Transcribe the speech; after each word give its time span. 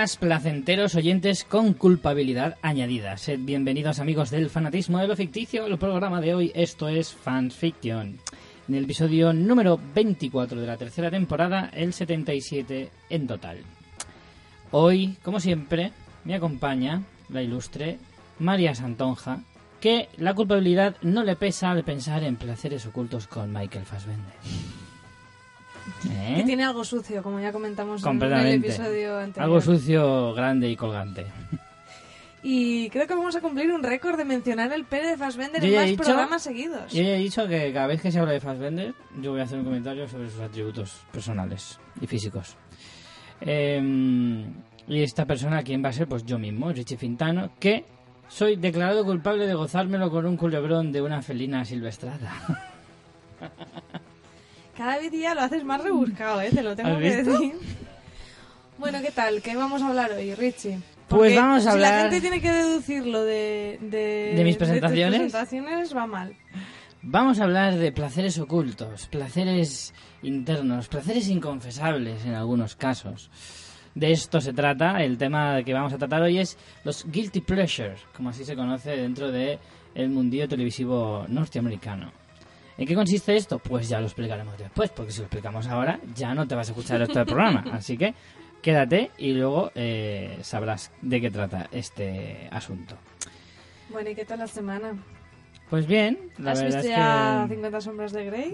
placenteros 0.00 0.94
oyentes 0.94 1.44
con 1.44 1.74
culpabilidad 1.74 2.56
añadida. 2.62 3.18
Sed 3.18 3.38
bienvenidos 3.42 3.98
amigos 3.98 4.30
del 4.30 4.48
fanatismo 4.48 4.98
de 4.98 5.06
lo 5.06 5.14
ficticio. 5.14 5.66
El 5.66 5.76
programa 5.76 6.22
de 6.22 6.34
hoy, 6.34 6.52
esto 6.54 6.88
es 6.88 7.12
Fans 7.12 7.54
Fiction. 7.54 8.18
En 8.66 8.74
el 8.74 8.84
episodio 8.84 9.34
número 9.34 9.78
24 9.94 10.58
de 10.58 10.66
la 10.66 10.78
tercera 10.78 11.10
temporada, 11.10 11.70
el 11.74 11.92
77 11.92 12.90
en 13.10 13.26
total. 13.26 13.58
Hoy, 14.70 15.18
como 15.22 15.38
siempre, 15.38 15.92
me 16.24 16.34
acompaña 16.34 17.02
la 17.28 17.42
ilustre 17.42 17.98
María 18.38 18.74
Santonja, 18.74 19.40
que 19.82 20.08
la 20.16 20.32
culpabilidad 20.32 20.96
no 21.02 21.24
le 21.24 21.36
pesa 21.36 21.72
al 21.72 21.84
pensar 21.84 22.24
en 22.24 22.36
placeres 22.36 22.86
ocultos 22.86 23.26
con 23.26 23.52
Michael 23.52 23.84
Fassbender. 23.84 24.79
¿Eh? 26.08 26.34
Que 26.38 26.42
tiene 26.44 26.64
algo 26.64 26.84
sucio, 26.84 27.22
como 27.22 27.40
ya 27.40 27.52
comentamos 27.52 28.04
en 28.04 28.22
el 28.22 28.46
episodio 28.54 29.18
anterior. 29.18 29.44
Algo 29.44 29.60
sucio, 29.60 30.32
grande 30.34 30.68
y 30.70 30.76
colgante. 30.76 31.26
Y 32.42 32.88
creo 32.88 33.06
que 33.06 33.14
vamos 33.14 33.36
a 33.36 33.40
cumplir 33.42 33.70
un 33.70 33.82
récord 33.82 34.16
de 34.16 34.24
mencionar 34.24 34.72
el 34.72 34.84
pene 34.84 35.08
de 35.08 35.16
Fassbender 35.18 35.62
en 35.62 35.74
más 35.74 35.86
dicho- 35.86 36.02
programas 36.04 36.42
seguidos. 36.42 36.90
Yo 36.92 37.02
ya 37.02 37.10
he 37.10 37.18
dicho 37.18 37.46
que 37.46 37.70
cada 37.72 37.86
vez 37.86 38.00
que 38.00 38.10
se 38.10 38.18
habla 38.18 38.32
de 38.32 38.40
Fassbender, 38.40 38.94
yo 39.20 39.32
voy 39.32 39.40
a 39.40 39.44
hacer 39.44 39.58
un 39.58 39.64
comentario 39.64 40.08
sobre 40.08 40.30
sus 40.30 40.40
atributos 40.40 41.02
personales 41.12 41.78
y 42.00 42.06
físicos. 42.06 42.56
Eh, 43.42 44.46
y 44.88 45.02
esta 45.02 45.26
persona, 45.26 45.62
¿quién 45.62 45.84
va 45.84 45.90
a 45.90 45.92
ser? 45.92 46.08
Pues 46.08 46.24
yo 46.24 46.38
mismo, 46.38 46.72
Richie 46.72 46.96
Fintano, 46.96 47.50
que 47.60 47.84
soy 48.28 48.56
declarado 48.56 49.04
culpable 49.04 49.46
de 49.46 49.54
gozármelo 49.54 50.10
con 50.10 50.24
un 50.24 50.36
culebrón 50.38 50.92
de 50.92 51.02
una 51.02 51.20
felina 51.20 51.64
silvestrada. 51.66 52.32
Cada 54.80 54.98
día 54.98 55.34
lo 55.34 55.42
haces 55.42 55.62
más 55.62 55.82
rebuscado, 55.84 56.40
¿eh? 56.40 56.48
Te 56.50 56.62
lo 56.62 56.74
tengo 56.74 56.88
¿Has 56.88 56.96
que 57.00 57.16
visto? 57.16 57.32
decir. 57.32 57.52
Bueno, 58.78 58.98
¿qué 59.02 59.10
tal? 59.10 59.42
¿Qué 59.42 59.54
vamos 59.54 59.82
a 59.82 59.88
hablar 59.88 60.10
hoy, 60.12 60.34
Richie? 60.34 60.78
Pues 61.06 61.36
vamos 61.36 61.66
a 61.66 61.72
si 61.72 61.78
la 61.78 61.88
hablar- 61.88 62.00
gente 62.10 62.22
tiene 62.22 62.40
que 62.40 62.50
deducirlo 62.50 63.22
de... 63.24 63.78
De, 63.82 64.32
¿De 64.36 64.42
mis 64.42 64.56
tus 64.56 64.66
presentaciones? 64.66 65.20
presentaciones, 65.20 65.94
va 65.94 66.06
mal. 66.06 66.34
Vamos 67.02 67.40
a 67.40 67.44
hablar 67.44 67.74
de 67.76 67.92
placeres 67.92 68.38
ocultos, 68.38 69.06
placeres 69.08 69.92
internos, 70.22 70.88
placeres 70.88 71.28
inconfesables 71.28 72.24
en 72.24 72.32
algunos 72.32 72.74
casos. 72.74 73.30
De 73.94 74.12
esto 74.12 74.40
se 74.40 74.54
trata, 74.54 75.02
el 75.04 75.18
tema 75.18 75.62
que 75.62 75.74
vamos 75.74 75.92
a 75.92 75.98
tratar 75.98 76.22
hoy 76.22 76.38
es 76.38 76.56
los 76.84 77.04
guilty 77.04 77.42
pleasures, 77.42 78.00
como 78.16 78.30
así 78.30 78.46
se 78.46 78.56
conoce 78.56 78.96
dentro 78.96 79.30
de 79.30 79.58
el 79.94 80.08
mundillo 80.08 80.48
televisivo 80.48 81.26
norteamericano. 81.28 82.12
¿En 82.80 82.86
qué 82.86 82.94
consiste 82.94 83.36
esto? 83.36 83.58
Pues 83.58 83.90
ya 83.90 84.00
lo 84.00 84.06
explicaremos 84.06 84.56
después, 84.56 84.88
porque 84.90 85.12
si 85.12 85.18
lo 85.18 85.24
explicamos 85.24 85.66
ahora 85.66 86.00
ya 86.14 86.34
no 86.34 86.48
te 86.48 86.54
vas 86.54 86.68
a 86.68 86.72
escuchar 86.72 86.96
el 86.96 87.06
resto 87.06 87.18
del 87.18 87.26
programa. 87.28 87.62
Así 87.74 87.98
que 87.98 88.14
quédate 88.62 89.10
y 89.18 89.32
luego 89.34 89.70
eh, 89.74 90.38
sabrás 90.42 90.90
de 91.02 91.20
qué 91.20 91.30
trata 91.30 91.68
este 91.72 92.48
asunto. 92.50 92.96
Bueno, 93.90 94.08
¿y 94.08 94.14
qué 94.14 94.24
tal 94.24 94.38
la 94.38 94.46
semana? 94.46 94.94
Pues 95.68 95.86
bien, 95.86 96.30
la 96.38 96.52
¿Has 96.52 96.62
verdad 96.62 96.78
visto 96.78 96.90
es 96.90 96.96
ya 96.96 97.44
que... 97.48 97.54
50 97.54 97.80
sombras 97.82 98.12
de 98.12 98.24
Grey? 98.24 98.52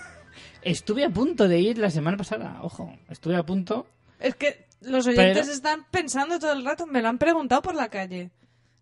Estuve 0.62 1.04
a 1.04 1.10
punto 1.10 1.46
de 1.46 1.58
ir 1.60 1.76
la 1.78 1.90
semana 1.90 2.16
pasada, 2.16 2.58
ojo, 2.62 2.92
estuve 3.10 3.36
a 3.36 3.42
punto. 3.44 3.86
Es 4.18 4.34
que 4.34 4.66
los 4.80 5.06
oyentes 5.06 5.42
Pero- 5.42 5.52
están 5.52 5.84
pensando 5.90 6.38
todo 6.38 6.52
el 6.52 6.64
rato, 6.64 6.86
me 6.86 7.02
lo 7.02 7.08
han 7.08 7.18
preguntado 7.18 7.60
por 7.62 7.74
la 7.74 7.88
calle. 7.90 8.30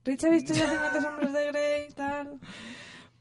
Rich, 0.04 0.24
¿ha 0.24 0.30
visto 0.30 0.54
ya 0.54 0.70
50 0.70 1.00
sombras 1.02 1.32
de 1.32 1.46
Grey? 1.48 1.88
Tal. 1.94 2.38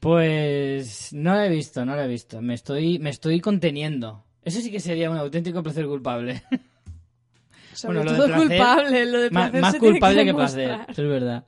Pues 0.00 1.12
no 1.12 1.34
la 1.34 1.46
he 1.46 1.48
visto, 1.48 1.84
no 1.84 1.96
la 1.96 2.04
he 2.04 2.08
visto. 2.08 2.40
Me 2.42 2.54
estoy, 2.54 2.98
me 2.98 3.10
estoy 3.10 3.40
conteniendo. 3.40 4.24
Eso 4.42 4.60
sí 4.60 4.70
que 4.70 4.80
sería 4.80 5.10
un 5.10 5.16
auténtico 5.16 5.62
placer 5.62 5.86
culpable. 5.86 6.42
Sobre 7.72 7.98
Bueno, 7.98 8.04
lo 8.04 8.12
de 8.12 8.16
todo 8.16 8.26
placer, 8.28 8.48
culpable, 8.48 9.06
lo 9.06 9.20
de 9.20 9.30
placer 9.30 9.60
más 9.60 9.72
se 9.72 9.80
tiene 9.80 9.94
culpable 9.94 10.24
que, 10.24 10.34
placer, 10.34 10.78
eso 10.88 11.02
es 11.02 11.08
verdad. 11.08 11.44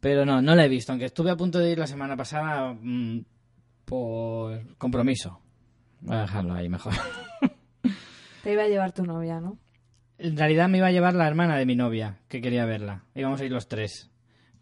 Pero 0.00 0.24
no, 0.24 0.42
no 0.42 0.54
la 0.54 0.64
he 0.64 0.68
visto, 0.68 0.92
aunque 0.92 1.06
estuve 1.06 1.30
a 1.30 1.36
punto 1.36 1.58
de 1.58 1.70
ir 1.70 1.78
la 1.78 1.86
semana 1.86 2.16
pasada 2.16 2.74
mm, 2.80 3.20
por 3.84 4.76
compromiso. 4.76 5.40
Voy 6.00 6.16
a 6.16 6.22
dejarlo 6.22 6.54
ahí 6.54 6.68
mejor. 6.68 6.92
Te 8.42 8.52
iba 8.52 8.64
a 8.64 8.68
llevar 8.68 8.92
tu 8.92 9.04
novia, 9.04 9.40
¿no? 9.40 9.58
En 10.18 10.36
realidad 10.36 10.68
me 10.68 10.78
iba 10.78 10.88
a 10.88 10.92
llevar 10.92 11.14
la 11.14 11.26
hermana 11.26 11.56
de 11.56 11.66
mi 11.66 11.76
novia, 11.76 12.18
que 12.28 12.40
quería 12.40 12.64
verla. 12.64 13.04
Íbamos 13.14 13.40
a 13.40 13.44
ir 13.44 13.52
los 13.52 13.68
tres. 13.68 14.10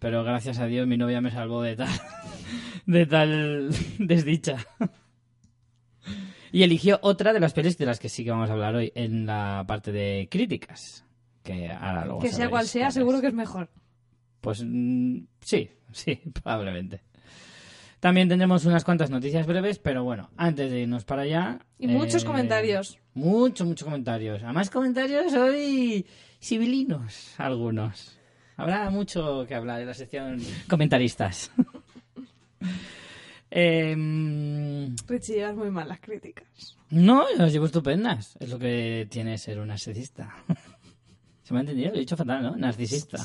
Pero 0.03 0.25
gracias 0.25 0.59
a 0.59 0.67
Dios 0.67 0.89
mi 0.89 0.97
novia 0.97 1.21
me 1.21 1.31
salvó 1.31 1.63
de 1.63 1.77
tal, 1.77 1.89
de 2.87 3.07
tal 3.07 3.71
desdicha. 4.01 4.57
Y 6.51 6.65
eligió 6.65 6.99
otra 7.03 7.33
de 7.33 7.39
las 7.39 7.53
pelis 7.53 7.79
de 7.79 7.87
las 7.87 8.01
que 8.01 8.09
sí 8.09 8.25
que 8.25 8.33
vamos 8.33 8.51
a 8.51 8.55
hablar 8.55 8.75
hoy 8.75 8.91
en 8.97 9.27
la 9.27 9.65
parte 9.67 9.93
de 9.93 10.27
críticas. 10.29 11.05
Que 11.45 11.71
ahora 11.71 12.05
luego 12.05 12.21
que 12.21 12.33
sea 12.33 12.51
cual 12.51 12.67
sea, 12.67 12.91
seguro 12.91 13.21
que 13.21 13.29
es 13.29 13.33
mejor. 13.33 13.71
Pues 14.41 14.65
mm, 14.67 15.19
sí, 15.41 15.71
sí, 15.93 16.21
probablemente. 16.43 17.03
También 18.01 18.29
tendremos 18.29 18.65
unas 18.65 18.83
cuantas 18.83 19.09
noticias 19.09 19.47
breves, 19.47 19.79
pero 19.79 20.03
bueno, 20.03 20.31
antes 20.37 20.69
de 20.69 20.81
irnos 20.81 21.05
para 21.05 21.23
allá... 21.23 21.61
Y 21.79 21.87
muchos 21.87 22.25
eh, 22.25 22.27
comentarios. 22.27 22.99
Muchos, 23.15 23.65
muchos 23.69 23.85
comentarios. 23.85 24.43
Además, 24.43 24.69
comentarios 24.69 25.33
hoy 25.35 26.05
civilinos, 26.41 27.37
algunos. 27.39 28.19
Habrá 28.57 28.91
mucho 28.91 29.45
que 29.47 29.55
hablar 29.55 29.81
en 29.81 29.87
la 29.87 29.95
sección 29.95 30.41
comentaristas. 30.69 31.51
Em, 33.55 34.97
Richie, 35.07 35.35
llevas 35.35 35.55
muy 35.57 35.71
mal 35.71 35.87
las 35.87 36.01
críticas. 36.01 36.79
no, 36.89 37.31
yo 37.31 37.37
las 37.37 37.53
llevo 37.53 37.67
estupendas. 37.67 38.35
Es 38.41 38.49
lo 38.49 38.59
que 38.59 39.07
tiene 39.11 39.37
ser 39.37 39.59
un 39.59 39.69
narcisista. 39.69 40.35
¿Se 41.43 41.53
me 41.53 41.59
ha 41.59 41.61
entendido? 41.61 41.91
Lo 41.91 41.97
he 41.97 42.01
dicho 42.01 42.17
fatal, 42.17 42.43
¿no? 42.43 42.57
Narcisista. 42.57 43.19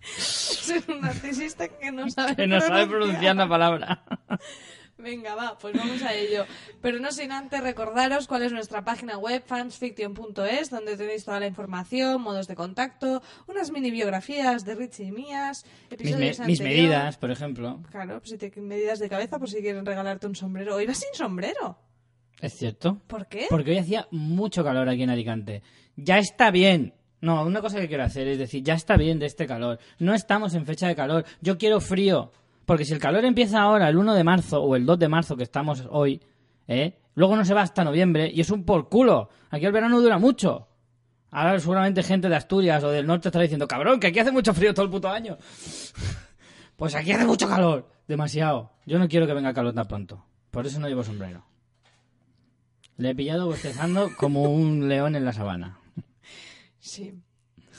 Soy 0.00 0.82
un 0.88 1.02
narcisista 1.02 1.68
que 1.68 1.92
no 1.92 2.08
sabe 2.08 2.36
Que 2.36 2.46
no 2.46 2.58
sabe 2.58 2.86
pronunciar 2.86 3.36
la 3.36 3.46
palabra. 3.46 4.02
Venga, 4.98 5.34
va, 5.36 5.56
pues 5.58 5.76
vamos 5.76 6.02
a 6.02 6.12
ello. 6.12 6.44
Pero 6.82 6.98
no 6.98 7.12
sin 7.12 7.30
antes 7.32 7.60
recordaros 7.60 8.26
cuál 8.26 8.42
es 8.42 8.52
nuestra 8.52 8.84
página 8.84 9.16
web, 9.16 9.42
fansfiction.es, 9.46 10.70
donde 10.70 10.96
tenéis 10.96 11.24
toda 11.24 11.40
la 11.40 11.46
información, 11.46 12.20
modos 12.20 12.48
de 12.48 12.54
contacto, 12.54 13.22
unas 13.46 13.70
mini 13.70 13.90
biografías 13.90 14.64
de 14.64 14.74
Richie 14.74 15.06
y 15.06 15.12
mías, 15.12 15.64
Mis, 15.90 15.92
episodios 16.00 16.38
me- 16.40 16.46
mis 16.46 16.60
anteriores. 16.60 16.88
medidas, 16.90 17.16
por 17.16 17.30
ejemplo. 17.30 17.80
Claro, 17.90 18.18
pues 18.18 18.30
si 18.30 18.38
te 18.38 18.50
medidas 18.60 18.98
de 18.98 19.08
cabeza 19.08 19.38
por 19.38 19.48
si 19.48 19.60
quieren 19.60 19.86
regalarte 19.86 20.26
un 20.26 20.34
sombrero. 20.34 20.74
Hoy 20.76 20.86
vas 20.86 20.98
sin 20.98 21.14
sombrero. 21.14 21.78
¿Es 22.40 22.54
cierto? 22.54 23.00
¿Por 23.06 23.26
qué? 23.26 23.46
Porque 23.48 23.70
hoy 23.72 23.78
hacía 23.78 24.06
mucho 24.10 24.62
calor 24.64 24.88
aquí 24.88 25.02
en 25.02 25.10
Alicante. 25.10 25.62
Ya 25.96 26.18
está 26.18 26.50
bien. 26.50 26.94
No, 27.20 27.44
una 27.44 27.60
cosa 27.60 27.80
que 27.80 27.88
quiero 27.88 28.04
hacer 28.04 28.28
es 28.28 28.38
decir, 28.38 28.62
ya 28.62 28.74
está 28.74 28.96
bien 28.96 29.18
de 29.18 29.26
este 29.26 29.46
calor. 29.46 29.78
No 29.98 30.14
estamos 30.14 30.54
en 30.54 30.66
fecha 30.66 30.86
de 30.86 30.94
calor. 30.94 31.24
Yo 31.40 31.58
quiero 31.58 31.80
frío. 31.80 32.30
Porque 32.68 32.84
si 32.84 32.92
el 32.92 32.98
calor 32.98 33.24
empieza 33.24 33.62
ahora, 33.62 33.88
el 33.88 33.96
1 33.96 34.14
de 34.14 34.24
marzo 34.24 34.62
o 34.62 34.76
el 34.76 34.84
2 34.84 34.98
de 34.98 35.08
marzo, 35.08 35.38
que 35.38 35.42
estamos 35.42 35.84
hoy, 35.88 36.20
¿eh? 36.66 36.98
luego 37.14 37.34
no 37.34 37.42
se 37.42 37.54
va 37.54 37.62
hasta 37.62 37.82
noviembre 37.82 38.30
y 38.30 38.42
es 38.42 38.50
un 38.50 38.64
por 38.66 38.90
culo. 38.90 39.30
Aquí 39.48 39.64
el 39.64 39.72
verano 39.72 39.98
dura 40.02 40.18
mucho. 40.18 40.68
Ahora 41.30 41.58
seguramente 41.58 42.02
gente 42.02 42.28
de 42.28 42.36
Asturias 42.36 42.84
o 42.84 42.90
del 42.90 43.06
norte 43.06 43.28
estará 43.28 43.44
diciendo, 43.44 43.66
cabrón, 43.66 43.98
que 43.98 44.08
aquí 44.08 44.18
hace 44.18 44.32
mucho 44.32 44.52
frío 44.52 44.74
todo 44.74 44.84
el 44.84 44.90
puto 44.90 45.08
año. 45.08 45.38
Pues 46.76 46.94
aquí 46.94 47.10
hace 47.10 47.24
mucho 47.24 47.48
calor. 47.48 47.88
Demasiado. 48.06 48.70
Yo 48.86 49.00
no 49.00 49.08
quiero 49.08 49.26
que 49.26 49.34
venga 49.34 49.52
calor 49.52 49.74
tan 49.74 49.88
pronto. 49.88 50.24
Por 50.52 50.64
eso 50.64 50.78
no 50.78 50.88
llevo 50.88 51.02
sombrero. 51.02 51.44
Le 52.98 53.10
he 53.10 53.14
pillado 53.16 53.46
bostezando 53.46 54.10
como 54.16 54.42
un 54.42 54.88
león 54.90 55.16
en 55.16 55.24
la 55.24 55.32
sabana. 55.32 55.80
Sí. 56.78 57.14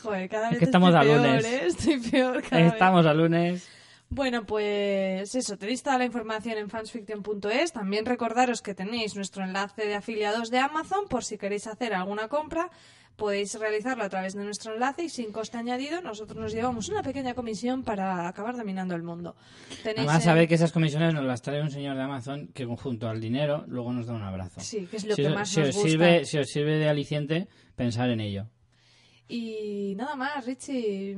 Joder, 0.04 0.28
cada 0.28 0.50
vez 0.50 0.60
que 0.60 0.66
estamos 0.66 0.94
estoy 0.94 1.12
a 1.12 1.14
peor, 1.14 1.28
lunes. 1.28 1.46
¿eh? 1.46 1.62
Estoy 1.68 2.00
peor 2.00 2.42
cada 2.42 2.62
vez. 2.62 2.74
Estamos 2.74 3.06
a 3.06 3.14
lunes. 3.14 3.79
Bueno, 4.12 4.44
pues 4.46 5.36
eso, 5.36 5.58
tenéis 5.58 5.84
toda 5.84 6.00
la 6.00 6.06
información 6.06 6.58
en 6.58 6.70
fansfiction.es. 6.70 7.74
También 7.74 8.06
recordaros 8.06 8.62
que 8.64 8.74
tenéis 8.74 9.16
nuestro 9.16 9.44
enlace 9.44 9.86
de 9.86 9.94
afiliados 9.96 10.50
de 10.50 10.58
Amazon 10.58 11.08
por 11.08 11.24
si 11.24 11.38
queréis 11.38 11.68
hacer 11.68 11.94
alguna 11.94 12.28
compra. 12.28 12.70
Podéis 13.18 13.54
realizarlo 13.60 14.04
a 14.06 14.10
través 14.10 14.34
de 14.34 14.44
nuestro 14.46 14.74
enlace 14.74 15.04
y 15.04 15.10
sin 15.10 15.32
coste 15.34 15.58
añadido 15.58 16.02
nosotros 16.02 16.38
nos 16.42 16.54
llevamos 16.54 16.88
una 16.90 17.04
pequeña 17.04 17.34
comisión 17.36 17.84
para 17.84 18.28
acabar 18.30 18.56
dominando 18.58 18.96
el 18.96 19.04
mundo. 19.04 19.36
Tenéis 19.84 20.00
Además, 20.08 20.16
en- 20.16 20.22
sabéis 20.24 20.48
que 20.50 20.56
esas 20.56 20.72
comisiones 20.72 21.14
nos 21.14 21.26
las 21.26 21.42
trae 21.42 21.62
un 21.62 21.70
señor 21.70 21.98
de 21.98 22.02
Amazon 22.04 22.48
que 22.48 22.66
junto 22.66 23.10
al 23.10 23.20
dinero 23.20 23.66
luego 23.68 23.92
nos 23.92 24.08
da 24.08 24.14
un 24.14 24.24
abrazo. 24.24 24.62
Sí, 24.62 24.88
que 24.88 24.98
es 24.98 25.06
lo 25.06 25.16
si, 25.16 25.22
que 25.22 25.28
os- 25.28 25.36
más 25.36 25.50
si 25.50 25.60
nos 25.60 25.70
os 25.70 25.76
gusta. 25.76 25.90
sirve, 25.90 26.26
si 26.26 26.38
os 26.38 26.50
sirve 26.50 26.78
de 26.78 26.88
aliciente, 26.90 27.48
pensar 27.76 28.10
en 28.10 28.22
ello. 28.22 28.48
Y 29.32 29.94
nada 29.96 30.16
más, 30.16 30.44
Richie. 30.48 31.16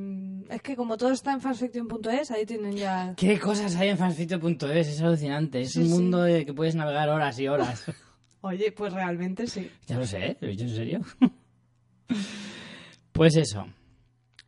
Es 0.50 0.62
que 0.62 0.76
como 0.76 0.98
todo 0.98 1.12
está 1.14 1.32
en 1.32 1.40
fansfiction.es, 1.40 2.30
ahí 2.32 2.46
tienen 2.46 2.76
ya... 2.76 3.14
¿Qué 3.16 3.40
cosas 3.40 3.74
hay 3.78 3.88
en 3.88 3.98
fansfiction.es? 3.98 4.88
Es 4.90 5.02
alucinante. 5.02 5.62
Es 5.62 5.72
Sí, 5.72 5.80
un 5.80 5.86
sí. 5.86 5.92
mundo 5.94 6.22
de 6.24 6.46
que 6.46 6.54
puedes 6.54 6.76
navegar 6.76 7.08
horas 7.08 7.40
y 7.40 7.48
horas. 7.48 7.86
Oye, 8.42 8.74
pues 8.74 8.92
realmente 8.92 9.48
sí. 9.48 9.72
ya 9.88 9.98
lo 9.98 10.06
sé, 10.06 10.36
lo 10.42 10.48
he 10.48 10.52
dicho 10.52 10.64
en 10.66 10.76
serio. 10.76 11.00
pues 13.14 13.36
eso. 13.38 13.68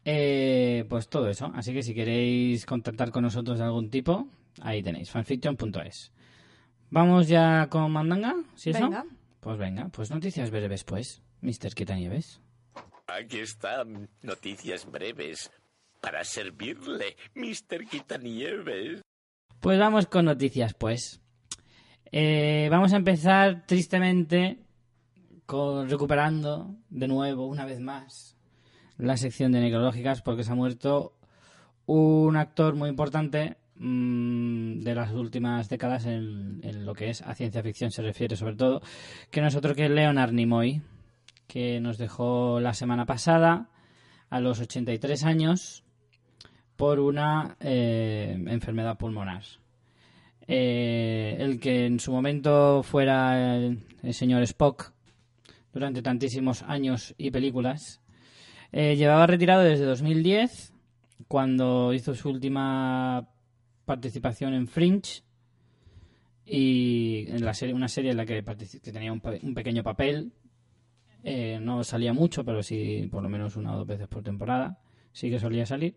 Eh, 0.05 0.85
pues 0.89 1.07
todo 1.07 1.29
eso. 1.29 1.51
Así 1.55 1.73
que 1.73 1.83
si 1.83 1.93
queréis 1.93 2.65
contactar 2.65 3.11
con 3.11 3.23
nosotros 3.23 3.59
de 3.59 3.63
algún 3.65 3.89
tipo, 3.89 4.27
ahí 4.61 4.83
tenéis, 4.83 5.09
fanfiction.es. 5.09 6.11
¿Vamos 6.89 7.27
ya 7.27 7.67
con 7.69 7.91
Mandanga? 7.91 8.35
¿Sí 8.55 8.71
eso? 8.71 8.81
Venga. 8.81 9.05
Pues 9.39 9.57
venga, 9.57 9.89
pues 9.89 10.09
noticias 10.11 10.51
breves 10.51 10.83
pues, 10.83 11.21
Mr. 11.41 11.73
Quitanieves. 11.75 12.41
Aquí 13.07 13.39
están 13.39 14.09
noticias 14.21 14.89
breves 14.89 15.51
para 15.99 16.23
servirle, 16.23 17.17
Mr. 17.35 17.85
Quitanieves. 17.89 19.01
Pues 19.59 19.77
vamos 19.77 20.07
con 20.07 20.25
noticias, 20.25 20.73
pues. 20.73 21.21
Eh, 22.11 22.69
vamos 22.71 22.93
a 22.93 22.97
empezar 22.97 23.65
tristemente 23.65 24.59
con 25.45 25.89
recuperando 25.89 26.77
de 26.89 27.07
nuevo, 27.09 27.45
una 27.47 27.65
vez 27.65 27.81
más, 27.81 28.37
la 28.97 29.17
sección 29.17 29.51
de 29.51 29.59
necrológicas 29.59 30.21
porque 30.21 30.45
se 30.45 30.51
ha 30.51 30.55
muerto 30.55 31.17
un 31.85 32.37
actor 32.37 32.75
muy 32.75 32.89
importante 32.89 33.57
mm, 33.75 34.79
de 34.79 34.95
las 34.95 35.11
últimas 35.11 35.67
décadas 35.67 36.05
en, 36.05 36.61
en 36.63 36.85
lo 36.85 36.93
que 36.93 37.09
es 37.09 37.21
a 37.21 37.35
ciencia 37.35 37.63
ficción 37.63 37.91
se 37.91 38.01
refiere 38.01 38.37
sobre 38.37 38.55
todo, 38.55 38.81
que 39.29 39.41
no 39.41 39.47
es 39.47 39.55
otro 39.55 39.75
que 39.75 39.89
Leonard 39.89 40.31
Nimoy, 40.31 40.81
que 41.47 41.79
nos 41.79 41.97
dejó 41.97 42.59
la 42.59 42.73
semana 42.73 43.05
pasada 43.05 43.69
a 44.29 44.39
los 44.39 44.59
83 44.59 45.23
años 45.25 45.83
por 46.75 46.99
una 46.99 47.55
eh, 47.59 48.35
enfermedad 48.47 48.97
pulmonar. 48.97 49.43
Eh, 50.47 51.37
el 51.39 51.59
que 51.59 51.85
en 51.85 51.99
su 51.99 52.11
momento 52.11 52.83
fuera 52.83 53.55
el, 53.55 53.79
señor 54.11 54.43
Spock 54.43 54.91
durante 55.71 56.01
tantísimos 56.01 56.63
años 56.63 57.15
y 57.17 57.31
películas, 57.31 58.01
eh, 58.71 58.95
llevaba 58.95 59.27
retirado 59.27 59.61
desde 59.61 59.85
2010, 59.85 60.73
cuando 61.27 61.93
hizo 61.93 62.15
su 62.15 62.29
última 62.29 63.29
participación 63.85 64.53
en 64.53 64.67
Fringe 64.67 65.23
y 66.45 67.25
en 67.29 67.45
la 67.45 67.53
serie, 67.53 67.73
una 67.73 67.87
serie 67.87 68.11
en 68.11 68.17
la 68.17 68.25
que, 68.25 68.41
tenía 68.41 69.13
un 69.13 69.21
pequeño 69.53 69.83
papel. 69.83 70.33
Eh, 71.23 71.59
no 71.61 71.83
salía 71.83 72.13
mucho, 72.13 72.43
pero 72.43 72.61
sí 72.61 73.07
por 73.11 73.23
lo 73.23 73.29
menos 73.29 73.55
una 73.55 73.73
o 73.73 73.77
dos 73.77 73.87
veces 73.87 74.07
por 74.07 74.23
temporada. 74.23 74.79
Sí 75.11 75.29
que 75.29 75.39
solía 75.39 75.65
salir. 75.65 75.95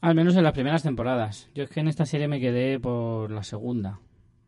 Al 0.00 0.14
menos 0.14 0.36
en 0.36 0.44
las 0.44 0.52
primeras 0.52 0.82
temporadas. 0.82 1.48
Yo 1.54 1.64
es 1.64 1.70
que 1.70 1.80
en 1.80 1.88
esta 1.88 2.04
serie 2.04 2.28
me 2.28 2.40
quedé 2.40 2.78
por 2.78 3.30
la 3.30 3.42
segunda. 3.42 4.00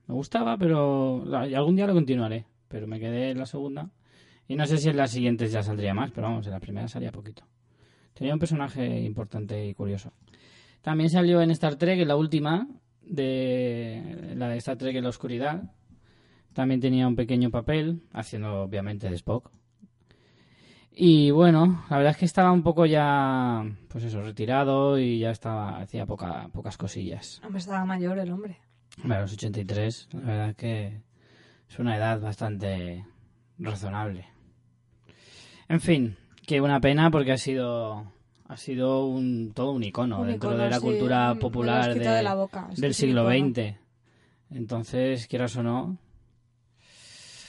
Me 0.07 0.15
gustaba, 0.15 0.59
pero 0.59 1.25
algún 1.35 1.77
día 1.77 1.87
lo 1.87 1.95
continuaré. 1.95 2.45
Pero 2.69 2.87
me 2.87 3.01
quedé 3.01 3.31
en 3.31 3.39
la 3.39 3.47
segunda. 3.47 3.91
Y 4.49 4.55
no 4.55 4.67
sé 4.67 4.79
si 4.79 4.89
en 4.89 4.97
las 4.97 5.11
siguientes 5.11 5.51
ya 5.51 5.63
saldría 5.63 5.95
más, 5.95 6.11
pero 6.13 6.29
vamos, 6.29 6.47
en 6.47 6.53
la 6.53 6.61
primera 6.61 6.89
salía 6.89 7.11
poquito. 7.11 7.43
Tenía 8.13 8.33
un 8.33 8.39
personaje 8.39 9.01
importante 9.01 9.67
y 9.67 9.75
curioso. 9.75 10.13
También 10.83 11.11
salió 11.11 11.43
en 11.43 11.51
Star 11.51 11.77
Trek, 11.77 11.99
en 12.01 12.09
la 12.09 12.17
última, 12.17 12.69
de 13.03 14.35
la 14.37 14.49
de 14.49 14.57
Star 14.59 14.77
Trek 14.77 14.95
en 14.97 15.03
la 15.03 15.11
oscuridad. 15.11 15.65
También 16.57 16.81
tenía 16.81 17.07
un 17.07 17.17
pequeño 17.17 17.51
papel, 17.51 18.01
haciendo 18.15 18.63
obviamente 18.63 19.11
de 19.11 19.17
Spock. 19.17 19.51
Y 20.91 21.31
bueno, 21.31 21.85
la 21.91 21.99
verdad 21.99 22.13
es 22.13 22.17
que 22.17 22.25
estaba 22.25 22.51
un 22.51 22.63
poco 22.63 22.87
ya, 22.87 23.63
pues 23.89 24.05
eso, 24.05 24.23
retirado 24.23 24.99
y 24.99 25.19
ya 25.19 25.33
estaba, 25.33 25.79
hacía 25.83 26.07
poca, 26.07 26.49
pocas 26.55 26.79
cosillas. 26.79 27.43
Hombre, 27.45 27.59
estaba 27.59 27.85
mayor 27.85 28.19
el 28.19 28.33
hombre. 28.33 28.57
A 29.05 29.21
los 29.21 29.35
83, 29.35 30.09
la 30.13 30.21
verdad 30.21 30.49
es 30.49 30.57
que 30.57 31.03
es 31.69 31.79
una 31.79 31.95
edad 31.99 32.19
bastante 32.23 33.05
razonable. 33.59 34.25
En 35.69 35.83
fin, 35.83 36.17
que 36.47 36.63
una 36.63 36.81
pena 36.81 37.11
porque 37.11 37.33
ha 37.33 37.37
sido 37.39 38.11
ha 38.49 38.57
sido 38.57 39.05
un 39.05 39.53
todo 39.53 39.73
un 39.73 39.85
icono 39.85 40.21
Un 40.23 40.29
dentro 40.29 40.51
icono, 40.53 40.65
de 40.65 40.71
la 40.71 40.77
sí, 40.77 40.83
cultura 40.83 41.35
popular 41.39 41.93
quitado 41.93 42.11
de- 42.13 42.17
de 42.17 42.23
la 42.23 42.35
boca, 42.35 42.69
es 42.71 42.77
que 42.77 42.81
del 42.81 42.95
siglo. 42.95 43.29
XX. 43.29 43.77
Entonces, 44.51 45.27
quieras 45.27 45.55
o 45.57 45.63
no, 45.63 45.99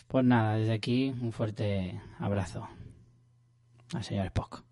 pues 0.07 0.25
nada, 0.25 0.56
desde 0.56 0.74
aquí 0.74 1.09
un 1.21 1.31
fuerte 1.31 2.01
abrazo 2.19 2.68
al 3.94 4.04
señor 4.04 4.25
Spock. 4.27 4.67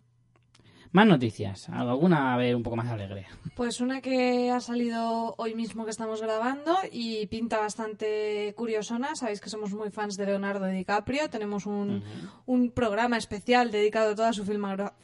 Más 0.95 1.07
noticias, 1.07 1.67
alguna 1.67 2.33
a 2.33 2.37
ver 2.37 2.55
un 2.55 2.63
poco 2.63 2.77
más 2.77 2.87
alegre. 2.87 3.27
Pues 3.53 3.81
una 3.81 3.99
que 3.99 4.49
ha 4.49 4.61
salido 4.61 5.35
hoy 5.37 5.53
mismo 5.53 5.83
que 5.83 5.91
estamos 5.91 6.21
grabando 6.21 6.73
y 6.89 7.25
pinta 7.27 7.59
bastante 7.59 8.53
curiosona. 8.55 9.13
Sabéis 9.13 9.41
que 9.41 9.49
somos 9.49 9.73
muy 9.73 9.91
fans 9.91 10.15
de 10.15 10.25
Leonardo 10.25 10.67
DiCaprio. 10.67 11.29
Tenemos 11.29 11.65
un, 11.65 12.01
un 12.45 12.71
programa 12.71 13.17
especial 13.17 13.71
dedicado 13.71 14.11
a 14.11 14.15
toda 14.15 14.31
su 14.31 14.45
filmografía. 14.45 14.95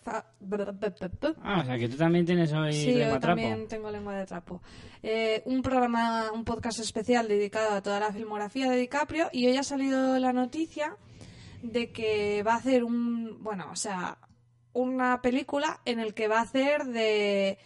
Ah, 1.43 1.59
o 1.61 1.65
sea 1.65 1.77
que 1.77 1.89
tú 1.89 1.97
también 1.97 2.25
tienes 2.25 2.53
hoy 2.53 2.71
Sí, 2.71 2.93
lengua 2.93 3.15
hoy 3.15 3.19
trapo. 3.19 3.41
también 3.41 3.67
tengo 3.67 3.91
lengua 3.91 4.15
de 4.15 4.25
trapo. 4.25 4.61
Eh, 5.03 5.41
un 5.45 5.61
programa, 5.61 6.31
un 6.33 6.45
podcast 6.45 6.79
especial 6.79 7.27
dedicado 7.27 7.75
a 7.75 7.81
toda 7.81 7.99
la 7.99 8.13
filmografía 8.13 8.71
de 8.71 8.77
DiCaprio 8.77 9.27
y 9.33 9.45
hoy 9.47 9.57
ha 9.57 9.63
salido 9.63 10.17
la 10.19 10.31
noticia 10.31 10.95
de 11.63 11.91
que 11.91 12.43
va 12.43 12.53
a 12.53 12.57
hacer 12.57 12.85
un, 12.85 13.43
bueno, 13.43 13.65
o 13.73 13.75
sea, 13.75 14.17
una 14.73 15.21
película 15.21 15.79
en 15.85 15.99
el 15.99 16.13
que 16.13 16.27
va 16.27 16.39
a 16.39 16.43
hacer 16.43 16.85
de 16.85 17.57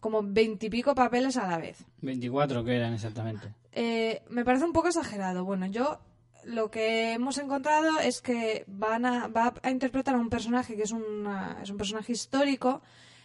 como 0.00 0.22
veintipico 0.22 0.94
papeles 0.94 1.36
a 1.36 1.46
la 1.48 1.58
vez. 1.58 1.84
24 2.02 2.64
que 2.64 2.76
eran 2.76 2.92
exactamente. 2.94 3.48
Eh, 3.72 4.22
me 4.28 4.44
parece 4.44 4.64
un 4.64 4.72
poco 4.72 4.88
exagerado. 4.88 5.44
Bueno, 5.44 5.66
yo 5.66 5.98
lo 6.44 6.70
que 6.70 7.12
hemos 7.12 7.38
encontrado 7.38 7.98
es 8.00 8.20
que 8.20 8.64
van 8.66 9.06
a, 9.06 9.28
va 9.28 9.54
a 9.62 9.70
interpretar 9.70 10.14
a 10.14 10.18
un 10.18 10.28
personaje 10.28 10.76
que 10.76 10.82
es, 10.82 10.92
una- 10.92 11.58
es 11.62 11.70
un 11.70 11.78
personaje 11.78 12.12
histórico 12.12 12.82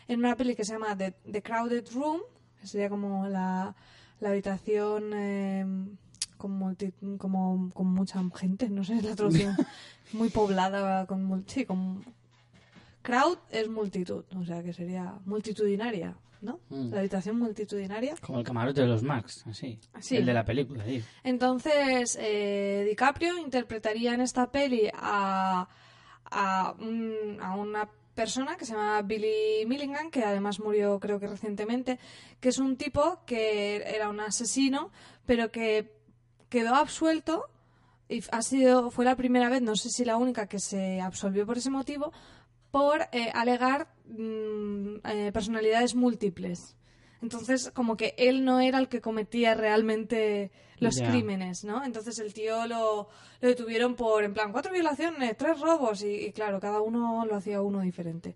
en 0.07 0.19
una 0.19 0.35
peli 0.37 0.55
que 0.55 0.63
se 0.63 0.73
llama 0.73 0.95
The, 0.97 1.11
The 1.29 1.41
Crowded 1.41 1.85
Room, 1.93 2.21
que 2.61 2.67
sería 2.67 2.89
como 2.89 3.27
la, 3.27 3.75
la 4.21 4.29
habitación 4.29 5.11
eh, 5.13 5.65
con, 6.37 6.57
multi- 6.57 6.93
como, 7.17 7.69
con 7.73 7.87
mucha 7.87 8.21
gente, 8.35 8.69
no 8.69 8.85
sé 8.85 9.01
la 9.01 9.15
traducción, 9.15 9.57
muy 10.13 10.29
poblada, 10.29 11.05
con, 11.05 11.43
sí, 11.47 11.65
con... 11.65 12.05
Crowd 13.01 13.37
es 13.49 13.69
multitud, 13.69 14.25
o 14.35 14.43
sea 14.45 14.61
que 14.63 14.73
sería 14.73 15.13
multitudinaria, 15.25 16.15
¿no? 16.41 16.59
Mm. 16.69 16.91
La 16.93 16.99
habitación 16.99 17.37
multitudinaria. 17.39 18.15
Como 18.21 18.39
el 18.39 18.45
camarote 18.45 18.81
de 18.81 18.87
los 18.87 19.03
Max, 19.03 19.43
así. 19.47 19.79
Sí. 19.99 20.17
El 20.17 20.25
de 20.25 20.33
la 20.33 20.45
película, 20.45 20.83
sí. 20.85 21.03
Entonces, 21.23 22.17
eh, 22.19 22.85
DiCaprio 22.89 23.37
interpretaría 23.37 24.13
en 24.13 24.21
esta 24.21 24.51
peli 24.51 24.89
a, 24.93 25.67
a, 26.31 26.75
un- 26.79 27.37
a 27.41 27.55
una 27.55 27.89
persona 28.15 28.57
que 28.57 28.65
se 28.65 28.73
llama 28.73 29.01
Billy 29.01 29.65
Milligan, 29.65 30.11
que 30.11 30.23
además 30.25 30.59
murió 30.59 30.99
creo 30.99 31.19
que 31.21 31.27
recientemente, 31.27 31.99
que 32.41 32.49
es 32.49 32.59
un 32.59 32.75
tipo 32.75 33.21
que 33.25 33.77
era 33.95 34.09
un 34.09 34.19
asesino, 34.19 34.91
pero 35.25 35.51
que 35.51 35.93
quedó 36.49 36.75
absuelto 36.75 37.45
y 38.09 38.21
ha 38.31 38.41
sido, 38.41 38.91
fue 38.91 39.05
la 39.05 39.15
primera 39.15 39.47
vez, 39.49 39.61
no 39.61 39.75
sé 39.77 39.89
si 39.89 40.03
la 40.03 40.17
única, 40.17 40.47
que 40.47 40.59
se 40.59 40.99
absolvió 40.99 41.45
por 41.45 41.57
ese 41.59 41.69
motivo, 41.69 42.11
por 42.71 43.01
eh, 43.11 43.31
alegar 43.33 43.87
mm, 44.07 44.95
eh, 45.05 45.31
personalidades 45.33 45.95
múltiples. 45.95 46.75
Entonces, 47.21 47.71
como 47.73 47.97
que 47.97 48.13
él 48.17 48.45
no 48.45 48.61
era 48.61 48.79
el 48.79 48.87
que 48.87 49.01
cometía 49.01 49.53
realmente 49.53 50.51
los 50.79 50.95
crímenes, 51.11 51.65
¿no? 51.65 51.83
Entonces 51.83 52.17
el 52.19 52.33
tío 52.33 52.65
lo, 52.67 53.09
lo 53.41 53.47
detuvieron 53.49 53.95
por, 53.95 54.23
en 54.23 54.33
plan, 54.33 54.53
cuatro 54.53 54.71
violaciones, 54.71 55.35
tres 55.35 55.59
robos, 55.59 56.01
y, 56.03 56.27
y 56.27 56.31
claro, 56.31 56.61
cada 56.61 56.79
uno 56.79 57.25
lo 57.25 57.35
hacía 57.35 57.61
uno 57.61 57.81
diferente. 57.81 58.35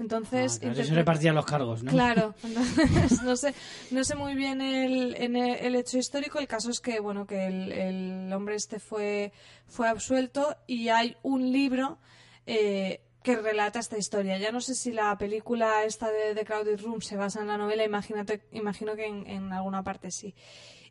Entonces, 0.00 0.56
Ah, 0.56 0.60
claro, 0.62 0.80
eso 0.80 0.82
interpre- 0.92 0.94
repartían 0.96 1.34
los 1.36 1.46
cargos, 1.46 1.84
¿no? 1.84 1.92
Claro, 1.92 2.34
entonces, 2.42 3.22
no 3.22 3.36
sé, 3.36 3.54
no 3.92 4.02
sé 4.02 4.16
muy 4.16 4.34
bien 4.34 4.60
el, 4.60 5.14
en 5.14 5.36
el, 5.36 5.54
el 5.54 5.76
hecho 5.76 5.98
histórico. 5.98 6.40
El 6.40 6.48
caso 6.48 6.70
es 6.72 6.80
que 6.80 6.98
bueno 6.98 7.28
que 7.28 7.46
el, 7.46 7.70
el 7.70 8.32
hombre 8.32 8.56
este 8.56 8.80
fue 8.80 9.32
fue 9.68 9.86
absuelto 9.88 10.56
y 10.66 10.88
hay 10.88 11.16
un 11.22 11.52
libro 11.52 11.98
eh, 12.46 13.02
que 13.24 13.36
relata 13.36 13.78
esta 13.78 13.96
historia. 13.96 14.36
Ya 14.36 14.52
no 14.52 14.60
sé 14.60 14.74
si 14.74 14.92
la 14.92 15.16
película 15.16 15.84
esta 15.84 16.10
de 16.10 16.34
The 16.34 16.44
Crowded 16.44 16.80
Room 16.82 17.00
se 17.00 17.16
basa 17.16 17.40
en 17.40 17.48
la 17.48 17.56
novela. 17.56 17.82
Imagínate, 17.82 18.42
imagino 18.52 18.94
que 18.94 19.06
en, 19.06 19.26
en 19.26 19.50
alguna 19.50 19.82
parte 19.82 20.10
sí. 20.10 20.34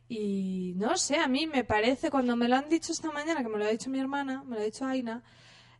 Y 0.08 0.74
no 0.76 0.96
sé, 0.96 1.16
a 1.16 1.28
mí 1.28 1.46
me 1.46 1.62
parece 1.62 2.10
cuando 2.10 2.34
me 2.34 2.48
lo 2.48 2.56
han 2.56 2.68
dicho 2.68 2.90
esta 2.90 3.12
mañana, 3.12 3.44
que 3.44 3.48
me 3.48 3.56
lo 3.56 3.64
ha 3.64 3.68
dicho 3.68 3.88
mi 3.88 4.00
hermana, 4.00 4.42
me 4.42 4.56
lo 4.56 4.62
ha 4.62 4.64
dicho 4.64 4.84
Aina, 4.84 5.22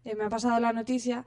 eh, 0.05 0.15
me 0.15 0.25
ha 0.25 0.29
pasado 0.29 0.61
la 0.61 0.73
noticia 0.73 1.27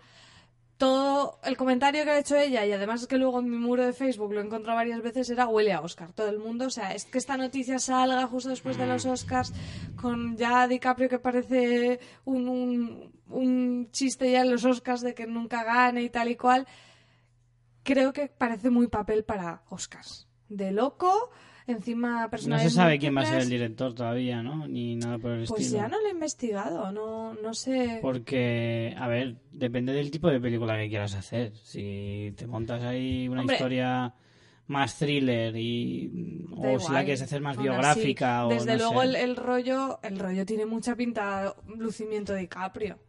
todo 0.78 1.40
el 1.44 1.58
comentario 1.58 2.04
que 2.04 2.12
ha 2.12 2.20
hecho 2.20 2.36
ella 2.36 2.66
y 2.66 2.72
además 2.72 3.02
es 3.02 3.08
que 3.08 3.18
luego 3.18 3.40
en 3.40 3.50
mi 3.50 3.58
muro 3.58 3.84
de 3.84 3.94
Facebook 3.94 4.32
lo 4.32 4.42
he 4.42 4.46
encontrado 4.46 4.78
varias 4.78 5.02
veces 5.02 5.30
era 5.30 5.48
huele 5.48 5.74
a 5.74 5.82
Oscar. 5.82 6.14
Todo 6.14 6.30
el 6.30 6.40
mundo, 6.40 6.68
o 6.68 6.70
sea, 6.70 6.94
es 6.94 7.06
que 7.06 7.18
esta 7.18 7.36
noticia 7.36 7.80
salga 7.80 8.28
justo 8.28 8.50
después 8.50 8.78
de 8.78 8.86
los 8.86 9.06
Oscars 9.06 9.54
con 10.00 10.38
ya 10.38 10.68
DiCaprio 10.68 11.10
que 11.10 11.20
parece 11.20 12.00
un, 12.26 12.48
un, 12.48 13.12
un 13.30 13.90
chiste 13.92 14.32
ya 14.32 14.42
en 14.42 14.52
los 14.52 14.64
Oscars 14.66 15.02
de 15.02 15.14
que 15.14 15.28
nunca 15.28 15.64
gane 15.64 16.04
y 16.04 16.10
tal 16.10 16.30
y 16.30 16.36
cual. 16.36 16.68
Creo 17.84 18.12
que 18.12 18.28
parece 18.28 18.70
muy 18.70 18.88
papel 18.88 19.24
para 19.24 19.64
Oscars. 19.70 20.28
De 20.50 20.72
loco, 20.72 21.30
encima 21.68 22.24
No 22.24 22.30
personajes 22.30 22.72
se 22.72 22.76
sabe 22.78 23.00
quién 23.00 23.16
va 23.16 23.22
a 23.22 23.26
ser 23.26 23.42
el 23.42 23.50
director 23.50 23.94
todavía, 23.94 24.42
¿no? 24.44 24.68
Ni 24.68 24.96
nada 24.98 25.18
por 25.20 25.32
el 25.32 25.46
Pues 25.48 25.62
estilo. 25.62 25.82
ya 25.84 25.88
no 25.88 26.00
lo 26.02 26.08
he 26.08 26.12
investigado, 26.12 26.92
no, 26.92 27.34
no 27.36 27.54
sé. 27.54 28.00
Porque, 28.02 28.94
a 28.98 29.08
ver, 29.08 29.38
depende 29.52 29.94
del 29.94 30.12
tipo 30.12 30.30
de 30.30 30.40
película 30.42 30.78
que 30.78 30.90
quieras 30.90 31.16
hacer. 31.16 31.56
Si 31.56 32.34
te 32.36 32.46
montas 32.46 32.84
ahí 32.84 33.28
una 33.30 33.42
Hombre. 33.42 33.56
historia 33.56 34.14
más 34.68 34.98
thriller 34.98 35.56
y 35.56 36.46
Da 36.58 36.72
o 36.72 36.80
si 36.80 36.92
la 36.92 37.00
quieres 37.06 37.22
hacer 37.22 37.40
más 37.40 37.56
así, 37.56 37.64
biográfica 37.64 38.48
o 38.48 38.50
desde 38.50 38.74
no 38.74 38.78
luego 38.80 39.02
sé. 39.02 39.08
el, 39.08 39.16
el 39.16 39.36
rollo 39.38 40.00
el 40.04 40.20
rollo 40.20 40.46
tiene 40.46 40.66
mucha 40.66 40.94
pinta 40.94 41.56
lucimiento 41.78 42.34
de 42.34 42.42
DiCaprio 42.42 43.00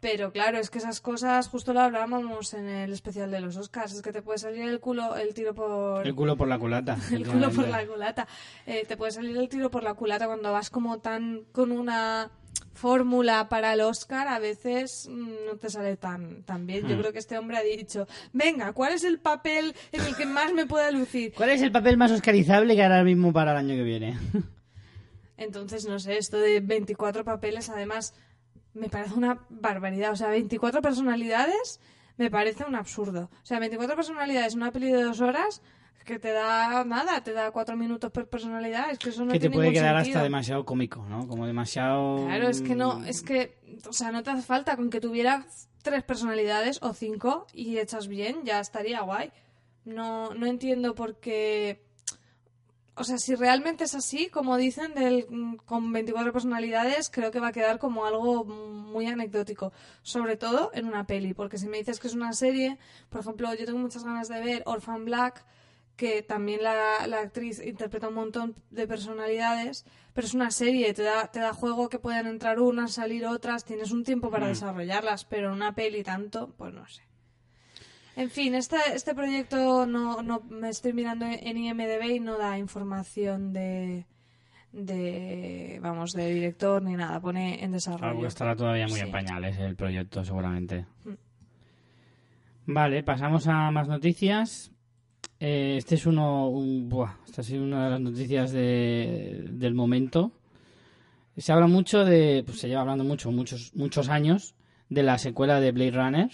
Pero 0.00 0.30
claro, 0.30 0.58
es 0.58 0.68
que 0.70 0.78
esas 0.78 1.00
cosas 1.00 1.48
justo 1.48 1.72
lo 1.72 1.80
hablábamos 1.80 2.52
en 2.54 2.68
el 2.68 2.92
especial 2.92 3.30
de 3.30 3.40
los 3.40 3.56
Oscars. 3.56 3.92
Es 3.94 4.02
que 4.02 4.12
te 4.12 4.22
puede 4.22 4.38
salir 4.38 4.62
el 4.62 4.78
culo, 4.78 5.16
el 5.16 5.32
tiro 5.34 5.54
por. 5.54 6.06
El 6.06 6.14
culo 6.14 6.36
por 6.36 6.48
la 6.48 6.58
culata. 6.58 6.96
el 7.12 7.26
culo 7.26 7.50
por 7.50 7.66
la 7.68 7.86
culata. 7.86 8.28
Eh, 8.66 8.84
te 8.86 8.96
puede 8.96 9.12
salir 9.12 9.36
el 9.36 9.48
tiro 9.48 9.70
por 9.70 9.82
la 9.82 9.94
culata 9.94 10.26
cuando 10.26 10.52
vas 10.52 10.68
como 10.70 10.98
tan 10.98 11.44
con 11.52 11.72
una 11.72 12.30
fórmula 12.74 13.48
para 13.48 13.72
el 13.72 13.80
Oscar, 13.80 14.28
a 14.28 14.38
veces 14.38 15.08
mm, 15.10 15.46
no 15.46 15.56
te 15.56 15.70
sale 15.70 15.96
tan, 15.96 16.42
tan 16.42 16.66
bien. 16.66 16.86
Yo 16.86 16.94
Hmm. 16.96 17.00
creo 17.00 17.12
que 17.12 17.18
este 17.18 17.38
hombre 17.38 17.56
ha 17.56 17.62
dicho, 17.62 18.06
venga, 18.34 18.74
¿cuál 18.74 18.92
es 18.92 19.02
el 19.04 19.18
papel 19.18 19.74
en 19.92 20.02
el 20.02 20.14
que 20.14 20.26
más 20.26 20.52
me 20.52 20.66
pueda 20.66 20.90
lucir? 20.90 21.32
¿Cuál 21.34 21.50
es 21.50 21.62
el 21.62 21.72
papel 21.72 21.96
más 21.96 22.10
oscarizable 22.12 22.74
que 22.76 22.82
ahora 22.82 23.02
mismo 23.02 23.32
para 23.32 23.52
el 23.52 23.56
año 23.58 23.74
que 23.74 23.82
viene? 23.82 24.18
Entonces, 25.38 25.86
no 25.86 25.98
sé, 25.98 26.16
esto 26.18 26.38
de 26.38 26.60
24 26.60 27.24
papeles, 27.24 27.68
además, 27.68 28.14
me 28.76 28.88
parece 28.88 29.14
una 29.14 29.40
barbaridad. 29.48 30.12
O 30.12 30.16
sea, 30.16 30.28
24 30.28 30.80
personalidades 30.82 31.80
me 32.16 32.30
parece 32.30 32.64
un 32.64 32.74
absurdo. 32.74 33.30
O 33.42 33.46
sea, 33.46 33.58
24 33.58 33.96
personalidades, 33.96 34.54
una 34.54 34.70
peli 34.70 34.90
de 34.90 35.02
dos 35.02 35.20
horas, 35.20 35.62
que 36.04 36.18
te 36.18 36.30
da 36.30 36.84
nada, 36.84 37.22
te 37.22 37.32
da 37.32 37.50
cuatro 37.50 37.76
minutos 37.76 38.10
por 38.12 38.28
personalidad. 38.28 38.90
Es 38.90 38.98
que 38.98 39.10
eso 39.10 39.24
no 39.24 39.32
que 39.32 39.38
te 39.38 39.48
tiene 39.48 39.56
puede 39.56 39.68
ningún 39.68 39.82
quedar 39.82 39.96
sentido. 39.96 40.18
hasta 40.18 40.24
demasiado 40.24 40.64
cómico, 40.64 41.04
¿no? 41.08 41.26
Como 41.26 41.46
demasiado... 41.46 42.24
Claro, 42.26 42.48
es 42.48 42.62
que 42.62 42.74
no, 42.74 43.04
es 43.04 43.22
que, 43.22 43.58
o 43.88 43.92
sea, 43.92 44.12
no 44.12 44.22
te 44.22 44.30
hace 44.30 44.42
falta 44.42 44.76
con 44.76 44.88
que 44.88 45.00
tuvieras 45.00 45.68
tres 45.82 46.04
personalidades 46.04 46.78
o 46.82 46.94
cinco 46.94 47.46
y 47.52 47.78
echas 47.78 48.06
bien, 48.06 48.44
ya 48.44 48.60
estaría 48.60 49.00
guay. 49.00 49.32
No, 49.84 50.32
no 50.34 50.46
entiendo 50.46 50.94
por 50.94 51.18
qué. 51.18 51.84
O 52.98 53.04
sea, 53.04 53.18
si 53.18 53.34
realmente 53.34 53.84
es 53.84 53.94
así, 53.94 54.28
como 54.28 54.56
dicen, 54.56 54.94
del, 54.94 55.26
mm, 55.28 55.56
con 55.66 55.92
24 55.92 56.32
personalidades, 56.32 57.10
creo 57.10 57.30
que 57.30 57.40
va 57.40 57.48
a 57.48 57.52
quedar 57.52 57.78
como 57.78 58.06
algo 58.06 58.44
muy 58.44 59.06
anecdótico. 59.06 59.72
Sobre 60.02 60.36
todo 60.36 60.70
en 60.72 60.86
una 60.86 61.06
peli, 61.06 61.34
porque 61.34 61.58
si 61.58 61.68
me 61.68 61.76
dices 61.78 62.00
que 62.00 62.08
es 62.08 62.14
una 62.14 62.32
serie, 62.32 62.78
por 63.10 63.20
ejemplo, 63.20 63.52
yo 63.54 63.66
tengo 63.66 63.78
muchas 63.78 64.02
ganas 64.02 64.28
de 64.28 64.40
ver 64.40 64.62
Orphan 64.64 65.04
Black, 65.04 65.44
que 65.96 66.22
también 66.22 66.62
la, 66.62 67.06
la 67.06 67.20
actriz 67.20 67.58
interpreta 67.64 68.08
un 68.08 68.14
montón 68.14 68.54
de 68.70 68.86
personalidades, 68.86 69.84
pero 70.12 70.26
es 70.26 70.34
una 70.34 70.50
serie, 70.50 70.92
te 70.94 71.02
da, 71.02 71.30
te 71.30 71.40
da 71.40 71.52
juego 71.54 71.88
que 71.88 71.98
puedan 71.98 72.26
entrar 72.26 72.60
unas, 72.60 72.92
salir 72.92 73.26
otras, 73.26 73.64
tienes 73.64 73.92
un 73.92 74.04
tiempo 74.04 74.30
para 74.30 74.46
Mm. 74.46 74.48
desarrollarlas, 74.50 75.24
pero 75.24 75.48
en 75.48 75.54
una 75.54 75.74
peli 75.74 76.02
tanto, 76.02 76.54
pues 76.58 76.72
no 76.74 76.86
sé. 76.86 77.02
En 78.16 78.30
fin, 78.30 78.54
este, 78.54 78.76
este 78.94 79.14
proyecto 79.14 79.84
no, 79.86 80.22
no 80.22 80.40
me 80.48 80.70
estoy 80.70 80.92
mirando 80.94 81.26
en 81.26 81.56
IMDB 81.58 82.14
y 82.16 82.20
no 82.20 82.38
da 82.38 82.58
información 82.58 83.52
de, 83.52 84.06
de 84.72 85.78
vamos 85.82 86.12
de 86.14 86.32
director 86.32 86.82
ni 86.82 86.94
nada, 86.96 87.20
pone 87.20 87.62
en 87.62 87.72
desarrollo. 87.72 88.12
Algo 88.12 88.26
estará 88.26 88.56
todavía 88.56 88.86
muy 88.88 88.98
Sí. 89.00 89.04
en 89.06 89.12
pañales 89.12 89.58
el 89.58 89.76
proyecto, 89.76 90.24
seguramente. 90.24 90.86
Mm. 91.04 92.72
Vale, 92.72 93.02
pasamos 93.02 93.46
a 93.48 93.70
más 93.70 93.86
noticias. 93.86 94.72
Eh, 95.38 95.74
este 95.76 95.96
es 95.96 96.06
uno, 96.06 96.48
un, 96.48 96.88
buah, 96.88 97.16
esta 97.26 97.42
ha 97.42 97.44
sido 97.44 97.62
una 97.64 97.84
de 97.84 97.90
las 97.90 98.00
noticias 98.00 98.50
de- 98.50 99.44
del 99.50 99.74
momento. 99.74 100.32
Se 101.36 101.52
habla 101.52 101.66
mucho 101.66 102.04
de, 102.06 102.42
pues 102.46 102.58
se 102.60 102.68
lleva 102.68 102.80
hablando 102.80 103.04
mucho, 103.04 103.30
muchos, 103.30 103.74
muchos 103.74 104.08
años, 104.08 104.54
de 104.88 105.02
la 105.02 105.18
secuela 105.18 105.60
de 105.60 105.72
Blade 105.72 105.90
Runner. 105.90 106.30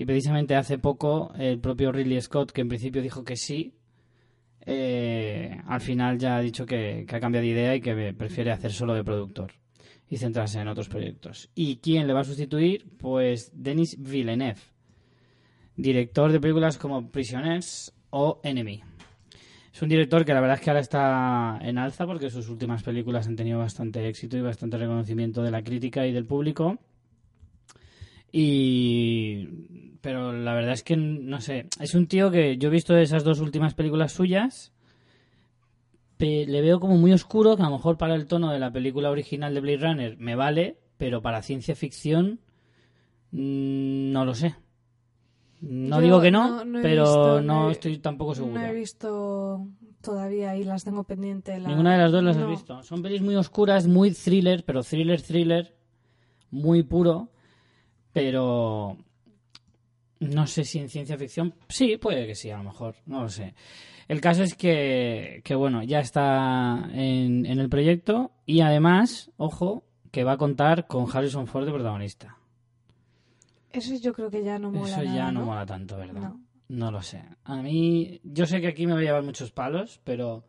Y 0.00 0.06
precisamente 0.06 0.56
hace 0.56 0.78
poco 0.78 1.30
el 1.38 1.60
propio 1.60 1.92
Ridley 1.92 2.18
Scott, 2.22 2.52
que 2.52 2.62
en 2.62 2.68
principio 2.68 3.02
dijo 3.02 3.22
que 3.22 3.36
sí, 3.36 3.74
eh, 4.64 5.60
al 5.66 5.82
final 5.82 6.16
ya 6.16 6.38
ha 6.38 6.40
dicho 6.40 6.64
que, 6.64 7.04
que 7.06 7.16
ha 7.16 7.20
cambiado 7.20 7.44
de 7.44 7.52
idea 7.52 7.76
y 7.76 7.82
que 7.82 8.14
prefiere 8.14 8.50
hacer 8.50 8.72
solo 8.72 8.94
de 8.94 9.04
productor 9.04 9.52
y 10.08 10.16
centrarse 10.16 10.58
en 10.58 10.68
otros 10.68 10.88
proyectos. 10.88 11.50
¿Y 11.54 11.80
quién 11.82 12.06
le 12.06 12.14
va 12.14 12.20
a 12.20 12.24
sustituir? 12.24 12.86
Pues 12.96 13.52
Denis 13.52 13.98
Villeneuve, 14.00 14.62
director 15.76 16.32
de 16.32 16.40
películas 16.40 16.78
como 16.78 17.10
Prisoners 17.10 17.92
o 18.08 18.40
Enemy. 18.42 18.82
Es 19.70 19.82
un 19.82 19.90
director 19.90 20.24
que 20.24 20.32
la 20.32 20.40
verdad 20.40 20.56
es 20.56 20.62
que 20.62 20.70
ahora 20.70 20.80
está 20.80 21.58
en 21.60 21.76
alza 21.76 22.06
porque 22.06 22.30
sus 22.30 22.48
últimas 22.48 22.82
películas 22.82 23.26
han 23.26 23.36
tenido 23.36 23.58
bastante 23.58 24.08
éxito 24.08 24.38
y 24.38 24.40
bastante 24.40 24.78
reconocimiento 24.78 25.42
de 25.42 25.50
la 25.50 25.62
crítica 25.62 26.06
y 26.06 26.12
del 26.14 26.24
público. 26.24 26.78
Y 28.32 29.46
pero 30.00 30.32
la 30.32 30.54
verdad 30.54 30.72
es 30.72 30.82
que 30.82 30.96
no 30.96 31.40
sé, 31.40 31.66
es 31.80 31.94
un 31.94 32.06
tío 32.06 32.30
que 32.30 32.56
yo 32.56 32.68
he 32.68 32.72
visto 32.72 32.96
esas 32.96 33.22
dos 33.24 33.40
últimas 33.40 33.74
películas 33.74 34.12
suyas 34.12 34.72
le 36.18 36.60
veo 36.60 36.80
como 36.80 36.98
muy 36.98 37.12
oscuro, 37.14 37.56
que 37.56 37.62
a 37.62 37.66
lo 37.70 37.72
mejor 37.76 37.96
para 37.96 38.14
el 38.14 38.26
tono 38.26 38.50
de 38.52 38.58
la 38.58 38.70
película 38.70 39.10
original 39.10 39.54
de 39.54 39.60
Blade 39.60 39.78
Runner 39.78 40.16
me 40.18 40.34
vale, 40.36 40.76
pero 40.98 41.22
para 41.22 41.40
ciencia 41.42 41.74
ficción 41.74 42.40
mm, 43.32 44.12
no 44.12 44.24
lo 44.26 44.34
sé. 44.34 44.54
No 45.62 45.96
Yo 45.96 46.02
digo 46.02 46.20
que 46.20 46.30
no, 46.30 46.48
no- 46.58 46.64
no 46.66 46.78
he 46.78 46.82
pero 46.82 47.02
visto, 47.04 47.40
no 47.42 47.68
he- 47.68 47.72
estoy 47.72 47.98
tampoco 47.98 48.34
seguro. 48.34 48.60
No 48.60 48.66
he 48.66 48.74
visto 48.74 49.66
todavía 50.02 50.56
y 50.56 50.64
las 50.64 50.84
tengo 50.84 51.04
pendiente. 51.04 51.58
la- 51.58 51.68
Ninguna 51.68 51.92
de 51.92 51.98
las 51.98 52.12
dos 52.12 52.22
las 52.22 52.36
has 52.36 52.42
No. 52.44 52.50
visto. 52.50 52.82
Son 52.82 53.00
pelis 53.02 53.22
muy 53.22 53.36
oscuras, 53.36 53.86
muy 53.86 54.10
thriller, 54.10 54.62
pero 54.66 54.82
thriller, 54.82 55.22
thriller, 55.22 55.74
muy 56.50 56.82
puro, 56.82 57.29
pero 58.12 58.96
no 60.20 60.46
sé 60.46 60.64
si 60.64 60.78
en 60.78 60.88
ciencia 60.88 61.16
ficción, 61.16 61.54
sí, 61.68 61.96
puede 61.96 62.26
que 62.26 62.34
sí, 62.34 62.50
a 62.50 62.58
lo 62.58 62.64
mejor, 62.64 62.96
no 63.06 63.22
lo 63.22 63.28
sé. 63.28 63.54
El 64.08 64.20
caso 64.20 64.42
es 64.42 64.54
que, 64.54 65.40
que 65.44 65.54
bueno, 65.54 65.82
ya 65.82 66.00
está 66.00 66.88
en, 66.92 67.46
en 67.46 67.58
el 67.60 67.68
proyecto 67.68 68.32
y 68.44 68.60
además, 68.60 69.30
ojo, 69.36 69.84
que 70.10 70.24
va 70.24 70.32
a 70.32 70.36
contar 70.36 70.86
con 70.86 71.06
Harrison 71.10 71.46
Ford 71.46 71.64
de 71.64 71.72
protagonista. 71.72 72.36
Eso 73.72 73.94
yo 73.94 74.12
creo 74.12 74.30
que 74.30 74.42
ya 74.42 74.58
no 74.58 74.72
mola 74.72 74.88
Eso 74.88 75.02
ya 75.04 75.12
nada, 75.12 75.32
no 75.32 75.40
¿no? 75.40 75.46
mola 75.46 75.64
tanto, 75.64 75.96
¿verdad? 75.96 76.20
No. 76.20 76.40
No 76.68 76.90
lo 76.92 77.02
sé. 77.02 77.22
A 77.44 77.56
mí, 77.62 78.20
yo 78.22 78.46
sé 78.46 78.60
que 78.60 78.68
aquí 78.68 78.86
me 78.86 78.92
voy 78.92 79.02
a 79.02 79.06
llevar 79.06 79.24
muchos 79.24 79.50
palos, 79.50 80.00
pero 80.04 80.44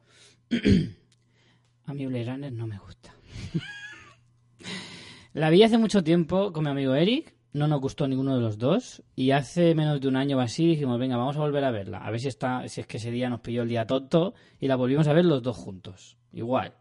a 1.85 1.93
mí 1.93 2.05
Blade 2.05 2.25
Runner 2.25 2.53
no 2.53 2.67
me 2.67 2.77
gusta. 2.77 3.13
La 5.33 5.49
vi 5.49 5.63
hace 5.63 5.77
mucho 5.77 6.03
tiempo 6.03 6.51
con 6.51 6.63
mi 6.65 6.69
amigo 6.69 6.93
Eric, 6.93 7.33
no 7.53 7.67
nos 7.67 7.81
gustó 7.81 8.07
ninguno 8.07 8.35
de 8.35 8.41
los 8.41 8.57
dos, 8.57 9.03
y 9.15 9.31
hace 9.31 9.75
menos 9.75 9.99
de 9.99 10.07
un 10.07 10.15
año 10.15 10.37
o 10.37 10.39
así 10.39 10.67
dijimos, 10.67 10.99
venga, 10.99 11.17
vamos 11.17 11.35
a 11.37 11.39
volver 11.39 11.63
a 11.63 11.71
verla, 11.71 11.99
a 11.99 12.09
ver 12.11 12.19
si 12.19 12.27
está, 12.27 12.67
si 12.67 12.81
es 12.81 12.87
que 12.87 12.97
ese 12.97 13.11
día 13.11 13.29
nos 13.29 13.41
pilló 13.41 13.63
el 13.63 13.69
día 13.69 13.85
tonto, 13.85 14.33
y 14.59 14.67
la 14.67 14.75
volvimos 14.75 15.07
a 15.07 15.13
ver 15.13 15.25
los 15.25 15.41
dos 15.43 15.57
juntos, 15.57 16.17
igual. 16.31 16.73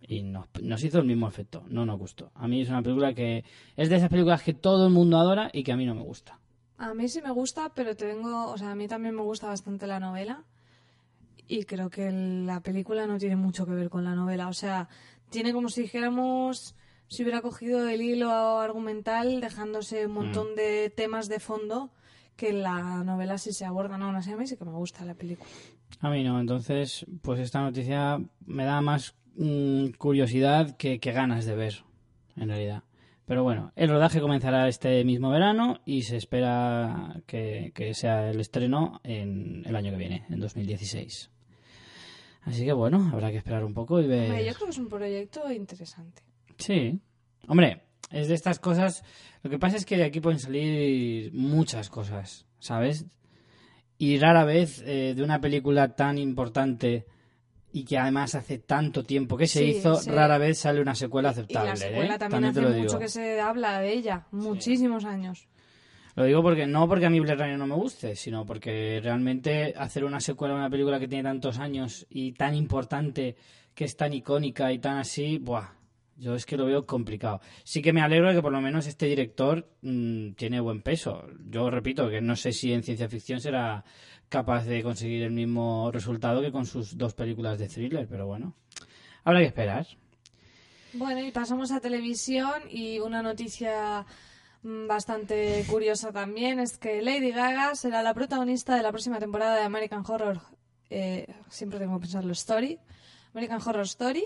Y 0.00 0.22
nos, 0.22 0.46
nos 0.60 0.82
hizo 0.82 0.98
el 0.98 1.04
mismo 1.04 1.28
efecto, 1.28 1.64
no 1.68 1.86
nos 1.86 1.98
gustó. 1.98 2.32
A 2.34 2.48
mí 2.48 2.60
es 2.60 2.68
una 2.68 2.82
película 2.82 3.14
que 3.14 3.44
es 3.76 3.88
de 3.88 3.96
esas 3.96 4.08
películas 4.08 4.42
que 4.42 4.52
todo 4.52 4.86
el 4.86 4.92
mundo 4.92 5.16
adora 5.18 5.48
y 5.52 5.62
que 5.62 5.72
a 5.72 5.76
mí 5.76 5.86
no 5.86 5.94
me 5.94 6.02
gusta. 6.02 6.40
A 6.76 6.94
mí 6.94 7.08
sí 7.08 7.22
me 7.22 7.30
gusta, 7.30 7.70
pero 7.72 7.94
tengo, 7.94 8.50
o 8.50 8.58
sea, 8.58 8.72
a 8.72 8.74
mí 8.74 8.88
también 8.88 9.14
me 9.14 9.22
gusta 9.22 9.46
bastante 9.46 9.86
la 9.86 10.00
novela 10.00 10.44
y 11.46 11.64
creo 11.64 11.90
que 11.90 12.10
la 12.10 12.60
película 12.60 13.06
no 13.06 13.18
tiene 13.18 13.36
mucho 13.36 13.66
que 13.66 13.72
ver 13.72 13.90
con 13.90 14.04
la 14.04 14.14
novela, 14.14 14.48
o 14.48 14.52
sea, 14.52 14.88
tiene 15.30 15.52
como 15.52 15.68
si 15.68 15.82
dijéramos 15.82 16.74
si 17.08 17.22
hubiera 17.22 17.42
cogido 17.42 17.88
el 17.88 18.00
hilo 18.00 18.30
argumental 18.30 19.40
dejándose 19.40 20.06
un 20.06 20.12
montón 20.12 20.54
de 20.54 20.90
temas 20.90 21.28
de 21.28 21.40
fondo 21.40 21.90
que 22.36 22.52
la 22.52 23.04
novela 23.04 23.38
sí 23.38 23.52
se 23.52 23.64
abordan, 23.64 24.02
aún 24.02 24.16
así 24.16 24.32
a 24.32 24.36
mí 24.36 24.46
sí 24.46 24.56
que 24.56 24.64
me 24.64 24.72
gusta 24.72 25.04
la 25.04 25.14
película. 25.14 25.48
A 26.00 26.10
mí 26.10 26.24
no, 26.24 26.40
entonces, 26.40 27.06
pues 27.20 27.40
esta 27.40 27.60
noticia 27.60 28.20
me 28.46 28.64
da 28.64 28.80
más 28.80 29.14
mm, 29.36 29.90
curiosidad 29.98 30.76
que, 30.76 30.98
que 30.98 31.12
ganas 31.12 31.44
de 31.44 31.54
ver, 31.54 31.84
en 32.36 32.48
realidad. 32.48 32.82
Pero 33.26 33.44
bueno, 33.44 33.72
el 33.76 33.88
rodaje 33.88 34.20
comenzará 34.20 34.68
este 34.68 35.04
mismo 35.04 35.30
verano 35.30 35.80
y 35.86 36.02
se 36.02 36.16
espera 36.16 37.22
que, 37.26 37.72
que 37.74 37.94
sea 37.94 38.30
el 38.30 38.40
estreno 38.40 39.00
en 39.04 39.62
el 39.64 39.76
año 39.76 39.92
que 39.92 39.98
viene, 39.98 40.26
en 40.28 40.40
2016. 40.40 41.30
Así 42.42 42.64
que 42.64 42.72
bueno, 42.72 43.10
habrá 43.12 43.30
que 43.30 43.36
esperar 43.36 43.64
un 43.64 43.74
poco 43.74 44.00
y 44.00 44.06
ver. 44.08 44.44
Yo 44.44 44.52
creo 44.54 44.66
que 44.66 44.72
es 44.72 44.78
un 44.78 44.88
proyecto 44.88 45.50
interesante. 45.52 46.22
Sí. 46.62 47.00
Hombre, 47.48 47.82
es 48.10 48.28
de 48.28 48.34
estas 48.34 48.58
cosas. 48.58 49.02
Lo 49.42 49.50
que 49.50 49.58
pasa 49.58 49.76
es 49.76 49.84
que 49.84 49.96
de 49.96 50.04
aquí 50.04 50.20
pueden 50.20 50.38
salir 50.38 51.32
muchas 51.34 51.90
cosas, 51.90 52.46
¿sabes? 52.58 53.06
Y 53.98 54.18
rara 54.18 54.44
vez 54.44 54.82
eh, 54.86 55.14
de 55.16 55.22
una 55.22 55.40
película 55.40 55.94
tan 55.94 56.18
importante 56.18 57.06
y 57.72 57.84
que 57.84 57.98
además 57.98 58.34
hace 58.34 58.58
tanto 58.58 59.02
tiempo 59.04 59.36
que 59.36 59.46
se 59.46 59.60
Sí, 59.60 59.64
hizo, 59.78 59.94
sí. 59.96 60.10
rara 60.10 60.38
vez 60.38 60.58
sale 60.58 60.80
una 60.80 60.94
secuela 60.94 61.28
Y 61.28 61.32
aceptable. 61.32 61.70
la 61.70 61.76
secuela 61.76 62.14
¿eh? 62.14 62.18
también, 62.18 62.52
te 62.52 62.60
hace 62.60 62.78
mucho 62.78 62.98
que 62.98 63.08
se 63.08 63.40
habla 63.40 63.80
de 63.80 63.92
ella, 63.92 64.26
muchísimos 64.30 65.04
años. 65.04 65.48
Lo 66.14 66.24
digo 66.24 66.42
porque 66.42 66.66
no 66.66 66.86
porque 66.86 67.06
a 67.06 67.10
mí 67.10 67.18
Blade 67.20 67.36
Runner 67.42 67.58
no 67.58 67.66
me 67.66 67.74
guste, 67.74 68.14
sino 68.16 68.44
porque 68.44 69.00
realmente 69.02 69.72
hacer 69.76 70.04
una 70.04 70.20
secuela 70.20 70.52
a 70.54 70.58
una 70.58 70.68
película 70.68 71.00
que 71.00 71.08
tiene 71.08 71.24
tantos 71.24 71.58
años 71.58 72.06
y 72.10 72.32
tan 72.32 72.54
importante, 72.54 73.36
que 73.74 73.84
es 73.86 73.96
tan 73.96 74.12
icónica 74.12 74.70
y 74.72 74.78
tan 74.78 74.98
así, 74.98 75.38
buah, 75.38 75.68
yo 76.22 76.36
es 76.36 76.46
que 76.46 76.56
lo 76.56 76.66
veo 76.66 76.86
complicado. 76.86 77.40
Sí 77.64 77.82
que 77.82 77.92
me 77.92 78.00
alegro 78.00 78.28
de 78.28 78.36
que 78.36 78.42
por 78.42 78.52
lo 78.52 78.60
menos 78.60 78.86
este 78.86 79.06
director 79.06 79.68
mm, 79.82 80.32
tiene 80.32 80.60
buen 80.60 80.80
peso. 80.80 81.26
Yo 81.50 81.68
repito 81.68 82.08
que 82.08 82.20
no 82.20 82.36
sé 82.36 82.52
si 82.52 82.72
en 82.72 82.84
ciencia 82.84 83.08
ficción 83.08 83.40
será 83.40 83.84
capaz 84.28 84.64
de 84.64 84.82
conseguir 84.84 85.24
el 85.24 85.32
mismo 85.32 85.90
resultado 85.90 86.40
que 86.40 86.52
con 86.52 86.64
sus 86.64 86.96
dos 86.96 87.14
películas 87.14 87.58
de 87.58 87.68
thriller, 87.68 88.06
pero 88.08 88.26
bueno, 88.26 88.54
habrá 89.24 89.40
que 89.40 89.46
esperar. 89.46 89.86
Bueno, 90.94 91.20
y 91.26 91.32
pasamos 91.32 91.72
a 91.72 91.80
televisión 91.80 92.62
y 92.70 93.00
una 93.00 93.20
noticia 93.22 94.06
mm, 94.62 94.86
bastante 94.86 95.64
curiosa 95.68 96.12
también 96.12 96.60
es 96.60 96.78
que 96.78 97.02
Lady 97.02 97.32
Gaga 97.32 97.74
será 97.74 98.02
la 98.02 98.14
protagonista 98.14 98.76
de 98.76 98.82
la 98.82 98.92
próxima 98.92 99.18
temporada 99.18 99.56
de 99.56 99.62
American 99.62 100.04
Horror. 100.06 100.40
eh, 100.88 101.26
siempre 101.48 101.80
tengo 101.80 101.94
que 101.96 102.02
pensarlo, 102.02 102.32
Story. 102.32 102.78
American 103.34 103.60
Horror 103.60 103.84
Story. 103.86 104.24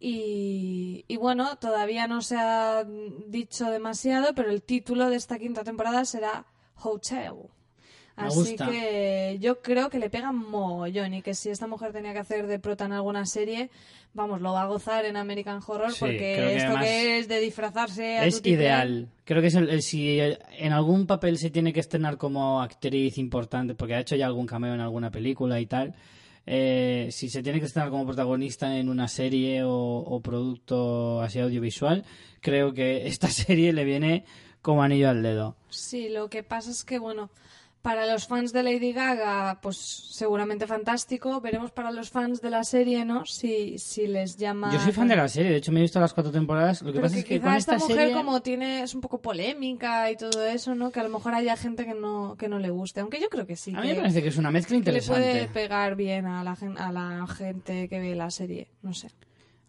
Y, 0.00 1.04
y 1.08 1.16
bueno, 1.16 1.56
todavía 1.56 2.06
no 2.06 2.22
se 2.22 2.36
ha 2.36 2.84
dicho 3.26 3.70
demasiado, 3.70 4.34
pero 4.34 4.50
el 4.50 4.62
título 4.62 5.10
de 5.10 5.16
esta 5.16 5.38
quinta 5.38 5.64
temporada 5.64 6.04
será 6.04 6.46
Hotel. 6.82 7.32
Me 8.16 8.24
Así 8.26 8.36
gusta. 8.50 8.68
que 8.68 9.36
yo 9.40 9.60
creo 9.62 9.90
que 9.90 10.00
le 10.00 10.10
pega 10.10 10.32
mogollón 10.32 11.14
y 11.14 11.22
que 11.22 11.34
si 11.34 11.50
esta 11.50 11.68
mujer 11.68 11.92
tenía 11.92 12.12
que 12.12 12.18
hacer 12.18 12.48
de 12.48 12.58
prota 12.58 12.84
en 12.86 12.92
alguna 12.92 13.26
serie, 13.26 13.70
vamos, 14.12 14.40
lo 14.40 14.52
va 14.52 14.62
a 14.62 14.66
gozar 14.66 15.04
en 15.04 15.16
American 15.16 15.60
Horror 15.64 15.92
Sí, 15.92 15.98
porque 16.00 16.16
que 16.18 16.56
esto 16.56 16.74
que 16.80 17.18
es 17.20 17.28
de 17.28 17.38
disfrazarse 17.38 18.18
a 18.18 18.26
Es 18.26 18.44
ideal. 18.44 19.08
Creo 19.24 19.40
que 19.40 19.46
es 19.48 19.54
el, 19.54 19.68
el- 19.68 19.82
si 19.82 20.18
el- 20.18 20.40
en 20.58 20.72
algún 20.72 21.06
papel 21.06 21.38
se 21.38 21.50
tiene 21.50 21.72
que 21.72 21.78
estrenar 21.78 22.16
como 22.18 22.60
actriz 22.60 23.18
importante, 23.18 23.74
porque 23.76 23.94
ha 23.94 24.00
hecho 24.00 24.16
ya 24.16 24.26
algún 24.26 24.46
cameo 24.46 24.74
en 24.74 24.80
alguna 24.80 25.12
película 25.12 25.60
y 25.60 25.66
tal. 25.66 25.94
Eh, 26.50 27.08
si 27.10 27.28
se 27.28 27.42
tiene 27.42 27.60
que 27.60 27.66
estrenar 27.66 27.90
como 27.90 28.06
protagonista 28.06 28.78
en 28.78 28.88
una 28.88 29.06
serie 29.06 29.64
o, 29.64 29.70
o 29.70 30.20
producto 30.20 31.20
así 31.20 31.38
audiovisual, 31.40 32.04
creo 32.40 32.72
que 32.72 33.06
esta 33.06 33.28
serie 33.30 33.72
le 33.72 33.84
viene 33.84 34.24
como 34.62 34.82
anillo 34.82 35.10
al 35.10 35.22
dedo. 35.22 35.56
Sí, 35.68 36.08
lo 36.08 36.30
que 36.30 36.42
pasa 36.42 36.70
es 36.70 36.84
que, 36.84 36.98
bueno, 36.98 37.30
para 37.82 38.06
los 38.06 38.26
fans 38.26 38.52
de 38.52 38.62
Lady 38.62 38.92
Gaga, 38.92 39.60
pues 39.62 39.76
seguramente 39.78 40.66
fantástico. 40.66 41.40
Veremos 41.40 41.70
para 41.70 41.90
los 41.90 42.10
fans 42.10 42.40
de 42.40 42.50
la 42.50 42.64
serie, 42.64 43.04
¿no? 43.04 43.24
Si, 43.24 43.78
si 43.78 44.06
les 44.06 44.36
llama. 44.36 44.72
Yo 44.72 44.80
soy 44.80 44.92
fan 44.92 45.08
de 45.08 45.16
la 45.16 45.28
serie, 45.28 45.52
de 45.52 45.56
hecho 45.58 45.72
me 45.72 45.78
he 45.78 45.82
visto 45.82 46.00
las 46.00 46.12
cuatro 46.12 46.32
temporadas. 46.32 46.82
Lo 46.82 46.88
que 46.88 46.98
Pero 46.98 47.02
pasa 47.02 47.14
que 47.14 47.20
es 47.20 47.26
que 47.26 47.40
con 47.40 47.54
esta, 47.54 47.76
esta 47.76 47.84
mujer 47.86 47.96
serie... 48.08 48.14
como 48.14 48.42
tiene 48.42 48.82
es 48.82 48.94
un 48.94 49.00
poco 49.00 49.20
polémica 49.20 50.10
y 50.10 50.16
todo 50.16 50.44
eso, 50.44 50.74
¿no? 50.74 50.90
Que 50.90 51.00
a 51.00 51.04
lo 51.04 51.08
mejor 51.08 51.34
haya 51.34 51.56
gente 51.56 51.86
que 51.86 51.94
no 51.94 52.36
que 52.36 52.48
no 52.48 52.58
le 52.58 52.70
guste, 52.70 53.00
aunque 53.00 53.20
yo 53.20 53.28
creo 53.28 53.46
que 53.46 53.56
sí. 53.56 53.72
A 53.74 53.80
mí 53.80 53.88
me 53.88 53.94
parece 53.96 54.22
que 54.22 54.28
es 54.28 54.36
una 54.36 54.50
mezcla 54.50 54.80
que 54.80 54.92
le 54.92 55.02
puede 55.02 55.20
interesante. 55.26 55.52
pegar 55.52 55.94
bien 55.94 56.26
a 56.26 56.42
la, 56.44 56.56
a 56.78 56.92
la 56.92 57.26
gente 57.26 57.88
que 57.88 57.98
ve 58.00 58.14
la 58.14 58.30
serie, 58.30 58.68
no 58.82 58.92
sé. 58.92 59.08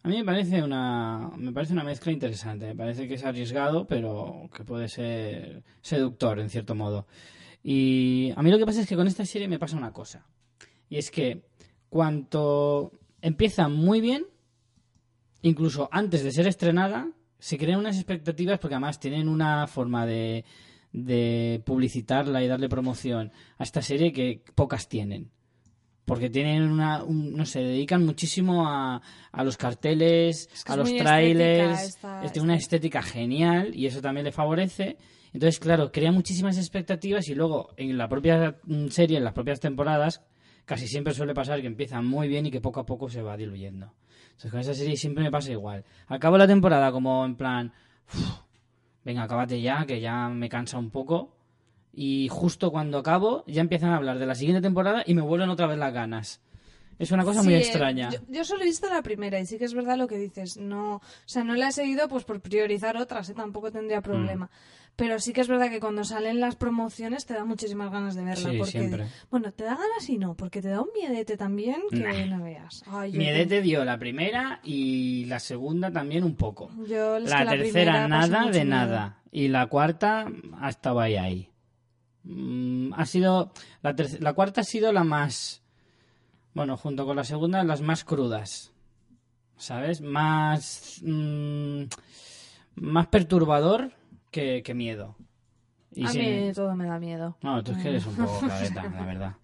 A 0.01 0.07
mí 0.07 0.17
me 0.17 0.23
parece 0.23 0.63
una 0.63 1.29
me 1.37 1.51
parece 1.51 1.73
una 1.73 1.83
mezcla 1.83 2.11
interesante. 2.11 2.67
Me 2.67 2.75
parece 2.75 3.07
que 3.07 3.15
es 3.15 3.23
arriesgado, 3.25 3.85
pero 3.85 4.49
que 4.55 4.63
puede 4.63 4.87
ser 4.87 5.61
seductor 5.81 6.39
en 6.39 6.49
cierto 6.49 6.73
modo. 6.73 7.05
Y 7.71 8.33
a 8.35 8.41
mí 8.41 8.49
lo 8.49 8.57
que 8.57 8.65
pasa 8.65 8.81
es 8.81 8.87
que 8.87 8.95
con 8.95 9.05
esta 9.05 9.23
serie 9.25 9.47
me 9.47 9.59
pasa 9.59 9.77
una 9.77 9.93
cosa. 9.93 10.25
Y 10.89 10.97
es 10.97 11.11
que 11.11 11.43
cuanto 11.87 12.91
empieza 13.21 13.67
muy 13.67 14.01
bien, 14.01 14.25
incluso 15.43 15.87
antes 15.91 16.23
de 16.23 16.31
ser 16.31 16.47
estrenada, 16.47 17.11
se 17.37 17.59
crean 17.59 17.79
unas 17.79 17.95
expectativas 17.95 18.57
porque 18.57 18.73
además 18.73 18.99
tienen 18.99 19.29
una 19.29 19.67
forma 19.67 20.07
de, 20.07 20.45
de 20.91 21.61
publicitarla 21.63 22.43
y 22.43 22.47
darle 22.47 22.69
promoción 22.69 23.31
a 23.59 23.63
esta 23.63 23.83
serie 23.83 24.11
que 24.11 24.41
pocas 24.55 24.89
tienen. 24.89 25.29
Porque 26.05 26.31
tienen 26.31 26.63
una, 26.63 27.03
un- 27.03 27.35
no 27.35 27.45
sé, 27.45 27.59
dedican 27.59 28.03
muchísimo 28.03 28.67
a, 28.67 28.99
a 29.31 29.43
los 29.43 29.57
carteles, 29.57 30.49
Es 30.51 30.63
que 30.63 30.71
a 30.71 30.75
los 30.75 30.89
trailers, 31.03 31.81
estética 31.81 31.83
esta- 31.83 32.25
es 32.25 32.33
de 32.33 32.41
una 32.41 32.55
estética 32.55 33.03
genial 33.03 33.75
y 33.75 33.85
eso 33.85 34.01
también 34.01 34.25
le 34.25 34.31
favorece. 34.31 34.97
Entonces, 35.33 35.59
claro, 35.59 35.91
crea 35.91 36.11
muchísimas 36.11 36.57
expectativas 36.57 37.27
y 37.29 37.35
luego 37.35 37.69
en 37.77 37.97
la 37.97 38.07
propia 38.09 38.57
mm, 38.63 38.87
serie, 38.87 39.17
en 39.17 39.23
las 39.23 39.33
propias 39.33 39.59
temporadas, 39.59 40.21
casi 40.65 40.87
siempre 40.87 41.13
suele 41.13 41.33
pasar 41.33 41.61
que 41.61 41.67
empiezan 41.67 42.05
muy 42.05 42.27
bien 42.27 42.45
y 42.45 42.51
que 42.51 42.61
poco 42.61 42.79
a 42.79 42.85
poco 42.85 43.09
se 43.09 43.21
va 43.21 43.37
diluyendo. 43.37 43.93
Entonces, 44.31 44.51
con 44.51 44.59
esa 44.59 44.73
serie 44.73 44.97
siempre 44.97 45.23
me 45.23 45.31
pasa 45.31 45.51
igual. 45.51 45.83
Acabo 46.07 46.37
la 46.37 46.47
temporada 46.47 46.91
como 46.91 47.25
en 47.25 47.35
plan, 47.35 47.73
"Uf, 48.13 48.39
venga, 49.03 49.23
acábate 49.23 49.61
ya, 49.61 49.85
que 49.85 49.99
ya 49.99 50.29
me 50.29 50.49
cansa 50.49 50.77
un 50.77 50.89
poco. 50.91 51.35
Y 51.93 52.27
justo 52.29 52.71
cuando 52.71 52.99
acabo, 52.99 53.43
ya 53.47 53.61
empiezan 53.61 53.89
a 53.91 53.97
hablar 53.97 54.19
de 54.19 54.25
la 54.25 54.35
siguiente 54.35 54.61
temporada 54.61 55.03
y 55.05 55.13
me 55.15 55.21
vuelven 55.21 55.49
otra 55.49 55.67
vez 55.67 55.77
las 55.77 55.93
ganas. 55.93 56.41
Es 56.99 57.11
una 57.11 57.23
cosa 57.23 57.41
muy 57.41 57.53
Sí, 57.53 57.59
eh, 57.59 57.61
extraña. 57.63 58.09
Yo, 58.11 58.19
yo 58.27 58.43
solo 58.43 58.61
he 58.61 58.65
visto 58.65 58.87
la 58.89 59.01
primera 59.01 59.39
y 59.39 59.45
sí 59.45 59.57
que 59.57 59.65
es 59.65 59.73
verdad 59.73 59.97
lo 59.97 60.07
que 60.07 60.17
dices. 60.17 60.57
No, 60.57 60.95
o 60.97 61.01
sea, 61.25 61.43
no 61.43 61.55
la 61.55 61.69
he 61.69 61.71
seguido 61.71 62.07
pues 62.07 62.25
por 62.25 62.41
priorizar 62.41 62.97
otras, 62.97 63.29
¿eh? 63.29 63.33
tampoco 63.33 63.71
tendría 63.71 64.01
problema. 64.01 64.45
Mm. 64.45 64.49
Pero 64.99 65.17
sí 65.19 65.33
que 65.33 65.41
es 65.41 65.47
verdad 65.47 65.69
que 65.69 65.79
cuando 65.79 66.03
salen 66.03 66.39
las 66.39 66.55
promociones 66.55 67.25
te 67.25 67.33
da 67.33 67.45
muchísimas 67.45 67.89
ganas 67.91 68.13
de 68.15 68.23
verla. 68.23 68.49
Sí, 68.51 68.57
porque, 68.57 68.71
siempre. 68.71 69.07
Bueno, 69.31 69.51
te 69.53 69.63
da 69.63 69.71
ganas 69.75 70.07
y 70.09 70.17
no, 70.17 70.35
porque 70.35 70.61
te 70.61 70.67
da 70.67 70.81
un 70.81 70.89
miedete 70.93 71.37
también 71.37 71.77
que 71.89 71.99
Nah. 72.01 72.25
no 72.37 72.43
veas. 72.43 72.83
Ay, 72.87 73.13
yo- 73.13 73.17
Miedete 73.17 73.61
dio 73.61 73.83
la 73.85 73.97
primera 73.97 74.59
y 74.63 75.25
la 75.25 75.39
segunda 75.39 75.89
también 75.91 76.23
un 76.23 76.35
poco. 76.35 76.69
yo 76.87 77.17
La 77.19 77.45
tercera 77.49 78.07
nada 78.07 78.45
de 78.45 78.51
miedo. 78.51 78.65
nada. 78.65 79.21
Y 79.31 79.47
la 79.47 79.67
cuarta 79.67 80.27
ha 80.59 80.69
estado 80.69 80.99
ahí 80.99 81.15
ahí. 81.15 81.49
Mm, 82.23 82.93
ha 82.95 83.05
sido. 83.05 83.53
La, 83.81 83.95
terc- 83.95 84.19
la 84.19 84.33
cuarta 84.33 84.61
ha 84.61 84.63
sido 84.65 84.91
la 84.91 85.03
más. 85.05 85.63
Bueno, 86.53 86.75
junto 86.77 87.05
con 87.05 87.15
la 87.15 87.23
segunda, 87.23 87.63
las 87.63 87.81
más 87.81 88.03
crudas. 88.03 88.73
¿Sabes? 89.55 90.01
Más. 90.01 90.99
mm, 91.03 91.83
más 92.75 93.07
perturbador 93.07 93.91
que, 94.31 94.63
que 94.63 94.73
miedo. 94.73 95.15
Y 95.91 96.05
A 96.05 96.13
mí 96.13 96.51
todo 96.53 96.75
me 96.75 96.85
da 96.85 96.99
miedo. 96.99 97.37
No, 97.41 97.63
tú 97.63 97.71
es 97.71 97.77
que 97.79 97.89
eres 97.89 98.05
un 98.05 98.15
poco 98.15 98.39
cabeta, 98.47 98.83
la 98.83 99.05
verdad. 99.05 99.35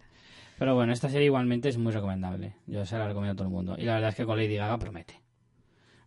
Pero 0.58 0.76
bueno, 0.76 0.94
esta 0.94 1.10
serie 1.10 1.26
igualmente 1.26 1.70
es 1.70 1.78
muy 1.78 1.92
recomendable. 1.92 2.56
Yo 2.68 2.86
se 2.86 2.98
la 2.98 3.08
recomiendo 3.08 3.34
a 3.34 3.36
todo 3.36 3.48
el 3.48 3.54
mundo. 3.54 3.76
Y 3.78 3.84
la 3.84 3.96
verdad 3.96 4.10
es 4.12 4.16
que 4.16 4.26
con 4.26 4.38
Lady 4.38 4.56
Gaga 4.56 4.78
promete. 4.78 5.22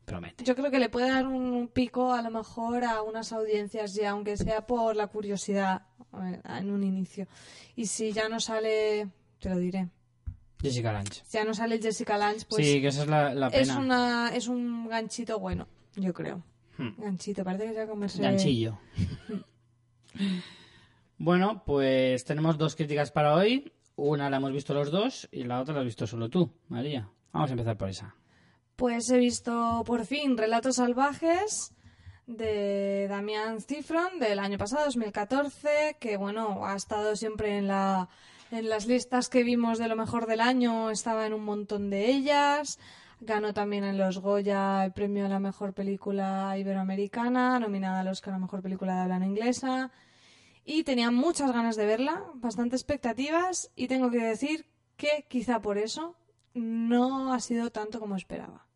Promete. 0.05 0.43
Yo 0.45 0.55
creo 0.57 0.71
que 0.71 0.79
le 0.79 0.89
puede 0.89 1.11
dar 1.11 1.27
un 1.27 1.69
pico 1.69 2.15
a 2.15 2.23
lo 2.23 2.31
mejor 2.31 2.85
a 2.85 3.03
unas 3.03 3.33
audiencias 3.33 3.95
ya, 3.95 4.11
aunque 4.11 4.39
sea 4.39 4.67
por 4.67 4.97
la 4.97 5.09
curiosidad 5.09 5.83
eh, 6.23 6.41
en 6.59 6.71
un 6.71 6.83
inicio. 6.83 7.27
Y 7.77 7.87
si 7.87 8.13
ya 8.13 8.29
no 8.31 8.41
sale, 8.41 9.09
te 9.39 9.51
lo 9.51 9.59
diré, 9.59 9.89
Jessica 10.63 10.93
Lange. 10.95 11.13
si 11.27 11.37
ya 11.37 11.45
no 11.45 11.53
sale 11.53 11.79
Jessica 11.79 12.17
Lange, 12.17 12.47
pues 12.49 12.65
sí, 12.67 12.81
que 12.81 12.87
esa 12.89 13.03
es 13.03 13.09
la, 13.09 13.35
la 13.35 13.49
es, 13.49 13.69
pena. 13.69 13.79
una, 13.79 14.31
es 14.35 14.49
un 14.49 14.89
ganchito 14.89 15.39
bueno, 15.39 15.69
yo 15.95 16.15
creo. 16.15 16.43
Hmm. 16.79 16.95
Ganchito, 16.97 17.45
parece 17.45 17.65
que 17.65 17.73
se 17.73 17.79
va 17.79 17.85
a 17.85 17.89
comerse... 17.89 18.23
Ganchillo. 18.23 18.79
bueno, 21.19 21.63
pues 21.67 22.25
tenemos 22.25 22.57
dos 22.57 22.77
críticas 22.77 23.11
para 23.11 23.35
hoy. 23.35 23.73
Una 23.97 24.31
la 24.31 24.37
hemos 24.37 24.53
visto 24.53 24.73
los 24.75 24.91
dos 24.91 25.29
y 25.33 25.45
la 25.45 25.61
otra 25.61 25.75
la 25.75 25.81
has 25.81 25.87
visto 25.87 26.07
solo 26.07 26.31
tú, 26.31 26.53
María. 26.69 27.11
Vamos 27.33 27.51
a 27.51 27.53
empezar 27.53 27.77
por 27.77 27.89
esa. 27.89 28.15
Pues 28.77 29.11
he 29.11 29.19
visto 29.19 29.83
por 29.85 30.07
fin 30.07 30.39
Relatos 30.39 30.77
Salvajes 30.77 31.75
de 32.29 33.09
Damián 33.09 33.61
Cifron 33.61 34.21
del 34.21 34.39
año 34.39 34.57
pasado, 34.57 34.85
2014, 34.85 35.97
que 35.99 36.17
bueno, 36.17 36.65
ha 36.65 36.77
estado 36.77 37.17
siempre 37.17 37.59
en 37.59 37.67
la 37.67 38.09
en 38.51 38.69
las 38.69 38.87
listas 38.87 39.29
que 39.29 39.43
vimos 39.43 39.79
de 39.79 39.89
lo 39.89 39.97
mejor 39.97 40.27
del 40.27 40.41
año, 40.41 40.91
estaba 40.91 41.27
en 41.27 41.35
un 41.35 41.45
montón 41.45 41.91
de 41.91 42.07
ellas. 42.07 42.79
Ganó 43.21 43.53
también 43.53 43.85
en 43.85 43.99
los 43.99 44.19
Goya 44.19 44.85
el 44.85 44.93
premio 44.93 45.27
a 45.27 45.29
la 45.29 45.41
mejor 45.41 45.75
película 45.75 46.57
iberoamericana, 46.57 47.59
nominada 47.59 48.01
al 48.01 48.09
Oscar 48.09 48.35
a 48.35 48.37
la 48.37 48.43
mejor 48.43 48.63
película 48.63 48.95
de 48.95 49.01
habla 49.13 49.27
inglesa. 49.27 49.91
Y 50.65 50.85
tenía 50.85 51.11
muchas 51.11 51.53
ganas 51.53 51.77
de 51.77 51.87
verla, 51.87 52.25
bastante 52.35 52.77
expectativas, 52.77 53.71
y 53.75 53.89
tengo 53.89 54.11
que 54.11 54.19
decir 54.19 54.67
que 54.97 55.27
quizá 55.29 55.61
por 55.61 55.79
eso 55.79 56.15
no 56.55 57.33
ha 57.33 57.41
sido 57.41 57.71
tanto 57.71 57.99
como 58.01 58.17
esperaba. 58.17 58.67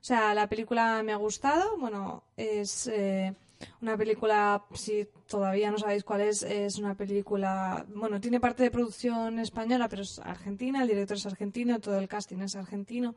O 0.00 0.04
sea, 0.04 0.34
la 0.34 0.48
película 0.48 1.02
me 1.02 1.12
ha 1.12 1.16
gustado. 1.16 1.76
Bueno, 1.78 2.24
es 2.36 2.86
eh, 2.88 3.34
una 3.80 3.96
película, 3.96 4.64
si 4.74 5.08
todavía 5.26 5.70
no 5.70 5.78
sabéis 5.78 6.04
cuál 6.04 6.22
es, 6.22 6.42
es 6.42 6.78
una 6.78 6.94
película, 6.94 7.84
bueno, 7.94 8.20
tiene 8.20 8.40
parte 8.40 8.62
de 8.62 8.70
producción 8.70 9.38
española, 9.38 9.88
pero 9.88 10.02
es 10.02 10.18
argentina, 10.20 10.82
el 10.82 10.88
director 10.88 11.16
es 11.16 11.26
argentino, 11.26 11.80
todo 11.80 11.98
el 11.98 12.08
casting 12.08 12.38
es 12.38 12.56
argentino. 12.56 13.14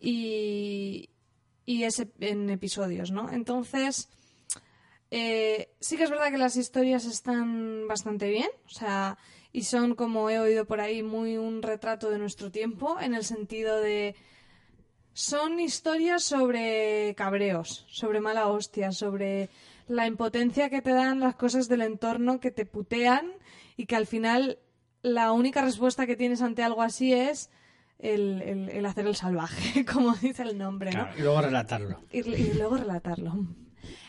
Y, 0.00 1.10
y 1.66 1.84
es 1.84 2.04
en 2.20 2.50
episodios, 2.50 3.10
¿no? 3.10 3.30
Entonces, 3.30 4.08
eh, 5.10 5.74
sí 5.80 5.96
que 5.96 6.04
es 6.04 6.10
verdad 6.10 6.30
que 6.30 6.38
las 6.38 6.56
historias 6.56 7.04
están 7.04 7.86
bastante 7.88 8.28
bien, 8.28 8.48
o 8.66 8.70
sea, 8.70 9.18
y 9.52 9.64
son, 9.64 9.94
como 9.94 10.30
he 10.30 10.38
oído 10.38 10.64
por 10.64 10.80
ahí, 10.80 11.02
muy 11.02 11.36
un 11.36 11.62
retrato 11.62 12.10
de 12.10 12.18
nuestro 12.18 12.50
tiempo, 12.50 12.98
en 13.00 13.14
el 13.14 13.24
sentido 13.24 13.80
de 13.80 14.14
son 15.12 15.58
historias 15.58 16.22
sobre 16.22 17.14
cabreos, 17.16 17.84
sobre 17.90 18.20
mala 18.20 18.46
hostia, 18.46 18.92
sobre 18.92 19.50
la 19.88 20.06
impotencia 20.06 20.70
que 20.70 20.82
te 20.82 20.92
dan 20.92 21.18
las 21.18 21.34
cosas 21.34 21.68
del 21.68 21.82
entorno 21.82 22.38
que 22.38 22.52
te 22.52 22.64
putean 22.64 23.32
y 23.76 23.86
que 23.86 23.96
al 23.96 24.06
final 24.06 24.60
la 25.02 25.32
única 25.32 25.62
respuesta 25.62 26.06
que 26.06 26.16
tienes 26.16 26.42
ante 26.42 26.62
algo 26.62 26.82
así 26.82 27.12
es 27.12 27.50
el, 28.00 28.42
el- 28.42 28.68
el 28.70 28.86
hacer 28.86 29.06
el 29.06 29.14
salvaje, 29.16 29.84
como 29.92 30.14
dice 30.16 30.42
el 30.42 30.56
nombre, 30.58 30.90
¿no? 30.90 31.04
Claro, 31.04 31.18
y 31.18 31.22
luego 31.22 31.40
relatarlo. 31.42 32.00
y, 32.10 32.18
y 32.28 32.54
luego 32.54 32.76
relatarlo. 32.76 33.34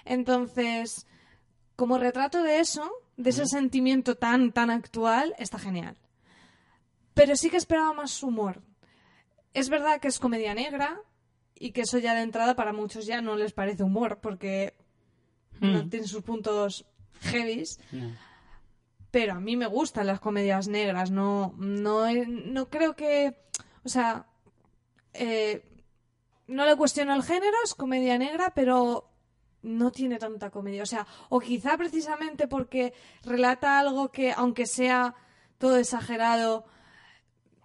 Entonces, 0.05 1.07
como 1.75 1.97
retrato 1.97 2.43
de 2.43 2.59
eso, 2.59 2.89
de 3.17 3.29
ese 3.29 3.45
sentimiento 3.45 4.15
tan, 4.15 4.51
tan 4.51 4.69
actual, 4.69 5.33
está 5.37 5.59
genial. 5.59 5.97
Pero 7.13 7.35
sí 7.35 7.49
que 7.49 7.57
esperaba 7.57 7.93
más 7.93 8.21
humor. 8.23 8.61
Es 9.53 9.69
verdad 9.69 9.99
que 9.99 10.07
es 10.07 10.19
comedia 10.19 10.53
negra 10.55 10.99
y 11.55 11.71
que 11.71 11.81
eso 11.81 11.97
ya 11.99 12.13
de 12.15 12.21
entrada 12.21 12.55
para 12.55 12.73
muchos 12.73 13.05
ya 13.05 13.21
no 13.21 13.35
les 13.35 13.53
parece 13.53 13.83
humor 13.83 14.19
porque 14.21 14.73
no 15.59 15.83
Hmm. 15.83 15.89
tiene 15.89 16.07
sus 16.07 16.23
puntos 16.23 16.85
heavies. 17.19 17.79
No. 17.91 18.11
Pero 19.11 19.33
a 19.33 19.39
mí 19.41 19.57
me 19.57 19.67
gustan 19.67 20.07
las 20.07 20.19
comedias 20.21 20.67
negras, 20.69 21.11
no, 21.11 21.53
no, 21.57 22.05
no 22.25 22.69
creo 22.69 22.95
que, 22.95 23.37
o 23.83 23.89
sea, 23.89 24.27
eh, 25.13 25.65
no 26.47 26.65
le 26.65 26.75
cuestiono 26.75 27.13
el 27.15 27.23
género, 27.23 27.55
es 27.63 27.73
comedia 27.73 28.17
negra, 28.17 28.51
pero 28.53 29.09
no 29.61 29.91
tiene 29.91 30.17
tanta 30.17 30.49
comedia. 30.49 30.83
O 30.83 30.87
sea, 30.87 31.07
o 31.29 31.39
quizá 31.39 31.77
precisamente 31.77 32.47
porque 32.47 32.93
relata 33.23 33.79
algo 33.79 34.11
que, 34.11 34.31
aunque 34.31 34.65
sea 34.65 35.15
todo 35.57 35.77
exagerado, 35.77 36.65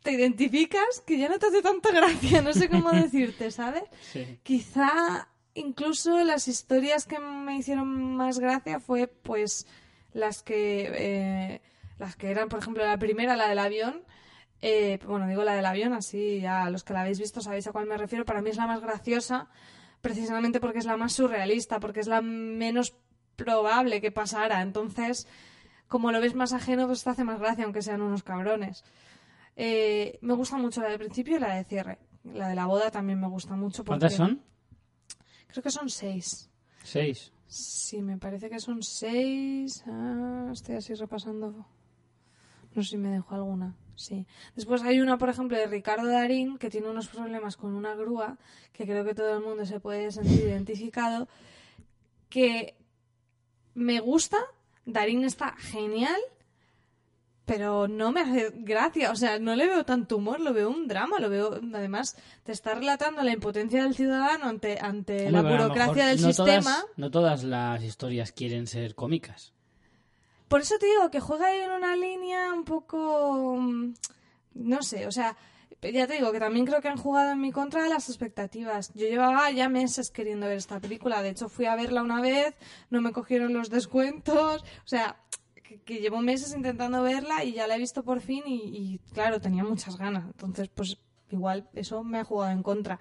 te 0.02 0.12
identificas, 0.12 1.02
que 1.06 1.18
ya 1.18 1.28
no 1.28 1.38
te 1.38 1.46
hace 1.46 1.62
tanta 1.62 1.90
gracia, 1.90 2.42
no 2.42 2.52
sé 2.52 2.68
cómo 2.68 2.90
decirte, 2.92 3.50
¿sabes? 3.50 3.84
Sí. 4.12 4.38
Quizá 4.42 5.28
incluso 5.54 6.22
las 6.22 6.48
historias 6.48 7.06
que 7.06 7.18
me 7.18 7.56
hicieron 7.56 8.14
más 8.14 8.38
gracia 8.38 8.78
fue 8.78 9.08
pues 9.08 9.66
las 10.12 10.42
que 10.42 10.92
eh, 10.94 11.62
las 11.98 12.14
que 12.14 12.30
eran 12.30 12.48
por 12.48 12.60
ejemplo 12.60 12.84
la 12.84 12.98
primera 12.98 13.36
la 13.36 13.48
del 13.48 13.58
avión 13.58 14.04
eh, 14.68 14.98
bueno 15.06 15.28
digo 15.28 15.44
la 15.44 15.54
del 15.54 15.66
avión 15.66 15.92
así 15.92 16.40
ya 16.40 16.68
los 16.70 16.82
que 16.82 16.92
la 16.92 17.02
habéis 17.02 17.20
visto 17.20 17.40
sabéis 17.40 17.66
a 17.68 17.72
cuál 17.72 17.86
me 17.86 17.96
refiero 17.96 18.24
para 18.24 18.42
mí 18.42 18.50
es 18.50 18.56
la 18.56 18.66
más 18.66 18.80
graciosa 18.80 19.48
precisamente 20.00 20.58
porque 20.60 20.78
es 20.78 20.86
la 20.86 20.96
más 20.96 21.12
surrealista 21.12 21.78
porque 21.78 22.00
es 22.00 22.08
la 22.08 22.20
menos 22.20 22.94
probable 23.36 24.00
que 24.00 24.10
pasara 24.10 24.60
entonces 24.62 25.26
como 25.88 26.10
lo 26.10 26.20
ves 26.20 26.34
más 26.34 26.52
ajeno 26.52 26.86
pues 26.86 27.04
te 27.04 27.10
hace 27.10 27.22
más 27.24 27.38
gracia 27.38 27.64
aunque 27.64 27.82
sean 27.82 28.02
unos 28.02 28.22
cabrones 28.22 28.82
Eh, 29.58 30.18
me 30.20 30.34
gusta 30.34 30.58
mucho 30.58 30.82
la 30.82 30.88
del 30.88 30.98
principio 30.98 31.36
y 31.36 31.40
la 31.40 31.54
de 31.54 31.64
cierre 31.64 31.98
la 32.24 32.48
de 32.48 32.54
la 32.54 32.66
boda 32.66 32.90
también 32.90 33.20
me 33.20 33.28
gusta 33.28 33.54
mucho 33.56 33.84
¿Cuántas 33.84 34.14
son? 34.14 34.42
Creo 35.46 35.62
que 35.62 35.70
son 35.70 35.88
seis. 35.88 36.50
Seis. 36.82 37.32
Sí, 37.46 38.02
me 38.02 38.18
parece 38.18 38.50
que 38.50 38.58
son 38.60 38.82
seis. 38.82 39.82
Ah, 39.86 40.50
estoy 40.52 40.74
así 40.74 40.92
repasando. 40.94 41.64
No 42.74 42.82
sé 42.82 42.90
si 42.90 42.96
me 42.98 43.08
dejo 43.10 43.34
alguna. 43.34 43.74
Sí. 43.96 44.26
Después 44.54 44.82
hay 44.82 45.00
una, 45.00 45.18
por 45.18 45.28
ejemplo, 45.30 45.56
de 45.56 45.66
Ricardo 45.66 46.06
Darín, 46.08 46.58
que 46.58 46.70
tiene 46.70 46.88
unos 46.88 47.08
problemas 47.08 47.56
con 47.56 47.74
una 47.74 47.94
grúa, 47.94 48.36
que 48.72 48.84
creo 48.84 49.04
que 49.04 49.14
todo 49.14 49.34
el 49.36 49.42
mundo 49.42 49.64
se 49.66 49.80
puede 49.80 50.12
sentir 50.12 50.42
identificado, 50.42 51.28
que 52.28 52.76
me 53.74 54.00
gusta. 54.00 54.38
Darín 54.84 55.24
está 55.24 55.56
genial, 55.56 56.20
pero 57.46 57.88
no 57.88 58.12
me 58.12 58.20
hace 58.20 58.52
gracia. 58.54 59.10
O 59.10 59.16
sea, 59.16 59.38
no 59.38 59.56
le 59.56 59.66
veo 59.66 59.84
tanto 59.84 60.18
humor, 60.18 60.40
lo 60.40 60.52
veo 60.52 60.68
un 60.68 60.86
drama, 60.86 61.18
lo 61.18 61.30
veo... 61.30 61.58
Además, 61.74 62.16
te 62.42 62.52
está 62.52 62.74
relatando 62.74 63.22
la 63.22 63.32
impotencia 63.32 63.82
del 63.82 63.94
ciudadano 63.94 64.46
ante, 64.46 64.78
ante 64.80 65.30
la 65.30 65.40
Hombre, 65.40 65.56
burocracia 65.56 66.06
del 66.06 66.20
no 66.20 66.28
sistema. 66.28 66.80
Todas, 66.80 66.98
no 66.98 67.10
todas 67.10 67.44
las 67.44 67.82
historias 67.82 68.32
quieren 68.32 68.66
ser 68.66 68.94
cómicas. 68.94 69.55
Por 70.48 70.60
eso 70.60 70.76
te 70.78 70.86
digo 70.86 71.10
que 71.10 71.20
juega 71.20 71.46
ahí 71.46 71.60
en 71.60 71.70
una 71.72 71.96
línea 71.96 72.52
un 72.52 72.64
poco. 72.64 73.56
mm, 73.58 73.94
No 74.54 74.82
sé, 74.82 75.06
o 75.06 75.12
sea, 75.12 75.36
ya 75.82 76.06
te 76.06 76.14
digo 76.14 76.32
que 76.32 76.40
también 76.40 76.64
creo 76.66 76.80
que 76.80 76.88
han 76.88 76.96
jugado 76.96 77.32
en 77.32 77.40
mi 77.40 77.52
contra 77.52 77.86
las 77.88 78.08
expectativas. 78.08 78.92
Yo 78.94 79.06
llevaba 79.06 79.50
ya 79.50 79.68
meses 79.68 80.10
queriendo 80.10 80.46
ver 80.46 80.56
esta 80.56 80.80
película. 80.80 81.22
De 81.22 81.30
hecho, 81.30 81.48
fui 81.48 81.66
a 81.66 81.76
verla 81.76 82.02
una 82.02 82.20
vez, 82.20 82.54
no 82.90 83.00
me 83.00 83.12
cogieron 83.12 83.52
los 83.52 83.70
descuentos. 83.70 84.62
O 84.62 84.88
sea, 84.88 85.16
que, 85.62 85.80
que 85.82 85.98
llevo 86.00 86.20
meses 86.22 86.54
intentando 86.54 87.02
verla 87.02 87.44
y 87.44 87.52
ya 87.52 87.66
la 87.66 87.76
he 87.76 87.78
visto 87.78 88.02
por 88.02 88.20
fin 88.20 88.42
y, 88.46 88.56
y, 88.76 88.98
claro, 89.12 89.40
tenía 89.40 89.64
muchas 89.64 89.96
ganas. 89.96 90.24
Entonces, 90.26 90.68
pues 90.68 90.96
igual 91.30 91.68
eso 91.74 92.02
me 92.04 92.18
ha 92.20 92.24
jugado 92.24 92.52
en 92.52 92.62
contra. 92.62 92.98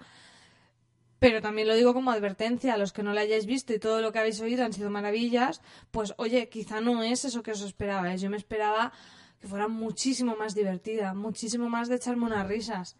Pero 1.18 1.40
también 1.40 1.66
lo 1.66 1.74
digo 1.74 1.94
como 1.94 2.10
advertencia 2.10 2.74
a 2.74 2.76
los 2.76 2.92
que 2.92 3.02
no 3.02 3.14
la 3.14 3.22
hayáis 3.22 3.46
visto 3.46 3.72
y 3.72 3.78
todo 3.78 4.02
lo 4.02 4.12
que 4.12 4.18
habéis 4.18 4.40
oído 4.40 4.64
han 4.64 4.72
sido 4.72 4.90
maravillas, 4.90 5.62
pues 5.90 6.14
oye, 6.18 6.48
quizá 6.48 6.80
no 6.80 7.02
es 7.02 7.24
eso 7.24 7.42
que 7.42 7.52
os 7.52 7.62
esperabais. 7.62 8.20
Yo 8.20 8.28
me 8.28 8.36
esperaba 8.36 8.92
que 9.40 9.48
fuera 9.48 9.68
muchísimo 9.68 10.36
más 10.36 10.54
divertida, 10.54 11.14
muchísimo 11.14 11.68
más 11.70 11.88
de 11.88 11.96
echarme 11.96 12.26
unas 12.26 12.46
risas. 12.46 12.96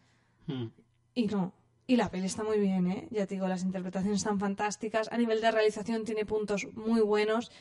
Hmm. 0.47 0.69
Y 1.15 1.27
no. 1.27 1.53
Y 1.87 1.97
la 1.97 2.11
peli 2.11 2.27
está 2.27 2.43
muy 2.43 2.59
bien, 2.59 2.91
¿eh? 2.91 3.09
Ya 3.11 3.27
te 3.27 3.35
digo, 3.35 3.47
las 3.47 3.63
interpretaciones 3.63 4.19
están 4.19 4.41
fantásticas. 4.41 5.09
A 5.13 5.19
nivel 5.19 5.41
de 5.41 5.53
realización 5.53 6.05
tiene 6.05 6.27
puntos 6.27 6.67
muy 6.75 7.01
buenos. 7.01 7.53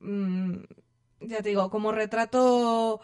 Mm, 0.00 0.64
ya 1.20 1.42
te 1.42 1.48
digo, 1.48 1.70
como 1.70 1.90
retrato, 1.92 3.00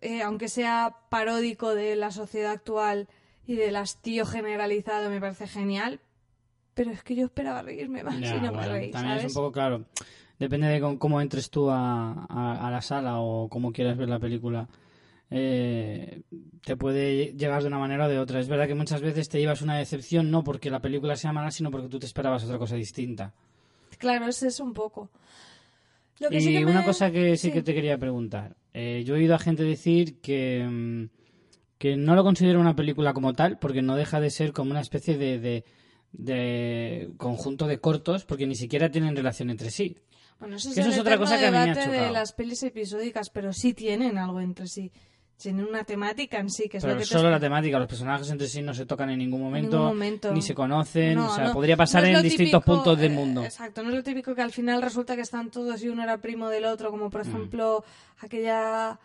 eh, 0.00 0.22
aunque 0.22 0.48
sea 0.48 0.96
paródico 1.10 1.74
de 1.74 1.96
la 1.96 2.12
sociedad 2.12 2.52
actual 2.52 3.08
y 3.44 3.56
del 3.56 3.74
hastío 3.74 4.24
generalizado, 4.24 5.10
me 5.10 5.20
parece 5.20 5.48
genial. 5.48 6.00
Pero 6.78 6.92
es 6.92 7.02
que 7.02 7.16
yo 7.16 7.24
esperaba 7.24 7.62
reírme 7.62 8.04
más 8.04 8.14
y 8.14 8.40
no 8.40 8.52
me 8.52 8.64
reí, 8.68 8.92
también 8.92 9.18
¿sabes? 9.18 9.24
es 9.24 9.36
un 9.36 9.42
poco 9.42 9.50
claro. 9.50 9.84
Depende 10.38 10.68
de 10.68 10.80
cómo, 10.96 11.20
entres 11.20 11.50
tú 11.50 11.68
a, 11.70 12.12
a- 12.28 12.68
a 12.68 12.70
la 12.70 12.80
sala 12.80 13.18
o 13.18 13.48
cómo 13.48 13.72
quieras 13.72 13.96
ver 13.98 14.08
la 14.08 14.20
película. 14.20 14.68
eh, 15.30 16.22
te 16.64 16.76
puede 16.76 17.34
llegar 17.34 17.62
de 17.62 17.66
una 17.68 17.78
manera 17.78 18.06
o 18.06 18.08
de 18.08 18.18
otra. 18.20 18.38
Es 18.38 18.48
verdad 18.48 18.68
que 18.68 18.76
muchas 18.76 19.00
veces 19.00 19.28
te 19.28 19.40
llevas 19.40 19.60
una 19.60 19.76
decepción 19.76 20.30
no 20.30 20.44
porque 20.44 20.70
la 20.70 20.80
película 20.80 21.16
sea 21.16 21.32
mala, 21.32 21.50
sino 21.50 21.70
porque 21.72 21.88
tú 21.88 21.98
te 21.98 22.06
esperabas 22.06 22.44
otra 22.44 22.58
cosa 22.58 22.76
distinta. 22.76 23.34
Claro, 23.98 24.26
es 24.28 24.40
eso 24.44 24.62
un 24.64 24.72
poco. 24.72 25.10
Lo 26.20 26.30
que 26.30 26.36
Y 26.38 26.40
sí 26.42 26.52
que 26.52 26.64
una 26.64 26.80
me- 26.80 26.84
cosa 26.84 27.10
que 27.10 27.36
sí, 27.36 27.48
sí. 27.48 27.52
que 27.52 27.62
te 27.62 27.74
quería 27.74 27.98
preguntar. 27.98 28.54
Eh, 28.72 29.02
yo 29.04 29.16
he 29.16 29.18
oído 29.18 29.34
a 29.34 29.38
gente 29.40 29.64
decir 29.64 30.20
que, 30.20 30.64
mm, 30.68 31.04
que 31.78 31.96
no 31.96 32.14
lo 32.14 32.22
considero 32.22 32.60
una 32.60 32.76
película 32.76 33.12
como 33.12 33.32
tal, 33.34 33.58
porque 33.58 33.82
no 33.82 33.96
deja 33.96 34.20
de 34.20 34.30
ser 34.30 34.52
como 34.52 34.70
una 34.70 34.80
especie 34.80 35.18
de, 35.18 35.38
de, 35.40 35.64
de 36.12 37.10
conjunto 37.16 37.66
de 37.66 37.78
cortos, 37.80 38.24
porque 38.24 38.46
ni 38.46 38.54
siquiera 38.56 38.90
tienen 38.90 39.14
relación 39.16 39.50
entre 39.50 39.70
sí. 39.70 39.96
Bueno, 40.40 40.56
eso 40.56 40.70
es, 40.70 40.78
eso 40.78 41.00
otra 41.00 41.18
cosa 41.18 41.38
que 41.38 41.46
a 41.46 41.50
mí 41.50 41.56
me 41.58 41.70
ha 41.80 41.88
de 41.88 42.10
las 42.12 42.32
pelis 42.32 42.62
episódicas, 42.62 43.30
pero 43.30 43.52
sí 43.52 43.74
tienen 43.74 44.18
algo 44.18 44.40
entre 44.40 44.66
sí. 44.68 44.92
Tienen 45.36 45.66
una 45.66 45.84
temática 45.84 46.38
en 46.40 46.50
sí, 46.50 46.68
que 46.68 46.78
es 46.78 46.82
Pero 46.82 46.94
lo 46.94 47.00
que 47.00 47.06
te 47.06 47.12
solo 47.12 47.30
la 47.30 47.38
temática, 47.38 47.78
los 47.78 47.86
personajes 47.86 48.28
entre 48.28 48.48
sí 48.48 48.60
no 48.60 48.74
se 48.74 48.86
tocan 48.86 49.10
en 49.10 49.20
ningún 49.20 49.40
momento, 49.40 49.76
ningún 49.76 49.88
momento. 49.90 50.32
ni 50.32 50.42
se 50.42 50.52
conocen, 50.52 51.14
No, 51.14 51.30
o 51.30 51.34
sea, 51.34 51.44
no. 51.48 51.52
podría 51.52 51.76
pasar 51.76 52.02
No 52.02 52.08
en 52.18 52.22
distintos 52.24 52.64
puntos 52.64 52.98
del 52.98 53.12
eh, 53.12 53.14
mundo. 53.14 53.44
exacto, 53.44 53.84
no 53.84 53.90
es 53.90 53.94
lo 53.94 54.02
típico 54.02 54.34
que 54.34 54.42
al 54.42 54.50
final 54.50 54.82
resulta 54.82 55.14
que 55.14 55.22
están 55.22 55.50
todos 55.52 55.80
y 55.84 55.88
uno 55.88 56.02
era 56.02 56.18
primo 56.18 56.48
del 56.48 56.64
otro, 56.64 56.90
como 56.90 57.06
Mm. 57.06 57.10
por 57.10 57.20
ejemplo 57.20 57.84
aquella 58.18 58.98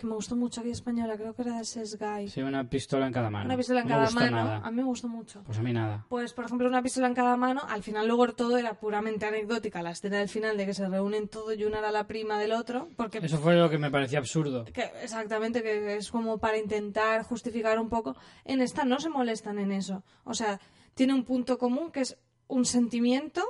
que 0.00 0.06
me 0.06 0.14
gustó 0.14 0.34
mucho, 0.34 0.60
aquella 0.60 0.72
española, 0.74 1.16
creo 1.16 1.34
que 1.34 1.42
era 1.42 1.58
de 1.58 1.64
Sesgay. 1.64 2.28
Sí, 2.28 2.40
una 2.42 2.68
pistola 2.68 3.06
en 3.06 3.12
cada 3.12 3.30
mano. 3.30 3.44
Una 3.46 3.56
pistola 3.56 3.80
en 3.82 3.88
No 3.88 3.94
cada 3.94 4.10
mano. 4.10 4.30
nada. 4.36 4.56
A 4.64 4.70
mí 4.70 4.76
me 4.78 4.82
gustó 4.84 5.06
mucho. 5.08 5.42
Pues 5.44 5.58
a 5.58 5.62
mí 5.62 5.72
nada. 5.72 6.06
Pues, 6.08 6.32
por 6.32 6.46
ejemplo, 6.46 6.66
una 6.66 6.82
pistola 6.82 7.06
en 7.06 7.14
cada 7.14 7.36
mano, 7.36 7.60
al 7.68 7.82
final 7.82 8.06
luego 8.08 8.26
todo 8.32 8.56
era 8.58 8.74
puramente 8.74 9.26
anecdótica, 9.26 9.82
la 9.82 9.90
escena 9.90 10.18
del 10.18 10.28
final 10.28 10.56
de 10.56 10.66
que 10.66 10.74
se 10.74 10.88
reúnen 10.88 11.28
todos 11.28 11.56
y 11.56 11.64
una 11.64 11.78
era 11.78 11.90
la 11.92 12.06
prima 12.06 12.38
del 12.38 12.52
otro, 12.52 12.88
porque 12.96 13.18
Eso 13.18 13.38
fue 13.38 13.54
lo 13.56 13.70
que 13.70 13.78
me 13.78 13.90
parecía 13.90 14.18
absurdo. 14.18 14.64
que- 14.64 14.90
exactamente, 15.02 15.62
que 15.62 15.96
es 15.96 16.10
como 16.10 16.38
para 16.38 16.58
intentar 16.58 17.22
justificar 17.24 17.78
un 17.78 17.88
poco. 17.88 18.16
En 18.44 18.60
esta 18.62 18.84
no 18.84 18.98
se 18.98 19.08
molestan 19.10 19.58
en 19.58 19.70
eso. 19.72 20.02
O 20.24 20.34
sea, 20.34 20.58
tiene 20.94 21.14
un 21.14 21.24
punto 21.24 21.58
común 21.58 21.92
que 21.92 22.00
es 22.00 22.18
un 22.48 22.64
sentimiento 22.64 23.42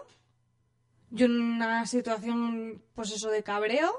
y 1.12 1.24
una 1.24 1.86
situación, 1.86 2.82
pues 2.94 3.10
eso, 3.12 3.30
de 3.30 3.42
cabreo 3.42 3.90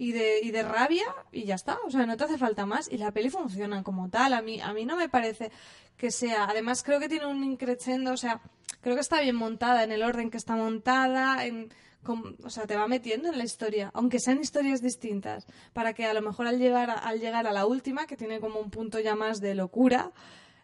y 0.00 0.12
de, 0.12 0.40
y 0.42 0.50
de 0.50 0.62
rabia 0.62 1.04
y 1.30 1.44
ya 1.44 1.56
está. 1.56 1.78
O 1.86 1.90
sea, 1.90 2.06
no 2.06 2.16
te 2.16 2.24
hace 2.24 2.38
falta 2.38 2.64
más. 2.64 2.90
Y 2.90 2.96
la 2.96 3.12
peli 3.12 3.28
funciona 3.28 3.82
como 3.82 4.08
tal. 4.08 4.32
A 4.32 4.40
mí, 4.40 4.58
a 4.60 4.72
mí 4.72 4.86
no 4.86 4.96
me 4.96 5.10
parece 5.10 5.50
que 5.98 6.10
sea. 6.10 6.44
Además, 6.44 6.82
creo 6.82 6.98
que 7.00 7.08
tiene 7.08 7.26
un 7.26 7.44
increchendo, 7.44 8.12
o 8.12 8.16
sea, 8.16 8.40
creo 8.80 8.94
que 8.94 9.02
está 9.02 9.20
bien 9.20 9.36
montada 9.36 9.84
en 9.84 9.92
el 9.92 10.02
orden 10.02 10.30
que 10.30 10.38
está 10.38 10.56
montada, 10.56 11.44
en. 11.44 11.68
com- 12.02 12.34
o 12.42 12.48
sea, 12.48 12.66
te 12.66 12.76
va 12.76 12.88
metiendo 12.88 13.28
en 13.28 13.36
la 13.36 13.44
historia, 13.44 13.90
aunque 13.92 14.20
sean 14.20 14.40
historias 14.40 14.80
distintas, 14.80 15.44
para 15.74 15.92
que 15.92 16.06
a 16.06 16.14
lo 16.14 16.22
mejor 16.22 16.46
al 16.46 16.58
llegar 16.58 16.88
al 16.90 17.20
llegar 17.20 17.46
a 17.46 17.52
la 17.52 17.66
última, 17.66 18.06
que 18.06 18.16
tiene 18.16 18.40
como 18.40 18.58
un 18.58 18.70
punto 18.70 19.00
ya 19.00 19.14
más 19.14 19.38
de 19.40 19.54
locura, 19.54 20.12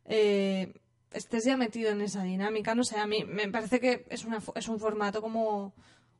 eh, 0.06 0.72
estés 1.12 1.44
ya 1.44 1.58
metido 1.58 1.90
en 1.90 2.00
esa 2.00 2.22
dinámica. 2.22 2.74
No 2.74 2.84
sé, 2.84 2.96
a 2.98 3.06
mí 3.06 3.22
me 3.24 3.48
parece 3.48 3.80
que 3.80 4.06
es, 4.08 4.24
una, 4.24 4.38
es 4.54 4.66
un 4.68 4.78
formato 4.78 5.20
como, 5.20 5.74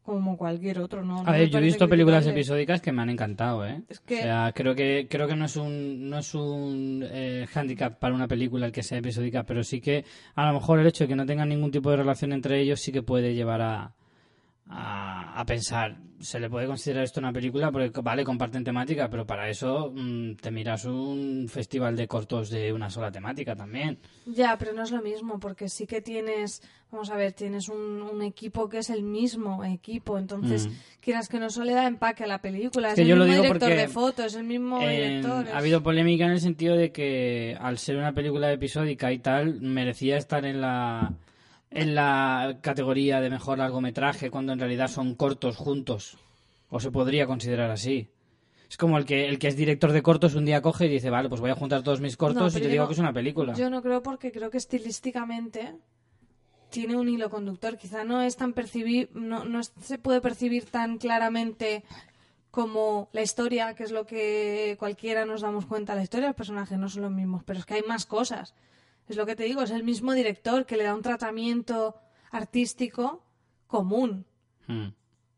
como 0.07 0.39
cualquier 0.39 0.79
otro, 0.79 1.05
¿no? 1.05 1.19
A 1.27 1.33
ver, 1.33 1.51
yo 1.51 1.59
he 1.59 1.63
visto 1.63 1.85
películas 1.91 2.25
episódicas 2.33 2.81
que 2.81 2.93
me 2.93 3.03
han 3.03 3.11
encantado, 3.11 3.67
¿eh? 3.67 3.83
Es 3.89 4.01
que- 4.01 4.21
O 4.21 4.23
sea, 4.23 4.53
creo 4.55 4.75
que 4.75 5.07
creo 5.11 5.29
que 5.29 5.37
no 5.37 5.45
es 5.45 5.57
un 5.57 6.09
no 6.09 6.19
es 6.19 6.35
un 6.35 7.05
eh, 7.07 7.47
handicap 7.55 7.99
para 7.99 8.15
una 8.15 8.27
película 8.29 8.67
el 8.67 8.73
que 8.73 8.83
sea 8.83 8.99
episódica, 8.99 9.43
pero 9.43 9.63
sí 9.63 9.81
que 9.83 10.05
a 10.35 10.47
lo 10.47 10.55
mejor 10.55 10.81
el 10.81 10.87
hecho 10.87 11.05
de 11.05 11.09
que 11.09 11.17
no 11.17 11.27
tengan 11.27 11.49
ningún 11.51 11.71
tipo 11.71 11.91
de 11.91 11.97
relación 11.99 12.33
entre 12.33 12.61
ellos 12.61 12.81
sí 12.81 12.91
que 12.93 13.03
puede 13.03 13.35
llevar 13.35 13.61
a 13.61 13.93
a, 14.69 15.41
a 15.41 15.45
pensar, 15.45 15.97
se 16.21 16.41
le 16.41 16.49
puede 16.51 16.67
considerar 16.67 17.05
esto 17.05 17.21
una 17.21 17.33
película 17.33 17.71
porque 17.71 18.01
vale, 18.03 18.25
comparten 18.25 18.65
temática, 18.65 19.09
pero 19.11 19.27
para 19.27 19.49
eso 19.49 19.93
mm, 19.95 20.35
te 20.37 20.51
miras 20.51 20.85
un 20.85 21.47
festival 21.49 21.97
de 21.97 22.09
cortos 22.09 22.51
de 22.51 22.73
una 22.73 22.91
sola 22.91 23.11
temática 23.11 23.55
también. 23.55 23.99
Ya, 24.27 24.57
pero 24.59 24.73
no 24.73 24.83
es 24.83 24.91
lo 24.91 25.03
mismo, 25.03 25.39
porque 25.41 25.69
sí 25.69 25.87
que 25.87 26.01
tienes, 26.01 26.63
vamos 26.91 27.11
a 27.11 27.17
ver, 27.17 27.33
tienes 27.33 27.69
un, 27.69 28.03
un 28.03 28.23
equipo 28.23 28.69
que 28.69 28.79
es 28.79 28.91
el 28.91 29.03
mismo 29.03 29.65
equipo, 29.65 30.19
entonces, 30.19 30.67
Mm. 30.69 30.73
quieras 31.01 31.29
que 31.29 31.39
no 31.39 31.51
solo 31.51 31.67
le 31.67 31.73
da 31.75 31.87
empaque 31.87 32.25
a 32.25 32.27
la 32.27 32.41
película, 32.41 32.89
es, 32.89 32.95
que 32.95 33.03
el 33.03 33.09
yo 33.09 33.17
lo 33.17 33.25
mismo 33.25 33.43
digo 33.43 33.45
director 33.55 33.69
porque 33.71 33.83
de 33.83 33.89
foto, 33.89 34.25
es 34.25 34.35
el 34.35 34.45
mismo 34.45 34.79
director. 34.81 35.47
es- 35.47 35.53
ha 35.53 35.59
habido 35.59 35.83
polémica 35.83 36.25
en 36.25 36.33
el 36.33 36.41
sentido 36.41 36.77
de 36.77 36.93
que 36.93 37.57
al 37.61 37.79
ser 37.79 37.97
una 37.97 38.13
película 38.13 38.51
episódica 38.53 39.13
y 39.13 39.19
tal, 39.19 39.61
merecía 39.61 40.17
estar 40.17 40.45
en 40.45 40.61
la 40.61 41.13
en 41.71 41.95
la 41.95 42.59
categoría 42.63 43.21
de 43.21 43.31
mejor 43.31 43.59
largometraje 43.59 44.31
cuando 44.31 44.53
en 44.53 44.59
realidad 44.61 44.89
son 44.89 45.15
cortos 45.15 45.57
juntos. 45.57 46.19
O 46.71 46.81
se 46.81 46.91
podría 46.91 47.27
considerar 47.27 47.71
así. 47.71 48.09
Es 48.69 48.77
como 48.77 48.99
el 48.99 49.05
que, 49.05 49.29
el 49.29 49.39
que 49.39 49.47
es 49.49 49.57
director 49.57 49.93
de 49.93 50.03
cortos 50.03 50.35
un 50.35 50.45
día 50.45 50.61
coge 50.61 50.87
y 50.87 50.89
dice, 50.89 51.11
vale, 51.11 51.29
pues 51.29 51.41
voy 51.41 51.51
a 51.51 51.55
juntar 51.55 51.83
todos 51.85 52.01
mis 52.01 52.17
cortos 52.17 52.53
No, 52.55 52.59
y 52.59 52.63
te 52.63 52.69
digo 52.69 52.83
no- 52.83 52.89
que 52.89 52.95
es 52.95 52.99
una 53.01 53.13
película. 53.13 53.55
Yo 53.55 53.71
no 53.71 53.83
creo 53.83 54.03
porque 54.03 54.33
creo 54.33 54.51
que 54.51 54.59
estilísticamente 54.59 55.77
tiene 56.71 56.97
un 56.97 57.09
hilo 57.09 57.31
conductor. 57.31 57.77
Quizá 57.79 58.03
no 58.05 58.23
es 58.23 58.37
tan 58.37 58.53
percibir, 58.53 59.11
no, 59.15 59.45
no 59.45 59.63
se 59.63 59.99
puede 59.99 60.21
percibir 60.21 60.65
tan 60.65 60.99
claramente 60.99 61.85
como 62.51 63.09
la 63.13 63.23
historia, 63.23 63.75
que 63.75 63.85
es 63.85 63.93
lo 63.93 64.07
que 64.07 64.77
cualquiera 64.79 65.25
nos 65.27 65.43
damos 65.43 65.67
cuenta. 65.67 65.95
La 65.95 66.03
historia 66.03 66.27
y 66.27 66.29
los 66.31 66.37
personajes 66.37 66.77
no 66.79 66.89
son 66.89 67.03
los 67.03 67.13
mismos, 67.13 67.43
pero 67.45 67.61
es 67.61 67.67
que 67.67 67.75
hay 67.75 67.83
más 67.87 68.07
cosas. 68.07 68.55
Es 69.09 69.17
lo 69.17 69.27
que 69.27 69.37
te 69.37 69.45
digo, 69.45 69.63
es 69.63 69.71
el 69.71 69.85
mismo 69.85 70.13
director 70.13 70.67
que 70.67 70.77
le 70.77 70.85
da 70.85 70.95
un 70.95 71.03
tratamiento 71.03 71.97
artístico 72.31 73.23
común. 73.67 74.27
Mm. 74.67 74.89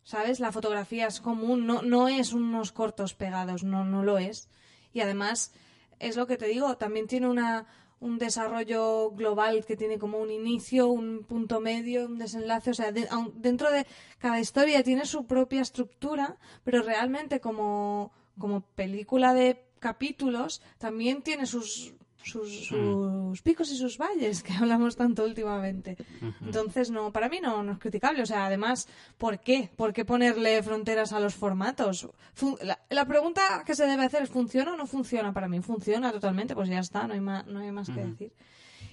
¿Sabes? 0.02 0.40
La 0.40 0.52
fotografía 0.52 1.06
es 1.06 1.20
común, 1.20 1.66
no, 1.66 1.82
no 1.82 2.08
es 2.08 2.32
unos 2.32 2.72
cortos 2.72 3.14
pegados, 3.14 3.62
no, 3.62 3.84
no 3.84 4.02
lo 4.02 4.16
es. 4.18 4.48
Y 4.94 5.00
además, 5.00 5.52
es 5.98 6.16
lo 6.16 6.26
que 6.26 6.38
te 6.38 6.46
digo, 6.46 6.78
también 6.78 7.06
tiene 7.06 7.28
una, 7.28 7.66
un 8.00 8.16
desarrollo 8.18 9.10
global 9.10 9.66
que 9.66 9.76
tiene 9.76 9.98
como 9.98 10.16
un 10.18 10.30
inicio, 10.30 10.86
un 10.88 11.24
punto 11.24 11.60
medio, 11.60 12.06
un 12.06 12.16
desenlace. 12.16 12.70
O 12.70 12.74
sea, 12.74 12.90
de- 12.90 13.06
dentro 13.34 13.70
de 13.70 13.86
cada 14.18 14.40
historia 14.40 14.82
tiene 14.82 15.04
su 15.04 15.26
propia 15.26 15.60
estructura, 15.60 16.38
pero 16.64 16.82
realmente 16.82 17.38
como, 17.40 18.10
como 18.38 18.62
película 18.62 19.34
de 19.34 19.62
capítulos 19.78 20.62
también 20.78 21.20
tiene 21.20 21.44
sus, 21.44 21.92
sus, 22.22 22.66
sus 22.66 23.42
picos 23.42 23.70
y 23.72 23.76
sus 23.76 23.96
valles 23.98 24.42
que 24.44 24.52
hablamos 24.52 24.96
tanto 24.96 25.24
últimamente. 25.24 25.96
Entonces, 26.44 26.90
no, 26.90 27.12
para 27.12 27.28
mí 27.28 27.38
no, 27.40 27.62
no 27.62 27.72
es 27.72 27.78
criticable. 27.78 28.22
O 28.22 28.26
sea, 28.26 28.46
además, 28.46 28.88
¿por 29.16 29.38
qué? 29.40 29.70
¿Por 29.76 29.92
qué 29.92 30.04
ponerle 30.04 30.62
fronteras 30.62 31.12
a 31.12 31.20
los 31.20 31.34
formatos? 31.34 32.08
Fun- 32.34 32.58
la, 32.62 32.78
la 32.90 33.04
pregunta 33.06 33.62
que 33.64 33.74
se 33.74 33.86
debe 33.86 34.04
hacer 34.04 34.22
es, 34.22 34.30
¿funciona 34.30 34.72
o 34.74 34.76
no 34.76 34.86
funciona? 34.86 35.32
Para 35.32 35.48
mí 35.48 35.60
funciona 35.60 36.12
totalmente, 36.12 36.54
pues 36.54 36.68
ya 36.68 36.80
está, 36.80 37.06
no 37.06 37.14
hay 37.14 37.20
más, 37.20 37.46
no 37.46 37.60
hay 37.60 37.70
más 37.72 37.88
que 37.88 38.00
decir. 38.04 38.32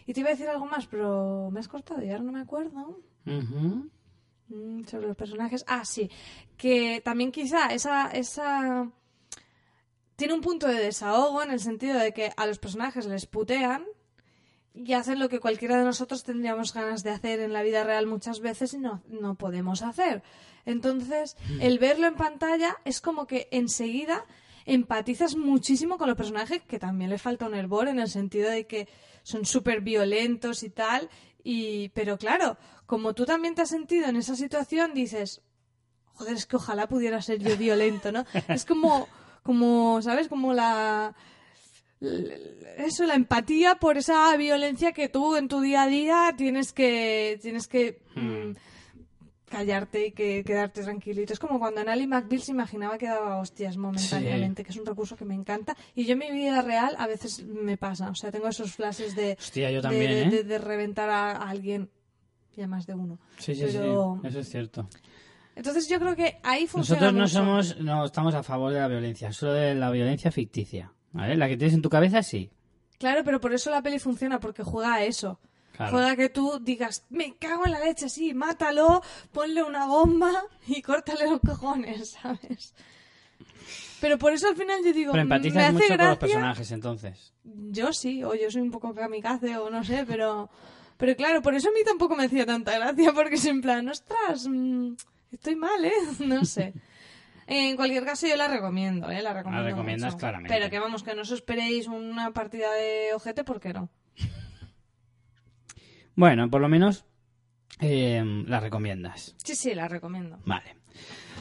Y 0.07 0.13
te 0.13 0.19
iba 0.19 0.29
a 0.29 0.33
decir 0.33 0.47
algo 0.47 0.65
más, 0.67 0.85
pero 0.88 1.49
me 1.51 1.59
has 1.59 1.67
cortado 1.67 2.03
y 2.03 2.09
ahora 2.11 2.23
no 2.23 2.31
me 2.31 2.41
acuerdo. 2.41 2.99
Mm, 4.49 4.83
sobre 4.85 5.07
los 5.07 5.17
personajes. 5.17 5.65
Ah, 5.67 5.83
sí. 5.83 6.09
Que 6.57 7.01
también 7.03 7.31
quizá 7.31 7.67
esa, 7.73 8.09
esa. 8.11 8.88
Tiene 10.15 10.34
un 10.34 10.41
punto 10.41 10.67
de 10.67 10.75
desahogo 10.75 11.43
en 11.43 11.51
el 11.51 11.60
sentido 11.60 11.99
de 11.99 12.13
que 12.13 12.32
a 12.38 12.45
los 12.45 12.60
personajes 12.60 13.06
les 13.06 13.25
putean 13.25 13.86
y 14.73 14.93
hacen 14.93 15.19
lo 15.19 15.30
que 15.30 15.39
cualquiera 15.39 15.78
de 15.78 15.86
nosotros 15.86 16.23
tendríamos 16.23 16.73
ganas 16.73 17.04
de 17.04 17.12
hacer 17.12 17.39
en 17.39 17.54
la 17.54 17.63
vida 17.63 17.84
real 17.84 18.08
muchas 18.08 18.39
veces 18.39 18.73
y 18.73 18.80
no, 18.80 19.04
no 19.08 19.36
podemos 19.36 19.82
hacer. 19.82 20.23
Entonces, 20.65 21.38
el 21.62 21.80
verlo 21.80 22.08
en 22.08 22.15
pantalla 22.15 22.75
es 22.86 22.99
como 22.99 23.28
que 23.28 23.47
enseguida 23.51 24.25
empatizas 24.65 25.36
muchísimo 25.36 25.97
con 25.97 26.08
los 26.08 26.17
personajes, 26.17 26.62
que 26.63 26.80
también 26.80 27.10
le 27.10 27.19
falta 27.19 27.45
un 27.45 27.54
hervor 27.54 27.88
en 27.88 27.99
el 27.99 28.10
sentido 28.10 28.49
de 28.49 28.65
que 28.65 28.88
son 29.23 29.45
súper 29.45 29.82
violentos 29.82 30.63
y 30.63 30.69
tal. 30.69 31.10
Y, 31.43 31.89
pero 31.89 32.17
claro, 32.17 32.58
como 32.86 33.13
tú 33.13 33.25
también 33.25 33.56
te 33.56 33.62
has 33.62 33.69
sentido 33.69 34.08
en 34.08 34.15
esa 34.15 34.36
situación, 34.36 34.93
dices, 34.93 35.41
joder, 36.13 36.34
es 36.34 36.47
que 36.47 36.56
ojalá 36.56 36.88
pudiera 36.88 37.21
ser 37.21 37.39
yo 37.39 37.56
violento, 37.56 38.12
¿no? 38.12 38.25
Es 38.47 38.65
como, 38.65 39.08
como, 39.45 40.01
¿sabes? 40.01 40.27
Como 40.27 40.53
la, 40.53 41.13
eso, 42.77 43.05
la 43.05 43.15
empatía 43.15 43.75
por 43.75 43.97
esa 43.97 44.36
violencia 44.38 44.91
que 44.91 45.08
tú 45.08 45.36
en 45.36 45.47
tu 45.47 45.62
día 45.62 45.84
a 45.84 45.88
día 45.88 46.34
tienes 46.36 46.73
que, 46.73 47.39
tienes 47.41 47.67
que 47.67 47.99
mm, 48.15 48.51
callarte 49.49 50.08
y 50.08 50.12
que 50.12 50.43
quedarte 50.43 50.81
tranquilito. 50.84 51.31
Es 51.34 51.39
como 51.39 51.60
cuando 51.60 51.84
Nally 51.84 52.08
McBeal 52.08 52.41
se 52.41 52.51
imaginaba 52.51 52.97
que 52.97 53.08
daba 53.08 53.38
hostias 53.38 53.77
momentáneamente, 53.77 54.63
que 54.63 54.71
es 54.71 54.77
un 54.77 54.86
recurso 54.86 55.15
que 55.15 55.25
me 55.25 55.36
encanta. 55.36 55.75
Y 55.93 56.05
yo 56.05 56.13
en 56.13 56.19
mi 56.19 56.31
vida 56.31 56.62
real 56.62 56.95
a 56.97 57.08
veces 57.08 57.43
me 57.45 57.77
pasa. 57.77 58.10
O 58.10 58.15
sea, 58.15 58.31
tengo 58.31 58.47
esos 58.47 58.73
flashes 58.73 59.15
de, 59.15 59.38
Hostia, 59.39 59.71
yo 59.71 59.81
también, 59.81 60.12
de, 60.12 60.21
¿eh? 60.23 60.29
de- 60.29 60.43
de 60.43 60.58
reventar 60.58 61.10
a, 61.10 61.31
a 61.31 61.49
alguien. 61.49 61.89
Y 62.58 62.62
a 62.62 62.67
más 62.67 62.86
de 62.88 62.93
uno. 62.95 63.19
Sí, 63.38 63.53
sí, 63.53 63.63
Pero- 63.65 64.17
sí, 64.21 64.27
eso 64.29 64.39
es 64.39 64.49
cierto. 64.49 64.88
Entonces 65.55 65.87
yo 65.87 65.99
creo 65.99 66.15
que 66.15 66.37
ahí 66.43 66.67
funciona 66.67 67.11
Nosotros 67.11 67.33
no 67.33 67.43
mucho. 67.43 67.67
somos, 67.71 67.79
no 67.83 68.05
estamos 68.05 68.35
a 68.35 68.43
favor 68.43 68.73
de 68.73 68.79
la 68.79 68.87
violencia, 68.87 69.31
solo 69.31 69.53
de 69.53 69.73
la 69.75 69.89
violencia 69.89 70.31
ficticia. 70.31 70.91
¿vale? 71.13 71.35
La 71.37 71.47
que 71.47 71.55
tienes 71.57 71.73
en 71.73 71.81
tu 71.81 71.89
cabeza, 71.89 72.21
sí. 72.23 72.49
Claro, 72.99 73.23
pero 73.23 73.39
por 73.39 73.53
eso 73.53 73.69
la 73.71 73.81
peli 73.81 73.99
funciona, 73.99 74.39
porque 74.39 74.63
juega 74.63 74.95
a 74.95 75.03
eso. 75.05 75.39
Claro. 75.75 75.91
Juega 75.93 76.11
a 76.11 76.15
que 76.15 76.29
tú 76.29 76.59
digas, 76.61 77.05
me 77.09 77.35
cago 77.37 77.65
en 77.65 77.71
la 77.73 77.79
leche, 77.79 78.07
sí, 78.09 78.33
mátalo, 78.33 79.01
ponle 79.33 79.63
una 79.63 79.85
bomba 79.87 80.31
y 80.67 80.81
córtale 80.81 81.29
los 81.29 81.39
cojones, 81.41 82.11
¿sabes? 82.21 82.73
Pero 84.01 84.17
por 84.17 84.33
eso 84.33 84.47
al 84.49 84.55
final 84.55 84.81
yo 84.83 84.93
digo, 84.93 85.11
Pero 85.13 85.25
"Mm, 85.25 85.27
me 85.27 85.35
empatizas 85.35 85.63
hace 85.63 85.73
mucho 85.73 85.87
con 85.87 85.97
los 85.97 86.05
gracia". 86.07 86.19
personajes, 86.19 86.71
entonces. 86.71 87.33
Yo 87.43 87.91
sí, 87.93 88.23
o 88.23 88.35
yo 88.35 88.51
soy 88.51 88.61
un 88.61 88.71
poco 88.71 88.93
kamikaze 88.93 89.57
o 89.57 89.69
no 89.69 89.83
sé, 89.83 90.05
pero... 90.07 90.49
Pero 90.97 91.15
claro, 91.17 91.41
por 91.41 91.53
eso 91.55 91.67
a 91.69 91.71
mí 91.73 91.79
tampoco 91.85 92.15
me 92.15 92.23
hacía 92.25 92.45
tanta 92.45 92.77
gracia, 92.77 93.11
porque 93.13 93.35
es 93.35 93.45
en 93.45 93.59
plan, 93.61 93.87
ostras, 93.89 94.47
mm, 94.47 94.93
estoy 95.31 95.55
mal, 95.55 95.83
¿eh? 95.85 95.91
No 96.25 96.45
sé. 96.45 96.73
En 97.47 97.75
cualquier 97.75 98.03
caso 98.05 98.27
yo 98.27 98.35
la 98.35 98.47
recomiendo, 98.47 99.09
¿eh? 99.11 99.21
La 99.21 99.33
recomiendo 99.33 99.67
recomiendas 99.67 100.13
mucho. 100.13 100.19
claramente. 100.19 100.53
Pero 100.55 100.69
que 100.69 100.79
vamos, 100.79 101.03
que 101.03 101.13
no 101.13 101.21
os 101.21 101.31
esperéis 101.31 101.88
una 101.88 102.33
partida 102.33 102.73
de 102.73 103.13
ojete, 103.13 103.43
porque 103.43 103.73
no. 103.73 103.89
Bueno, 106.15 106.49
por 106.49 106.61
lo 106.61 106.69
menos 106.69 107.05
eh, 107.81 108.23
la 108.47 108.59
recomiendas. 108.59 109.35
Sí, 109.43 109.53
sí, 109.53 109.75
la 109.75 109.88
recomiendo. 109.88 110.39
Vale. 110.45 110.77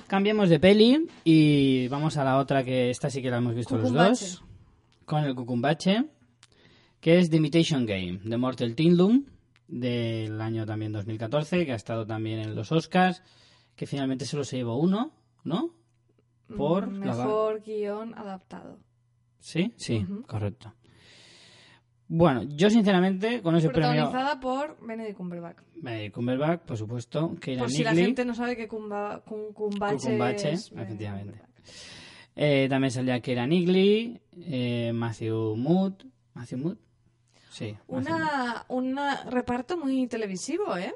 Cambiemos 0.06 0.48
de 0.48 0.60
peli 0.60 1.06
y 1.22 1.88
vamos 1.88 2.16
a 2.16 2.24
la 2.24 2.38
otra 2.38 2.64
que 2.64 2.90
esta 2.90 3.08
sí 3.08 3.22
que 3.22 3.30
la 3.30 3.38
hemos 3.38 3.54
visto 3.54 3.76
los 3.78 3.92
dos. 3.92 4.42
Con 5.04 5.24
el 5.24 5.34
Cucumbache, 5.34 6.04
que 7.00 7.18
es 7.18 7.30
The 7.30 7.36
Imitation 7.36 7.86
Game, 7.86 8.20
de 8.24 8.36
Mortal 8.36 8.74
Kingdom, 8.74 9.24
del 9.68 10.40
año 10.40 10.66
también 10.66 10.92
2014, 10.92 11.64
que 11.66 11.72
ha 11.72 11.76
estado 11.76 12.06
también 12.06 12.40
en 12.40 12.54
los 12.54 12.72
Oscars, 12.72 13.22
que 13.76 13.86
finalmente 13.86 14.24
solo 14.26 14.44
se 14.44 14.56
llevó 14.56 14.76
uno, 14.76 15.12
¿no? 15.44 15.70
Por 16.56 16.88
Mm, 16.90 17.04
la 17.04 17.14
Mejor 17.14 17.62
guion 17.62 18.14
adaptado. 18.16 18.78
Sí, 19.40 19.72
sí, 19.76 20.06
correcto. 20.26 20.74
Bueno, 22.06 22.42
yo 22.42 22.68
sinceramente 22.70 23.40
con 23.42 23.56
ese 23.56 23.70
premio... 23.70 23.90
Protagonizada 24.04 24.38
por 24.40 24.78
Benedict 24.86 25.16
Cumberbatch. 25.16 25.58
Benedict 25.76 26.14
Cumberbatch, 26.14 26.60
por 26.62 26.76
supuesto, 26.76 27.34
que 27.40 27.54
era 27.54 27.62
Por 27.62 27.70
si 27.70 27.82
la 27.82 27.94
gente 27.94 28.24
no 28.24 28.34
sabe 28.34 28.56
que 28.56 28.68
Cumba, 28.68 29.22
Cum- 29.24 29.52
Cumbache, 29.54 30.52
es 30.52 30.70
efectivamente. 30.70 31.40
Eh, 32.36 32.66
también 32.68 32.90
salía 32.90 33.20
Keira 33.20 33.46
Knightley, 33.46 34.20
eh, 34.36 34.92
Matthew 34.94 35.56
Mood. 35.56 35.94
¿Matthew 36.34 36.58
Mood? 36.58 36.76
Sí. 37.50 37.76
Matthew 37.88 37.94
Mood. 37.94 38.06
Una, 38.06 38.64
un 38.68 38.98
reparto 39.30 39.76
muy 39.78 40.06
televisivo, 40.06 40.76
¿eh? 40.76 40.94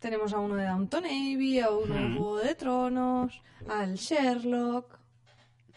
Tenemos 0.00 0.32
a 0.32 0.38
uno 0.38 0.56
de 0.56 0.64
Downton 0.64 1.04
Abbey, 1.04 1.60
a 1.60 1.70
uno 1.70 1.94
de 1.94 2.00
Mm. 2.00 2.16
Juego 2.16 2.36
de 2.38 2.54
Tronos, 2.54 3.42
al 3.68 3.94
Sherlock. 3.96 4.98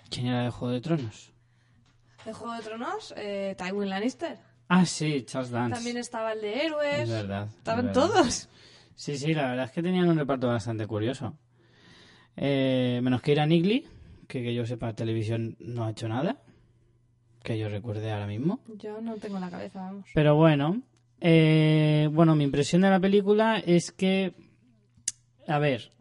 ¿Quién 0.09 0.27
era 0.27 0.43
de 0.43 0.49
Juego 0.49 0.73
de 0.73 0.81
Tronos? 0.81 1.31
De 2.25 2.33
Juego 2.33 2.53
de 2.55 2.61
Tronos, 2.61 3.13
eh, 3.17 3.55
Tywin 3.57 3.89
Lannister. 3.89 4.39
Ah, 4.69 4.85
sí, 4.85 5.23
Charles 5.25 5.51
Dance. 5.51 5.75
También 5.75 5.97
estaba 5.97 6.31
el 6.33 6.41
de 6.41 6.65
Héroes. 6.65 6.99
Es 7.01 7.09
verdad. 7.09 7.47
es 7.47 7.53
Estaban 7.57 7.85
verdad. 7.87 8.01
todos. 8.07 8.49
Sí, 8.95 9.17
sí, 9.17 9.33
la 9.33 9.49
verdad 9.49 9.65
es 9.65 9.71
que 9.71 9.83
tenían 9.83 10.07
un 10.07 10.17
reparto 10.17 10.47
bastante 10.47 10.87
curioso. 10.87 11.35
Eh, 12.37 12.99
menos 13.03 13.21
Keira 13.21 13.45
Knightley, 13.45 13.85
que 14.27 14.41
que 14.41 14.53
yo 14.55 14.65
sepa, 14.65 14.93
televisión 14.93 15.57
no 15.59 15.83
ha 15.85 15.91
hecho 15.91 16.07
nada. 16.07 16.37
Que 17.43 17.57
yo 17.59 17.67
recuerde 17.67 18.09
ahora 18.11 18.25
mismo. 18.27 18.61
Yo 18.77 19.01
no 19.01 19.15
tengo 19.17 19.37
la 19.39 19.49
cabeza, 19.49 19.81
vamos. 19.81 20.05
Pero 20.13 20.35
bueno, 20.35 20.81
eh, 21.25 22.09
bueno, 22.11 22.35
mi 22.35 22.43
impresión 22.43 22.81
de 22.81 22.89
la 22.89 22.99
película 22.99 23.57
es 23.57 23.93
que, 23.93 24.33
a 25.47 25.57
ver, 25.57 25.93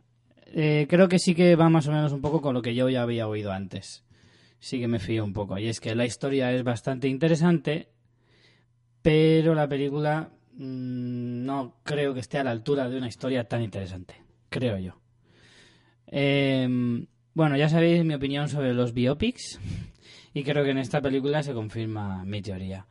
eh, 0.47 0.89
creo 0.89 1.09
que 1.09 1.21
sí 1.21 1.37
que 1.37 1.55
va 1.55 1.71
más 1.71 1.87
o 1.87 1.93
menos 1.93 2.11
un 2.11 2.21
poco 2.21 2.43
con 2.43 2.55
lo 2.55 2.61
que 2.61 2.75
yo 2.75 2.89
ya 2.89 3.03
había 3.03 3.29
oído 3.29 3.53
antes. 3.53 4.03
Sí 4.59 4.81
que 4.81 4.89
me 4.89 4.99
fío 4.99 5.25
un 5.25 5.33
poco. 5.33 5.59
Y 5.59 5.69
es 5.69 5.79
que 5.79 5.95
la 5.95 6.07
historia 6.07 6.53
es 6.53 6.65
bastante 6.65 7.07
interesante, 7.07 7.89
pero 9.01 9.55
la 9.55 9.69
película 9.69 10.33
mm, 10.55 11.45
no 11.45 11.77
creo 11.85 12.15
que 12.15 12.21
esté 12.21 12.39
a 12.39 12.45
la 12.45 12.51
altura 12.51 12.89
de 12.89 12.99
una 12.99 13.07
historia 13.07 13.45
tan 13.45 13.63
interesante. 13.63 14.17
Creo 14.49 14.77
yo. 14.79 15.01
Eh, 16.09 17.07
bueno, 17.33 17.57
ya 17.57 17.69
sabéis 17.69 18.05
mi 18.05 18.15
opinión 18.15 18.49
sobre 18.49 18.75
los 18.75 18.93
biopics. 18.93 19.61
Y 20.35 20.43
creo 20.43 20.65
que 20.65 20.71
en 20.71 20.79
esta 20.79 21.01
película 21.01 21.45
se 21.45 21.55
confirma 21.55 22.25
mi 22.25 22.43
teoría. 22.43 22.87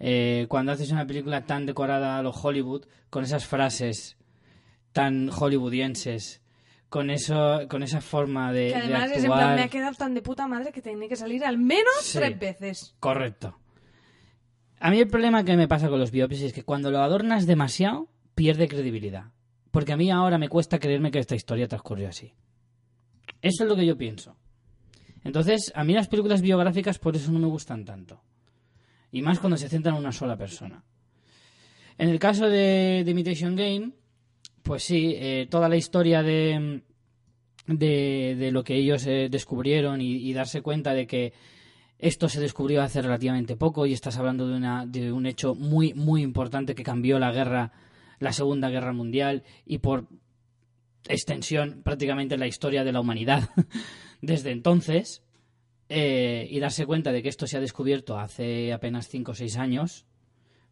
Eh, 0.00 0.46
cuando 0.48 0.72
haces 0.72 0.90
una 0.90 1.06
película 1.06 1.46
tan 1.46 1.66
decorada 1.66 2.18
a 2.18 2.22
lo 2.22 2.30
Hollywood, 2.30 2.84
con 3.10 3.24
esas 3.24 3.46
frases 3.46 4.16
tan 4.92 5.28
hollywoodienses, 5.30 6.42
con 6.88 7.10
eso, 7.10 7.62
con 7.68 7.82
esa 7.82 8.00
forma 8.00 8.52
de, 8.52 8.68
Que 8.68 8.74
de 8.74 8.82
además 8.82 9.10
es 9.12 9.24
en 9.24 9.32
plan, 9.32 9.54
me 9.56 9.62
ha 9.62 9.68
quedado 9.68 9.94
tan 9.94 10.14
de 10.14 10.22
puta 10.22 10.46
madre 10.46 10.72
que 10.72 10.82
tiene 10.82 11.08
que 11.08 11.16
salir 11.16 11.44
al 11.44 11.58
menos 11.58 11.92
Sí. 12.02 12.18
tres 12.18 12.38
veces. 12.38 12.94
Correcto. 13.00 13.58
A 14.80 14.90
mí 14.90 14.98
el 15.00 15.08
problema 15.08 15.44
que 15.44 15.56
me 15.56 15.66
pasa 15.68 15.88
con 15.88 15.98
los 15.98 16.10
biopics 16.10 16.42
es 16.42 16.52
que 16.52 16.62
cuando 16.62 16.90
lo 16.90 16.98
adornas 17.00 17.46
demasiado, 17.46 18.08
pierde 18.34 18.68
credibilidad. 18.68 19.32
Porque 19.70 19.92
a 19.92 19.96
mí 19.96 20.10
ahora 20.10 20.38
me 20.38 20.48
cuesta 20.48 20.78
creerme 20.78 21.10
que 21.10 21.18
esta 21.18 21.34
historia 21.34 21.66
transcurrió 21.66 22.08
así. 22.08 22.34
Eso 23.42 23.64
es 23.64 23.68
lo 23.68 23.74
que 23.76 23.86
yo 23.86 23.96
pienso. 23.96 24.36
Entonces, 25.24 25.72
a 25.74 25.82
mí 25.84 25.94
las 25.94 26.08
películas 26.08 26.42
biográficas 26.42 26.98
por 26.98 27.16
eso 27.16 27.32
no 27.32 27.38
me 27.38 27.46
gustan 27.46 27.84
tanto. 27.84 28.20
Y 29.14 29.22
más 29.22 29.38
cuando 29.38 29.56
se 29.56 29.68
centran 29.68 29.94
en 29.94 30.00
una 30.00 30.10
sola 30.10 30.36
persona. 30.36 30.82
En 31.96 32.08
el 32.08 32.18
caso 32.18 32.48
de, 32.48 33.04
Imitation 33.06 33.54
Game, 33.54 33.92
pues 34.64 34.82
sí, 34.82 35.14
eh, 35.16 35.46
toda 35.48 35.68
la 35.68 35.76
historia 35.76 36.22
de, 36.22 36.82
de, 37.68 38.36
de 38.36 38.50
lo 38.50 38.64
que 38.64 38.74
ellos 38.74 39.06
eh, 39.06 39.28
descubrieron 39.30 40.00
y, 40.00 40.16
y 40.16 40.32
darse 40.32 40.62
cuenta 40.62 40.94
de 40.94 41.06
que 41.06 41.32
esto 41.98 42.28
se 42.28 42.40
descubrió 42.40 42.82
hace 42.82 43.00
relativamente 43.00 43.56
poco 43.56 43.86
y 43.86 43.92
estás 43.92 44.18
hablando 44.18 44.48
de, 44.48 44.56
una, 44.56 44.84
de 44.84 45.12
un 45.12 45.26
hecho 45.26 45.54
muy, 45.54 45.94
muy 45.94 46.22
importante 46.22 46.74
que 46.74 46.82
cambió 46.82 47.18
la 47.18 47.32
guerra, 47.32 47.72
la 48.18 48.32
Segunda 48.32 48.68
Guerra 48.68 48.92
Mundial 48.92 49.44
y 49.64 49.78
por 49.78 50.08
extensión 51.06 51.82
prácticamente 51.84 52.36
la 52.36 52.46
historia 52.46 52.82
de 52.82 52.92
la 52.92 53.00
humanidad 53.00 53.48
desde 54.20 54.50
entonces 54.50 55.23
eh, 55.88 56.46
y 56.50 56.58
darse 56.60 56.86
cuenta 56.86 57.12
de 57.12 57.22
que 57.22 57.28
esto 57.28 57.46
se 57.46 57.56
ha 57.56 57.60
descubierto 57.60 58.18
hace 58.18 58.72
apenas 58.72 59.08
5 59.08 59.32
o 59.32 59.34
6 59.34 59.56
años, 59.58 60.06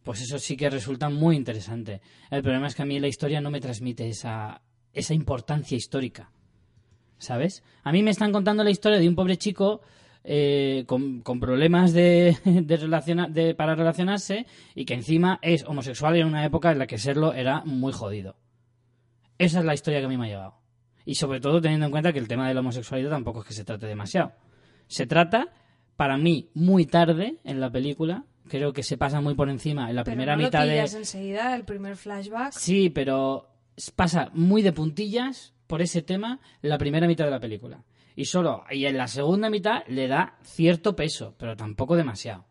pues 0.02 0.20
eso 0.20 0.38
sí 0.38 0.56
que 0.56 0.70
resulta 0.70 1.08
muy 1.10 1.36
interesante. 1.36 2.00
El 2.30 2.42
problema 2.42 2.66
es 2.66 2.74
que 2.74 2.82
a 2.82 2.86
mí 2.86 2.98
la 2.98 3.08
historia 3.08 3.40
no 3.40 3.50
me 3.50 3.60
transmite 3.60 4.08
esa, 4.08 4.62
esa 4.92 5.14
importancia 5.14 5.76
histórica. 5.76 6.32
¿Sabes? 7.18 7.62
A 7.84 7.92
mí 7.92 8.02
me 8.02 8.10
están 8.10 8.32
contando 8.32 8.64
la 8.64 8.70
historia 8.70 8.98
de 8.98 9.08
un 9.08 9.14
pobre 9.14 9.36
chico 9.36 9.80
eh, 10.24 10.82
con, 10.88 11.20
con 11.20 11.38
problemas 11.38 11.92
de, 11.92 12.36
de, 12.44 13.28
de- 13.30 13.54
para 13.54 13.76
relacionarse 13.76 14.46
y 14.74 14.84
que 14.84 14.94
encima 14.94 15.38
es 15.40 15.64
homosexual 15.64 16.16
en 16.16 16.26
una 16.26 16.44
época 16.44 16.72
en 16.72 16.78
la 16.80 16.88
que 16.88 16.98
serlo 16.98 17.32
era 17.32 17.62
muy 17.64 17.92
jodido. 17.92 18.34
Esa 19.38 19.60
es 19.60 19.64
la 19.64 19.74
historia 19.74 20.00
que 20.00 20.06
a 20.06 20.08
mí 20.08 20.16
me 20.16 20.24
ha 20.26 20.28
llegado. 20.28 20.54
Y 21.04 21.14
sobre 21.16 21.40
todo 21.40 21.60
teniendo 21.60 21.86
en 21.86 21.92
cuenta 21.92 22.12
que 22.12 22.18
el 22.18 22.28
tema 22.28 22.48
de 22.48 22.54
la 22.54 22.60
homosexualidad 22.60 23.10
tampoco 23.10 23.40
es 23.42 23.46
que 23.46 23.54
se 23.54 23.64
trate 23.64 23.86
demasiado. 23.86 24.32
Se 24.92 25.06
trata, 25.06 25.48
para 25.96 26.18
mí, 26.18 26.50
muy 26.52 26.84
tarde 26.84 27.38
en 27.44 27.60
la 27.60 27.70
película. 27.70 28.26
Creo 28.48 28.74
que 28.74 28.82
se 28.82 28.98
pasa 28.98 29.22
muy 29.22 29.34
por 29.34 29.48
encima 29.48 29.88
en 29.88 29.96
la 29.96 30.04
Pero 30.04 30.16
primera 30.16 30.36
no 30.36 30.42
mitad 30.42 30.66
lo 30.66 30.72
de... 30.72 30.80
enseguida, 30.80 31.56
el 31.56 31.64
primer 31.64 31.96
flashback. 31.96 32.52
Sí, 32.52 32.90
pero 32.90 33.48
pasa 33.96 34.28
muy 34.34 34.60
de 34.60 34.74
puntillas 34.74 35.54
por 35.66 35.80
ese 35.80 36.02
tema 36.02 36.40
la 36.60 36.76
primera 36.76 37.06
mitad 37.06 37.24
de 37.24 37.30
la 37.30 37.40
película. 37.40 37.84
Y 38.16 38.26
solo, 38.26 38.64
y 38.70 38.84
en 38.84 38.98
la 38.98 39.08
segunda 39.08 39.48
mitad 39.48 39.82
le 39.86 40.08
da 40.08 40.36
cierto 40.42 40.94
peso, 40.94 41.34
pero 41.38 41.56
tampoco 41.56 41.96
demasiado. 41.96 42.44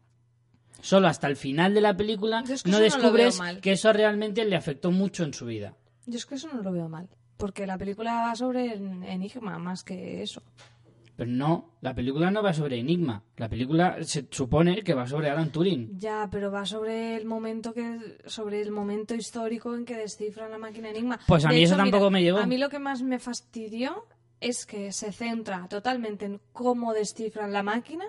Solo 0.81 1.09
hasta 1.09 1.27
el 1.27 1.35
final 1.35 1.75
de 1.75 1.81
la 1.81 1.95
película 1.95 2.43
Yo 2.43 2.55
es 2.55 2.63
que 2.63 2.71
no 2.71 2.79
descubres 2.79 3.39
que 3.61 3.73
eso 3.73 3.93
realmente 3.93 4.43
le 4.45 4.55
afectó 4.55 4.89
mucho 4.89 5.23
en 5.23 5.35
su 5.35 5.45
vida. 5.45 5.75
Yo 6.07 6.17
es 6.17 6.25
que 6.25 6.33
eso 6.33 6.49
no 6.51 6.63
lo 6.63 6.71
veo 6.71 6.89
mal. 6.89 7.07
Porque 7.37 7.67
la 7.67 7.77
película 7.77 8.13
va 8.21 8.35
sobre 8.35 8.73
el 8.73 9.03
enigma 9.03 9.59
más 9.59 9.83
que 9.83 10.23
eso. 10.23 10.41
Pero 11.15 11.29
no, 11.29 11.75
la 11.81 11.93
película 11.93 12.31
no 12.31 12.41
va 12.41 12.53
sobre 12.53 12.79
Enigma. 12.79 13.23
La 13.37 13.49
película 13.49 13.97
se 14.01 14.27
supone 14.31 14.83
que 14.83 14.93
va 14.93 15.05
sobre 15.05 15.29
Alan 15.29 15.51
Turing. 15.51 15.99
Ya, 15.99 16.27
pero 16.31 16.51
va 16.51 16.65
sobre 16.65 17.15
el 17.15 17.25
momento 17.25 17.73
que 17.73 18.17
sobre 18.25 18.61
el 18.61 18.71
momento 18.71 19.13
histórico 19.13 19.75
en 19.75 19.85
que 19.85 19.95
descifran 19.95 20.51
la 20.51 20.57
máquina 20.57 20.89
Enigma. 20.89 21.19
Pues 21.27 21.45
a 21.45 21.49
De 21.49 21.55
mí 21.55 21.63
eso 21.63 21.75
hecho, 21.75 21.83
tampoco 21.83 22.09
me 22.09 22.23
llegó. 22.23 22.39
A 22.39 22.45
mí 22.45 22.57
lo 22.57 22.69
que 22.69 22.79
más 22.79 23.03
me 23.03 23.19
fastidió 23.19 24.05
es 24.39 24.65
que 24.65 24.91
se 24.91 25.11
centra 25.11 25.67
totalmente 25.67 26.25
en 26.25 26.41
cómo 26.51 26.93
descifran 26.93 27.53
la 27.53 27.61
máquina 27.61 28.05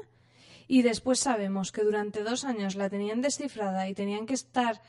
y 0.66 0.82
después 0.82 1.18
sabemos 1.18 1.72
que 1.72 1.82
durante 1.82 2.22
dos 2.22 2.44
años 2.44 2.76
la 2.76 2.88
tenían 2.88 3.20
descifrada 3.20 3.88
y 3.88 3.94
tenían 3.94 4.24
que 4.26 4.34
estar 4.34 4.80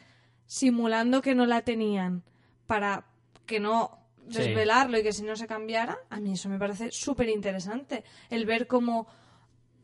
simulando 0.46 1.22
que 1.22 1.36
no 1.36 1.46
la 1.46 1.62
tenían 1.62 2.24
para 2.66 3.06
que 3.46 3.60
no 3.60 4.03
Sí. 4.30 4.40
desvelarlo 4.40 4.98
y 4.98 5.04
que 5.04 5.14
si 5.14 5.24
no 5.24 5.36
se 5.36 5.48
cambiara. 5.48 5.98
A 6.10 6.20
mí 6.20 6.34
eso 6.34 6.50
me 6.50 6.58
parece 6.60 6.92
súper 6.92 7.30
interesante. 7.30 8.04
El 8.30 8.46
ver 8.46 8.68
cómo 8.68 9.08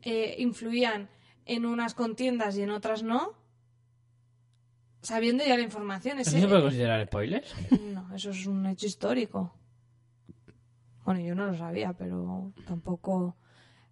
eh, 0.02 0.36
influían 0.38 1.08
en 1.46 1.66
unas 1.66 1.94
contiendas 1.94 2.56
y 2.56 2.62
en 2.62 2.70
otras 2.70 3.02
no, 3.02 3.34
sabiendo 5.02 5.44
ya 5.44 5.56
la 5.56 5.62
información. 5.62 6.18
¿Eso 6.18 6.30
Ese- 6.30 6.40
se 6.40 6.48
puede 6.48 6.62
considerar 6.62 7.06
spoiler? 7.06 7.44
no, 7.92 8.14
eso 8.14 8.30
es 8.30 8.46
un 8.46 8.66
hecho 8.66 8.86
histórico. 8.86 9.52
Bueno, 11.04 11.20
yo 11.20 11.34
no 11.34 11.46
lo 11.46 11.54
sabía, 11.56 11.92
pero 11.92 12.52
tampoco. 12.66 13.36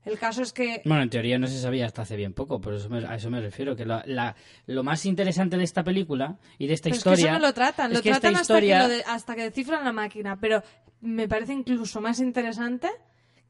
El 0.05 0.19
caso 0.19 0.43
es 0.43 0.53
que. 0.53 0.81
Bueno, 0.85 1.03
en 1.03 1.11
teoría 1.11 1.39
no 1.39 1.47
se 1.47 1.61
sabía 1.61 1.85
hasta 1.87 2.03
hace 2.03 2.17
bien 2.17 2.33
poco, 2.33 2.61
por 2.61 2.73
eso 2.75 2.89
me- 2.89 3.05
a 3.07 3.15
eso 3.17 3.31
me 3.31 3.41
refiero. 3.41 3.77
Que 3.77 3.85
la- 3.85 4.03
la- 4.07 4.35
lo 4.67 4.83
más 4.83 5.05
interesante 5.05 5.57
de 5.59 5.65
esta 5.65 5.85
película 5.85 6.39
y 6.59 6.67
de 6.67 6.75
esta 6.75 6.85
pero 6.85 6.97
es 6.97 7.03
que 7.05 7.11
historia. 7.11 7.33
eso 7.33 7.41
no 7.41 7.47
lo 7.47 7.53
tratan, 7.53 7.93
lo 7.93 8.01
tratan 8.01 8.35
historia- 8.35 8.79
hasta, 8.81 8.89
que 8.89 8.93
lo 8.95 8.97
de- 8.99 9.05
hasta 9.07 9.37
que 9.37 9.43
descifran 9.43 9.85
la 9.85 9.93
máquina. 9.93 10.39
Pero 10.41 10.63
me 11.01 11.29
parece 11.29 11.53
incluso 11.53 12.01
más 12.01 12.21
interesante 12.21 12.89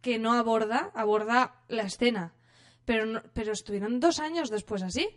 que 0.01 0.19
no 0.19 0.33
aborda, 0.33 0.91
aborda 0.95 1.55
la 1.69 1.83
escena. 1.85 2.33
Pero, 2.85 3.05
no- 3.07 3.23
pero 3.35 3.53
estuvieron 3.53 4.01
dos 4.01 4.19
años 4.19 4.51
después 4.51 4.83
así. 4.83 5.09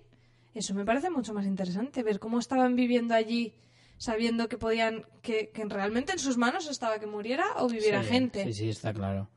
Eso 0.54 0.74
me 0.76 0.84
parece 0.86 1.10
mucho 1.10 1.34
más 1.34 1.46
interesante, 1.46 2.04
ver 2.04 2.20
cómo 2.20 2.38
estaban 2.40 2.76
viviendo 2.76 3.14
allí 3.16 3.54
sabiendo 3.98 4.50
que 4.50 4.58
podían, 4.58 5.06
que, 5.22 5.50
que 5.52 5.64
realmente 5.66 6.12
en 6.12 6.20
sus 6.20 6.36
manos 6.36 6.68
estaba 6.70 7.00
que 7.00 7.06
muriera 7.06 7.46
o 7.58 7.68
viviera 7.70 8.02
Sí, 8.04 8.10
gente. 8.10 8.44
Sí, 8.46 8.54
sí, 8.54 8.70
está 8.70 8.94
claro. 8.94 9.30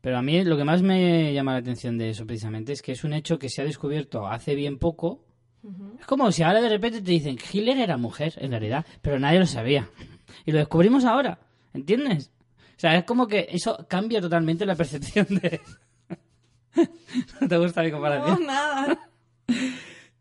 Pero 0.00 0.18
a 0.18 0.22
mí 0.22 0.44
lo 0.44 0.56
que 0.56 0.64
más 0.64 0.82
me 0.82 1.32
llama 1.34 1.52
la 1.52 1.58
atención 1.58 1.98
de 1.98 2.10
eso 2.10 2.26
precisamente 2.26 2.72
es 2.72 2.82
que 2.82 2.92
es 2.92 3.02
un 3.04 3.12
hecho 3.12 3.38
que 3.38 3.48
se 3.48 3.62
ha 3.62 3.64
descubierto 3.64 4.26
hace 4.26 4.54
bien 4.54 4.78
poco. 4.78 5.24
Es 5.98 6.06
como 6.06 6.30
si 6.30 6.44
ahora 6.44 6.60
de 6.60 6.68
repente 6.68 7.02
te 7.02 7.10
dicen 7.10 7.36
que 7.36 7.44
Hitler 7.58 7.78
era 7.78 7.96
mujer, 7.96 8.34
en 8.36 8.50
realidad, 8.52 8.86
pero 9.02 9.18
nadie 9.18 9.40
lo 9.40 9.46
sabía. 9.46 9.88
Y 10.44 10.52
lo 10.52 10.58
descubrimos 10.58 11.04
ahora, 11.04 11.40
¿entiendes? 11.74 12.30
O 12.76 12.78
sea, 12.80 12.96
es 12.96 13.04
como 13.04 13.26
que 13.26 13.48
eso 13.50 13.84
cambia 13.88 14.20
totalmente 14.20 14.64
la 14.64 14.76
percepción 14.76 15.26
de... 15.28 15.60
¿No 17.40 17.48
te 17.48 17.56
gusta 17.58 17.82
mi 17.82 17.88
No, 17.90 17.94
comparación? 17.96 18.46
nada. 18.46 18.98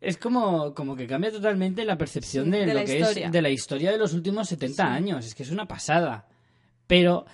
Es 0.01 0.17
como, 0.17 0.75
como 0.75 0.95
que 0.95 1.07
cambia 1.07 1.31
totalmente 1.31 1.83
la 1.83 1.97
percepción 1.97 2.45
Sí, 2.45 2.51
de, 2.51 2.65
de 2.67 2.73
lo 2.75 2.85
que 2.85 2.99
historia. 2.99 3.25
es 3.25 3.31
de 3.31 3.41
la 3.41 3.49
historia 3.49 3.91
de 3.91 3.97
los 3.97 4.13
últimos 4.13 4.47
70 4.49 4.83
años. 4.85 5.25
Es 5.25 5.33
que 5.33 5.41
es 5.41 5.49
una 5.49 5.67
pasada. 5.67 6.27
Pero 6.85 7.25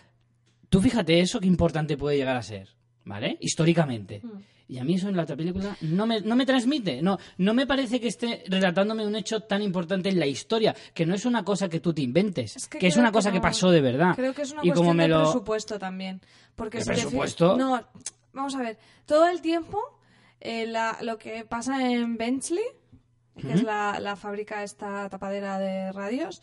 tú 0.71 0.81
fíjate 0.81 1.19
eso 1.19 1.39
qué 1.39 1.47
importante 1.47 1.97
puede 1.97 2.15
llegar 2.17 2.37
a 2.37 2.41
ser, 2.41 2.69
¿vale? 3.05 3.37
Históricamente. 3.41 4.21
Mm. 4.23 4.39
Y 4.69 4.77
a 4.79 4.85
mí 4.85 4.93
eso 4.93 5.09
en 5.09 5.17
la 5.17 5.23
otra 5.23 5.35
película 5.35 5.75
no 5.81 6.05
me, 6.05 6.21
no 6.21 6.33
me 6.37 6.45
transmite. 6.45 7.01
No, 7.01 7.19
no 7.37 7.53
me 7.53 7.67
parece 7.67 7.99
que 7.99 8.07
esté 8.07 8.45
relatándome 8.47 9.05
un 9.05 9.17
hecho 9.17 9.41
tan 9.41 9.61
importante 9.61 10.07
en 10.07 10.17
la 10.17 10.25
historia, 10.27 10.73
que 10.93 11.05
no 11.05 11.13
es 11.13 11.25
una 11.25 11.43
cosa 11.43 11.67
que 11.67 11.81
tú 11.81 11.93
te 11.93 12.01
inventes, 12.01 12.55
Es 12.55 12.67
que, 12.69 12.79
que 12.79 12.87
es 12.87 12.95
una 12.95 13.09
que 13.09 13.15
cosa 13.15 13.33
que 13.33 13.41
pasó 13.41 13.69
de 13.69 13.81
verdad. 13.81 14.13
Creo 14.15 14.33
que 14.33 14.43
es 14.43 14.51
una 14.53 14.61
y 14.63 14.69
como 14.69 14.75
cuestión 14.93 14.95
me 14.97 15.03
de 15.03 15.09
lo... 15.09 15.23
presupuesto 15.23 15.77
también. 15.77 16.21
Porque 16.55 16.77
¿De 16.77 16.83
si 16.85 16.89
te 16.89 16.93
presupuesto? 16.95 17.57
No, 17.57 17.85
vamos 18.31 18.55
a 18.55 18.59
ver. 18.59 18.77
Todo 19.05 19.27
el 19.27 19.41
tiempo, 19.41 19.77
eh, 20.39 20.65
la- 20.67 20.97
lo 21.01 21.17
que 21.17 21.43
pasa 21.43 21.91
en 21.91 22.15
Benchley, 22.15 22.63
que 23.41 23.51
es 23.51 23.63
la, 23.63 23.99
la 23.99 24.15
fábrica 24.15 24.63
esta 24.63 25.09
tapadera 25.09 25.59
de 25.59 25.91
radios, 25.91 26.41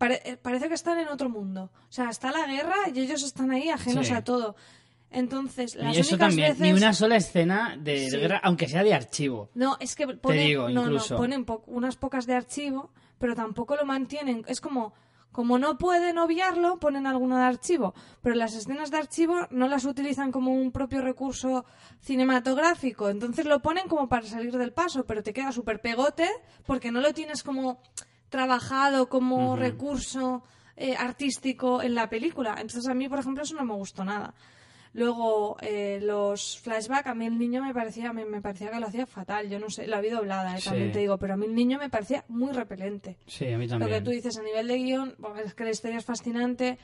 pare- 0.00 0.22
eh, 0.24 0.36
parece 0.36 0.66
que 0.68 0.74
están 0.74 0.98
en 0.98 1.08
otro 1.08 1.28
mundo. 1.28 1.70
O 1.88 1.92
sea, 1.92 2.08
está 2.08 2.32
la 2.32 2.46
guerra 2.46 2.74
y 2.92 2.98
ellos 3.00 3.22
están 3.22 3.50
ahí 3.52 3.68
ajenos 3.68 4.06
Sí. 4.08 4.14
a 4.14 4.24
todo. 4.24 4.56
Entonces, 5.12 5.74
las 5.74 5.96
Y 5.96 6.00
eso 6.00 6.14
únicas 6.14 6.28
también, 6.28 6.48
veces... 6.52 6.60
ni 6.62 6.72
una 6.72 6.92
sola 6.94 7.16
escena 7.16 7.76
de, 7.78 7.92
de 8.00 8.10
Sí. 8.10 8.16
guerra, 8.16 8.40
aunque 8.42 8.68
sea 8.68 8.82
de 8.82 8.94
archivo. 8.94 9.50
No, 9.54 9.76
es 9.80 9.94
que 9.96 10.06
ponen, 10.06 10.46
digo, 10.46 10.68
no, 10.70 10.82
incluso. 10.82 11.14
no, 11.14 11.20
ponen 11.20 11.44
po- 11.44 11.62
unas 11.66 11.96
pocas 11.96 12.26
de 12.26 12.34
archivo, 12.34 12.90
pero 13.18 13.34
tampoco 13.34 13.74
lo 13.76 13.84
mantienen. 13.84 14.44
Es 14.46 14.60
como, 14.60 14.94
como 15.32 15.58
no 15.58 15.78
pueden 15.78 16.16
obviarlo, 16.18 16.78
ponen 16.78 17.06
alguna 17.08 17.38
de 17.40 17.44
archivo, 17.44 17.92
pero 18.22 18.34
las 18.36 18.54
escenas 18.54 18.90
de 18.92 18.98
archivo 18.98 19.48
no 19.50 19.66
las 19.68 19.84
utilizan 19.84 20.30
como 20.32 20.52
un 20.54 20.70
propio 20.72 21.00
recurso 21.02 21.64
cinematográfico, 22.00 23.08
entonces 23.08 23.46
lo 23.46 23.60
ponen 23.62 23.88
como 23.88 24.08
para 24.08 24.26
salir 24.26 24.56
del 24.56 24.72
paso, 24.72 25.04
pero 25.06 25.22
te 25.22 25.32
queda 25.32 25.52
súper 25.52 25.80
pegote 25.80 26.28
porque 26.66 26.90
no 26.92 27.00
lo 27.00 27.12
tienes 27.14 27.42
como 27.42 27.80
trabajado 28.30 29.08
como 29.08 29.56
recurso 29.56 30.42
eh, 30.76 30.96
artístico 30.96 31.82
en 31.82 31.94
la 31.94 32.08
película. 32.08 32.52
Entonces 32.52 32.88
a 32.88 32.94
mí, 32.94 33.08
por 33.08 33.18
ejemplo, 33.18 33.42
eso 33.42 33.54
no 33.56 33.64
me 33.64 33.74
gustó 33.74 34.04
nada. 34.04 34.32
Luego, 34.92 35.56
eh, 35.60 36.00
los 36.02 36.58
flashbacks, 36.60 37.06
a 37.08 37.14
mí 37.14 37.26
el 37.26 37.38
niño 37.38 37.62
me 37.62 37.72
parecía, 37.72 38.12
me, 38.12 38.24
me 38.24 38.40
parecía 38.40 38.70
que 38.72 38.80
lo 38.80 38.86
hacía 38.88 39.06
fatal. 39.06 39.48
Yo 39.48 39.60
no 39.60 39.70
sé, 39.70 39.86
la 39.86 40.00
vi 40.00 40.08
doblada, 40.10 40.56
eh, 40.58 40.60
también 40.64 40.88
Sí. 40.88 40.92
te 40.94 40.98
digo, 41.00 41.16
pero 41.18 41.34
a 41.34 41.36
mí 41.36 41.46
el 41.46 41.54
niño 41.54 41.78
me 41.78 41.90
parecía 41.90 42.24
muy 42.28 42.52
repelente. 42.52 43.16
Sí, 43.26 43.46
a 43.52 43.58
mí 43.58 43.66
Lo 43.68 43.78
también. 43.78 43.90
que 43.92 44.00
tú 44.04 44.10
dices 44.10 44.36
a 44.38 44.42
nivel 44.42 44.66
de 44.66 44.76
guion, 44.78 45.14
es 45.44 45.54
que 45.54 45.62
la 45.64 45.70
historia 45.70 45.98
es 45.98 46.04
fascinante. 46.04 46.78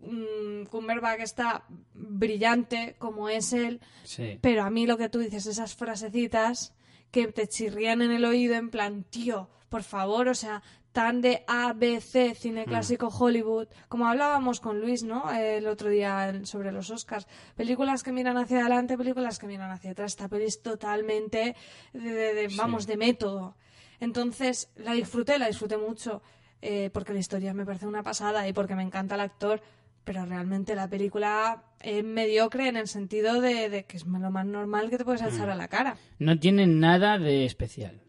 Mm, 0.00 0.66
Cumberbatch 0.70 1.20
está 1.20 1.64
brillante, 1.94 2.94
como 2.98 3.28
es 3.28 3.52
él, 3.52 3.80
Sí. 4.04 4.38
pero 4.40 4.62
a 4.62 4.70
mí 4.70 4.86
lo 4.86 4.96
que 4.96 5.08
tú 5.08 5.18
dices, 5.18 5.46
esas 5.46 5.74
frasecitas 5.74 6.72
que 7.10 7.26
te 7.28 7.48
chirrían 7.48 8.00
en 8.02 8.12
el 8.12 8.24
oído 8.24 8.54
en 8.54 8.70
plan, 8.70 9.02
tío, 9.02 9.48
por 9.68 9.82
favor, 9.82 10.28
o 10.28 10.34
sea, 10.34 10.62
tan 10.92 11.20
de 11.20 11.44
A, 11.46 11.72
B, 11.74 12.00
C, 12.00 12.34
cine 12.34 12.62
Hmm. 12.62 12.68
clásico 12.70 13.08
Hollywood, 13.08 13.68
como 13.88 14.06
hablábamos 14.06 14.60
con 14.60 14.80
Luis, 14.80 15.02
¿no? 15.04 15.30
El 15.30 15.66
otro 15.66 15.90
día 15.90 16.40
sobre 16.44 16.72
los 16.72 16.90
Oscars. 16.90 17.26
Películas 17.56 18.02
que 18.02 18.10
miran 18.12 18.36
hacia 18.36 18.60
adelante, 18.60 18.96
películas 18.96 19.38
que 19.38 19.46
miran 19.46 19.70
hacia 19.70 19.90
atrás. 19.92 20.12
Esta 20.12 20.28
peli 20.28 20.44
es 20.46 20.62
totalmente, 20.62 21.54
de, 21.92 22.00
de- 22.00 22.34
de- 22.34 22.48
vamos, 22.56 22.86
de 22.86 22.96
método. 22.96 23.56
Entonces, 24.00 24.70
la 24.76 24.92
disfruté, 24.92 25.38
la 25.38 25.46
disfruté 25.48 25.76
mucho, 25.76 26.22
eh, 26.62 26.90
porque 26.92 27.12
la 27.12 27.18
historia 27.18 27.52
me 27.54 27.66
parece 27.66 27.86
una 27.86 28.02
pasada 28.02 28.46
y 28.48 28.52
porque 28.52 28.74
me 28.74 28.82
encanta 28.82 29.14
el 29.16 29.20
actor, 29.20 29.60
pero 30.04 30.24
realmente 30.24 30.74
la 30.74 30.88
película 30.88 31.64
es 31.80 32.02
mediocre 32.02 32.68
en 32.68 32.76
el 32.76 32.88
sentido 32.88 33.40
de, 33.40 33.68
de 33.68 33.84
que 33.84 33.98
es 33.98 34.06
lo 34.06 34.30
más 34.30 34.46
normal 34.46 34.88
que 34.88 34.98
te 34.98 35.04
puedes 35.04 35.20
echar 35.22 35.50
a 35.50 35.54
la 35.54 35.68
cara. 35.68 35.96
No 36.18 36.38
tiene 36.38 36.66
nada 36.66 37.18
de 37.18 37.44
especial. 37.44 38.00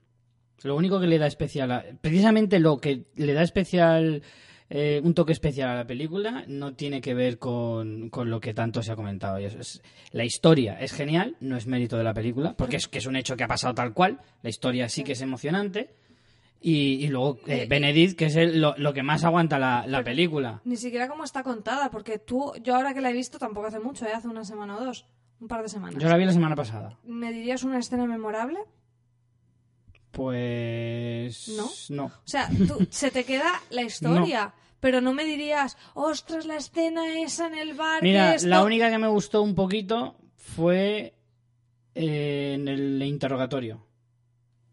Lo 0.63 0.75
único 0.75 0.99
que 0.99 1.07
le 1.07 1.17
da 1.17 1.27
especial, 1.27 1.71
a- 1.71 1.83
precisamente 2.01 2.59
lo 2.59 2.77
que 2.77 3.05
le 3.15 3.33
da 3.33 3.41
especial, 3.43 4.21
eh, 4.69 5.01
un 5.03 5.13
toque 5.13 5.31
especial 5.31 5.69
a 5.69 5.75
la 5.75 5.87
película, 5.87 6.43
no 6.47 6.73
tiene 6.75 7.01
que 7.01 7.13
ver 7.13 7.39
con, 7.39 8.09
con 8.09 8.29
lo 8.29 8.39
que 8.39 8.53
tanto 8.53 8.83
se 8.83 8.91
ha 8.91 8.95
comentado. 8.95 9.37
Es- 9.37 9.81
la 10.11 10.25
historia 10.25 10.79
es 10.79 10.91
genial, 10.93 11.35
no 11.39 11.57
es 11.57 11.65
mérito 11.65 11.97
de 11.97 12.03
la 12.03 12.13
película, 12.13 12.55
porque 12.55 12.75
es 12.77 12.87
que 12.87 12.97
es 12.99 13.05
un 13.05 13.15
hecho 13.15 13.35
que 13.37 13.43
ha 13.43 13.47
pasado 13.47 13.73
tal 13.73 13.93
cual. 13.93 14.19
La 14.43 14.49
historia 14.49 14.89
sí 14.89 15.03
que 15.03 15.13
es 15.13 15.21
emocionante. 15.21 15.95
Y, 16.61 17.05
y 17.05 17.07
luego 17.07 17.39
eh, 17.47 17.67
Benedict, 17.69 18.17
que 18.17 18.25
es 18.25 18.35
el- 18.35 18.59
lo, 18.59 18.75
lo 18.77 18.91
que 18.93 19.01
más 19.01 19.23
aguanta 19.23 19.57
la, 19.57 19.85
la 19.87 20.03
película. 20.03 20.61
Ni 20.65 20.75
siquiera 20.75 21.07
cómo 21.07 21.23
está 21.23 21.41
contada, 21.41 21.89
porque 21.89 22.19
tú, 22.19 22.51
yo 22.61 22.75
ahora 22.75 22.93
que 22.93 22.99
la 22.99 23.11
he 23.11 23.13
visto 23.13 23.39
tampoco 23.39 23.67
hace 23.67 23.79
mucho, 23.79 24.05
¿eh? 24.05 24.11
hace 24.13 24.27
una 24.27 24.43
semana 24.43 24.75
o 24.77 24.83
dos, 24.83 25.05
un 25.39 25.47
par 25.47 25.61
de 25.63 25.69
semanas. 25.69 26.03
Yo 26.03 26.09
la 26.09 26.17
vi 26.17 26.25
la 26.25 26.33
semana 26.33 26.57
pasada. 26.57 26.99
¿Me 27.05 27.31
dirías 27.31 27.63
una 27.63 27.79
escena 27.79 28.05
memorable? 28.05 28.59
Pues. 30.11 31.49
¿No? 31.49 31.69
No. 31.89 32.05
O 32.05 32.11
sea, 32.25 32.49
tú- 32.67 32.87
se 32.89 33.11
te 33.11 33.23
queda 33.23 33.61
la 33.69 33.81
historia, 33.89 34.53
pero 34.79 35.01
no 35.01 35.13
me 35.13 35.25
dirías, 35.25 35.77
ostras, 35.93 36.45
la 36.45 36.55
escena 36.57 37.19
esa 37.21 37.47
en 37.47 37.57
el 37.57 37.73
bar. 37.73 38.01
Mira, 38.03 38.35
esto... 38.35 38.47
la 38.47 38.63
única 38.63 38.89
que 38.89 38.97
me 38.97 39.07
gustó 39.07 39.41
un 39.41 39.55
poquito 39.55 40.15
fue 40.35 41.13
eh, 41.95 42.53
en 42.55 42.67
el 42.67 43.01
interrogatorio. 43.03 43.85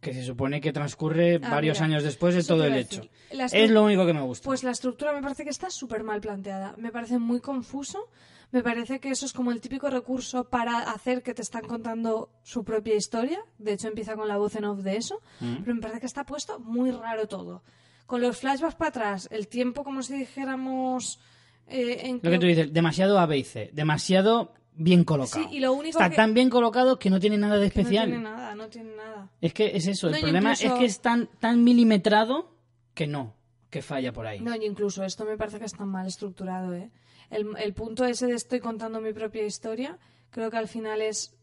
Que 0.00 0.12
se 0.14 0.22
supone 0.24 0.60
que 0.60 0.72
transcurre 0.72 1.40
Ah, 1.42 1.50
varios 1.50 1.78
mira, 1.78 1.86
años 1.86 2.02
después 2.04 2.34
de 2.34 2.44
todo 2.44 2.64
el 2.64 2.76
hecho. 2.76 3.02
Es 3.30 3.70
lo 3.70 3.82
único 3.82 4.06
que 4.06 4.12
me 4.12 4.20
gusta. 4.22 4.44
Pues 4.44 4.62
la 4.62 4.70
estructura 4.70 5.12
me 5.12 5.22
parece 5.22 5.42
que 5.42 5.50
está 5.50 5.68
súper 5.70 6.04
mal 6.04 6.20
planteada. 6.20 6.74
Me 6.76 6.92
parece 6.92 7.18
muy 7.18 7.40
confuso. 7.40 8.08
Me 8.52 8.62
parece 8.62 9.00
que 9.00 9.10
eso 9.10 9.26
es 9.26 9.32
como 9.32 9.50
el 9.50 9.60
típico 9.60 9.90
recurso 9.90 10.44
para 10.48 10.78
hacer 10.78 11.22
que 11.22 11.34
te 11.34 11.42
están 11.42 11.66
contando 11.66 12.30
su 12.42 12.62
propia 12.64 12.94
historia. 12.94 13.40
De 13.58 13.72
hecho, 13.72 13.88
empieza 13.88 14.14
con 14.14 14.28
la 14.28 14.36
voz 14.38 14.54
en 14.56 14.64
off 14.64 14.80
de 14.80 14.96
eso. 14.96 15.20
Mm. 15.40 15.56
Pero 15.62 15.74
me 15.74 15.80
parece 15.80 16.00
que 16.00 16.06
está 16.06 16.24
puesto 16.24 16.58
muy 16.60 16.90
raro 16.92 17.26
todo. 17.26 17.62
Con 18.06 18.20
los 18.20 18.38
flashbacks 18.38 18.76
para 18.76 18.88
atrás, 18.90 19.28
el 19.32 19.48
tiempo 19.48 19.82
como 19.82 20.02
si 20.02 20.14
dijéramos... 20.16 21.18
eh, 21.66 22.02
en 22.04 22.20
Lo 22.22 22.30
que 22.30 22.38
tú 22.38 22.46
dices, 22.46 22.72
demasiado 22.72 23.18
A, 23.18 23.26
B 23.26 23.38
y 23.38 23.44
C. 23.44 23.70
Demasiado 23.72 24.54
bien 24.78 25.02
colocado. 25.04 25.48
Sí, 25.48 25.56
y 25.56 25.60
lo 25.60 25.72
único 25.72 25.98
Está 25.98 26.10
que- 26.10 26.16
tan 26.16 26.32
bien 26.32 26.48
colocado 26.48 26.98
que 27.00 27.10
no 27.10 27.18
tiene 27.18 27.36
nada 27.38 27.56
de 27.58 27.68
que 27.70 27.78
no 27.78 27.82
especial. 27.82 28.06
tiene 28.08 28.22
nada, 28.22 28.54
no 28.54 28.68
tiene 28.68 28.94
nada. 28.94 29.28
Es 29.40 29.52
que 29.52 29.76
es 29.76 29.86
eso. 29.88 30.06
El 30.06 30.14
No, 30.14 30.20
problema 30.20 30.52
incluso- 30.52 30.72
es 30.74 30.78
que 30.78 30.84
es 30.84 31.00
tan, 31.00 31.28
tan 31.40 31.64
milimetrado 31.64 32.54
que 32.94 33.06
no. 33.08 33.34
Que 33.70 33.82
falla 33.82 34.12
por 34.12 34.26
ahí. 34.26 34.38
No, 34.40 34.54
y 34.54 34.64
incluso 34.64 35.02
esto 35.02 35.24
me 35.24 35.36
parece 35.36 35.58
que 35.58 35.64
está 35.64 35.84
mal 35.84 36.06
estructurado, 36.06 36.72
¿eh? 36.74 36.90
El, 37.30 37.46
el 37.58 37.72
punto 37.74 38.04
ese 38.04 38.26
de 38.26 38.34
estoy 38.34 38.60
contando 38.60 39.00
mi 39.00 39.12
propia 39.12 39.44
historia, 39.44 39.98
creo 40.30 40.50
que 40.50 40.56
al 40.56 40.68
final 40.68 41.00
es 41.02 41.34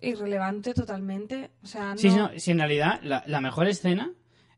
irrelevante 0.00 0.74
totalmente. 0.74 1.50
O 1.62 1.66
sea, 1.66 1.90
no... 1.92 1.98
Sí, 1.98 2.10
no, 2.10 2.30
sí, 2.36 2.50
en 2.52 2.58
realidad 2.58 3.00
la, 3.02 3.22
la 3.26 3.40
mejor 3.40 3.68
escena, 3.68 4.10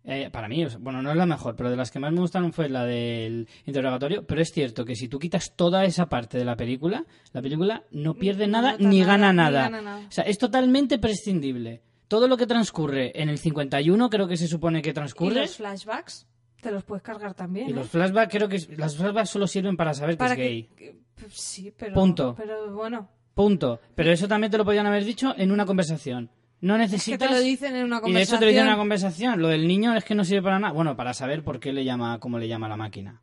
eh, 0.05 0.31
para 0.33 0.49
mí, 0.49 0.65
o 0.65 0.71
sea, 0.71 0.79
bueno, 0.81 1.03
no 1.03 1.11
es 1.11 1.17
la 1.17 1.27
mejor, 1.27 1.57
pero 1.57 1.71
de 1.71 1.77
las 1.77 1.91
que 1.91 1.99
más 1.99 2.13
me 2.13 2.21
gustaron 2.21 2.53
fue 2.53 2.69
la 2.69 2.85
del 2.85 3.49
interrogatorio, 3.67 4.25
pero 4.27 4.41
es 4.41 4.53
cierto 4.53 4.85
que 4.85 4.95
si 4.97 5.09
tú 5.09 5.19
quitas 5.19 5.55
toda 5.57 5.85
esa 5.85 6.07
parte 6.09 6.39
de 6.39 6.45
la 6.45 6.57
película, 6.57 7.05
la 7.33 7.43
película 7.43 7.85
no 7.91 8.15
pierde 8.15 8.47
No 8.47 8.53
nada 8.63 8.77
ni 8.79 9.01
nada, 9.01 9.13
gana 9.13 9.33
ni 9.33 9.37
nada. 9.37 9.63
gana 9.63 9.83
nada. 9.83 10.07
O 10.09 10.13
sea, 10.13 10.25
es 10.25 10.39
totalmente 10.39 10.99
prescindible. 10.99 11.83
Todo 12.09 12.29
lo 12.29 12.37
que 12.37 12.47
transcurre 12.47 13.11
en 13.21 13.29
el 13.31 13.39
51 13.39 14.11
creo 14.11 14.29
que 14.29 14.37
se 14.37 14.47
supone 14.47 14.83
que 14.83 14.91
Y 14.91 14.93
transcurre. 14.93 15.41
los 15.41 15.57
flashbacks 15.57 16.27
te 16.63 16.71
los 16.71 16.85
puedes 16.85 17.03
cargar 17.03 17.35
también. 17.35 17.69
Y 17.69 17.71
¿eh? 17.73 17.75
los 17.75 17.89
flashbacks 17.91 18.33
creo 18.33 18.49
que 18.49 18.59
las 18.77 18.97
flashbacks 18.97 19.29
solo 19.29 19.47
sirven 19.47 19.77
para 19.77 19.93
saber 19.93 20.17
que 20.17 20.25
es 20.25 20.37
gay. 20.37 20.63
que- 20.77 20.97
que- 21.17 21.27
Sí, 21.29 21.73
pero... 21.77 21.93
Punto. 21.95 22.35
Pero 22.37 22.73
bueno, 22.75 23.09
Punto. 23.35 23.81
Pero 23.95 24.11
eso 24.13 24.29
también 24.29 24.51
te 24.51 24.59
lo 24.59 24.65
podían 24.65 24.87
haber 24.87 25.05
dicho 25.05 25.35
en 25.37 25.53
una 25.53 25.67
conversación. 25.67 26.31
No 26.61 26.75
es 26.77 26.81
que 26.91 26.93
necesitas... 26.97 27.29
te 27.29 27.35
lo 27.35 27.41
dicen 27.41 27.75
en 27.77 27.85
una 27.85 27.97
Y 27.97 27.99
de 27.99 28.03
conversación. 28.03 28.35
hecho 28.37 28.39
te 28.39 28.45
lo 28.45 28.51
dicen 28.51 28.63
en 28.63 28.69
una 28.69 28.77
conversación. 28.77 29.43
Lo 29.43 29.49
del 29.49 29.67
niño 29.67 29.95
es 29.97 30.05
que 30.05 30.15
no 30.15 30.25
sirve 30.25 30.43
para 30.43 30.59
nada. 30.59 30.73
Bueno, 30.73 30.97
para 30.97 31.13
saber 31.15 31.43
por 31.43 31.59
qué 31.59 31.73
le 31.73 31.85
llama, 31.85 32.19
cómo 32.21 32.39
le 32.39 32.47
llama 32.49 32.69
la 32.69 32.77
máquina. 32.77 33.21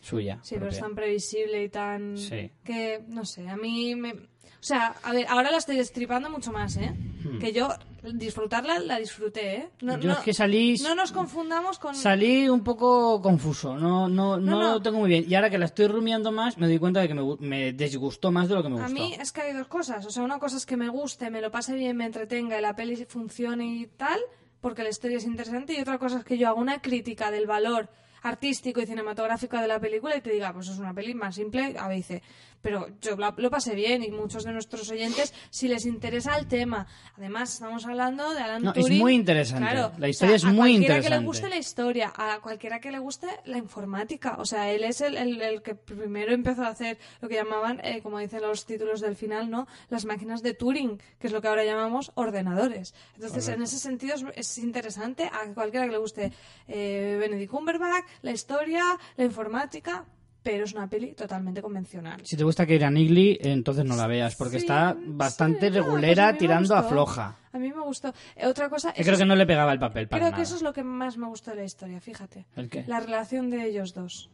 Suya. 0.00 0.38
Sí, 0.42 0.54
pero 0.58 0.70
es 0.70 0.78
tan 0.80 0.94
previsible 0.94 1.62
y 1.64 1.68
tan... 1.68 2.16
Sí. 2.16 2.50
Que, 2.64 3.04
no 3.08 3.24
sé, 3.26 3.48
a 3.48 3.56
mí 3.56 3.94
me... 3.96 4.14
O 4.60 4.62
sea, 4.62 4.94
a 5.02 5.12
ver, 5.12 5.26
ahora 5.28 5.50
la 5.50 5.56
estoy 5.56 5.76
destripando 5.76 6.28
mucho 6.28 6.52
más, 6.52 6.76
¿eh? 6.76 6.94
Que 7.40 7.52
yo 7.52 7.68
disfrutarla 8.12 8.78
la 8.78 8.98
disfruté, 8.98 9.54
¿eh? 9.56 9.68
No, 9.80 9.96
Hmm. 9.96 10.00
Yo 10.00 10.08
no- 10.08 10.14
es 10.14 10.20
que 10.20 10.34
salí, 10.34 10.76
no 10.82 10.94
nos 10.94 11.12
confundamos 11.12 11.78
con... 11.78 11.94
salí 11.94 12.48
un 12.48 12.62
poco 12.62 13.20
confuso. 13.22 13.76
No, 13.78 14.08
no, 14.08 14.38
no, 14.38 14.60
lo 14.60 14.82
tengo 14.82 14.98
muy 14.98 15.08
bien. 15.08 15.24
Y 15.28 15.34
ahora 15.34 15.48
que 15.50 15.58
la 15.58 15.64
estoy 15.66 15.86
rumiando 15.86 16.30
más, 16.32 16.58
me 16.58 16.66
doy 16.66 16.78
cuenta 16.78 17.00
de 17.00 17.08
que 17.08 17.14
me, 17.14 17.36
me 17.40 17.72
disgustó 17.72 18.30
más 18.30 18.48
de 18.48 18.54
lo 18.54 18.62
que 18.62 18.68
me 18.68 18.78
A 18.80 18.82
gustó. 18.84 18.94
mí 18.94 19.14
es 19.18 19.32
que 19.32 19.40
hay 19.42 19.52
dos 19.54 19.66
cosas. 19.68 20.04
O 20.06 20.10
sea, 20.10 20.22
una 20.22 20.38
cosa 20.38 20.56
es 20.58 20.66
que 20.66 20.76
me 20.76 20.88
guste, 20.88 21.30
me 21.30 21.40
lo 21.40 21.50
pase 21.50 21.74
bien, 21.74 21.96
me 21.96 22.04
entretenga 22.06 22.58
y 22.58 22.62
la 22.62 22.74
peli 22.76 22.96
funcione 23.06 23.66
y 23.66 23.86
tal, 23.86 24.20
porque 24.60 24.82
la 24.82 24.90
historia 24.90 25.16
es 25.18 25.24
interesante. 25.24 25.74
Y 25.74 25.80
otra 25.80 25.98
cosa 25.98 26.18
es 26.18 26.24
que 26.24 26.36
yo 26.38 26.48
hago 26.48 26.60
una 26.60 26.80
crítica 26.82 27.30
del 27.30 27.46
valor 27.46 27.88
artístico 28.22 28.80
y 28.82 28.86
cinematográfico 28.86 29.56
de 29.56 29.66
la 29.66 29.80
película 29.80 30.14
y 30.16 30.20
te 30.20 30.30
diga, 30.30 30.52
pues 30.52 30.68
es 30.68 30.78
una 30.78 30.92
peli 30.92 31.14
más 31.14 31.34
simple, 31.36 31.74
a 31.78 31.88
veces. 31.88 32.20
Pero 32.62 32.88
yo 33.00 33.16
lo 33.16 33.50
pasé 33.50 33.74
bien 33.74 34.02
y 34.02 34.10
muchos 34.10 34.44
de 34.44 34.52
nuestros 34.52 34.90
oyentes, 34.90 35.32
si 35.50 35.66
les 35.68 35.86
interesa 35.86 36.36
el 36.36 36.46
tema. 36.46 36.86
Además, 37.16 37.54
estamos 37.54 37.86
hablando 37.86 38.34
de 38.34 38.40
Alan 38.40 38.62
No, 38.62 38.72
es 38.74 38.82
Turing. 38.84 38.98
muy 38.98 39.14
interesante. 39.14 39.70
Claro, 39.70 39.92
La 39.98 40.08
historia 40.08 40.36
o 40.36 40.38
sea, 40.38 40.48
es 40.48 40.52
a 40.52 40.56
muy 40.60 40.70
cualquiera 40.72 40.94
que 40.96 41.00
le 41.00 41.16
interesante. 41.16 41.26
guste 41.26 41.48
la 41.48 41.56
historia, 41.56 42.12
a 42.14 42.40
cualquiera 42.40 42.80
que 42.80 42.90
le 42.90 42.98
guste 42.98 43.28
la 43.46 43.56
informática. 43.58 44.36
O 44.38 44.44
sea, 44.44 44.70
él 44.70 44.84
es 44.84 45.00
el, 45.00 45.16
el- 45.16 45.40
el 45.40 45.62
que 45.62 45.74
primero 45.74 46.32
empezó 46.34 46.62
a 46.64 46.68
hacer 46.68 46.98
lo 47.22 47.28
que 47.28 47.36
llamaban, 47.36 47.80
eh, 47.82 48.00
como 48.02 48.18
dicen 48.18 48.42
los 48.42 48.66
títulos 48.66 49.00
del 49.00 49.16
final, 49.16 49.50
¿no? 49.50 49.66
Las 49.88 50.04
máquinas 50.04 50.42
de 50.42 50.52
Turing, 50.54 51.00
que 51.18 51.26
es 51.28 51.32
lo 51.32 51.40
que 51.40 51.48
ahora 51.48 51.64
llamamos 51.64 52.12
ordenadores. 52.14 52.94
Entonces, 53.14 53.48
en 53.48 53.62
ese 53.62 53.78
sentido 53.78 54.14
es, 54.16 54.24
es 54.36 54.58
interesante 54.58 55.24
a 55.24 55.52
cualquiera 55.54 55.86
que 55.86 55.92
le 55.92 55.98
guste 55.98 56.32
eh, 56.68 57.16
Benedict 57.18 57.50
Cumberbatch, 57.50 58.04
la 58.22 58.32
historia, 58.32 58.84
la 59.16 59.24
informática, 59.24 60.04
pero 60.42 60.64
es 60.64 60.72
una 60.72 60.88
peli 60.88 61.12
totalmente 61.14 61.60
convencional. 61.62 62.20
Si 62.24 62.36
te 62.36 62.44
gusta 62.44 62.66
Keira 62.66 62.88
Knightley, 62.88 63.38
entonces 63.42 63.84
no 63.84 63.96
la 63.96 64.06
veas, 64.06 64.36
porque 64.36 64.58
Sí, 64.58 64.64
está 64.64 64.94
sí, 64.98 65.04
bastante 65.08 65.70
no, 65.70 65.76
pues 65.76 65.84
regulera 65.86 66.28
a 66.28 66.38
tirando 66.38 66.74
a 66.74 66.82
floja. 66.82 67.36
A 67.52 67.58
mí 67.58 67.68
me 67.72 67.82
gustó. 67.82 68.12
Eh, 68.36 68.46
otra 68.46 68.68
cosa, 68.70 68.94
Yo 68.94 69.04
creo 69.04 69.18
que 69.18 69.24
no 69.26 69.36
le 69.36 69.44
pegaba 69.46 69.72
el 69.72 69.78
papel 69.78 70.08
para 70.08 70.20
creo 70.20 70.30
nada. 70.30 70.36
que 70.36 70.42
eso 70.44 70.56
es 70.56 70.62
lo 70.62 70.72
que 70.72 70.82
más 70.82 71.16
me 71.18 71.26
gustó 71.26 71.50
de 71.50 71.56
la 71.58 71.64
historia, 71.64 72.00
fíjate. 72.00 72.46
¿El 72.56 72.68
qué? 72.68 72.84
La 72.86 73.00
relación 73.00 73.50
de 73.50 73.64
ellos 73.66 73.92
dos. 73.94 74.30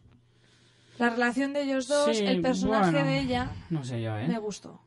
La 0.98 1.10
relación 1.10 1.52
de 1.52 1.62
ellos 1.62 1.88
dos, 1.88 2.16
Sí, 2.16 2.24
el 2.24 2.40
personaje 2.40 2.90
bueno, 2.92 3.06
de 3.08 3.18
ella, 3.20 3.50
No 3.70 3.84
sé 3.84 4.00
yo, 4.00 4.16
¿eh? 4.16 4.28
me 4.28 4.38
gustó. 4.38 4.80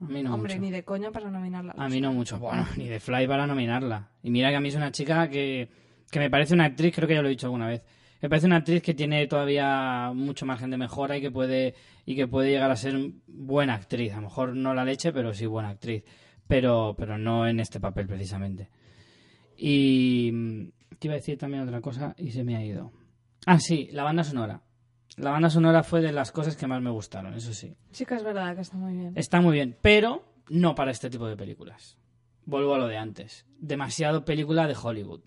A 0.00 0.04
mí 0.04 0.22
no 0.22 0.34
Hombre, 0.34 0.54
mucho. 0.54 0.64
ni 0.66 0.70
de 0.70 0.84
coña 0.84 1.10
para 1.10 1.28
nominarla. 1.30 1.72
al 1.72 1.80
A 1.80 1.88
mí 1.88 2.00
no 2.00 2.12
mucho. 2.12 2.38
Bueno, 2.38 2.64
ni 2.76 2.86
de 2.86 3.00
Fly 3.00 3.26
para 3.26 3.46
nominarla. 3.48 4.10
Y 4.22 4.30
mira 4.30 4.50
que 4.50 4.56
a 4.56 4.60
mí 4.60 4.68
es 4.68 4.76
una 4.76 4.92
chica 4.92 5.28
que, 5.28 5.68
que 6.10 6.20
me 6.20 6.30
parece 6.30 6.54
una 6.54 6.66
actriz, 6.66 6.94
creo 6.94 7.08
que 7.08 7.14
ya 7.14 7.22
lo 7.22 7.26
he 7.26 7.30
dicho 7.32 7.46
alguna 7.46 7.66
vez. 7.66 7.82
Me 8.20 8.28
parece 8.28 8.46
una 8.46 8.56
actriz 8.56 8.82
que 8.82 8.94
tiene 8.94 9.26
todavía 9.26 10.10
mucho 10.14 10.44
margen 10.44 10.70
de 10.70 10.76
mejora 10.76 11.16
y 11.16 11.20
que 11.20 11.30
puede 11.30 11.74
y 12.04 12.16
que 12.16 12.26
puede 12.26 12.50
llegar 12.50 12.70
a 12.70 12.76
ser 12.76 12.96
buena 13.26 13.74
actriz. 13.74 14.12
A 14.12 14.16
lo 14.16 14.22
mejor 14.22 14.56
no 14.56 14.74
la 14.74 14.84
leche, 14.84 15.12
pero 15.12 15.32
sí 15.34 15.46
buena 15.46 15.70
actriz. 15.70 16.02
Pero, 16.48 16.94
pero 16.98 17.18
no 17.18 17.46
en 17.46 17.60
este 17.60 17.78
papel 17.78 18.06
precisamente. 18.06 18.70
Y 19.56 20.30
mm, 20.32 20.68
te 20.98 21.06
iba 21.06 21.14
a 21.14 21.18
decir 21.18 21.38
también 21.38 21.62
otra 21.62 21.80
cosa 21.80 22.14
y 22.16 22.30
se 22.30 22.42
me 22.42 22.56
ha 22.56 22.64
ido. 22.64 22.92
Ah, 23.46 23.60
sí, 23.60 23.88
la 23.92 24.02
banda 24.02 24.24
sonora. 24.24 24.62
La 25.16 25.30
banda 25.30 25.50
sonora 25.50 25.82
fue 25.82 26.00
de 26.00 26.12
las 26.12 26.32
cosas 26.32 26.56
que 26.56 26.66
más 26.66 26.80
me 26.80 26.90
gustaron, 26.90 27.34
eso 27.34 27.52
sí. 27.52 27.76
Sí 27.90 28.06
que 28.06 28.14
es 28.14 28.22
verdad 28.22 28.54
que 28.54 28.62
está 28.62 28.76
muy 28.76 28.94
bien. 28.94 29.12
Está 29.16 29.40
muy 29.40 29.52
bien, 29.52 29.76
pero 29.80 30.24
no 30.48 30.74
para 30.74 30.90
este 30.90 31.10
tipo 31.10 31.26
de 31.26 31.36
películas. 31.36 31.98
Vuelvo 32.44 32.74
a 32.74 32.78
lo 32.78 32.86
de 32.86 32.96
antes. 32.96 33.44
Demasiado 33.58 34.24
película 34.24 34.66
de 34.66 34.76
Hollywood. 34.80 35.20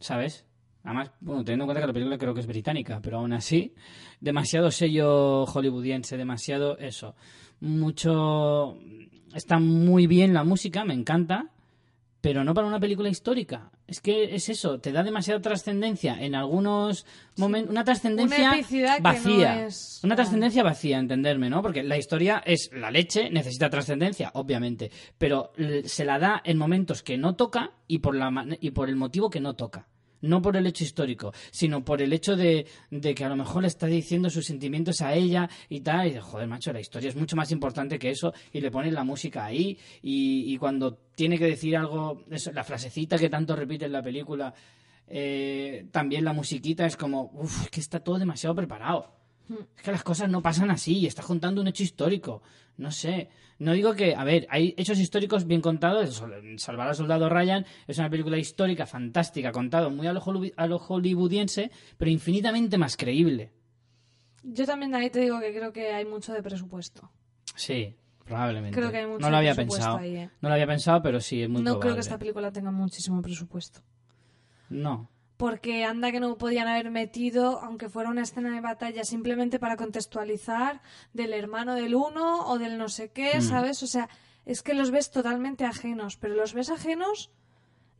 ¿Sabes? 0.00 0.46
Además, 0.88 1.10
bueno, 1.20 1.44
teniendo 1.44 1.64
en 1.64 1.66
cuenta 1.66 1.80
que 1.82 1.86
la 1.86 1.92
película 1.92 2.16
creo 2.16 2.32
que 2.32 2.40
es 2.40 2.46
británica, 2.46 2.98
pero 3.02 3.18
aún 3.18 3.34
así, 3.34 3.74
demasiado 4.20 4.70
sello 4.70 5.44
hollywoodiense, 5.44 6.16
demasiado 6.16 6.78
eso. 6.78 7.14
Mucho. 7.60 8.78
Está 9.34 9.58
muy 9.58 10.06
bien 10.06 10.32
la 10.32 10.44
música, 10.44 10.86
me 10.86 10.94
encanta, 10.94 11.50
pero 12.22 12.42
no 12.42 12.54
para 12.54 12.66
una 12.66 12.80
película 12.80 13.10
histórica. 13.10 13.70
Es 13.86 14.00
que 14.00 14.34
es 14.34 14.48
eso, 14.48 14.80
te 14.80 14.90
da 14.90 15.02
demasiada 15.02 15.42
trascendencia 15.42 16.16
en 16.20 16.34
algunos 16.34 17.04
momentos. 17.36 17.70
Una 17.70 17.84
trascendencia 17.84 18.38
Una 18.52 18.96
no 18.96 19.02
vacía. 19.02 19.66
es- 19.66 20.00
Una 20.02 20.16
trascendencia 20.16 20.62
vacía, 20.62 20.98
entenderme, 20.98 21.50
¿no? 21.50 21.60
Porque 21.60 21.82
la 21.82 21.98
historia 21.98 22.42
es 22.46 22.70
la 22.72 22.90
leche, 22.90 23.28
necesita 23.28 23.68
trascendencia, 23.68 24.30
obviamente, 24.32 24.90
pero 25.18 25.52
se 25.84 26.06
la 26.06 26.18
da 26.18 26.40
en 26.44 26.56
momentos 26.56 27.02
que 27.02 27.18
no 27.18 27.36
toca 27.36 27.72
y 27.86 27.98
por, 27.98 28.14
la, 28.14 28.32
y 28.60 28.70
por 28.70 28.88
el 28.88 28.96
motivo 28.96 29.28
que 29.28 29.40
no 29.40 29.54
toca. 29.54 29.86
No 30.20 30.42
por 30.42 30.56
el 30.56 30.66
hecho 30.66 30.84
histórico, 30.84 31.32
sino 31.50 31.84
por 31.84 32.02
el 32.02 32.12
hecho 32.12 32.36
de, 32.36 32.66
de 32.90 33.14
que 33.14 33.24
a 33.24 33.28
lo 33.28 33.36
mejor 33.36 33.62
le 33.62 33.68
está 33.68 33.86
diciendo 33.86 34.30
sus 34.30 34.46
sentimientos 34.46 35.00
a 35.00 35.14
ella 35.14 35.48
y 35.68 35.80
tal. 35.80 36.08
Y 36.08 36.18
joder, 36.18 36.46
macho, 36.46 36.72
la 36.72 36.80
historia 36.80 37.08
es 37.08 37.16
mucho 37.16 37.36
más 37.36 37.50
importante 37.52 37.98
que 37.98 38.10
eso. 38.10 38.32
Y 38.52 38.60
le 38.60 38.70
ponen 38.70 38.94
la 38.94 39.04
música 39.04 39.44
ahí. 39.44 39.78
Y, 40.02 40.52
y 40.52 40.58
cuando 40.58 40.94
tiene 41.14 41.38
que 41.38 41.46
decir 41.46 41.76
algo, 41.76 42.24
eso, 42.30 42.52
la 42.52 42.64
frasecita 42.64 43.18
que 43.18 43.28
tanto 43.28 43.54
repite 43.56 43.84
en 43.84 43.92
la 43.92 44.02
película, 44.02 44.54
eh, 45.06 45.86
también 45.90 46.24
la 46.24 46.32
musiquita 46.32 46.86
es 46.86 46.96
como, 46.96 47.30
uff, 47.34 47.68
que 47.68 47.80
está 47.80 48.00
todo 48.00 48.18
demasiado 48.18 48.54
preparado. 48.54 49.17
Es 49.76 49.82
que 49.82 49.92
las 49.92 50.02
cosas 50.02 50.28
no 50.28 50.42
pasan 50.42 50.70
así, 50.70 51.06
estás 51.06 51.24
contando 51.24 51.60
un 51.60 51.68
hecho 51.68 51.82
histórico. 51.82 52.42
No 52.76 52.90
sé. 52.90 53.28
No 53.58 53.72
digo 53.72 53.94
que, 53.94 54.14
a 54.14 54.22
ver, 54.22 54.46
hay 54.50 54.74
hechos 54.76 54.98
históricos 54.98 55.46
bien 55.46 55.60
contados. 55.60 56.22
Salvar 56.58 56.88
al 56.88 56.94
soldado 56.94 57.28
Ryan 57.28 57.64
es 57.86 57.98
una 57.98 58.10
película 58.10 58.36
histórica 58.38 58.86
fantástica, 58.86 59.50
contado 59.50 59.90
muy 59.90 60.06
a 60.06 60.12
lo, 60.12 60.20
hollywood- 60.20 60.52
a 60.56 60.66
lo 60.66 60.78
hollywoodiense, 60.78 61.70
pero 61.96 62.10
infinitamente 62.10 62.78
más 62.78 62.96
creíble. 62.96 63.52
Yo 64.44 64.64
también 64.66 64.94
ahí 64.94 65.10
te 65.10 65.20
digo 65.20 65.40
que 65.40 65.52
creo 65.52 65.72
que 65.72 65.92
hay 65.92 66.04
mucho 66.04 66.32
de 66.32 66.42
presupuesto. 66.42 67.10
Sí, 67.56 67.96
probablemente. 68.24 68.78
Creo 68.78 68.90
que 68.92 68.98
hay 68.98 69.06
mucho 69.06 69.18
no 69.20 69.30
lo 69.30 69.36
había 69.38 69.54
presupuesto 69.54 69.84
pensado. 69.84 69.98
ahí, 69.98 70.16
¿eh? 70.16 70.30
No 70.40 70.48
lo 70.48 70.54
había 70.54 70.66
pensado, 70.66 71.02
pero 71.02 71.20
sí, 71.20 71.42
es 71.42 71.48
muy 71.48 71.62
no 71.62 71.80
creo 71.80 71.94
que 71.94 72.00
esta 72.00 72.18
película 72.18 72.52
tenga 72.52 72.70
muchísimo 72.70 73.20
presupuesto. 73.22 73.80
No. 74.68 75.10
Porque 75.38 75.84
anda 75.84 76.12
que 76.12 76.20
no 76.20 76.36
podían 76.36 76.68
haber 76.68 76.90
metido, 76.90 77.60
aunque 77.62 77.88
fuera 77.88 78.10
una 78.10 78.22
escena 78.22 78.52
de 78.52 78.60
batalla, 78.60 79.04
simplemente 79.04 79.58
para 79.58 79.76
contextualizar 79.76 80.82
del 81.14 81.32
hermano 81.32 81.74
del 81.74 81.94
uno 81.94 82.44
o 82.46 82.58
del 82.58 82.76
no 82.76 82.88
sé 82.90 83.10
qué, 83.12 83.38
Mm. 83.38 83.42
¿sabes? 83.42 83.82
O 83.82 83.86
sea, 83.86 84.10
es 84.44 84.62
que 84.62 84.74
los 84.74 84.90
ves 84.90 85.10
totalmente 85.10 85.64
ajenos, 85.64 86.16
pero 86.16 86.34
los 86.34 86.52
ves 86.54 86.68
ajenos 86.70 87.30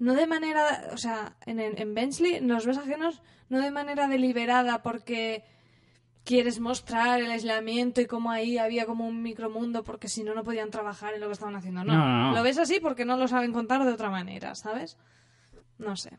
no 0.00 0.14
de 0.14 0.26
manera, 0.26 0.90
o 0.92 0.96
sea, 0.96 1.36
en, 1.46 1.58
en 1.60 2.48
los 2.48 2.66
ves 2.66 2.78
ajenos 2.78 3.22
no 3.48 3.60
de 3.60 3.70
manera 3.70 4.06
deliberada 4.08 4.82
porque 4.82 5.44
quieres 6.24 6.60
mostrar 6.60 7.20
el 7.20 7.30
aislamiento 7.30 8.00
y 8.00 8.06
cómo 8.06 8.30
ahí 8.30 8.58
había 8.58 8.84
como 8.84 9.06
un 9.06 9.22
micromundo 9.22 9.82
porque 9.84 10.08
si 10.08 10.22
no 10.24 10.34
no 10.34 10.44
podían 10.44 10.70
trabajar 10.70 11.14
en 11.14 11.20
lo 11.20 11.26
que 11.28 11.32
estaban 11.32 11.56
haciendo. 11.56 11.84
No, 11.84 11.92
No, 11.94 11.98
no, 12.06 12.28
no. 12.30 12.34
lo 12.36 12.42
ves 12.42 12.58
así 12.58 12.80
porque 12.80 13.04
no 13.04 13.16
lo 13.16 13.28
saben 13.28 13.52
contar 13.52 13.84
de 13.84 13.92
otra 13.92 14.10
manera, 14.10 14.54
¿sabes? 14.54 14.98
No 15.78 15.96
sé. 15.96 16.18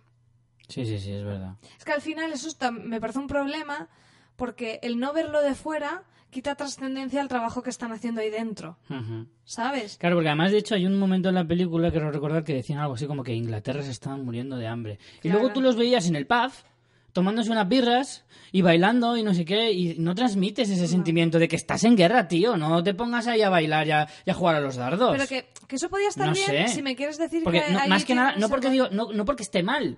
Sí, 0.70 0.86
sí, 0.86 0.98
sí, 1.00 1.12
es 1.12 1.24
verdad. 1.26 1.56
Es 1.78 1.84
que 1.84 1.92
al 1.92 2.02
final 2.02 2.32
eso 2.32 2.48
está- 2.48 2.72
me 2.72 3.02
parece 3.02 3.20
un 3.20 3.28
problema 3.28 3.90
porque 4.38 4.80
el 4.84 4.98
no 5.00 5.12
verlo 5.12 5.42
de 5.42 5.54
fuera 5.56 6.04
quita 6.30 6.56
trascendencia 6.56 7.20
al 7.22 7.28
trabajo 7.28 7.62
que 7.64 7.72
están 7.72 7.92
haciendo 7.92 8.22
ahí 8.22 8.30
dentro. 8.30 8.78
¿sabes? 9.44 9.98
Claro, 9.98 10.16
porque 10.16 10.30
además, 10.30 10.52
de 10.52 10.60
hecho, 10.60 10.76
hay 10.76 10.86
un 10.86 10.98
momento 11.00 11.30
en 11.30 11.36
la 11.36 11.46
película, 11.46 11.92
quiero 11.92 12.12
recordar, 12.12 12.44
que 12.44 12.54
decían 12.54 12.80
algo 12.80 12.94
así 12.94 13.08
como 13.08 13.24
que 13.24 13.34
Inglaterra 13.34 13.82
se 13.84 13.92
estaban 13.92 14.24
muriendo 14.24 14.58
de 14.58 14.68
hambre. 14.68 15.00
Y 15.18 15.22
Claro. 15.22 15.40
luego 15.40 15.54
tú 15.54 15.62
los 15.62 15.76
veías 15.76 16.08
en 16.08 16.16
el 16.16 16.28
pub, 16.28 16.52
tomándose 17.14 17.50
unas 17.52 17.68
birras 17.68 18.26
y 18.52 18.62
bailando 18.62 19.18
y 19.18 19.24
no 19.24 19.34
sé 19.34 19.44
qué, 19.44 19.72
y 19.72 19.96
no 19.98 20.14
transmites 20.14 20.70
ese 20.70 20.88
sentimiento 20.88 21.40
de 21.40 21.48
que 21.48 21.56
estás 21.56 21.84
en 21.84 21.96
guerra, 21.98 22.28
tío. 22.28 22.56
No 22.58 22.84
te 22.84 22.94
pongas 22.94 23.26
ahí 23.26 23.42
a 23.42 23.50
bailar 23.50 23.88
y 23.88 23.92
a, 23.92 24.08
y 24.26 24.30
a 24.30 24.34
jugar 24.36 24.56
a 24.56 24.62
los 24.62 24.76
dardos. 24.76 25.12
Pero 25.14 25.28
que, 25.28 25.50
que 25.68 25.76
eso 25.78 25.90
podía 25.90 26.10
estar 26.10 26.28
No 26.28 26.34
bien 26.34 26.46
sé. 26.46 26.68
si 26.68 26.84
me 26.84 26.96
quieres 26.96 27.18
decir 27.18 27.44
Porque 27.44 27.64
que 27.64 27.74
no- 27.74 27.88
más 27.88 28.06
que 28.06 28.14
nada, 28.14 28.36
no 28.36 28.46
que 28.48 28.52
porque 28.52 28.70
digo, 28.70 28.90
no, 28.92 29.12
no 29.12 29.26
porque 29.26 29.42
esté 29.44 29.64
mal, 29.64 29.98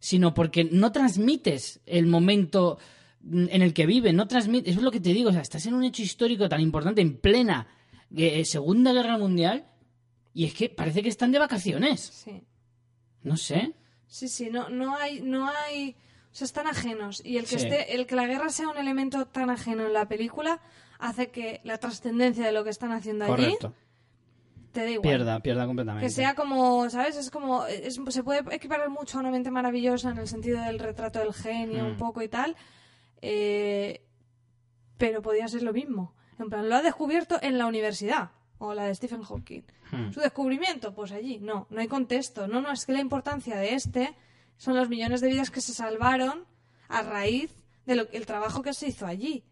sino 0.00 0.34
porque 0.34 0.64
no 0.64 0.90
transmites 0.90 1.80
el 1.86 2.06
momento 2.06 2.78
en 3.22 3.62
el 3.62 3.72
que 3.74 3.86
vive, 3.86 4.12
no 4.12 4.26
transmites, 4.26 4.76
es 4.76 4.82
lo 4.82 4.90
que 4.90 4.98
te 5.00 5.12
digo, 5.12 5.28
o 5.30 5.32
sea, 5.32 5.42
estás 5.42 5.66
en 5.66 5.74
un 5.74 5.84
hecho 5.84 6.02
histórico 6.02 6.48
tan 6.48 6.60
importante 6.60 7.00
en 7.02 7.16
plena 7.18 7.68
eh, 8.16 8.44
Segunda 8.44 8.92
Guerra 8.92 9.18
Mundial 9.18 9.66
y 10.34 10.46
es 10.46 10.54
que 10.54 10.68
parece 10.70 11.02
que 11.02 11.08
están 11.10 11.30
de 11.32 11.38
vacaciones. 11.38 12.00
Sí, 12.00 12.42
No 13.22 13.36
sé. 13.36 13.74
sí, 14.06 14.26
sí, 14.28 14.48
no, 14.50 14.68
no 14.70 14.96
hay, 14.96 15.20
no 15.20 15.48
hay, 15.48 15.96
o 16.32 16.34
sea, 16.34 16.46
están 16.46 16.66
ajenos 16.66 17.20
y 17.24 17.36
el 17.36 17.42
que 17.44 17.58
Sí. 17.58 17.66
esté, 17.66 17.94
el 17.94 18.06
que 18.06 18.16
la 18.16 18.26
guerra 18.26 18.48
sea 18.48 18.68
un 18.68 18.78
elemento 18.78 19.26
tan 19.26 19.50
ajeno 19.50 19.86
en 19.86 19.92
la 19.92 20.08
película 20.08 20.60
hace 20.98 21.30
que 21.30 21.60
la 21.64 21.76
trascendencia 21.78 22.44
de 22.46 22.52
lo 22.52 22.64
que 22.64 22.70
están 22.70 22.92
haciendo 22.92 23.26
allí. 23.32 23.54
Te 24.72 24.80
da 24.82 24.90
igual. 24.90 25.02
Pierda, 25.02 25.40
pierda 25.40 25.66
completamente. 25.66 26.06
Que 26.06 26.12
sea 26.12 26.34
como, 26.34 26.88
¿sabes? 26.90 27.16
Es 27.16 27.30
como, 27.30 27.66
es- 27.66 28.00
se 28.08 28.22
puede 28.22 28.42
equiparar 28.54 28.88
mucho 28.90 29.18
a 29.18 29.20
una 29.20 29.30
mente 29.30 29.50
maravillosa 29.50 30.10
en 30.10 30.18
el 30.18 30.28
sentido 30.28 30.60
del 30.62 30.78
retrato 30.78 31.18
del 31.18 31.32
genio, 31.34 31.84
Mm. 31.84 31.86
un 31.88 31.96
poco 31.96 32.22
y 32.22 32.28
tal. 32.28 32.56
eh, 33.22 34.02
pero 34.96 35.20
podía 35.22 35.46
ser 35.48 35.62
lo 35.62 35.72
mismo. 35.72 36.14
En 36.38 36.48
plan, 36.48 36.68
lo 36.68 36.74
ha 36.76 36.82
descubierto 36.82 37.38
en 37.42 37.58
la 37.58 37.66
universidad. 37.66 38.30
O 38.58 38.74
la 38.74 38.84
de 38.84 38.94
Stephen 38.94 39.22
Hawking. 39.22 39.62
Hmm. 39.90 40.12
Su 40.12 40.20
descubrimiento, 40.20 40.94
pues 40.94 41.12
allí. 41.12 41.38
No, 41.38 41.66
no 41.70 41.80
hay 41.80 41.88
contexto. 41.88 42.46
No, 42.46 42.60
no, 42.60 42.70
es 42.72 42.84
que 42.84 42.92
la 42.92 43.00
importancia 43.00 43.56
de 43.56 43.74
este 43.74 44.14
son 44.58 44.76
los 44.76 44.88
millones 44.90 45.20
de 45.22 45.28
vidas 45.28 45.50
que 45.50 45.62
se 45.62 45.72
salvaron 45.72 46.44
a 46.88 47.00
raíz 47.02 47.50
del 47.86 48.08
el 48.12 48.26
trabajo 48.26 48.60
que 48.62 48.74
se 48.74 48.88
hizo 48.88 49.06
allí. 49.06 49.44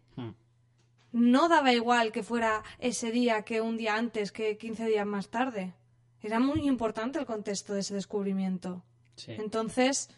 No 1.11 1.49
daba 1.49 1.73
igual 1.73 2.11
que 2.11 2.23
fuera 2.23 2.63
ese 2.79 3.11
día 3.11 3.43
que 3.43 3.61
un 3.61 3.77
día 3.77 3.95
antes, 3.95 4.31
que 4.31 4.57
15 4.57 4.87
días 4.87 5.05
más 5.05 5.29
tarde. 5.29 5.73
Era 6.21 6.39
muy 6.39 6.67
importante 6.67 7.19
el 7.19 7.25
contexto 7.25 7.73
de 7.73 7.79
ese 7.79 7.93
descubrimiento. 7.93 8.83
Sí. 9.15 9.33
Entonces, 9.33 10.09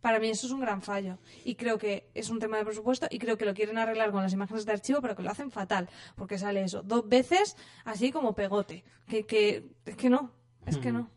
para 0.00 0.20
mí 0.20 0.28
eso 0.28 0.46
es 0.46 0.52
un 0.52 0.60
gran 0.60 0.82
fallo. 0.82 1.18
Y 1.44 1.56
creo 1.56 1.78
que 1.78 2.08
es 2.14 2.30
un 2.30 2.38
tema 2.38 2.56
de 2.56 2.64
presupuesto 2.64 3.06
y 3.10 3.18
creo 3.18 3.36
que 3.36 3.44
lo 3.44 3.54
quieren 3.54 3.78
arreglar 3.78 4.10
con 4.12 4.22
las 4.22 4.32
imágenes 4.32 4.64
de 4.64 4.72
archivo, 4.72 5.00
pero 5.00 5.16
que 5.16 5.22
lo 5.22 5.30
hacen 5.30 5.50
fatal. 5.50 5.88
Porque 6.16 6.38
sale 6.38 6.62
eso 6.62 6.82
dos 6.82 7.08
veces 7.08 7.56
así 7.84 8.12
como 8.12 8.34
pegote. 8.34 8.84
Que, 9.08 9.26
que 9.26 9.64
es 9.84 9.96
que 9.96 10.08
no, 10.08 10.32
es 10.66 10.78
que 10.78 10.92
no. 10.92 11.10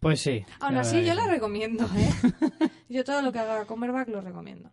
Pues 0.00 0.20
sí. 0.22 0.44
Aún 0.60 0.78
así, 0.78 1.04
yo 1.04 1.14
la 1.14 1.26
recomiendo, 1.26 1.84
¿eh? 1.96 2.70
yo 2.88 3.04
todo 3.04 3.20
lo 3.20 3.32
que 3.32 3.38
haga 3.38 3.66
Cumberbatch 3.66 4.08
lo 4.08 4.22
recomiendo. 4.22 4.70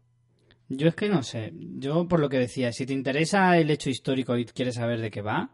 Yo 0.70 0.90
es 0.90 0.96
que 0.96 1.10
no 1.10 1.24
sé. 1.24 1.54
Yo, 1.78 2.08
por 2.08 2.20
lo 2.20 2.30
que 2.30 2.40
decía, 2.40 2.72
si 2.72 2.86
te 2.86 2.94
interesa 2.94 3.58
el 3.58 3.72
hecho 3.72 3.90
histórico 3.90 4.38
y 4.38 4.46
quieres 4.46 4.76
saber 4.76 5.00
de 5.00 5.12
qué 5.12 5.22
va, 5.22 5.52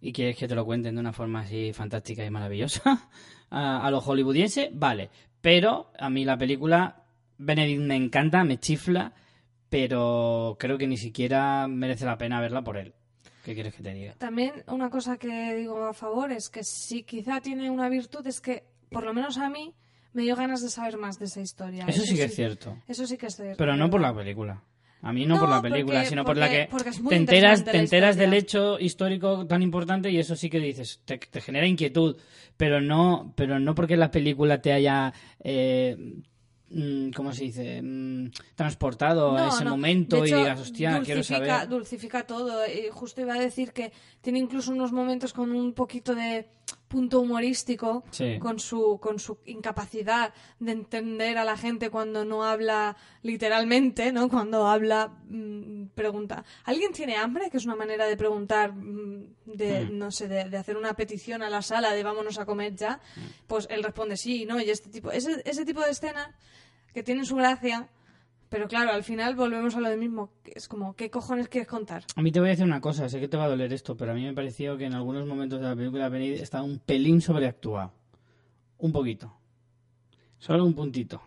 y 0.00 0.12
quieres 0.12 0.36
que 0.36 0.48
te 0.48 0.54
lo 0.54 0.64
cuenten 0.64 0.94
de 0.94 1.00
una 1.00 1.12
forma 1.12 1.40
así 1.40 1.72
fantástica 1.72 2.24
y 2.24 2.30
maravillosa, 2.30 3.08
a, 3.50 3.86
a 3.86 3.90
lo 3.90 4.00
hollywoodiense, 4.00 4.70
vale. 4.72 5.10
Pero 5.40 5.92
a 5.98 6.08
mí 6.08 6.24
la 6.24 6.38
película, 6.38 7.04
Benedict 7.38 7.82
me 7.82 7.96
encanta, 7.96 8.44
me 8.44 8.58
chifla, 8.58 9.12
pero 9.68 10.56
creo 10.58 10.78
que 10.78 10.86
ni 10.86 10.96
siquiera 10.96 11.66
merece 11.66 12.04
la 12.04 12.18
pena 12.18 12.40
verla 12.40 12.62
por 12.62 12.76
él. 12.76 12.94
¿Qué 13.44 13.54
quieres 13.54 13.74
que 13.74 13.82
te 13.82 13.92
diga? 13.92 14.14
También 14.14 14.62
una 14.68 14.88
cosa 14.88 15.16
que 15.16 15.54
digo 15.54 15.84
a 15.84 15.94
favor 15.94 16.30
es 16.30 16.48
que 16.48 16.62
si 16.62 17.02
quizá 17.02 17.40
tiene 17.40 17.70
una 17.70 17.88
virtud 17.88 18.24
es 18.26 18.40
que, 18.40 18.64
por 18.90 19.04
lo 19.04 19.12
menos 19.12 19.38
a 19.38 19.50
mí, 19.50 19.74
me 20.12 20.22
dio 20.22 20.36
ganas 20.36 20.62
de 20.62 20.68
saber 20.70 20.96
más 20.98 21.18
de 21.18 21.24
esa 21.26 21.40
historia. 21.40 21.84
Eso 21.88 22.02
sí 22.02 22.14
que 22.14 22.24
es 22.24 22.34
cierto. 22.34 22.76
Eso 22.88 23.06
sí 23.06 23.16
que 23.16 23.26
es 23.26 23.36
cierto. 23.36 23.56
Pero 23.56 23.76
no 23.76 23.88
por 23.90 24.00
la 24.00 24.14
película. 24.14 24.62
A 25.04 25.12
mí 25.12 25.26
no, 25.26 25.36
por 25.40 25.48
la 25.48 25.60
película, 25.60 25.98
porque- 25.98 26.08
sino 26.10 26.24
por 26.24 26.36
la 26.36 26.48
que 26.48 26.68
te 27.08 27.16
enteras, 27.16 27.64
te 27.64 27.76
enteras 27.76 28.16
del 28.16 28.34
hecho 28.34 28.78
histórico 28.78 29.46
tan 29.48 29.60
importante 29.60 30.08
y 30.10 30.18
eso 30.18 30.36
sí 30.36 30.48
que 30.48 30.60
dices, 30.60 31.00
te, 31.04 31.18
te 31.18 31.40
genera 31.40 31.66
inquietud, 31.66 32.16
pero 32.56 32.80
no, 32.80 33.32
pero 33.36 33.58
no 33.58 33.74
porque 33.74 33.96
la 33.96 34.12
película 34.12 34.62
te 34.62 34.72
haya, 34.72 35.12
eh, 35.42 35.96
mm, 36.70 37.10
¿cómo 37.16 37.32
se 37.32 37.42
dice? 37.44 37.82
Mm, 37.82 38.30
transportado 38.54 39.36
a 39.36 39.40
No, 39.40 39.48
ese 39.48 39.64
no. 39.64 39.70
momento 39.70 40.20
De 40.22 40.28
y 40.28 40.34
digas, 40.34 40.60
hostia, 40.60 41.00
quiero 41.04 41.24
saber. 41.24 41.68
Dulcifica 41.68 42.24
todo. 42.24 42.64
Y 42.66 42.88
justo 42.92 43.20
iba 43.22 43.34
a 43.34 43.40
decir 43.40 43.72
que 43.72 43.90
tiene 44.20 44.38
incluso 44.38 44.70
unos 44.70 44.92
momentos 44.92 45.32
con 45.32 45.50
un 45.50 45.72
poquito 45.72 46.14
de 46.14 46.48
punto 46.92 47.20
humorístico, 47.20 48.04
Sí. 48.10 48.38
con, 48.38 48.58
su, 48.58 48.98
con 49.00 49.18
su 49.18 49.38
incapacidad 49.46 50.34
de 50.60 50.72
entender 50.72 51.38
a 51.38 51.44
la 51.44 51.56
gente 51.56 51.88
cuando 51.88 52.24
no 52.26 52.44
habla 52.44 52.96
literalmente, 53.22 54.12
¿no? 54.12 54.28
Cuando 54.28 54.66
habla, 54.68 55.08
mm, 55.28 55.86
pregunta, 55.94 56.44
¿alguien 56.64 56.92
tiene 56.92 57.16
hambre? 57.16 57.48
Que 57.50 57.56
es 57.56 57.64
una 57.64 57.76
manera 57.76 58.04
de 58.06 58.16
preguntar, 58.16 58.72
mm, 58.74 59.34
de, 59.46 59.86
Mm. 59.86 59.98
no 59.98 60.10
sé, 60.10 60.28
de, 60.28 60.44
de 60.50 60.56
hacer 60.58 60.76
una 60.76 60.92
petición 60.94 61.42
a 61.42 61.48
la 61.48 61.62
sala 61.62 61.92
de 61.94 62.02
vámonos 62.02 62.38
a 62.38 62.44
comer 62.44 62.76
ya. 62.76 63.00
Mm. 63.16 63.20
Pues 63.46 63.66
él 63.70 63.82
responde 63.82 64.16
sí, 64.18 64.44
¿no? 64.44 64.60
Y 64.60 64.68
este 64.68 64.90
tipo, 64.90 65.10
ese, 65.10 65.40
ese 65.46 65.64
tipo 65.64 65.80
de 65.80 65.90
escenas 65.92 66.28
que 66.92 67.02
tienen 67.02 67.24
su 67.24 67.36
gracia, 67.36 67.88
pero 68.52 68.68
claro, 68.68 68.92
al 68.92 69.02
final 69.02 69.34
volvemos 69.34 69.74
a 69.74 69.80
lo 69.80 69.96
mismo. 69.96 70.30
Es 70.44 70.68
como, 70.68 70.94
¿qué 70.94 71.10
cojones 71.10 71.48
quieres 71.48 71.66
contar? 71.68 72.04
A 72.14 72.20
mí 72.22 72.30
te 72.30 72.38
voy 72.38 72.50
a 72.50 72.50
decir 72.50 72.66
una 72.66 72.82
cosa, 72.82 73.08
sé 73.08 73.18
que 73.18 73.26
te 73.26 73.38
va 73.38 73.44
a 73.44 73.48
doler 73.48 73.72
esto, 73.72 73.96
pero 73.96 74.12
a 74.12 74.14
mí 74.14 74.22
me 74.24 74.34
pareció 74.34 74.76
que 74.76 74.84
en 74.84 74.92
algunos 74.92 75.26
momentos 75.26 75.58
de 75.60 75.66
la 75.68 75.74
película 75.74 76.10
Benedict 76.10 76.42
estaba 76.42 76.62
un 76.62 76.78
pelín 76.78 77.22
sobreactuado. 77.22 77.92
Un 78.78 78.92
poquito. 78.92 79.34
Solo 80.38 80.64
un 80.66 80.74
puntito. 80.74 81.22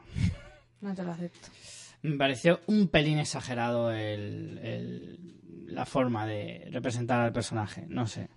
No 0.82 0.94
te 0.94 1.04
lo 1.04 1.12
acepto. 1.14 1.48
Me 2.04 2.16
pareció 2.18 2.60
un 2.68 2.88
pelín 2.90 3.18
exagerado 3.18 3.92
el, 3.92 4.60
el- 4.62 5.66
la 5.74 5.86
forma 5.86 6.28
de 6.28 6.68
representar 6.72 7.22
al 7.22 7.34
personaje. 7.34 7.86
No 7.90 8.06
sé. 8.06 8.30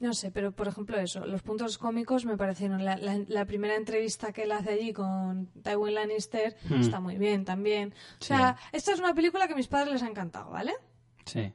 No 0.00 0.12
sé, 0.12 0.30
pero 0.30 0.52
por 0.52 0.68
ejemplo 0.68 0.96
eso, 0.98 1.26
los 1.26 1.42
puntos 1.42 1.76
cómicos 1.76 2.24
me 2.24 2.36
parecieron, 2.36 2.84
la, 2.84 2.96
la- 2.96 3.18
la 3.26 3.44
primera 3.46 3.74
entrevista 3.74 4.32
que 4.32 4.44
él 4.44 4.52
hace 4.52 4.70
allí 4.70 4.92
con 4.92 5.46
Tywin 5.62 5.94
Lannister 5.94 6.56
Hmm. 6.68 6.80
está 6.80 7.00
muy 7.00 7.18
bien 7.18 7.44
también. 7.44 7.92
O 8.20 8.24
Sí. 8.24 8.28
sea, 8.28 8.56
esta 8.72 8.92
es 8.92 9.00
una 9.00 9.12
película 9.14 9.46
que 9.48 9.54
a 9.54 9.56
mis 9.56 9.66
padres 9.66 9.92
les 9.94 10.02
ha 10.04 10.08
encantado, 10.08 10.50
¿vale? 10.50 10.72
Sí. 11.24 11.52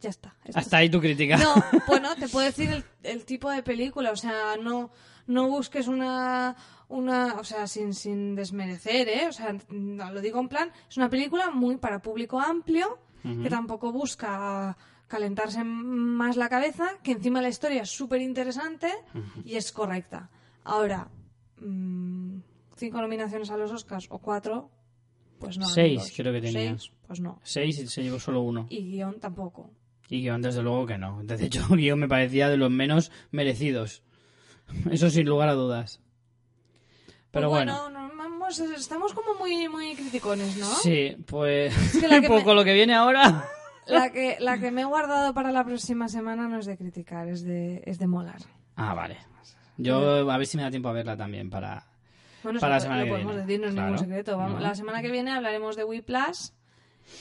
Ya 0.00 0.10
está. 0.10 0.36
Hasta 0.54 0.76
ahí 0.76 0.88
tu 0.90 1.00
crítica. 1.00 1.36
No, 1.38 1.54
bueno, 1.88 2.14
te 2.14 2.28
puedo 2.28 2.46
decir 2.46 2.70
el, 2.70 2.84
el 3.02 3.24
tipo 3.24 3.50
de 3.50 3.62
película, 3.62 4.12
o 4.12 4.16
sea, 4.16 4.56
no, 4.62 4.90
no 5.26 5.48
busques 5.48 5.88
una, 5.88 6.54
una, 6.88 7.34
o 7.40 7.44
sea, 7.44 7.66
sin, 7.66 7.94
sin 7.94 8.36
desmerecer, 8.36 9.08
¿eh? 9.08 9.26
O 9.28 9.32
sea, 9.32 9.56
no, 9.70 10.12
lo 10.12 10.20
digo 10.20 10.38
en 10.40 10.48
plan, 10.48 10.70
es 10.88 10.96
una 10.98 11.08
película 11.10 11.50
muy 11.50 11.78
para 11.78 12.00
público 12.02 12.38
amplio, 12.38 12.98
que 13.42 13.48
tampoco 13.48 13.90
busca 13.90 14.76
calentarse 15.08 15.62
más 15.64 16.36
la 16.36 16.48
cabeza, 16.48 16.88
que 17.02 17.12
encima 17.12 17.40
la 17.42 17.48
historia 17.48 17.82
es 17.82 17.90
súper 17.90 18.20
interesante 18.20 18.90
y 19.44 19.56
es 19.56 19.70
correcta. 19.72 20.30
Ahora, 20.64 21.08
mm, 21.60 22.38
cinco 22.76 23.00
nominaciones 23.00 23.50
a 23.50 23.56
los 23.56 23.70
Oscars 23.70 24.06
o 24.10 24.18
cuatro, 24.18 24.70
Pues 25.38 25.58
no. 25.58 25.66
Seis, 25.66 25.98
amigos. 26.00 26.12
creo 26.16 26.32
que 26.32 26.40
tenía. 26.40 26.70
Seis, 26.78 26.92
pues 27.06 27.20
no. 27.20 27.38
Seis 27.42 27.78
y 27.78 27.86
se 27.86 28.02
llevó 28.02 28.18
solo 28.18 28.40
uno. 28.40 28.66
Y 28.70 28.82
guion 28.84 29.20
tampoco. 29.20 29.70
Y 30.08 30.20
guion, 30.22 30.40
desde 30.42 30.62
luego 30.62 30.86
que 30.86 30.96
no. 30.98 31.22
De 31.22 31.44
hecho, 31.44 31.66
guion 31.76 31.98
me 31.98 32.08
parecía 32.08 32.48
de 32.48 32.56
los 32.56 32.70
menos 32.70 33.10
merecidos. 33.30 34.02
Eso 34.90 35.10
sin 35.10 35.26
lugar 35.26 35.48
a 35.50 35.54
dudas. 35.54 36.00
Pero 37.30 37.50
Pues 37.50 37.64
bueno. 37.66 37.90
estamos 38.76 39.12
como 39.12 39.34
muy, 39.34 39.68
muy 39.68 39.94
criticones, 39.96 40.56
¿no? 40.56 40.66
Sí, 40.76 41.16
pues 41.26 41.74
que 42.00 42.06
la 42.08 42.16
un 42.16 42.22
que 42.22 42.28
poco 42.28 42.50
me- 42.50 42.54
lo 42.54 42.64
que 42.64 42.72
viene 42.72 42.94
ahora. 42.94 43.44
La 43.86 44.10
que, 44.10 44.36
la 44.40 44.58
que 44.58 44.70
me 44.70 44.82
he 44.82 44.84
guardado 44.84 45.34
para 45.34 45.52
la 45.52 45.64
próxima 45.64 46.08
semana 46.08 46.48
no 46.48 46.58
es 46.58 46.66
de 46.66 46.76
criticar, 46.76 47.28
es 47.28 47.42
de, 47.44 47.82
es 47.84 47.98
de 47.98 48.06
molar. 48.06 48.40
Ah, 48.76 48.94
vale. 48.94 49.18
Yo 49.76 50.30
a 50.30 50.38
ver 50.38 50.46
si 50.46 50.56
me 50.56 50.62
da 50.62 50.70
tiempo 50.70 50.88
a 50.88 50.92
verla 50.92 51.16
también 51.16 51.50
para... 51.50 51.86
Bueno, 52.42 52.60
Para 52.60 52.74
la 52.74 52.80
semana 52.80 53.00
lo 53.00 53.04
que 53.06 53.10
podemos 53.12 53.32
viene. 53.32 53.46
decir, 53.46 53.60
no 53.60 53.68
es 53.68 53.74
ningún 53.74 53.98
secreto. 53.98 54.36
Vamos, 54.36 54.54
No. 54.54 54.60
La 54.60 54.74
semana 54.74 55.00
que 55.02 55.10
viene 55.10 55.32
hablaremos 55.32 55.76
de 55.76 55.84
Whiplash, 55.84 56.48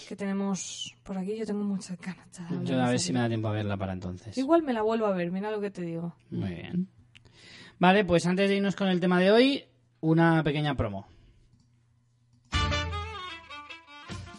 que 0.08 0.16
tenemos 0.16 0.96
por 1.04 1.18
aquí. 1.18 1.38
Yo 1.38 1.46
tengo 1.46 1.64
muchas 1.64 1.98
ganas. 2.00 2.28
Yo 2.64 2.82
a 2.82 2.90
ver 2.90 3.00
si 3.00 3.14
me 3.14 3.20
da 3.20 3.28
tiempo 3.30 3.48
a 3.48 3.52
verla 3.52 3.78
para 3.78 3.94
entonces. 3.94 4.38
Igual 4.38 4.64
me 4.64 4.74
la 4.74 4.82
vuelvo 4.82 5.06
a 5.06 5.14
ver, 5.14 5.32
mira 5.32 5.50
lo 5.50 5.62
que 5.62 5.72
te 5.72 5.82
digo. 5.82 6.16
Muy 6.30 6.50
bien. 6.56 6.90
Vale, 7.80 8.04
pues 8.06 8.26
antes 8.26 8.50
de 8.50 8.58
irnos 8.58 8.76
con 8.76 8.88
el 8.90 9.00
tema 9.00 9.20
de 9.20 9.32
hoy, 9.32 9.66
una 10.02 10.44
pequeña 10.44 10.76
promo. 10.76 11.08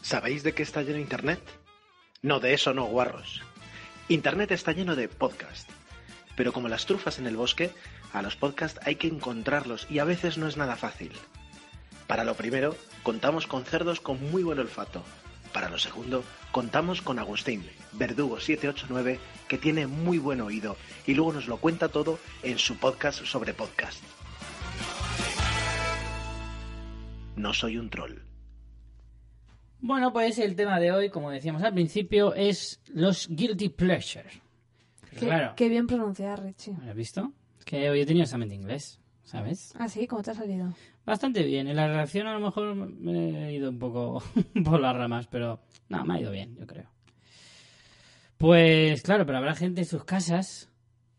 ¿Sabéis 0.03 0.43
de 0.43 0.53
qué 0.53 0.63
está 0.63 0.83
lleno 0.83 0.99
Internet? 0.99 1.41
No, 2.25 2.41
de 2.41 2.55
eso 2.55 2.73
no, 2.73 2.87
guarros. 2.87 3.43
Internet 4.09 4.51
está 4.51 4.73
lleno 4.73 4.97
de 4.97 5.09
podcast. 5.09 5.69
Pero 6.37 6.55
como 6.55 6.69
las 6.69 6.87
trufas 6.87 7.19
en 7.19 7.27
el 7.27 7.37
bosque, 7.37 7.71
a 8.15 8.23
los 8.23 8.35
podcasts 8.35 8.81
hay 8.83 8.97
que 8.97 9.09
encontrarlos 9.09 9.87
y 9.91 9.99
a 9.99 10.05
veces 10.05 10.39
no 10.39 10.49
es 10.49 10.57
nada 10.57 10.75
fácil. 10.77 11.13
Para 12.07 12.25
lo 12.25 12.35
primero, 12.35 12.79
contamos 13.03 13.47
con 13.47 13.67
cerdos 13.67 14.01
con 14.01 14.31
muy 14.31 14.43
buen 14.43 14.59
olfato. 14.59 15.05
Para 15.53 15.69
lo 15.69 15.79
segundo, 15.79 16.25
contamos 16.51 17.03
con 17.03 17.19
Agustín, 17.19 17.69
Verdugo 17.93 18.41
789, 18.41 19.21
que 19.47 19.59
tiene 19.59 19.87
muy 19.87 20.17
buen 20.17 20.41
oído 20.41 20.79
y 21.07 21.13
luego 21.13 21.35
nos 21.35 21.47
lo 21.47 21.59
cuenta 21.59 21.91
todo 21.91 22.19
en 22.43 22.59
su 22.59 22.79
podcast 22.79 23.27
sobre 23.27 23.53
podcast. 23.53 24.03
No 27.37 27.53
soy 27.53 27.77
un 27.77 27.91
troll. 27.91 28.24
Bueno, 29.87 30.15
pues 30.15 30.39
el 30.39 30.57
tema 30.57 30.81
de 30.81 30.93
hoy, 30.93 31.11
como 31.11 31.31
decíamos 31.31 31.63
al 31.63 31.75
principio, 31.75 32.35
es 32.35 32.81
los 32.89 33.29
guilty 33.29 33.69
pleasures. 33.69 34.41
Qué, 35.11 35.27
claro, 35.27 35.53
qué 35.57 35.69
bien 35.69 35.87
pronunciar, 35.87 36.43
Richie. 36.43 36.73
¿has 36.89 36.95
visto? 36.95 37.35
Es 37.59 37.67
que 37.67 37.91
hoy 37.91 38.01
he 38.01 38.07
tenido 38.07 38.25
examen 38.25 38.49
de 38.49 38.55
inglés, 38.55 38.99
¿sabes? 39.25 39.75
Ah, 39.79 39.87
sí, 39.91 40.07
¿cómo 40.07 40.23
te 40.23 40.31
ha 40.31 40.35
salido? 40.35 40.73
Bastante 41.05 41.43
bien. 41.43 41.69
En 41.69 41.77
la 41.77 41.87
redacción 41.87 42.27
a 42.27 42.33
lo 42.33 42.41
mejor 42.41 42.75
me 42.75 43.51
he 43.51 43.53
ido 43.53 43.69
un 43.69 43.79
poco 43.79 44.23
por 44.65 44.81
las 44.81 44.97
ramas, 44.97 45.27
pero 45.27 45.61
no, 45.91 46.03
me 46.07 46.15
ha 46.15 46.21
ido 46.21 46.31
bien, 46.31 46.57
yo 46.57 46.67
creo. 46.67 46.89
Pues 48.39 49.03
claro, 49.03 49.27
pero 49.27 49.37
habrá 49.37 49.55
gente 49.55 49.83
en 49.83 49.87
sus 49.87 50.05
casas, 50.05 50.71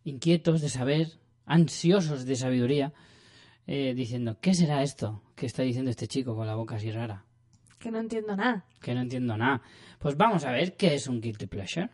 inquietos 0.05 0.61
de 0.61 0.70
saber, 0.70 1.20
ansiosos 1.45 2.26
de 2.26 2.36
sabiduría, 2.36 2.93
eh, 3.68 3.93
diciendo, 3.95 4.39
¿qué 4.41 4.55
será 4.55 4.82
esto 4.82 5.22
que 5.36 5.45
está 5.45 5.61
diciendo 5.61 5.91
este 5.91 6.07
chico 6.07 6.36
con 6.36 6.47
la 6.47 6.55
boca 6.55 6.78
así 6.78 6.89
rara? 6.89 7.26
Que 7.86 7.91
no 7.91 7.99
entiendo 7.99 8.36
nada. 8.36 8.65
Que 8.81 8.95
no 8.95 9.01
entiendo 9.01 9.38
nada. 9.38 9.61
Pues 9.99 10.17
vamos 10.17 10.43
a 10.43 10.51
ver 10.51 10.75
qué 10.75 10.95
es 10.95 11.05
un 11.05 11.21
guilty 11.21 11.45
pleasure. 11.45 11.88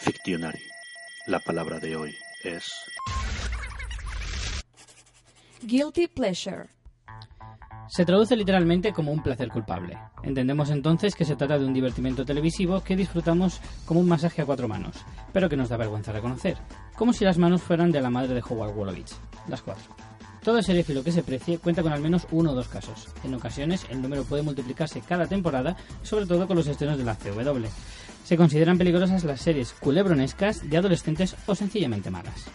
Fictionary. 0.00 0.60
La 1.26 1.40
palabra 1.40 1.78
de 1.78 1.96
hoy 1.96 2.14
es 2.44 2.70
Guilty 5.62 6.06
pleasure. 6.08 6.66
Se 7.88 8.04
traduce 8.04 8.36
literalmente 8.36 8.92
como 8.92 9.10
un 9.10 9.22
placer 9.22 9.48
culpable. 9.48 9.98
Entendemos 10.22 10.68
entonces 10.68 11.14
que 11.14 11.24
se 11.24 11.36
trata 11.36 11.58
de 11.58 11.64
un 11.64 11.72
divertimento 11.72 12.26
televisivo 12.26 12.84
que 12.84 12.94
disfrutamos 12.94 13.58
como 13.86 14.00
un 14.00 14.08
masaje 14.08 14.42
a 14.42 14.44
cuatro 14.44 14.68
manos, 14.68 14.96
pero 15.32 15.48
que 15.48 15.56
nos 15.56 15.70
da 15.70 15.78
vergüenza 15.78 16.12
reconocer, 16.12 16.58
como 16.94 17.14
si 17.14 17.24
las 17.24 17.38
manos 17.38 17.62
fueran 17.62 17.90
de 17.90 18.02
la 18.02 18.10
madre 18.10 18.34
de 18.34 18.42
Howard 18.46 18.74
Wolowitz, 18.74 19.18
las 19.48 19.62
cuatro. 19.62 20.07
Todo 20.48 20.62
seréfilo 20.62 21.04
que 21.04 21.12
se 21.12 21.22
precie 21.22 21.58
cuenta 21.58 21.82
con 21.82 21.92
al 21.92 22.00
menos 22.00 22.26
uno 22.30 22.52
o 22.52 22.54
dos 22.54 22.68
casos. 22.68 23.08
En 23.22 23.34
ocasiones 23.34 23.84
el 23.90 24.00
número 24.00 24.24
puede 24.24 24.40
multiplicarse 24.42 25.02
cada 25.02 25.26
temporada, 25.26 25.76
sobre 26.02 26.24
todo 26.24 26.46
con 26.46 26.56
los 26.56 26.66
estrenos 26.66 26.96
de 26.96 27.04
la 27.04 27.16
CW. 27.16 27.66
Se 28.24 28.38
consideran 28.38 28.78
peligrosas 28.78 29.24
las 29.24 29.42
series 29.42 29.74
culebronescas 29.74 30.66
de 30.70 30.78
adolescentes 30.78 31.36
o 31.44 31.54
sencillamente 31.54 32.10
malas. 32.10 32.46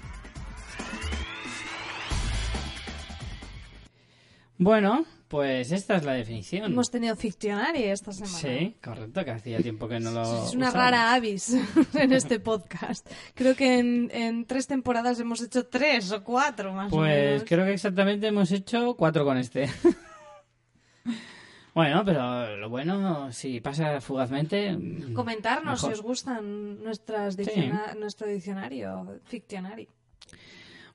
Bueno, 4.57 5.05
pues 5.33 5.71
esta 5.71 5.95
es 5.95 6.03
la 6.03 6.13
definición. 6.13 6.65
Hemos 6.71 6.91
tenido 6.91 7.15
Fictionary 7.15 7.85
esta 7.85 8.11
semana. 8.11 8.37
Sí, 8.37 8.75
correcto, 8.83 9.25
que 9.25 9.31
hacía 9.31 9.57
tiempo 9.63 9.87
que 9.87 9.99
no 9.99 10.11
lo. 10.11 10.21
Es 10.45 10.53
una 10.53 10.69
rara 10.69 11.11
avis 11.15 11.55
en 11.95 12.13
este 12.13 12.39
podcast. 12.39 13.09
Creo 13.33 13.55
que 13.55 13.79
en, 13.79 14.11
en 14.13 14.45
tres 14.45 14.67
temporadas 14.67 15.19
hemos 15.19 15.41
hecho 15.41 15.65
tres 15.65 16.11
o 16.11 16.23
cuatro 16.23 16.71
más 16.73 16.93
o 16.93 16.97
Pues 16.97 17.15
menos. 17.31 17.43
creo 17.47 17.65
que 17.65 17.73
exactamente 17.73 18.27
hemos 18.27 18.51
hecho 18.51 18.95
cuatro 18.95 19.25
con 19.25 19.37
este. 19.39 19.67
bueno, 21.73 22.03
pero 22.05 22.55
lo 22.57 22.69
bueno, 22.69 23.31
si 23.31 23.59
pasa 23.59 23.99
fugazmente. 24.01 24.71
mm, 24.77 25.13
Comentarnos 25.13 25.81
mejor. 25.81 25.95
si 25.95 25.99
os 25.99 26.03
gustan 26.03 26.83
nuestras 26.83 27.35
dicciona- 27.35 27.95
nuestro 27.99 28.27
diccionario 28.27 29.19
Fictionary. 29.25 29.89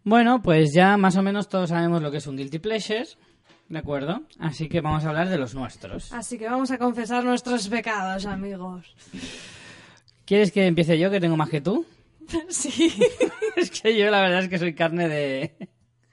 Bueno, 0.04 0.40
pues 0.40 0.72
ya 0.72 0.96
más 0.96 1.16
o 1.16 1.22
menos 1.22 1.48
todos 1.48 1.70
sabemos 1.70 2.02
lo 2.02 2.12
que 2.12 2.18
es 2.18 2.26
un 2.28 2.36
guilty 2.36 2.60
pleasure. 2.60 3.04
¿De 3.68 3.78
acuerdo? 3.78 4.22
Así 4.38 4.68
que 4.68 4.80
vamos 4.80 5.04
a 5.04 5.08
hablar 5.10 5.28
de 5.28 5.36
los 5.36 5.54
nuestros. 5.54 6.12
Así 6.12 6.38
que 6.38 6.46
vamos 6.46 6.70
a 6.70 6.78
confesar 6.78 7.22
nuestros 7.22 7.68
pecados, 7.68 8.24
amigos. 8.24 8.94
¿Quieres 10.24 10.52
que 10.52 10.66
empiece 10.66 10.98
yo, 10.98 11.10
que 11.10 11.20
tengo 11.20 11.36
más 11.36 11.50
que 11.50 11.60
tú? 11.60 11.86
Sí. 12.50 12.92
es 13.56 13.70
que 13.70 13.96
yo 13.96 14.10
la 14.10 14.20
verdad 14.20 14.42
es 14.42 14.48
que 14.50 14.58
soy 14.58 14.74
carne 14.74 15.08
de. 15.08 15.68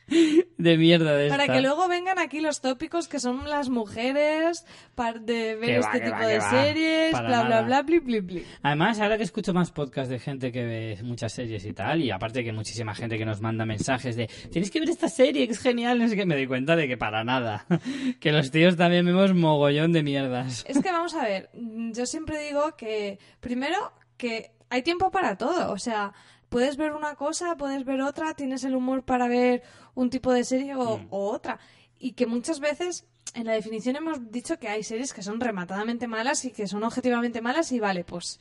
De 0.07 0.77
mierda 0.77 1.15
de 1.15 1.29
Para 1.29 1.43
esta. 1.43 1.53
que 1.55 1.61
luego 1.61 1.87
vengan 1.87 2.19
aquí 2.19 2.39
los 2.39 2.61
tópicos 2.61 3.07
que 3.07 3.19
son 3.19 3.49
las 3.49 3.69
mujeres 3.69 4.65
par- 4.93 5.21
de 5.21 5.55
ver 5.55 5.65
Que 5.65 5.79
va, 5.79 5.85
este 5.87 5.99
que 5.99 6.05
tipo 6.05 6.17
va, 6.17 6.27
de 6.27 6.35
que 6.35 6.41
series, 6.41 7.11
Para 7.11 7.27
bla, 7.27 7.43
bla, 7.43 7.61
bla, 7.63 7.81
bli, 7.81 7.99
bli, 7.99 8.19
bli. 8.19 8.45
Además, 8.61 8.99
ahora 8.99 9.17
que 9.17 9.23
escucho 9.23 9.53
más 9.53 9.71
podcasts 9.71 10.09
de 10.09 10.19
gente 10.19 10.51
que 10.51 10.63
ve 10.63 10.97
muchas 11.03 11.33
series 11.33 11.65
y 11.65 11.73
tal, 11.73 12.01
y 12.01 12.11
aparte 12.11 12.43
que 12.43 12.51
muchísima 12.53 12.93
gente 12.93 13.17
que 13.17 13.25
nos 13.25 13.41
manda 13.41 13.65
mensajes 13.65 14.15
de 14.15 14.27
tienes 14.51 14.69
que 14.71 14.79
ver 14.79 14.89
esta 14.89 15.09
serie, 15.09 15.47
que 15.47 15.53
es 15.53 15.59
genial, 15.59 15.97
no 15.99 16.07
sé 16.07 16.15
qué, 16.15 16.25
me 16.25 16.35
doy 16.35 16.47
cuenta 16.47 16.75
de 16.75 16.87
que 16.87 16.97
para 16.97 17.23
nada. 17.23 17.65
que 18.19 18.31
los 18.31 18.51
tíos 18.51 18.77
también 18.77 19.05
vemos 19.05 19.33
mogollón 19.33 19.91
de 19.91 20.03
mierdas. 20.03 20.65
Es 20.67 20.81
que 20.81 20.91
vamos 20.91 21.13
a 21.15 21.23
ver, 21.23 21.49
yo 21.53 22.05
siempre 22.05 22.39
digo 22.45 22.75
que, 22.77 23.17
primero, 23.39 23.91
que 24.17 24.51
hay 24.69 24.81
tiempo 24.83 25.11
para 25.11 25.37
todo. 25.37 25.71
O 25.71 25.77
sea, 25.77 26.13
puedes 26.55 26.77
ver 26.77 26.93
una 26.93 27.15
cosa, 27.15 27.57
puedes 27.57 27.83
ver 27.83 27.99
otra, 28.01 28.33
tienes 28.33 28.63
el 28.63 28.75
humor 28.77 29.03
para 29.03 29.27
ver 29.27 29.61
un 29.93 30.09
tipo 30.09 30.31
de 30.31 30.45
serie 30.45 30.73
o, 30.73 30.99
Mm. 30.99 31.07
o 31.09 31.29
otra. 31.31 31.59
Y 31.99 32.13
que 32.13 32.25
muchas 32.27 32.61
veces 32.61 33.05
en 33.33 33.45
la 33.45 33.51
definición 33.51 33.97
hemos 33.97 34.31
dicho 34.31 34.57
que 34.57 34.69
hay 34.69 34.81
series 34.81 35.13
que 35.13 35.21
son 35.21 35.41
rematadamente 35.41 36.07
malas 36.07 36.45
y 36.45 36.51
que 36.51 36.65
son 36.67 36.81
objetivamente 36.85 37.41
malas 37.41 37.73
y 37.73 37.81
vale, 37.81 38.05
pues... 38.05 38.39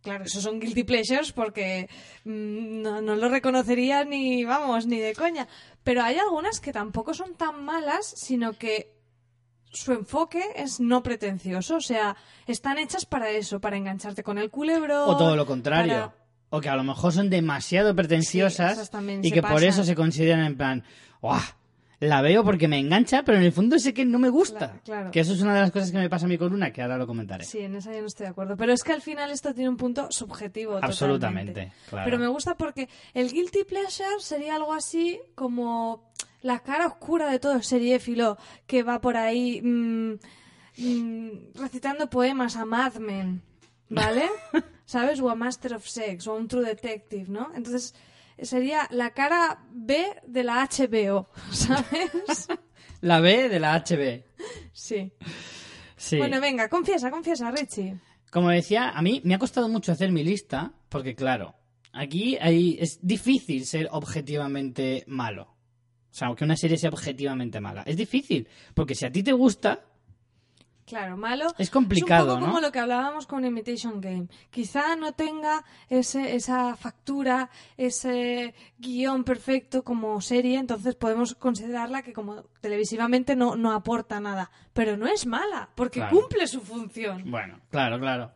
Claro, 0.00 0.24
esos 0.24 0.42
son 0.42 0.58
guilty 0.58 0.84
pleasures 0.84 1.32
porque 1.32 1.90
mm, 2.24 2.80
no, 2.80 3.02
no 3.02 3.14
lo 3.16 3.28
reconocería 3.28 4.04
ni, 4.06 4.46
vamos, 4.46 4.86
ni 4.86 4.98
de 4.98 5.14
coña. 5.14 5.46
Pero 5.84 6.02
hay 6.02 6.16
algunas 6.16 6.60
que 6.60 6.72
tampoco 6.72 7.12
son 7.12 7.34
tan 7.34 7.62
malas, 7.62 8.06
sino 8.16 8.54
que 8.54 8.94
su 9.72 9.92
enfoque 9.92 10.42
es 10.56 10.80
no 10.80 11.02
pretencioso, 11.02 11.76
o 11.76 11.80
sea, 11.82 12.16
están 12.46 12.78
hechas 12.78 13.04
para 13.04 13.28
eso, 13.28 13.60
para 13.60 13.76
engancharte 13.76 14.22
con 14.22 14.38
el 14.38 14.48
culebro. 14.50 15.04
O 15.06 15.18
todo 15.18 15.36
lo 15.36 15.44
contrario. 15.44 15.92
para- 15.92 16.19
O 16.50 16.60
que 16.60 16.68
a 16.68 16.76
lo 16.76 16.82
mejor 16.84 17.12
son 17.12 17.30
demasiado 17.30 17.94
pretenciosas 17.94 18.90
y 19.22 19.30
que 19.30 19.42
por 19.42 19.62
eso 19.62 19.84
se 19.84 19.94
consideran 19.94 20.44
en 20.44 20.56
plan, 20.56 20.84
¡guau! 21.22 21.40
La 22.00 22.22
veo 22.22 22.42
porque 22.42 22.66
me 22.66 22.78
engancha, 22.78 23.22
pero 23.24 23.36
en 23.36 23.44
el 23.44 23.52
fondo 23.52 23.78
sé 23.78 23.92
que 23.92 24.06
no 24.06 24.18
me 24.18 24.30
gusta. 24.30 24.58
Claro, 24.68 24.80
claro. 24.84 25.10
Que 25.10 25.20
eso 25.20 25.34
es 25.34 25.42
una 25.42 25.54
de 25.54 25.60
las 25.60 25.70
cosas 25.70 25.92
que 25.92 25.98
me 25.98 26.08
pasa 26.08 26.24
a 26.24 26.28
mí 26.30 26.38
con 26.38 26.54
una, 26.54 26.72
que 26.72 26.80
ahora 26.80 26.96
lo 26.96 27.06
comentaré. 27.06 27.44
Sí, 27.44 27.58
en 27.58 27.76
esa 27.76 27.92
yo 27.92 28.00
no 28.00 28.06
estoy 28.06 28.24
de 28.24 28.30
acuerdo. 28.30 28.56
Pero 28.56 28.72
es 28.72 28.82
que 28.82 28.92
al 28.92 29.02
final 29.02 29.30
esto 29.30 29.52
tiene 29.52 29.68
un 29.68 29.76
punto 29.76 30.08
subjetivo. 30.10 30.78
Absolutamente, 30.80 31.52
totalmente. 31.52 31.76
claro. 31.90 32.04
Pero 32.06 32.18
me 32.18 32.26
gusta 32.28 32.54
porque 32.54 32.88
el 33.12 33.30
guilty 33.30 33.64
pleasure 33.64 34.20
sería 34.20 34.56
algo 34.56 34.72
así 34.72 35.20
como 35.34 36.10
la 36.40 36.60
cara 36.60 36.86
oscura 36.86 37.30
de 37.30 37.38
todo 37.38 37.62
seriéfilo 37.62 38.38
que 38.66 38.82
va 38.82 39.02
por 39.02 39.18
ahí 39.18 39.60
mm, 39.60 40.14
mm, 40.78 41.30
recitando 41.54 42.08
poemas 42.08 42.56
a 42.56 42.64
Mad 42.64 42.94
Men, 42.94 43.42
¿vale? 43.90 44.24
¿Sabes? 44.90 45.20
O 45.20 45.30
a 45.30 45.36
Master 45.36 45.74
of 45.74 45.86
Sex 45.86 46.26
o 46.26 46.32
a 46.32 46.34
un 46.34 46.48
True 46.48 46.66
Detective, 46.66 47.26
¿no? 47.28 47.52
Entonces 47.54 47.94
sería 48.42 48.88
la 48.90 49.10
cara 49.10 49.64
B 49.70 50.04
de 50.26 50.42
la 50.42 50.68
HBO, 50.68 51.28
¿sabes? 51.52 52.48
La 53.00 53.20
B 53.20 53.48
de 53.48 53.60
la 53.60 53.78
HB. 53.78 54.24
Sí. 54.72 55.12
Sí. 55.96 56.18
Bueno, 56.18 56.40
venga, 56.40 56.68
confiesa, 56.68 57.08
confiesa, 57.08 57.52
Richie. 57.52 58.00
Como 58.32 58.50
decía, 58.50 58.90
a 58.90 59.00
mí 59.00 59.20
me 59.22 59.36
ha 59.36 59.38
costado 59.38 59.68
mucho 59.68 59.92
hacer 59.92 60.10
mi 60.10 60.24
lista, 60.24 60.72
porque 60.88 61.14
claro, 61.14 61.54
aquí 61.92 62.36
hay, 62.40 62.76
es 62.80 62.98
difícil 63.00 63.66
ser 63.66 63.86
objetivamente 63.92 65.04
malo. 65.06 65.42
O 66.10 66.12
sea, 66.14 66.34
que 66.34 66.42
una 66.42 66.56
serie 66.56 66.76
sea 66.76 66.90
objetivamente 66.90 67.60
mala. 67.60 67.82
Es 67.82 67.96
difícil, 67.96 68.48
porque 68.74 68.96
si 68.96 69.06
a 69.06 69.12
ti 69.12 69.22
te 69.22 69.34
gusta, 69.34 69.84
Claro, 70.90 71.16
malo. 71.16 71.46
Es 71.56 71.70
complicado, 71.70 72.24
Es 72.24 72.28
un 72.34 72.34
poco 72.34 72.40
¿no? 72.40 72.46
como 72.52 72.60
lo 72.60 72.72
que 72.72 72.80
hablábamos 72.80 73.26
con 73.28 73.44
Imitation 73.44 74.00
Game. 74.00 74.26
Quizá 74.50 74.96
no 74.96 75.12
tenga 75.12 75.64
ese, 75.88 76.34
esa 76.34 76.74
factura, 76.74 77.48
ese 77.76 78.54
guion 78.78 79.22
perfecto 79.22 79.84
como 79.84 80.20
serie, 80.20 80.58
entonces 80.58 80.96
podemos 80.96 81.36
considerarla 81.36 82.02
que 82.02 82.12
como 82.12 82.42
televisivamente 82.60 83.36
no, 83.36 83.54
no 83.54 83.70
aporta 83.72 84.18
nada. 84.18 84.50
Pero 84.72 84.96
no 84.96 85.06
es 85.06 85.26
mala, 85.26 85.68
porque 85.76 86.00
Claro. 86.00 86.18
cumple 86.18 86.46
su 86.48 86.60
función. 86.60 87.30
Bueno, 87.30 87.60
claro, 87.70 88.00
claro. 88.00 88.32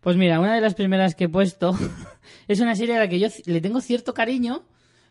Pues 0.00 0.16
mira, 0.16 0.38
una 0.38 0.54
de 0.54 0.60
las 0.60 0.74
primeras 0.74 1.16
que 1.16 1.24
he 1.24 1.28
puesto 1.28 1.76
es 2.46 2.60
una 2.60 2.76
serie 2.76 2.94
a 2.96 3.00
la 3.00 3.08
que 3.08 3.18
yo 3.18 3.26
le 3.46 3.60
tengo 3.60 3.80
cierto 3.80 4.14
cariño, 4.14 4.62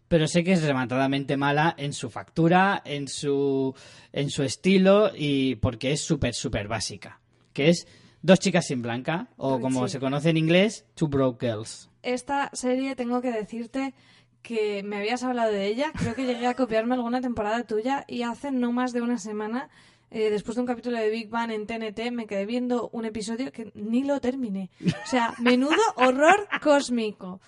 pero 0.07 0.27
sé 0.27 0.43
que 0.43 0.53
es 0.53 0.63
rematadamente 0.63 1.37
mala 1.37 1.73
en 1.77 1.93
su 1.93 2.09
factura, 2.09 2.81
en 2.85 3.07
su, 3.07 3.73
en 4.13 4.29
su 4.29 4.43
estilo 4.43 5.11
y 5.15 5.55
porque 5.55 5.91
es 5.91 6.01
súper, 6.01 6.33
súper 6.33 6.67
básica. 6.67 7.19
Que 7.53 7.69
es 7.69 7.87
Dos 8.21 8.39
chicas 8.39 8.65
sin 8.65 8.81
blanca, 8.81 9.27
o 9.37 9.59
como 9.59 9.87
Sí. 9.87 9.91
se 9.93 9.99
conoce 9.99 10.31
en 10.31 10.37
inglés, 10.37 10.83
Two 10.95 11.07
Broke 11.09 11.45
Girls. 11.45 11.91
Esta 12.01 12.49
serie 12.53 12.95
tengo 12.95 13.21
que 13.21 13.31
decirte 13.31 13.93
que 14.41 14.81
me 14.81 14.97
habías 14.97 15.21
hablado 15.21 15.51
de 15.51 15.67
ella, 15.67 15.91
creo 15.95 16.15
que 16.15 16.25
llegué 16.25 16.47
a 16.47 16.55
copiarme 16.55 16.95
alguna 16.95 17.21
temporada 17.21 17.61
tuya 17.65 18.03
y 18.07 18.23
hace 18.23 18.49
no 18.51 18.71
más 18.71 18.93
de 18.93 19.01
una 19.03 19.19
semana, 19.19 19.69
eh, 20.09 20.31
después 20.31 20.55
de 20.55 20.61
un 20.61 20.65
capítulo 20.67 20.97
de 20.97 21.11
Big 21.11 21.29
Bang 21.29 21.51
en 21.51 21.67
TNT, 21.67 22.09
me 22.11 22.25
quedé 22.25 22.47
viendo 22.47 22.89
un 22.93 23.05
episodio 23.05 23.51
que 23.51 23.71
ni 23.75 24.03
lo 24.03 24.19
terminé. 24.19 24.71
O 24.83 25.07
sea, 25.07 25.35
menudo 25.37 25.77
horror 25.95 26.47
cósmico. 26.63 27.39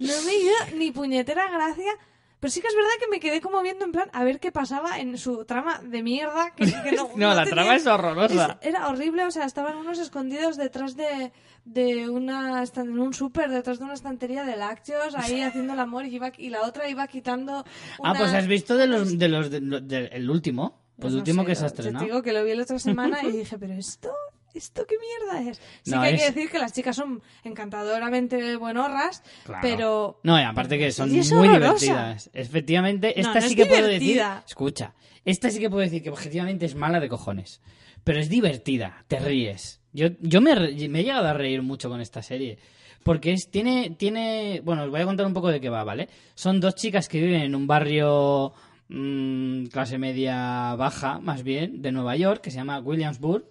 No 0.00 0.12
me 0.26 0.32
dio 0.38 0.52
ni 0.78 0.90
puñetera 0.90 1.48
gracia, 1.50 1.92
pero 2.40 2.50
sí 2.50 2.60
que 2.60 2.66
es 2.68 2.74
verdad 2.74 2.90
que 2.98 3.08
me 3.08 3.20
quedé 3.20 3.40
como 3.42 3.60
viendo 3.62 3.84
en 3.84 3.92
plan 3.92 4.08
a 4.14 4.24
ver 4.24 4.40
qué 4.40 4.50
pasaba 4.50 4.98
en 4.98 5.16
su 5.18 5.44
trama 5.44 5.80
de 5.84 6.02
mierda. 6.02 6.52
Que, 6.56 6.64
que 6.64 6.92
no, 6.96 7.10
No, 7.16 7.28
la 7.34 7.44
tenía- 7.44 7.50
trama 7.54 7.76
es 7.76 7.86
horrorosa. 7.86 8.58
es- 8.62 8.68
era 8.68 8.88
horrible, 8.88 9.24
o 9.26 9.30
sea, 9.30 9.44
estaban 9.44 9.76
unos 9.76 9.98
escondidos 9.98 10.56
detrás 10.56 10.96
de, 10.96 11.32
de 11.66 12.08
una 12.08 12.64
en 12.64 12.98
un 12.98 13.12
súper, 13.12 13.50
detrás 13.50 13.78
de 13.78 13.84
una 13.84 13.92
estantería 13.94 14.42
de 14.44 14.56
lácteos, 14.56 15.14
ahí 15.14 15.40
haciendo 15.42 15.74
el 15.74 15.80
amor 15.80 16.06
y, 16.06 16.14
iba, 16.16 16.32
y 16.36 16.48
la 16.48 16.62
otra 16.62 16.88
iba 16.88 17.06
quitando. 17.06 17.64
Ah, 18.02 18.14
pues 18.16 18.32
has 18.32 18.46
visto 18.46 18.76
de 18.78 18.86
los, 18.86 19.18
de 19.18 19.28
los, 19.28 19.50
de 19.50 19.60
del- 19.60 20.08
el 20.12 20.30
último, 20.30 20.80
Pues 20.96 21.08
el 21.12 21.16
no 21.16 21.18
último 21.20 21.42
sé, 21.42 21.46
que 21.48 21.54
se 21.56 21.64
ha 21.64 21.68
yo 21.68 21.74
te 21.74 21.80
estrenado. 21.82 22.04
digo 22.06 22.22
que 22.22 22.32
lo 22.32 22.42
vi 22.42 22.54
la 22.54 22.62
otra 22.62 22.78
semana 22.78 23.22
y 23.22 23.32
dije, 23.36 23.58
pero 23.58 23.74
esto, 23.74 24.10
¿esto 24.54 24.84
qué 24.86 24.96
mierda 24.98 25.50
es? 25.50 25.60
Sí 25.82 25.90
No, 25.90 26.00
que 26.00 26.06
hay 26.08 26.14
es- 26.14 26.20
que 26.22 26.30
decir 26.32 26.50
que 26.50 26.58
las 26.58 26.72
chicas 26.72 26.96
son 26.96 27.22
encantadoramente 27.44 28.56
buenorras, 28.56 29.22
Claro. 29.44 29.60
pero... 29.62 30.20
No, 30.22 30.38
y 30.38 30.42
aparte 30.42 30.78
que 30.78 30.92
son 30.92 31.10
muy 31.10 31.20
horrorosa. 31.20 31.84
divertidas. 31.84 32.30
Efectivamente, 32.32 33.18
esta 33.20 33.34
no 33.34 33.40
sí 33.42 33.46
es 33.48 33.56
que 33.56 33.66
puedo 33.66 33.86
decir. 33.86 34.22
Escucha, 34.46 34.94
esta 35.24 35.50
sí 35.50 35.58
que 35.60 35.70
puedo 35.70 35.82
decir 35.82 36.02
que 36.02 36.10
objetivamente 36.10 36.66
es 36.66 36.74
mala 36.74 37.00
de 37.00 37.08
cojones. 37.08 37.60
Pero 38.04 38.18
es 38.18 38.28
divertida, 38.28 39.04
te 39.08 39.18
ríes. 39.18 39.80
Yo, 39.92 40.08
yo 40.20 40.40
me, 40.40 40.54
me 40.54 41.00
he 41.00 41.04
llegado 41.04 41.28
a 41.28 41.32
reír 41.34 41.62
mucho 41.62 41.88
con 41.90 42.00
esta 42.00 42.22
serie. 42.22 42.58
Porque 43.02 43.32
es, 43.32 43.50
tiene, 43.50 43.90
tiene. 43.98 44.60
Bueno, 44.64 44.84
os 44.84 44.90
voy 44.90 45.00
a 45.00 45.04
contar 45.06 45.26
un 45.26 45.32
poco 45.34 45.48
de 45.48 45.60
qué 45.60 45.68
va, 45.70 45.84
¿vale? 45.84 46.08
Son 46.34 46.60
dos 46.60 46.74
chicas 46.74 47.08
que 47.08 47.20
viven 47.20 47.42
en 47.42 47.54
un 47.54 47.66
barrio. 47.66 48.52
mm, 48.88 49.66
clase 49.66 49.98
media 49.98 50.74
baja, 50.76 51.18
más 51.20 51.42
bien, 51.42 51.80
de 51.80 51.92
Nueva 51.92 52.16
York, 52.16 52.40
que 52.42 52.50
se 52.50 52.56
llama 52.56 52.78
Williamsburg. 52.80 53.44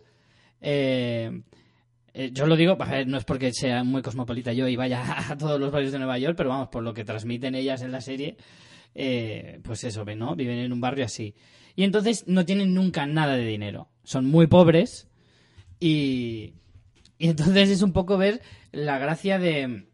Eh, 0.61 1.41
eh, 2.13 2.31
yo 2.33 2.47
lo 2.47 2.55
digo, 2.55 2.75
a 2.79 2.85
ver, 2.85 3.07
no 3.07 3.17
es 3.17 3.25
porque 3.25 3.53
sea 3.53 3.83
muy 3.83 4.01
cosmopolita 4.01 4.51
yo 4.53 4.67
y 4.67 4.75
vaya 4.75 5.03
a 5.31 5.37
todos 5.37 5.59
los 5.59 5.71
barrios 5.71 5.91
de 5.91 5.99
Nueva 5.99 6.17
York, 6.17 6.35
pero 6.35 6.49
vamos, 6.49 6.69
por 6.69 6.83
lo 6.83 6.93
que 6.93 7.05
transmiten 7.05 7.55
ellas 7.55 7.81
en 7.81 7.91
la 7.91 8.01
serie, 8.01 8.37
eh, 8.95 9.59
pues 9.63 9.83
eso, 9.83 10.05
¿ven, 10.05 10.19
¿no? 10.19 10.35
Viven 10.35 10.59
en 10.59 10.73
un 10.73 10.81
barrio 10.81 11.05
así. 11.05 11.35
Y 11.75 11.83
entonces 11.83 12.25
no 12.27 12.45
tienen 12.45 12.73
nunca 12.73 13.05
nada 13.05 13.35
de 13.35 13.45
dinero. 13.45 13.89
Son 14.03 14.25
muy 14.25 14.47
pobres 14.47 15.07
y, 15.79 16.55
y 17.17 17.29
entonces 17.29 17.69
es 17.69 17.81
un 17.81 17.93
poco 17.93 18.17
ver 18.17 18.41
la 18.71 18.97
gracia 18.97 19.39
de, 19.39 19.87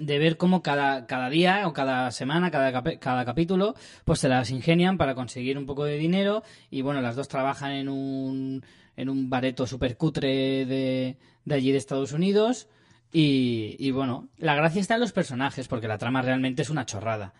de 0.00 0.18
ver 0.18 0.36
cómo 0.36 0.62
cada, 0.62 1.06
cada 1.06 1.30
día 1.30 1.66
o 1.66 1.72
cada 1.72 2.10
semana, 2.10 2.50
cada, 2.50 2.98
cada 2.98 3.24
capítulo, 3.24 3.74
pues 4.04 4.20
se 4.20 4.28
las 4.28 4.50
ingenian 4.50 4.98
para 4.98 5.14
conseguir 5.14 5.58
un 5.58 5.66
poco 5.66 5.84
de 5.84 5.98
dinero 5.98 6.42
y 6.70 6.82
bueno, 6.82 7.00
las 7.00 7.16
dos 7.16 7.28
trabajan 7.28 7.72
en 7.72 7.88
un, 7.88 8.64
en 8.98 9.08
un 9.08 9.30
bareto 9.30 9.66
super 9.66 9.96
cutre 9.96 10.66
de, 10.66 11.16
de 11.44 11.54
allí 11.54 11.70
de 11.72 11.78
Estados 11.78 12.12
Unidos 12.12 12.68
y, 13.12 13.76
y 13.78 13.90
bueno, 13.92 14.28
la 14.36 14.54
gracia 14.54 14.80
está 14.80 14.94
en 14.94 15.00
los 15.00 15.12
personajes 15.12 15.68
porque 15.68 15.88
la 15.88 15.96
trama 15.98 16.20
realmente 16.20 16.62
es 16.62 16.68
una 16.70 16.84
chorrada. 16.84 17.32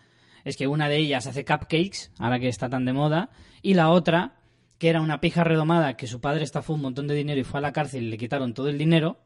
Es 0.45 0.55
que 0.57 0.67
una 0.67 0.87
de 0.89 0.97
ellas 0.97 1.27
hace 1.27 1.43
cupcakes, 1.45 2.11
ahora 2.17 2.39
que 2.39 2.47
está 2.47 2.69
tan 2.69 2.85
de 2.85 2.93
moda, 2.93 3.29
y 3.61 3.73
la 3.73 3.89
otra, 3.89 4.37
que 4.77 4.87
era 4.89 5.01
una 5.01 5.19
pija 5.19 5.43
redomada 5.43 5.97
que 5.97 6.07
su 6.07 6.21
padre 6.21 6.43
estafó 6.45 6.73
un 6.73 6.81
montón 6.81 7.07
de 7.07 7.13
dinero 7.15 7.41
y 7.41 7.43
fue 7.43 7.59
a 7.59 7.61
la 7.61 7.73
cárcel 7.73 8.03
y 8.05 8.09
le 8.09 8.17
quitaron 8.17 8.53
todo 8.53 8.69
el 8.69 8.77
dinero, 8.77 9.19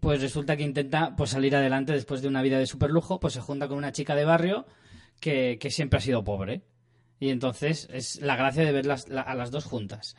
pues 0.00 0.20
resulta 0.20 0.56
que 0.56 0.64
intenta 0.64 1.16
pues 1.16 1.30
salir 1.30 1.56
adelante 1.56 1.92
después 1.92 2.20
de 2.20 2.28
una 2.28 2.42
vida 2.42 2.58
de 2.58 2.66
superlujo, 2.66 3.18
pues 3.20 3.32
se 3.34 3.40
junta 3.40 3.68
con 3.68 3.78
una 3.78 3.92
chica 3.92 4.14
de 4.14 4.24
barrio 4.26 4.66
que, 5.20 5.56
que 5.58 5.70
siempre 5.70 5.98
ha 5.98 6.02
sido 6.02 6.22
pobre. 6.24 6.62
Y 7.18 7.30
entonces 7.30 7.88
es 7.90 8.20
la 8.20 8.36
gracia 8.36 8.64
de 8.64 8.72
verlas 8.72 9.08
la- 9.08 9.22
a 9.22 9.34
las 9.34 9.50
dos 9.50 9.64
juntas. 9.64 10.14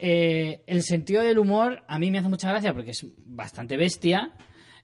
Eh, 0.00 0.62
el 0.66 0.82
sentido 0.82 1.22
del 1.22 1.38
humor 1.38 1.82
a 1.88 1.98
mí 1.98 2.10
me 2.10 2.18
hace 2.18 2.28
mucha 2.28 2.48
gracia 2.50 2.72
porque 2.72 2.92
es 2.92 3.06
bastante 3.26 3.76
bestia. 3.76 4.32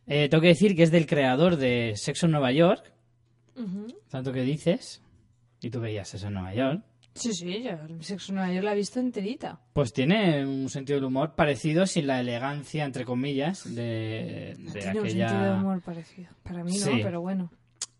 Eh, 0.06 0.28
tengo 0.28 0.42
que 0.42 0.48
decir 0.48 0.74
que 0.76 0.82
es 0.82 0.90
del 0.90 1.06
creador 1.06 1.56
de 1.56 1.92
Sexo 1.96 2.26
en 2.26 2.32
Nueva 2.32 2.52
York, 2.52 2.92
tanto 4.10 4.32
que 4.32 4.42
dices, 4.42 5.02
y 5.60 5.70
tú 5.70 5.80
veías 5.80 6.12
eso 6.14 6.26
en 6.26 6.34
Nueva 6.34 6.54
York. 6.54 6.82
Sí, 7.14 7.32
sí, 7.32 7.62
yo 7.62 7.70
Sexo 8.00 8.32
en 8.32 8.36
Nueva 8.36 8.52
York 8.52 8.64
la 8.64 8.72
he 8.72 8.76
visto 8.76 8.98
enterita. 9.00 9.60
Pues 9.72 9.92
tiene 9.92 10.44
un 10.44 10.68
sentido 10.68 10.96
del 10.98 11.04
humor 11.04 11.34
parecido, 11.36 11.86
sin 11.86 12.06
la 12.08 12.20
elegancia, 12.20 12.84
entre 12.84 13.04
comillas, 13.04 13.72
de, 13.74 14.56
No 14.58 14.72
de 14.72 14.80
tiene 14.80 15.00
un 15.00 15.08
sentido 15.08 15.42
de 15.44 15.50
humor 15.52 15.80
parecido. 15.80 16.28
Para 16.42 16.64
mí 16.64 16.72
no, 16.72 16.86
Sí. 16.86 17.00
pero 17.02 17.20
bueno. 17.20 17.50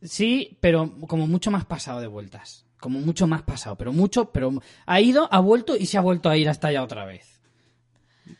Sí, 0.03 0.59
pero 0.61 0.93
como 1.07 1.27
mucho 1.29 1.51
más 1.51 1.65
pasado 1.65 2.01
de 2.01 2.09
vueltas. 2.09 2.64
Como 2.85 3.01
mucho 3.01 3.27
más 3.27 3.41
pasado, 3.41 3.77
pero 3.79 3.95
mucho, 3.95 4.31
pero 4.31 4.53
ha 4.85 5.01
ido, 5.01 5.27
ha 5.33 5.41
vuelto 5.41 5.75
y 5.75 5.87
se 5.87 5.97
ha 5.97 6.03
vuelto 6.03 6.29
a 6.29 6.37
ir 6.37 6.51
hasta 6.51 6.69
allá 6.69 6.83
otra 6.83 7.07
vez. 7.07 7.41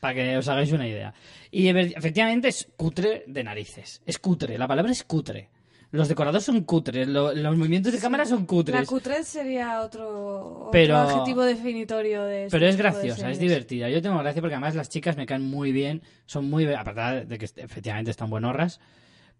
Para 0.01 0.15
que 0.15 0.37
os 0.37 0.47
hagáis 0.49 0.71
una 0.73 0.87
idea. 0.87 1.15
Y 1.51 1.65
efe- 1.69 1.95
efectivamente 1.97 2.49
es 2.49 2.69
cutre 2.77 3.25
de 3.27 3.43
narices. 3.43 4.03
Es 4.05 4.19
cutre, 4.19 4.59
la 4.59 4.69
palabra 4.69 4.93
es 4.93 5.03
cutre. 5.05 5.49
Los 5.93 6.09
decorados 6.09 6.45
son 6.45 6.61
cutres, 6.65 7.09
lo- 7.09 7.33
los 7.33 7.57
movimientos 7.57 7.91
de 7.95 7.99
cámara 8.01 8.27
son 8.27 8.41
La 8.41 8.47
cutres. 8.47 8.87
cutrez 8.87 9.27
sería 9.29 9.81
otro, 9.81 10.09
otro 10.57 10.69
Pero- 10.73 10.99
adjetivo 10.99 11.43
definitorio 11.43 12.25
de 12.25 12.45
este 12.45 12.59
Pero 12.59 12.69
es 12.69 12.77
graciosa, 12.77 13.31
es 13.31 13.39
divertida. 13.39 13.89
Yo 13.89 14.03
tengo 14.03 14.19
gracia 14.19 14.43
porque 14.43 14.57
además 14.57 14.75
las 14.75 14.91
chicas 14.91 15.17
me 15.17 15.25
caen 15.25 15.41
muy 15.49 15.73
bien, 15.73 16.03
son 16.27 16.51
muy, 16.51 16.67
aparte 16.71 17.25
de 17.25 17.39
que 17.39 17.47
efectivamente 17.47 18.11
están 18.11 18.29
buenorras, 18.29 18.79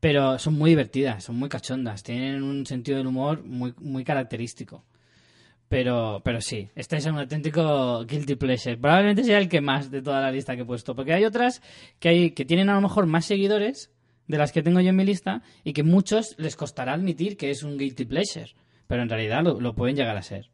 pero 0.01 0.39
son 0.39 0.55
muy 0.55 0.71
divertidas, 0.71 1.25
son 1.25 1.37
muy 1.37 1.51
cachondas, 1.51 2.03
tienen 2.03 2.43
un 2.43 2.65
sentido 2.65 2.97
del 2.97 3.07
humor 3.09 3.45
muy, 3.45 3.75
muy 3.81 4.03
característico. 4.03 4.83
Pero, 5.75 6.23
pero 6.25 6.41
sí, 6.41 6.69
este 6.77 6.99
es 6.99 7.07
un 7.07 7.19
auténtico 7.19 8.05
guilty 8.05 8.37
pleasure. 8.37 8.77
Probablemente 8.77 9.25
sea 9.25 9.39
el 9.39 9.49
que 9.49 9.61
más 9.61 9.91
de 9.91 10.03
toda 10.03 10.21
la 10.21 10.31
lista 10.31 10.55
que 10.55 10.63
he 10.63 10.65
puesto, 10.65 10.95
porque 10.95 11.13
hay 11.13 11.25
otras 11.25 11.63
que 11.99 12.11
hay 12.11 12.31
que 12.31 12.45
tienen 12.45 12.71
a 12.71 12.75
lo 12.75 12.81
mejor 12.81 13.07
más 13.07 13.25
seguidores 13.25 13.91
de 14.29 14.39
las 14.39 14.53
que 14.53 14.63
tengo 14.63 14.79
yo 14.79 14.91
en 14.91 14.97
mi 14.97 15.05
lista 15.05 15.43
y 15.65 15.73
que 15.73 15.83
muchos 15.83 16.37
les 16.39 16.55
costará 16.55 16.93
admitir 16.93 17.37
que 17.37 17.51
es 17.51 17.65
un 17.65 17.77
guilty 17.77 18.05
pleasure, 18.05 18.55
pero 18.87 19.03
en 19.03 19.09
realidad 19.09 19.43
lo, 19.43 19.61
lo 19.61 19.75
pueden 19.75 19.97
llegar 19.97 20.17
a 20.17 20.23
ser. 20.23 20.49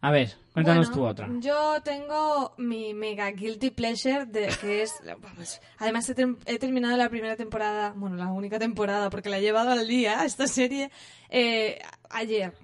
A 0.00 0.10
ver, 0.10 0.36
cuéntanos 0.54 0.88
Bueno, 0.88 1.02
tú 1.02 1.06
otra. 1.10 1.28
Yo 1.40 1.82
tengo 1.84 2.54
mi 2.56 2.94
mega 2.94 3.30
guilty 3.30 3.72
pleasure 3.72 4.24
de 4.24 4.48
que 4.58 4.84
es 4.84 4.94
vamos, 5.20 5.60
además 5.76 6.08
he, 6.08 6.58
terminado 6.58 6.96
la 6.96 7.10
primera 7.10 7.36
temporada, 7.36 7.92
bueno, 7.94 8.16
la 8.16 8.28
única 8.32 8.58
temporada 8.58 9.10
porque 9.10 9.28
la 9.28 9.36
he 9.36 9.42
llevado 9.42 9.70
al 9.70 9.86
día 9.86 10.24
esta 10.24 10.46
serie 10.46 10.90
eh, 11.28 11.78
ayer. 12.08 12.54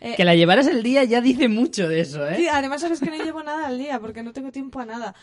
Eh, 0.00 0.14
Que 0.16 0.24
la 0.24 0.34
llevaras 0.34 0.66
el 0.66 0.82
día 0.82 1.04
ya 1.04 1.20
dice 1.20 1.48
mucho 1.48 1.88
de 1.88 2.00
eso, 2.00 2.26
Sí, 2.34 2.44
¿eh? 2.46 2.50
además 2.50 2.80
sabes 2.80 3.00
que 3.00 3.10
no 3.10 3.22
llevo 3.22 3.42
nada 3.42 3.66
al 3.68 3.78
día 3.78 4.00
porque 4.00 4.22
no 4.22 4.32
tengo 4.32 4.50
tiempo 4.50 4.80
a 4.80 4.84
nada. 4.86 5.14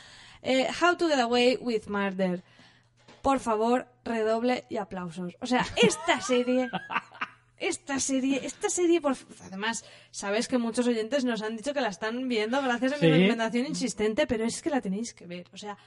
Eh, 0.41 0.67
How 0.81 0.95
to 0.95 1.07
Get 1.09 1.19
Away 1.19 1.57
with 1.61 1.87
Murder. 1.87 2.43
Por 3.21 3.39
favor, 3.41 3.87
redoble 4.05 4.63
y 4.69 4.77
aplausos. 4.77 5.35
O 5.41 5.45
sea, 5.45 5.65
esta 5.75 6.21
serie, 6.21 6.69
esta 7.57 7.99
serie, 7.99 8.39
esta 8.45 8.69
serie, 8.69 9.01
por 9.01 9.17
además, 9.45 9.83
sabes 10.11 10.47
que 10.47 10.57
muchos 10.57 10.87
oyentes 10.87 11.25
nos 11.25 11.41
han 11.41 11.57
dicho 11.57 11.73
que 11.73 11.81
la 11.81 11.89
están 11.89 12.29
viendo 12.29 12.61
gracias 12.61 12.93
a 12.93 12.95
mi 12.95 13.01
Sí. 13.01 13.09
recomendación 13.11 13.65
insistente, 13.65 14.25
pero 14.27 14.45
es 14.45 14.61
que 14.61 14.69
la 14.69 14.79
tenéis 14.79 15.13
que 15.13 15.27
ver. 15.27 15.47
O 15.51 15.57
sea, 15.57 15.77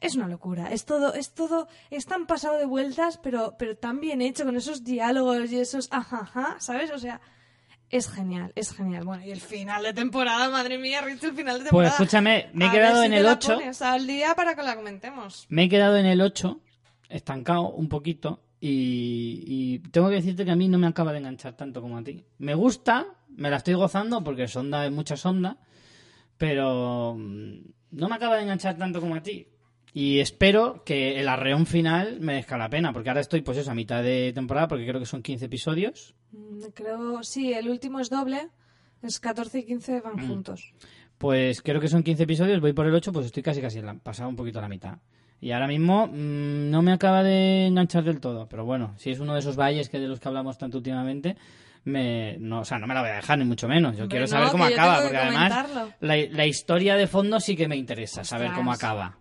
es 0.00 0.14
una 0.14 0.28
locura. 0.28 0.70
Es 0.72 0.84
todo, 0.84 1.12
es 1.14 1.34
todo, 1.34 1.66
es 1.90 2.06
tan 2.06 2.26
pasado 2.28 2.56
de 2.58 2.64
vueltas, 2.66 3.18
pero, 3.18 3.56
pero 3.58 3.76
tan 3.76 3.98
bien 4.00 4.22
hecho 4.22 4.44
con 4.44 4.56
esos 4.56 4.84
diálogos 4.84 5.50
y 5.50 5.58
esos 5.58 5.88
ajaja, 5.90 6.56
¿sabes? 6.60 6.92
O 6.92 6.98
sea, 7.00 7.20
es 7.90 8.08
genial, 8.10 8.52
es 8.54 8.72
genial. 8.72 9.04
Bueno, 9.04 9.24
y 9.24 9.30
el 9.30 9.40
final 9.40 9.82
de 9.82 9.92
temporada, 9.92 10.48
madre 10.48 10.78
mía, 10.78 11.00
Rich, 11.02 11.24
el 11.24 11.32
final 11.34 11.58
de 11.58 11.70
Pues 11.70 11.70
temporada. 11.70 11.90
escúchame, 11.90 12.50
me 12.54 12.64
he 12.64 12.68
A 12.68 12.72
quedado 12.72 13.00
ver 13.00 13.02
si 13.02 13.06
en 13.06 13.12
te 13.12 13.18
el 13.18 13.24
la 13.24 13.32
8. 13.32 13.54
pones 13.54 13.82
al 13.82 14.06
día 14.06 14.34
para 14.34 14.54
que 14.54 14.62
la 14.62 14.76
comentemos. 14.76 15.46
Me 15.48 15.64
he 15.64 15.68
quedado 15.68 15.96
en 15.96 16.06
el 16.06 16.20
8, 16.20 16.60
estancado 17.08 17.70
un 17.70 17.88
poquito. 17.88 18.42
Y, 18.62 19.42
y 19.46 19.78
tengo 19.90 20.08
que 20.10 20.16
decirte 20.16 20.44
que 20.44 20.50
a 20.50 20.56
mí 20.56 20.68
no 20.68 20.78
me 20.78 20.86
acaba 20.86 21.12
de 21.12 21.18
enganchar 21.18 21.56
tanto 21.56 21.80
como 21.80 21.96
a 21.98 22.02
ti. 22.04 22.24
Me 22.38 22.54
gusta, 22.54 23.06
me 23.28 23.48
la 23.50 23.56
estoy 23.56 23.74
gozando 23.74 24.22
porque 24.22 24.46
sonda 24.48 24.84
es 24.84 24.92
mucha 24.92 25.16
sonda. 25.16 25.56
Pero 26.36 27.14
mm, 27.18 27.58
no 27.92 28.08
me 28.08 28.14
acaba 28.14 28.36
de 28.36 28.42
enganchar 28.42 28.76
tanto 28.76 29.00
como 29.00 29.14
a 29.14 29.22
ti. 29.22 29.46
Y 29.92 30.20
espero 30.20 30.82
que 30.84 31.18
el 31.20 31.28
arreón 31.28 31.66
final 31.66 32.18
merezca 32.20 32.56
la 32.56 32.68
pena, 32.70 32.92
porque 32.92 33.08
ahora 33.08 33.20
estoy 33.20 33.40
pues 33.42 33.58
eso, 33.58 33.70
a 33.70 33.74
mitad 33.74 34.02
de 34.02 34.32
temporada, 34.32 34.68
porque 34.68 34.86
creo 34.86 35.00
que 35.00 35.06
son 35.06 35.22
15 35.22 35.46
episodios. 35.46 36.14
Mm, 36.32 36.60
Creo, 36.74 37.22
sí, 37.22 37.52
el 37.52 37.68
último 37.68 37.98
es 38.00 38.08
doble. 38.10 38.48
Es 39.02 39.18
14 39.18 39.60
y 39.60 39.64
15 39.64 40.00
van 40.00 40.16
Mm. 40.16 40.28
juntos. 40.28 40.72
Pues 41.18 41.60
creo 41.62 41.80
que 41.80 41.88
son 41.88 42.02
15 42.02 42.22
episodios, 42.22 42.60
voy 42.60 42.72
por 42.72 42.86
el 42.86 42.94
8, 42.94 43.12
pues 43.12 43.26
estoy 43.26 43.42
casi 43.42 43.60
casi 43.60 43.78
en 43.78 43.86
la- 43.86 43.94
pasado 43.94 44.28
un 44.28 44.36
poquito 44.36 44.58
a 44.58 44.62
la 44.62 44.68
mitad. 44.68 44.98
Y 45.40 45.52
ahora 45.52 45.66
mismo 45.66 46.06
mm, 46.06 46.70
no 46.70 46.82
me 46.82 46.92
acaba 46.92 47.22
de 47.22 47.66
enganchar 47.66 48.04
del 48.04 48.20
todo, 48.20 48.46
pero 48.48 48.64
bueno, 48.64 48.94
si 48.98 49.10
es 49.10 49.20
uno 49.20 49.32
de 49.34 49.40
esos 49.40 49.56
valles 49.56 49.88
que 49.88 49.98
de 49.98 50.06
los 50.06 50.20
que 50.20 50.28
hablamos 50.28 50.56
tanto 50.58 50.76
últimamente, 50.78 51.36
me, 51.84 52.36
no, 52.38 52.60
o 52.60 52.64
sea, 52.64 52.78
no 52.78 52.86
me 52.86 52.92
la 52.94 53.00
voy 53.00 53.10
a 53.10 53.14
dejar 53.16 53.38
ni 53.38 53.44
mucho 53.46 53.66
menos. 53.66 53.96
Yo 53.96 54.02
Hombre, 54.04 54.18
quiero 54.18 54.24
no, 54.26 54.30
saber 54.30 54.50
cómo 54.50 54.64
acaba, 54.64 55.00
porque 55.00 55.16
además 55.16 55.66
la, 56.00 56.16
la 56.30 56.46
historia 56.46 56.94
de 56.96 57.06
fondo 57.06 57.40
sí 57.40 57.56
que 57.56 57.68
me 57.68 57.76
interesa, 57.76 58.22
saber 58.22 58.48
Ostras. 58.48 58.58
cómo 58.58 58.72
acaba. 58.72 59.16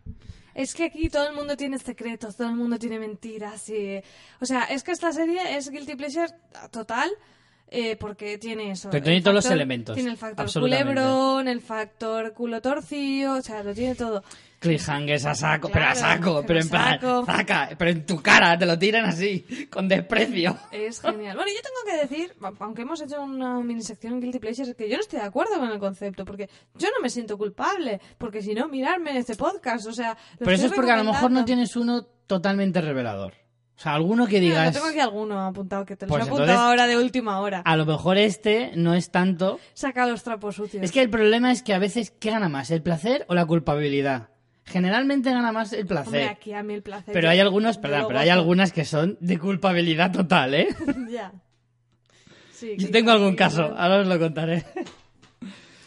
Es 0.59 0.73
que 0.75 0.83
aquí 0.83 1.07
todo 1.07 1.25
el 1.29 1.35
mundo 1.35 1.55
tiene 1.55 1.79
secretos, 1.79 2.35
todo 2.35 2.49
el 2.49 2.55
mundo 2.55 2.77
tiene 2.77 2.99
mentiras. 2.99 3.69
Y... 3.69 4.01
O 4.41 4.45
sea, 4.45 4.65
es 4.65 4.83
que 4.83 4.91
esta 4.91 5.13
serie 5.13 5.55
es 5.55 5.69
Guilty 5.69 5.95
Pleasure 5.95 6.33
total. 6.69 7.09
eh, 7.71 7.95
porque 7.95 8.37
tiene 8.37 8.71
eso. 8.71 8.89
Que 8.89 8.99
tiene 8.99 9.21
todos 9.21 9.35
los 9.35 9.45
elementos, 9.45 9.95
Tiene 9.95 10.11
el 10.11 10.17
factor 10.17 10.51
culebrón, 10.51 11.47
el 11.47 11.61
factor 11.61 12.33
culo 12.33 12.61
torcido, 12.61 13.35
o 13.35 13.41
sea, 13.41 13.63
lo 13.63 13.73
tiene 13.73 13.95
todo. 13.95 14.21
Cliffhangers 14.59 15.25
a 15.25 15.35
saco, 15.35 15.69
pero 15.71 15.85
a 15.85 15.95
saco, 15.95 16.43
pero 16.45 16.59
en 16.59 16.69
plan, 16.69 16.99
saco. 16.99 17.25
saca, 17.25 17.69
pero 17.77 17.91
en 17.91 18.05
tu 18.05 18.21
cara, 18.21 18.57
te 18.57 18.65
lo 18.65 18.77
tiran 18.77 19.05
así, 19.05 19.45
con 19.71 19.87
desprecio. 19.87 20.57
Es 20.71 20.99
genial. 21.01 21.35
Bueno, 21.37 21.51
yo 21.51 21.61
tengo 21.61 21.85
que 21.85 22.07
decir, 22.07 22.35
aunque 22.59 22.81
hemos 22.81 23.01
hecho 23.01 23.21
una 23.21 23.59
mini 23.61 23.81
sección 23.81 24.13
en 24.13 24.19
Guilty 24.21 24.39
Pleasures, 24.39 24.75
que 24.75 24.89
yo 24.89 24.95
no 24.97 25.01
estoy 25.01 25.19
de 25.19 25.25
acuerdo 25.25 25.57
con 25.59 25.69
el 25.69 25.79
concepto, 25.79 26.25
porque 26.25 26.49
yo 26.75 26.89
no 26.89 27.01
me 27.01 27.09
siento 27.09 27.37
culpable, 27.37 28.01
porque 28.17 28.41
si 28.41 28.53
no, 28.53 28.67
mirarme 28.67 29.11
en 29.11 29.17
este 29.17 29.35
podcast, 29.35 29.87
o 29.87 29.93
sea... 29.93 30.17
lo 30.39 30.45
Pero 30.45 30.51
eso 30.51 30.65
es 30.67 30.73
porque 30.73 30.91
a 30.91 30.97
lo 30.97 31.05
mejor 31.05 31.31
no 31.31 31.45
tienes 31.45 31.75
uno 31.75 32.03
totalmente 32.27 32.81
revelador. 32.81 33.33
O 33.77 33.81
sea, 33.81 33.93
alguno 33.93 34.27
que 34.27 34.41
digas, 34.41 34.65
Yo 34.73 34.81
tengo 34.81 34.87
aquí 34.89 34.99
alguno 34.99 35.39
apuntado, 35.39 35.85
que 35.85 35.95
te 35.95 36.05
los 36.05 36.09
Pues 36.09 36.23
he 36.23 36.27
apuntado 36.27 36.49
entonces- 36.49 36.65
ahora 36.67 36.85
de 36.85 36.97
última 36.97 37.39
hora. 37.39 37.61
a 37.63 37.77
lo 37.77 37.85
mejor 37.85 38.17
este 38.17 38.71
no 38.75 38.93
es 38.93 39.09
tanto. 39.09 39.57
Saca 39.73 40.05
los 40.05 40.21
trapos 40.21 40.55
sucios. 40.57 40.83
Es 40.83 40.91
que 40.91 41.01
el 41.01 41.09
problema 41.09 41.49
es 41.53 41.63
que 41.63 41.73
a 41.73 41.79
veces, 41.79 42.11
¿qué 42.11 42.29
gana 42.29 42.49
más? 42.49 42.71
¿El 42.71 42.81
placer 42.81 43.23
o 43.29 43.35
la 43.35 43.45
culpabilidad? 43.45 44.27
Generalmente 44.69 45.31
gana 45.31 45.51
más 45.51 45.73
el 45.73 45.81
Hombre, 45.81 45.95
placer. 45.95 46.27
aquí 46.29 46.53
a 46.53 46.63
mí 46.63 46.73
el 46.75 46.83
placer... 46.83 47.13
Pero 47.13 47.29
hay 47.29 47.39
algunos, 47.39 47.77
perdón, 47.77 48.05
pero 48.07 48.19
hay 48.19 48.29
algunas 48.29 48.71
que 48.71 48.85
son 48.85 49.17
de 49.19 49.37
culpabilidad 49.39 50.11
total, 50.11 50.53
¿eh? 50.53 50.67
ya. 51.09 51.31
Sí, 52.51 52.75
Yo 52.77 52.91
tengo 52.91 53.11
algún 53.11 53.35
caso, 53.35 53.63
ahora 53.77 54.01
os 54.01 54.07
lo 54.07 54.19
contaré. 54.19 54.65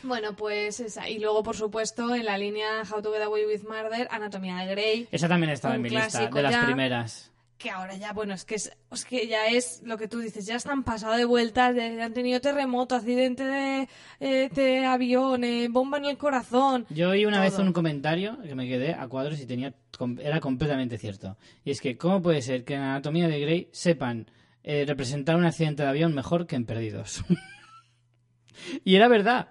Bueno, 0.02 0.34
pues 0.34 0.80
esa. 0.80 1.08
Y 1.08 1.18
luego, 1.18 1.42
por 1.42 1.56
supuesto, 1.56 2.14
en 2.14 2.24
la 2.24 2.36
línea 2.36 2.82
How 2.90 3.02
to 3.02 3.12
Get 3.12 3.22
Away 3.22 3.46
with 3.46 3.62
Murder, 3.62 4.08
Anatomía 4.10 4.56
de 4.56 4.66
Grey, 4.66 5.08
Esa 5.12 5.28
también 5.28 5.52
estaba 5.52 5.76
en 5.76 5.82
mi 5.82 5.90
lista, 5.90 6.26
de 6.28 6.42
las 6.42 6.52
ya. 6.52 6.64
primeras. 6.64 7.31
Que 7.62 7.70
ahora 7.70 7.94
ya, 7.94 8.12
bueno, 8.12 8.34
es 8.34 8.44
que, 8.44 8.56
es, 8.56 8.72
es 8.90 9.04
que 9.04 9.26
ya 9.28 9.46
es 9.46 9.82
lo 9.84 9.96
que 9.96 10.08
tú 10.08 10.18
dices, 10.18 10.44
ya 10.46 10.56
están 10.56 10.82
pasados 10.82 11.16
de 11.16 11.24
vueltas, 11.24 11.76
ya 11.76 12.04
han 12.04 12.12
tenido 12.12 12.40
terremoto, 12.40 12.96
accidente 12.96 13.44
de, 13.44 13.88
eh, 14.20 14.48
de 14.52 14.84
avión, 14.84 15.44
eh, 15.44 15.68
bomba 15.70 15.98
en 15.98 16.06
el 16.06 16.16
corazón. 16.18 16.86
Yo 16.90 17.10
oí 17.10 17.24
una 17.24 17.40
vez 17.40 17.58
un 17.58 17.72
comentario 17.72 18.38
que 18.42 18.54
me 18.54 18.66
quedé 18.66 18.94
a 18.94 19.06
cuadros 19.06 19.40
y 19.40 19.46
tenía 19.46 19.74
era 20.20 20.40
completamente 20.40 20.98
cierto. 20.98 21.36
Y 21.64 21.70
es 21.70 21.80
que, 21.80 21.96
¿cómo 21.96 22.20
puede 22.20 22.42
ser 22.42 22.64
que 22.64 22.74
en 22.74 22.80
Anatomía 22.80 23.28
de 23.28 23.40
Grey 23.40 23.68
sepan 23.72 24.28
eh, 24.64 24.84
representar 24.86 25.36
un 25.36 25.44
accidente 25.44 25.82
de 25.84 25.88
avión 25.88 26.14
mejor 26.14 26.46
que 26.46 26.56
en 26.56 26.64
Perdidos? 26.64 27.22
y 28.84 28.96
era 28.96 29.08
verdad. 29.08 29.48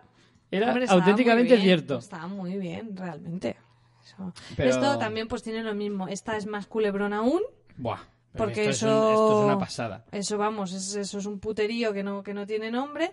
Era 0.49 0.67
Hombre, 0.69 0.85
auténticamente 0.89 1.53
bien, 1.55 1.61
cierto. 1.61 1.99
Estaba 1.99 2.27
muy 2.27 2.57
bien, 2.57 2.97
realmente. 2.97 3.55
Eso. 4.03 4.33
Pero- 4.57 4.69
Esto 4.69 4.97
también 4.97 5.27
pues 5.27 5.43
tiene 5.43 5.63
lo 5.63 5.73
mismo. 5.73 6.07
Esta 6.09 6.35
es 6.35 6.45
más 6.45 6.67
culebrón 6.67 7.13
aún. 7.13 7.41
Buah. 7.81 7.99
Porque 8.37 8.69
esto, 8.69 8.87
eso... 8.87 8.87
es 8.87 8.93
un- 8.93 9.11
esto 9.11 9.39
es 9.39 9.45
una 9.45 9.59
pasada. 9.59 10.05
Eso, 10.11 10.37
vamos, 10.37 10.71
es- 10.71 10.95
eso 10.95 11.17
es 11.17 11.25
un 11.25 11.39
puterío 11.39 11.91
que 11.91 12.03
no, 12.03 12.23
que 12.23 12.33
no 12.33 12.45
tiene 12.45 12.71
nombre. 12.71 13.11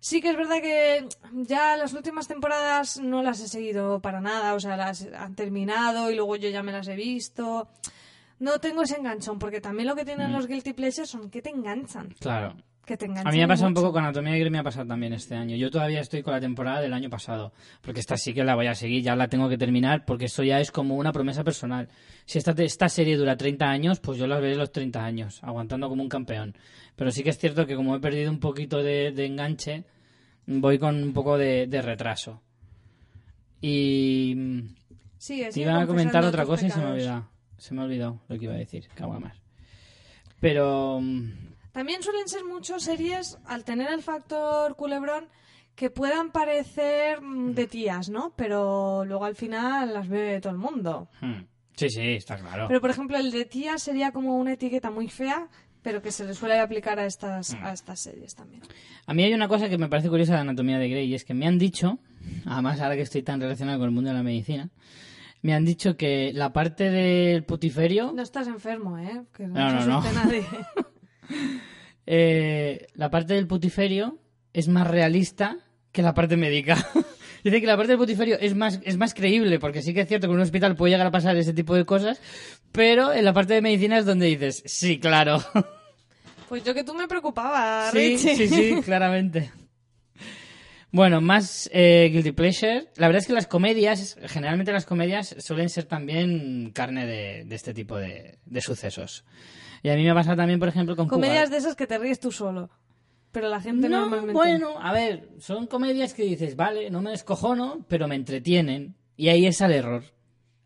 Sí 0.00 0.20
que 0.22 0.30
es 0.30 0.36
verdad 0.36 0.60
que 0.62 1.06
ya 1.46 1.76
las 1.76 1.92
últimas 1.92 2.26
temporadas 2.26 2.98
no 2.98 3.22
las 3.22 3.38
he 3.40 3.48
seguido 3.48 4.00
para 4.00 4.20
nada, 4.22 4.54
o 4.54 4.60
sea, 4.60 4.76
las 4.76 5.06
han 5.16 5.34
terminado 5.34 6.10
y 6.10 6.16
luego 6.16 6.36
yo 6.36 6.48
ya 6.48 6.62
me 6.62 6.72
las 6.72 6.88
he 6.88 6.96
visto. 6.96 7.68
No 8.38 8.58
tengo 8.58 8.82
ese 8.82 8.96
enganchón, 8.96 9.38
porque 9.38 9.60
también 9.60 9.86
lo 9.86 9.94
que 9.94 10.02
Mm. 10.02 10.06
tienen 10.06 10.32
los 10.32 10.46
guilty 10.46 10.72
pleasures 10.72 11.10
son 11.10 11.28
que 11.28 11.42
te 11.42 11.50
enganchan, 11.50 12.08
Claro. 12.18 12.54
Que 12.90 12.96
te 12.96 13.06
enganchan 13.06 13.28
A 13.28 13.30
mí 13.30 13.38
me 13.38 13.44
ha 13.44 13.48
pasado 13.48 13.68
un 13.68 13.74
poco 13.74 13.92
con 13.92 14.02
Anatomía 14.02 14.32
de 14.32 14.40
Grey, 14.40 14.50
me 14.50 14.58
ha 14.58 14.64
pasado 14.64 14.86
también 14.86 15.12
este 15.12 15.36
año. 15.36 15.56
Yo 15.56 15.70
todavía 15.70 16.00
estoy 16.00 16.22
con 16.22 16.34
la 16.34 16.40
temporada 16.40 16.80
del 16.80 16.92
año 16.92 17.08
pasado, 17.08 17.52
porque 17.82 18.00
esta 18.00 18.16
sí 18.16 18.34
que 18.34 18.42
la 18.42 18.56
voy 18.56 18.66
a 18.66 18.74
seguir, 18.74 19.02
ya 19.02 19.14
la 19.14 19.28
tengo 19.28 19.48
que 19.48 19.56
terminar, 19.56 20.04
porque 20.04 20.24
esto 20.24 20.42
ya 20.42 20.60
es 20.60 20.72
como 20.72 20.96
una 20.96 21.12
promesa 21.12 21.44
personal. 21.44 21.88
Si 22.24 22.38
esta, 22.38 22.50
esta 22.62 22.88
serie 22.88 23.16
dura 23.16 23.36
30 23.36 23.70
años, 23.70 24.00
pues 24.00 24.18
yo 24.18 24.26
la 24.26 24.40
veré 24.40 24.56
los 24.56 24.72
30 24.72 25.04
años, 25.04 25.38
aguantando 25.44 25.88
como 25.88 26.02
un 26.02 26.08
campeón. 26.08 26.56
Pero 26.96 27.12
sí 27.12 27.22
que 27.22 27.30
es 27.30 27.38
cierto 27.38 27.64
que 27.64 27.76
como 27.76 27.94
he 27.94 28.00
perdido 28.00 28.30
un 28.30 28.40
poquito 28.40 28.82
de, 28.82 29.12
de 29.12 29.26
enganche, 29.26 29.84
voy 30.46 30.80
con 30.80 31.00
un 31.00 31.12
poco 31.12 31.38
de, 31.38 31.68
de 31.68 31.82
retraso. 31.82 32.42
Y 33.60 34.64
Sigue, 35.16 35.50
te 35.50 35.60
iba 35.60 35.80
a 35.80 35.86
comentar 35.86 36.24
otra 36.24 36.44
cosa 36.44 36.66
y 36.66 36.70
se 36.70 36.78
me 36.78 36.86
ha 36.86 36.90
olvidado. 36.90 37.28
Se 37.56 37.72
me 37.72 37.82
ha 37.82 37.84
olvidado 37.84 38.20
lo 38.26 38.36
que 38.36 38.46
iba 38.46 38.54
a 38.54 38.58
decir, 38.58 38.88
cago 38.94 39.20
más. 39.20 39.40
Pero... 40.40 41.00
mm, 41.70 41.72
También 41.72 42.02
suelen 42.02 42.28
ser 42.28 42.44
muchas 42.44 42.82
series, 42.82 43.38
al 43.46 43.64
tener 43.64 43.92
el 43.92 44.02
factor 44.02 44.76
culebrón, 44.76 45.26
que 45.74 45.88
puedan 45.90 46.30
parecer 46.30 47.20
mm, 47.22 47.52
de 47.54 47.66
tías, 47.66 48.08
¿no? 48.10 48.34
Pero 48.36 49.04
luego 49.04 49.24
al 49.24 49.36
final 49.36 49.94
las 49.94 50.08
ve 50.08 50.40
todo 50.40 50.52
el 50.52 50.58
mundo. 50.58 51.08
hmm, 51.20 51.40
Sí, 51.76 51.88
sí, 51.88 52.00
está 52.12 52.36
claro. 52.36 52.66
Pero, 52.68 52.80
por 52.82 52.90
ejemplo, 52.90 53.16
el 53.16 53.30
de 53.30 53.46
tía 53.46 53.78
sería 53.78 54.12
como 54.12 54.36
una 54.36 54.52
etiqueta 54.52 54.90
muy 54.90 55.08
fea, 55.08 55.48
pero 55.80 56.02
que 56.02 56.12
se 56.12 56.24
le 56.26 56.34
suele 56.34 56.58
aplicar 56.58 56.98
a 56.98 57.06
estas, 57.06 57.54
Mm. 57.54 57.64
a 57.64 57.72
estas 57.72 58.00
series 58.00 58.34
también. 58.34 58.60
A 59.06 59.14
mí 59.14 59.22
hay 59.24 59.32
una 59.32 59.48
cosa 59.48 59.66
que 59.70 59.78
me 59.78 59.88
parece 59.88 60.10
curiosa 60.10 60.34
de 60.34 60.40
Anatomía 60.40 60.78
de 60.78 60.90
Grey 60.90 61.06
y 61.10 61.14
es 61.14 61.24
que 61.24 61.32
me 61.32 61.46
han 61.46 61.58
dicho, 61.58 61.98
además 62.44 62.80
ahora 62.82 62.96
que 62.96 63.02
estoy 63.02 63.22
tan 63.22 63.40
relacionado 63.40 63.78
con 63.78 63.86
el 63.88 63.94
mundo 63.94 64.10
de 64.10 64.16
la 64.16 64.22
medicina, 64.22 64.68
me 65.40 65.54
han 65.54 65.64
dicho 65.64 65.96
que 65.96 66.32
la 66.34 66.52
parte 66.52 66.90
del 66.90 67.44
putiferio, 67.44 68.12
No 68.12 68.20
estás 68.20 68.46
enfermo, 68.46 68.98
¿eh? 68.98 69.22
Que 69.34 69.46
no, 69.46 69.54
No, 69.54 69.86
no, 69.86 70.12
nadie. 70.12 70.44
eh, 72.06 72.86
la 72.94 73.10
parte 73.10 73.34
del 73.34 73.46
putiferio 73.46 74.18
es 74.52 74.68
más 74.68 74.86
realista 74.86 75.58
que 75.92 76.02
la 76.02 76.14
parte 76.14 76.36
médica. 76.36 76.76
Dice 77.44 77.60
que 77.60 77.66
la 77.66 77.76
parte 77.76 77.92
del 77.92 77.98
putiferio 77.98 78.38
es 78.38 78.54
más, 78.54 78.80
es 78.84 78.98
más 78.98 79.14
creíble, 79.14 79.58
porque 79.58 79.80
sí 79.80 79.94
que 79.94 80.02
es 80.02 80.08
cierto 80.08 80.26
que 80.26 80.32
en 80.32 80.36
un 80.36 80.42
hospital 80.42 80.76
puede 80.76 80.92
llegar 80.92 81.06
a 81.06 81.10
pasar 81.10 81.36
ese 81.36 81.54
tipo 81.54 81.74
de 81.74 81.86
cosas, 81.86 82.20
pero 82.70 83.12
en 83.14 83.24
la 83.24 83.32
parte 83.32 83.54
de 83.54 83.62
medicina 83.62 83.96
es 83.98 84.04
donde 84.04 84.26
dices, 84.26 84.62
sí, 84.66 84.98
claro. 84.98 85.42
Pues 86.50 86.64
yo 86.64 86.74
que 86.74 86.82
tú 86.82 86.94
me 86.94 87.06
preocupaba, 87.06 87.88
Sí, 87.92 88.16
Richie. 88.16 88.34
sí, 88.34 88.48
sí, 88.48 88.82
claramente. 88.84 89.52
Bueno, 90.90 91.20
más 91.20 91.70
eh, 91.72 92.10
Guilty 92.12 92.32
Pleasure. 92.32 92.88
La 92.96 93.06
verdad 93.06 93.20
es 93.20 93.28
que 93.28 93.32
las 93.32 93.46
comedias, 93.46 94.18
generalmente 94.26 94.72
las 94.72 94.84
comedias 94.84 95.36
suelen 95.38 95.68
ser 95.68 95.84
también 95.84 96.72
carne 96.74 97.06
de, 97.06 97.44
de 97.44 97.54
este 97.54 97.72
tipo 97.72 97.96
de, 97.96 98.38
de 98.44 98.60
sucesos. 98.60 99.24
Y 99.82 99.88
a 99.88 99.94
mí 99.96 100.02
me 100.02 100.10
ha 100.10 100.14
pasado 100.14 100.36
también, 100.36 100.58
por 100.58 100.68
ejemplo, 100.68 100.94
con 100.96 101.08
Comedias 101.08 101.50
de 101.50 101.56
esas 101.56 101.74
que 101.74 101.86
te 101.86 101.98
ríes 101.98 102.20
tú 102.20 102.30
solo. 102.30 102.70
Pero 103.32 103.48
la 103.48 103.60
gente 103.60 103.88
No, 103.88 104.00
normalmente... 104.00 104.32
bueno, 104.32 104.80
a 104.80 104.92
ver, 104.92 105.28
son 105.38 105.66
comedias 105.66 106.14
que 106.14 106.24
dices, 106.24 106.56
vale, 106.56 106.90
no 106.90 107.00
me 107.00 107.10
descojono, 107.10 107.84
pero 107.88 108.08
me 108.08 108.16
entretienen. 108.16 108.96
Y 109.16 109.28
ahí 109.28 109.46
está 109.46 109.66
el 109.66 109.72
error, 109.72 110.02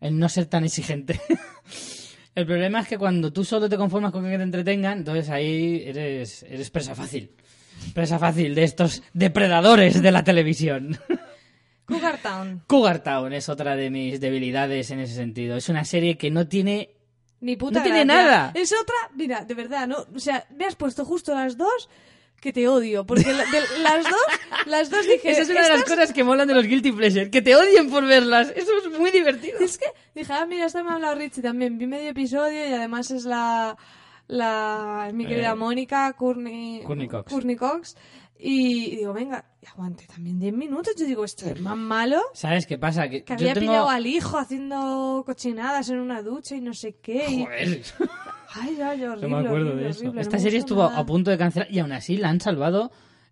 el 0.01 0.17
no 0.17 0.29
ser 0.29 0.47
tan 0.47 0.63
exigente. 0.63 1.19
el 2.35 2.45
problema 2.45 2.79
es 2.79 2.87
que 2.87 2.97
cuando 2.97 3.31
tú 3.31 3.43
solo 3.43 3.69
te 3.69 3.77
conformas 3.77 4.11
con 4.11 4.23
que 4.23 4.37
te 4.37 4.43
entretengan, 4.43 4.99
entonces 4.99 5.29
ahí 5.29 5.83
eres, 5.85 6.43
eres 6.43 6.71
presa 6.71 6.95
fácil. 6.95 7.35
Presa 7.93 8.17
fácil 8.17 8.55
de 8.55 8.63
estos 8.63 9.03
depredadores 9.13 10.01
de 10.01 10.11
la 10.11 10.23
televisión. 10.23 10.97
Cougar 11.85 12.17
Town. 12.17 12.63
Cougar 12.65 13.03
Town 13.03 13.31
es 13.33 13.47
otra 13.47 13.75
de 13.75 13.91
mis 13.91 14.19
debilidades 14.19 14.89
en 14.89 15.01
ese 15.01 15.13
sentido. 15.13 15.55
Es 15.55 15.69
una 15.69 15.85
serie 15.85 16.17
que 16.17 16.31
no 16.31 16.47
tiene 16.47 16.95
Ni 17.41 17.55
puta 17.57 17.79
No 17.79 17.83
tiene 17.83 18.05
nada. 18.05 18.51
Es 18.55 18.71
otra, 18.73 18.95
mira, 19.13 19.43
de 19.45 19.53
verdad, 19.53 19.87
no, 19.87 20.05
o 20.15 20.19
sea, 20.19 20.45
me 20.57 20.65
has 20.65 20.75
puesto 20.75 21.05
justo 21.05 21.33
las 21.35 21.57
dos 21.57 21.89
que 22.41 22.53
te 22.53 22.67
odio, 22.67 23.05
porque 23.05 23.31
la- 23.33 23.45
de- 23.45 23.79
las 23.81 24.03
dos, 24.03 24.21
las 24.67 24.89
dos 24.89 25.05
dije, 25.05 25.31
Esa 25.31 25.41
es 25.41 25.49
una 25.49 25.61
de 25.63 25.69
las 25.69 25.79
"Estas- 25.79 25.95
cosas 25.95 26.13
que 26.13 26.23
molan 26.23 26.47
de 26.47 26.53
los 26.53 26.65
Guilty 26.65 26.91
Pleasure, 26.91 27.29
que 27.31 27.41
te 27.41 27.55
odien 27.55 27.89
por 27.89 28.05
verlas. 28.05 28.51
Eso 28.55 28.71
es 28.91 28.99
muy 28.99 29.11
divertido. 29.11 29.59
Es 29.59 29.77
que 29.77 29.85
dije, 30.13 30.31
ah, 30.33 30.45
mira, 30.45 30.65
esta 30.65 30.83
me 30.83 30.91
ha 30.91 30.93
hablado 30.95 31.15
Richie 31.15 31.41
también. 31.41 31.77
Vi 31.77 31.87
medio 31.87 32.09
episodio 32.09 32.67
y 32.69 32.73
además 32.73 33.09
es 33.11 33.25
la. 33.25 33.77
la 34.27 35.09
mi 35.13 35.25
querida 35.27 35.51
Eh, 35.51 35.55
Mónica 35.55 36.11
Courtney, 36.13 36.81
Courtney 36.83 37.07
Cox. 37.07 37.31
Courtney 37.31 37.55
Cox. 37.55 37.95
Y, 38.37 38.97
digo, 38.97 39.13
venga, 39.13 39.45
aguante 39.71 40.05
también 40.07 40.39
10 40.39 40.53
minutos. 40.53 40.93
Yo 40.97 41.05
digo, 41.05 41.23
esto 41.23 41.45
es 41.49 41.59
más 41.61 41.77
malo. 41.95 42.21
¿Sabes 42.33 42.65
qué 42.67 42.77
pasa? 42.77 43.07
Que, 43.09 43.23
había 43.27 43.53
tengo... 43.53 43.67
pillado 43.67 43.89
al 43.89 44.05
hijo 44.05 44.37
haciendo 44.37 45.23
cochinadas 45.25 45.89
en 45.89 45.99
una 45.99 46.21
ducha 46.21 46.55
y 46.55 46.61
no 46.61 46.73
sé 46.73 46.97
qué. 47.01 47.45
Joder. 47.45 47.81
Ay, 48.57 48.77
ay, 48.81 49.03
horrible. 49.03 49.27
No 49.27 49.29
me 49.41 49.45
acuerdo 49.45 49.65
horrible, 49.67 49.83
de 49.83 49.89
eso. 49.89 49.99
horrible, 49.99 50.21
Esta 50.21 50.39
serie 50.39 50.59
estuvo 50.59 50.83
nada. 50.83 50.99
a 50.99 51.05
punto 51.05 51.29
de 51.29 51.37
cancelar 51.37 51.69
y 51.69 51.79
aún 51.79 51.91
así 51.91 52.15
la 52.15 52.29
han 52.29 52.39
salvado. 52.39 52.89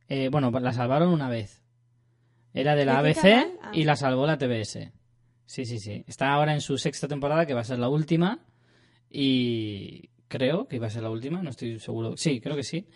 eh, 0.09 0.27
bueno, 0.29 0.51
la 0.51 0.73
salvaron 0.73 1.13
una 1.13 1.29
vez. 1.29 1.61
Era 2.53 2.75
de 2.75 2.83
la 2.83 3.01
¿De 3.01 3.13
qué 3.13 3.19
ABC? 3.33 3.57
Ah. 3.61 3.71
y 3.73 3.85
la 3.85 3.95
salvó 3.95 4.27
la 4.27 4.37
TBS. 4.37 4.91
Sí, 5.45 5.65
sí, 5.65 5.79
sí. 5.79 6.03
Está 6.07 6.33
ahora 6.33 6.53
en 6.53 6.59
su 6.61 6.77
sexta 6.77 7.07
temporada, 7.07 7.45
que 7.45 7.53
va 7.53 7.61
a 7.61 7.63
ser 7.63 7.79
la 7.79 7.87
última. 7.87 8.39
Y 9.09 10.09
creo 10.27 10.67
que 10.67 10.75
iba 10.77 10.87
a 10.87 10.89
ser 10.89 11.03
la 11.03 11.09
última, 11.09 11.41
no 11.41 11.51
estoy 11.51 11.79
seguro. 11.79 12.17
Sí, 12.17 12.41
creo 12.41 12.55
que 12.57 12.63
sí. 12.63 12.87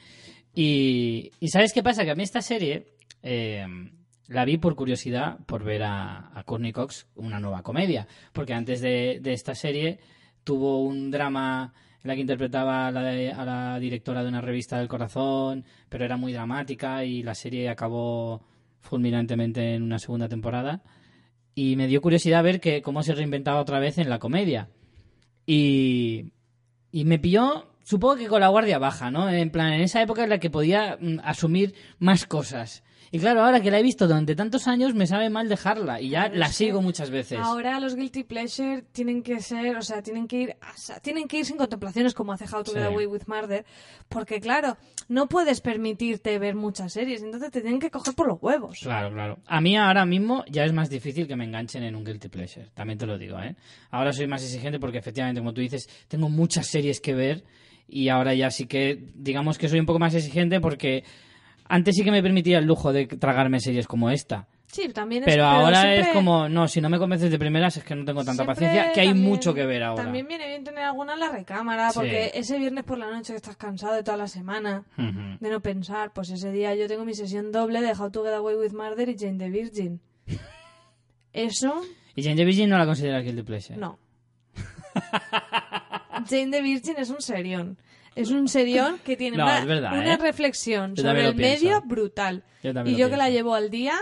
Y, 0.60 1.32
y 1.39 1.49
¿sabes 1.49 1.72
qué 1.72 1.84
pasa? 1.84 2.03
Que 2.03 2.10
a 2.10 2.16
mí 2.16 2.24
esta 2.24 2.41
serie 2.41 2.95
eh, 3.22 3.64
la 4.28 4.43
vi 4.43 4.58
por 4.58 4.76
curiosidad, 4.76 5.38
por 5.45 5.64
ver 5.64 5.84
a, 5.84 6.32
a 6.36 6.43
Courtney 6.45 6.72
Cox 6.72 7.05
una 7.16 7.39
nueva 7.39 7.62
comedia. 7.62 8.08
Porque 8.34 8.55
antes 8.55 8.82
de, 8.82 9.20
de 9.22 9.34
esta 9.34 9.53
serie 9.53 9.99
tuvo 10.43 10.82
un 10.82 11.12
drama 11.12 11.76
en 12.01 12.08
la 12.08 12.16
que 12.16 12.22
interpretaba 12.22 12.88
a 12.88 12.91
la, 12.91 13.03
de- 13.03 13.32
a 13.32 13.45
la 13.45 13.80
directora 13.80 14.24
de 14.24 14.30
una 14.30 14.41
revista 14.41 14.80
del 14.80 14.88
corazón, 14.88 15.64
pero 15.89 16.05
era 16.05 16.18
muy 16.18 16.34
dramática 16.34 17.03
y 17.05 17.22
la 17.22 17.36
serie 17.36 17.70
acabó 17.70 18.41
fulminantemente 18.80 19.76
en 19.76 19.84
una 19.84 19.99
segunda 19.99 20.28
temporada. 20.28 20.82
Y 21.53 21.76
me 21.76 21.86
dio 21.86 22.01
curiosidad 22.01 22.43
ver 22.43 22.60
que 22.60 22.82
cómo 22.82 23.03
se 23.03 23.14
reinventaba 23.14 23.62
otra 23.62 23.78
vez 23.80 23.99
en 23.99 24.10
la 24.10 24.18
comedia. 24.18 24.70
Y, 25.45 26.32
y 26.91 27.05
me 27.05 27.20
pilló, 27.20 27.68
supongo 27.88 28.17
que 28.17 28.27
con 28.27 28.41
la 28.41 28.49
guardia 28.49 28.79
baja, 28.79 29.09
¿no? 29.11 29.29
En 29.29 29.49
plan, 29.49 29.71
en 29.71 29.79
esa 29.81 30.01
época 30.01 30.23
en 30.25 30.29
la 30.29 30.39
que 30.39 30.49
podía 30.49 30.97
mm, 30.99 31.19
asumir 31.23 31.73
más 31.99 32.25
cosas. 32.25 32.83
Y 33.09 33.19
claro, 33.19 33.41
ahora 33.45 33.61
que 33.61 33.71
la 33.71 33.79
he 33.79 33.83
visto 33.83 34.05
durante 34.05 34.35
tantos 34.35 34.67
años, 34.67 34.93
me 34.93 35.07
sabe 35.07 35.29
mal 35.29 35.47
dejarla. 35.47 36.01
Y 36.01 36.09
ya 36.09 36.23
Pero 36.23 36.35
la 36.39 36.47
es 36.47 36.55
sigo 36.55 36.81
muchas 36.81 37.09
veces. 37.09 37.39
Ahora 37.39 37.79
los 37.79 37.95
guilty 37.95 38.25
pleasure 38.25 38.81
tienen 38.91 39.23
que 39.23 39.39
ser, 39.39 39.77
o 39.77 39.81
sea, 39.81 40.01
tienen 40.01 40.27
que 40.27 40.41
ir, 40.41 40.57
o 40.61 40.77
sea, 40.77 40.99
tienen 40.99 41.29
que 41.29 41.38
ir 41.38 41.45
sin 41.45 41.55
contemplaciones 41.55 42.13
como 42.13 42.33
hace 42.33 42.43
How 42.43 42.63
to 42.63 42.73
Get 42.73 42.81
Sí. 42.81 42.88
Away 42.93 43.05
with 43.05 43.21
Murder, 43.27 43.63
porque 44.09 44.41
claro, 44.41 44.75
no 45.07 45.29
puedes 45.29 45.61
permitirte 45.61 46.38
ver 46.39 46.55
muchas 46.55 46.91
series, 46.91 47.23
entonces 47.23 47.49
te 47.51 47.61
tienen 47.61 47.79
que 47.79 47.89
coger 47.89 48.13
por 48.13 48.27
los 48.27 48.39
huevos. 48.41 48.79
Claro, 48.81 49.13
claro. 49.13 49.38
A 49.47 49.61
mí 49.61 49.77
ahora 49.77 50.05
mismo 50.05 50.43
ya 50.49 50.65
es 50.65 50.73
más 50.73 50.89
difícil 50.89 51.25
que 51.25 51.38
me 51.38 51.45
enganchen 51.45 51.83
en 51.83 51.95
un 51.95 52.03
guilty 52.03 52.27
pleasure. 52.27 52.67
También 52.73 52.99
te 52.99 53.05
lo 53.05 53.17
digo, 53.17 53.39
¿eh? 53.39 53.55
Ahora 53.91 54.11
soy 54.11 54.27
más 54.27 54.43
exigente 54.43 54.77
porque 54.77 54.97
efectivamente, 54.97 55.39
como 55.39 55.53
tú 55.53 55.61
dices, 55.61 55.88
tengo 56.09 56.27
muchas 56.27 56.67
series 56.67 56.99
que 56.99 57.13
ver 57.15 57.45
y 57.88 58.09
ahora 58.09 58.33
ya 58.33 58.49
sí 58.51 58.65
que, 58.65 58.99
digamos 59.15 59.57
que 59.57 59.69
soy 59.69 59.79
un 59.79 59.85
poco 59.85 59.99
más 59.99 60.13
exigente 60.15 60.59
porque 60.59 61.03
antes 61.69 61.95
sí 61.95 62.03
que 62.03 62.11
me 62.11 62.21
permitía 62.23 62.59
el 62.59 62.65
lujo 62.65 62.91
de 62.93 63.07
tragarme 63.07 63.59
series 63.59 63.88
como 63.88 64.09
esta. 64.09 64.47
Sí, 64.69 64.89
también 64.89 65.23
es 65.23 65.27
Pero 65.27 65.45
ahora 65.45 65.81
siempre- 65.83 66.01
es 66.01 66.07
como, 66.09 66.49
no, 66.49 66.67
si 66.67 66.81
no 66.81 66.89
me 66.89 66.97
convences 66.99 67.31
de 67.31 67.39
primeras 67.39 67.77
es 67.77 67.85
que 67.85 67.95
no 67.95 68.03
tengo 68.03 68.19
tanta 68.25 68.43
siempre 68.43 68.53
paciencia, 68.67 68.91
que 68.91 68.99
hay 68.99 69.07
también- 69.07 69.25
mucho 69.29 69.53
que 69.53 69.65
ver 69.65 69.81
ahora. 69.83 70.03
También 70.03 70.27
viene 70.27 70.45
bien 70.45 70.65
tener 70.65 70.83
alguna 70.83 71.13
en 71.13 71.21
la 71.21 71.29
recámara, 71.29 71.89
Sí. 71.91 71.99
porque 71.99 72.31
ese 72.33 72.59
viernes 72.59 72.83
por 72.83 72.97
la 72.97 73.09
noche 73.09 73.31
que 73.31 73.38
estás 73.38 73.55
cansado 73.55 73.93
de 73.95 74.03
toda 74.03 74.17
la 74.17 74.27
semana, 74.27 74.83
Ujú. 74.97 75.38
de 75.39 75.49
no 75.49 75.61
pensar, 75.61 76.11
pues 76.11 76.29
ese 76.31 76.51
día 76.51 76.75
yo 76.75 76.89
tengo 76.89 77.05
mi 77.05 77.13
sesión 77.13 77.53
doble 77.53 77.79
de 77.81 77.93
How 77.93 78.11
to 78.11 78.23
Get 78.25 78.33
Away 78.33 78.55
with 78.57 78.73
Murder 78.73 79.07
y 79.07 79.15
Jane 79.17 79.38
the 79.38 79.49
Virgin. 79.49 80.01
Eso, 81.33 81.81
Y 82.15 82.23
Jane 82.23 82.35
the 82.35 82.43
Virgin 82.45 82.69
no 82.69 82.77
la 82.77 82.85
considera 82.85 83.21
guilty 83.21 83.43
pleasure. 83.43 83.77
no. 83.77 83.97
Jane 86.30 86.51
the 86.51 86.61
Virgin 86.61 86.95
es 86.97 87.09
un 87.09 87.21
serión. 87.21 87.78
Es 88.15 88.32
un 88.32 88.47
serión 88.47 88.99
que 89.05 89.15
tiene 89.15 89.38
No, 89.38 89.43
una, 89.43 89.59
es 89.59 89.65
verdad, 89.65 89.93
una 89.93 90.13
¿eh? 90.15 90.17
reflexión 90.17 90.95
Yo 90.95 91.03
sobre 91.03 91.28
el 91.28 91.36
pienso. 91.36 91.63
medio 91.65 91.82
brutal. 91.82 92.43
Yo 92.63 92.71
y 92.86 92.95
yo 92.95 93.09
que 93.11 93.17
la 93.17 93.30
llevo 93.30 93.53
al 93.53 93.69
día, 93.69 93.95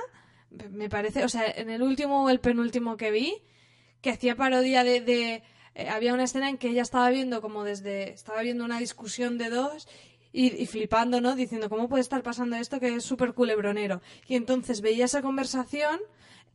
me 0.71 0.88
parece, 0.89 1.26
o 1.26 1.30
sea, 1.30 1.43
en 1.53 1.69
el 1.69 1.82
último 1.82 2.23
o 2.23 2.30
el 2.30 2.39
penúltimo 2.39 2.95
que 2.95 3.11
vi, 3.11 3.36
que 4.01 4.11
hacía 4.11 4.36
parodia 4.36 4.84
de... 4.84 5.01
de- 5.01 5.43
eh, 5.78 5.89
había 5.89 6.13
una 6.13 6.23
escena 6.23 6.47
en 6.47 6.57
que 6.57 6.69
ella 6.69 6.82
estaba 6.84 7.09
viendo 7.09 7.41
como 7.41 7.65
desde... 7.65 8.13
Estaba 8.13 8.41
viendo 8.41 8.63
una 8.63 8.80
discusión 8.80 9.38
de 9.38 9.49
dos 9.49 9.89
y, 10.36 10.61
y 10.61 10.65
flipando, 10.65 11.21
¿no? 11.21 11.36
Diciendo, 11.36 11.69
¿cómo 11.69 11.88
puede 11.88 12.01
estar 12.01 12.21
pasando 12.21 12.57
esto 12.57 12.79
que 12.79 12.93
es 12.95 13.03
súper 13.05 13.33
culebronero? 13.33 14.01
Y 14.27 14.36
entonces 14.36 14.81
veía 14.81 15.05
esa 15.05 15.21
conversación 15.21 15.99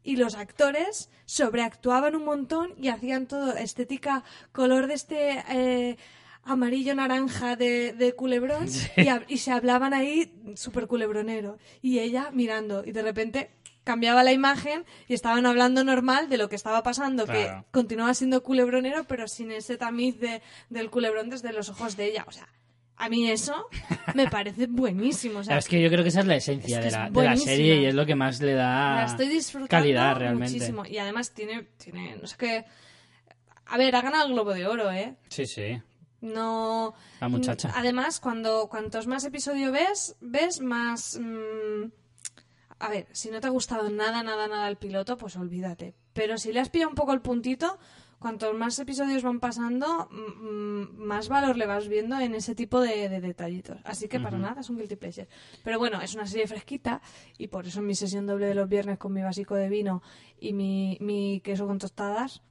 y 0.03 0.17
los 0.17 0.35
actores 0.35 1.09
sobreactuaban 1.25 2.15
un 2.15 2.25
montón 2.25 2.75
y 2.79 2.89
hacían 2.89 3.27
todo 3.27 3.55
estética, 3.57 4.23
color 4.53 4.87
de 4.87 4.95
este... 4.95 5.45
eh, 5.51 5.97
amarillo 6.43 6.95
naranja 6.95 7.55
de, 7.55 7.93
de 7.93 8.15
culebrón 8.15 8.67
y, 9.29 9.37
se 9.39 9.53
hablaban 9.53 9.93
ahí 9.93 10.33
súper 10.57 10.87
culebronero 10.87 11.59
y 11.83 11.99
ella 11.99 12.31
mirando 12.33 12.83
y 12.83 12.93
de 12.93 13.03
repente 13.03 13.51
cambiaba 13.85 14.23
la 14.25 14.33
imagen 14.33 14.87
y 15.07 15.13
estaban 15.13 15.45
hablando 15.45 15.85
normal 15.85 16.31
de 16.31 16.39
lo 16.39 16.49
que 16.49 16.57
estaba 16.57 16.83
pasando 16.83 17.27
Claro. 17.27 17.65
que 17.67 17.71
continuaba 17.73 18.15
siendo 18.15 18.43
culebronero 18.43 19.05
pero 19.05 19.29
sin 19.29 19.51
ese 19.53 19.77
tamiz 19.77 20.19
de, 20.19 20.41
del 20.71 20.89
culebrón 20.91 21.29
desde 21.29 21.53
los 21.53 21.69
ojos 21.69 21.99
de 21.99 22.07
ella 22.07 22.25
o 22.27 22.33
sea 22.33 22.49
a 23.03 23.09
mí 23.09 23.31
eso 23.31 23.67
me 24.15 24.29
parece 24.29 24.67
buenísimo 24.67 25.39
o 25.41 25.45
sea, 25.45 25.57
Es 25.59 25.69
que 25.69 25.81
yo 25.81 25.89
creo 25.89 26.03
que 26.03 26.11
esa 26.11 26.21
es 26.21 26.27
la 26.27 26.37
esencia 26.37 26.77
Es 26.77 26.77
que 26.77 26.83
de, 26.83 26.89
es 26.89 26.93
la, 26.93 27.11
de 27.11 27.23
la 27.25 27.37
serie 27.37 27.77
y 27.83 27.87
es 27.87 27.95
lo 27.95 28.05
que 28.07 28.15
más 28.15 28.41
le 28.41 28.55
da 28.55 28.97
la 28.97 29.05
estoy 29.07 29.29
disfrutando 29.29 29.69
calidad 29.69 30.17
realmente. 30.17 30.53
muchísimo 30.55 30.85
y 30.87 30.99
además 30.99 31.33
tiene 31.33 31.63
tiene 31.79 32.17
no 32.21 32.27
sé 32.27 32.37
qué 32.39 32.65
a 33.67 33.79
ver 33.79 33.97
ha 33.97 34.03
ganado 34.03 34.27
el 34.27 34.33
globo 34.35 34.53
de 34.53 34.67
oro 34.67 34.91
eh 34.93 35.17
Sí, 35.29 35.47
sí. 35.47 35.81
no 36.21 36.95
La 37.21 37.29
muchacha. 37.29 37.73
además 37.75 38.21
cuando 38.21 38.69
cuantos 38.69 39.07
más 39.07 39.25
episodios 39.25 39.73
ves 39.73 40.17
ves 40.21 40.61
más 40.61 41.19
mm, 41.21 41.85
a 42.81 42.89
ver 42.89 43.07
si 43.13 43.31
no 43.31 43.41
te 43.41 43.47
ha 43.47 43.51
gustado 43.51 43.89
nada 43.91 44.23
nada 44.23 44.47
nada 44.49 44.69
el 44.69 44.77
piloto 44.77 45.17
pues 45.17 45.37
olvídate 45.37 45.95
pero 46.13 46.37
si 46.39 46.53
le 46.53 46.61
has 46.61 46.69
pillado 46.69 46.91
un 46.91 46.97
poco 46.97 47.13
el 47.13 47.21
puntito 47.21 47.79
cuantos 48.21 48.55
más 48.55 48.79
episodios 48.79 49.25
van 49.25 49.41
pasando 49.41 50.09
más 50.11 51.29
valor 51.29 51.57
le 51.57 51.67
vas 51.67 51.89
viendo 51.89 52.21
en 52.21 52.35
ese 52.37 52.55
tipo 52.55 52.81
de, 52.81 53.09
de 53.09 53.21
detallitos 53.21 53.79
así 53.83 54.07
que 54.07 54.21
para 54.21 54.39
nada 54.39 54.61
es 54.61 54.71
un 54.71 54.77
guilty 54.77 54.95
pleasure 54.95 55.27
pero 55.65 55.79
bueno 55.81 56.01
es 56.01 56.15
una 56.15 56.27
serie 56.27 56.47
fresquita 56.47 57.01
y 57.39 57.49
por 57.49 57.67
eso 57.67 57.81
en 57.81 57.87
mi 57.87 57.95
sesión 57.97 58.27
doble 58.27 58.47
de 58.47 58.55
los 58.55 58.69
viernes 58.69 58.99
con 58.99 59.13
mi 59.13 59.23
básico 59.23 59.57
de 59.57 59.69
vino 59.69 60.03
y 60.39 60.53
mi, 60.53 60.97
mi 61.01 61.41
queso 61.41 61.67
con 61.67 61.79
tostadas 61.79 62.43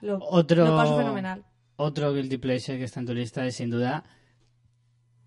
lo, 0.00 0.18
Otro, 0.20 0.64
lo 0.64 0.76
paso 0.76 0.96
fenomenal 0.96 1.44
otro 1.76 2.12
guilty 2.12 2.38
pleasure 2.38 2.78
que 2.78 2.84
está 2.84 3.00
en 3.00 3.06
tu 3.06 3.14
lista 3.14 3.46
es 3.46 3.54
sin 3.56 3.70
duda 3.70 4.02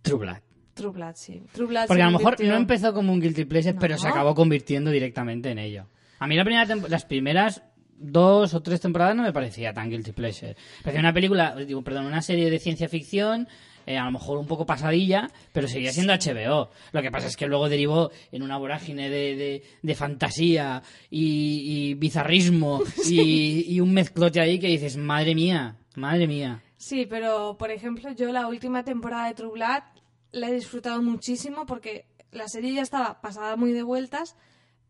True 0.02 0.18
Blood. 0.20 0.38
True 0.74 0.92
Blood, 0.92 1.16
sí. 1.16 1.44
True 1.52 1.68
Blood 1.68 1.88
Porque 1.88 2.02
a 2.02 2.10
lo 2.10 2.18
mejor 2.18 2.42
no 2.42 2.56
empezó 2.56 2.94
como 2.94 3.12
un 3.12 3.20
guilty 3.20 3.46
pleasure, 3.46 3.74
No. 3.74 3.80
pero 3.82 3.98
se 3.98 4.08
acabó 4.08 4.34
convirtiendo 4.34 4.90
directamente 4.92 5.52
en 5.52 5.60
ello. 5.60 5.88
A 6.20 6.26
mí 6.28 6.36
la 6.36 6.44
primera 6.46 6.74
las 6.88 7.06
primeras 7.06 7.64
dos 8.00 8.54
o 8.54 8.62
tres 8.62 8.80
temporadas 8.82 9.16
no 9.16 9.24
me 9.24 9.34
parecía 9.34 9.74
tan 9.74 9.90
guilty 9.90 10.12
pleasure. 10.14 10.56
Parecía 10.84 11.00
una 11.02 11.14
película, 11.14 11.56
digo, 11.56 11.82
perdón, 11.84 12.06
una 12.06 12.22
serie 12.22 12.50
de 12.50 12.58
ciencia 12.60 12.88
ficción, 12.90 13.48
eh, 13.86 13.98
a 13.98 14.06
lo 14.06 14.12
mejor 14.12 14.38
un 14.38 14.46
poco 14.48 14.66
pasadilla, 14.66 15.30
pero 15.52 15.68
seguía 15.68 15.92
siendo 15.92 16.14
HBO. 16.14 16.70
Lo 16.92 17.02
que 17.02 17.12
pasa 17.12 17.28
es 17.28 17.36
que 17.36 17.48
luego 17.48 17.70
derivó 17.70 18.12
en 18.32 18.44
una 18.44 18.58
vorágine 18.58 19.10
de, 19.10 19.36
de- 19.36 19.64
de 19.82 19.96
fantasía 19.96 20.82
y, 21.10 21.90
y 21.90 21.94
bizarrismo 21.96 22.82
y, 23.10 23.66
y 23.74 23.80
un 23.80 23.94
mezclote 23.94 24.40
ahí 24.40 24.60
que 24.60 24.68
dices, 24.68 24.96
madre 24.98 25.36
mía, 25.36 25.76
madre 25.96 26.28
mía. 26.28 26.62
Sí, 26.78 27.06
pero 27.10 27.58
por 27.58 27.72
ejemplo, 27.72 28.12
yo 28.14 28.32
la 28.32 28.48
última 28.48 28.84
temporada 28.84 29.28
de 29.28 29.34
True 29.34 29.52
Blood 29.54 29.84
la 30.32 30.50
he 30.50 30.54
disfrutado 30.54 31.02
muchísimo 31.02 31.66
porque 31.66 32.06
la 32.32 32.48
serie 32.48 32.74
ya 32.74 32.84
estaba 32.84 33.20
pasada 33.22 33.56
muy 33.56 33.72
de 33.74 33.82
vueltas, 33.84 34.36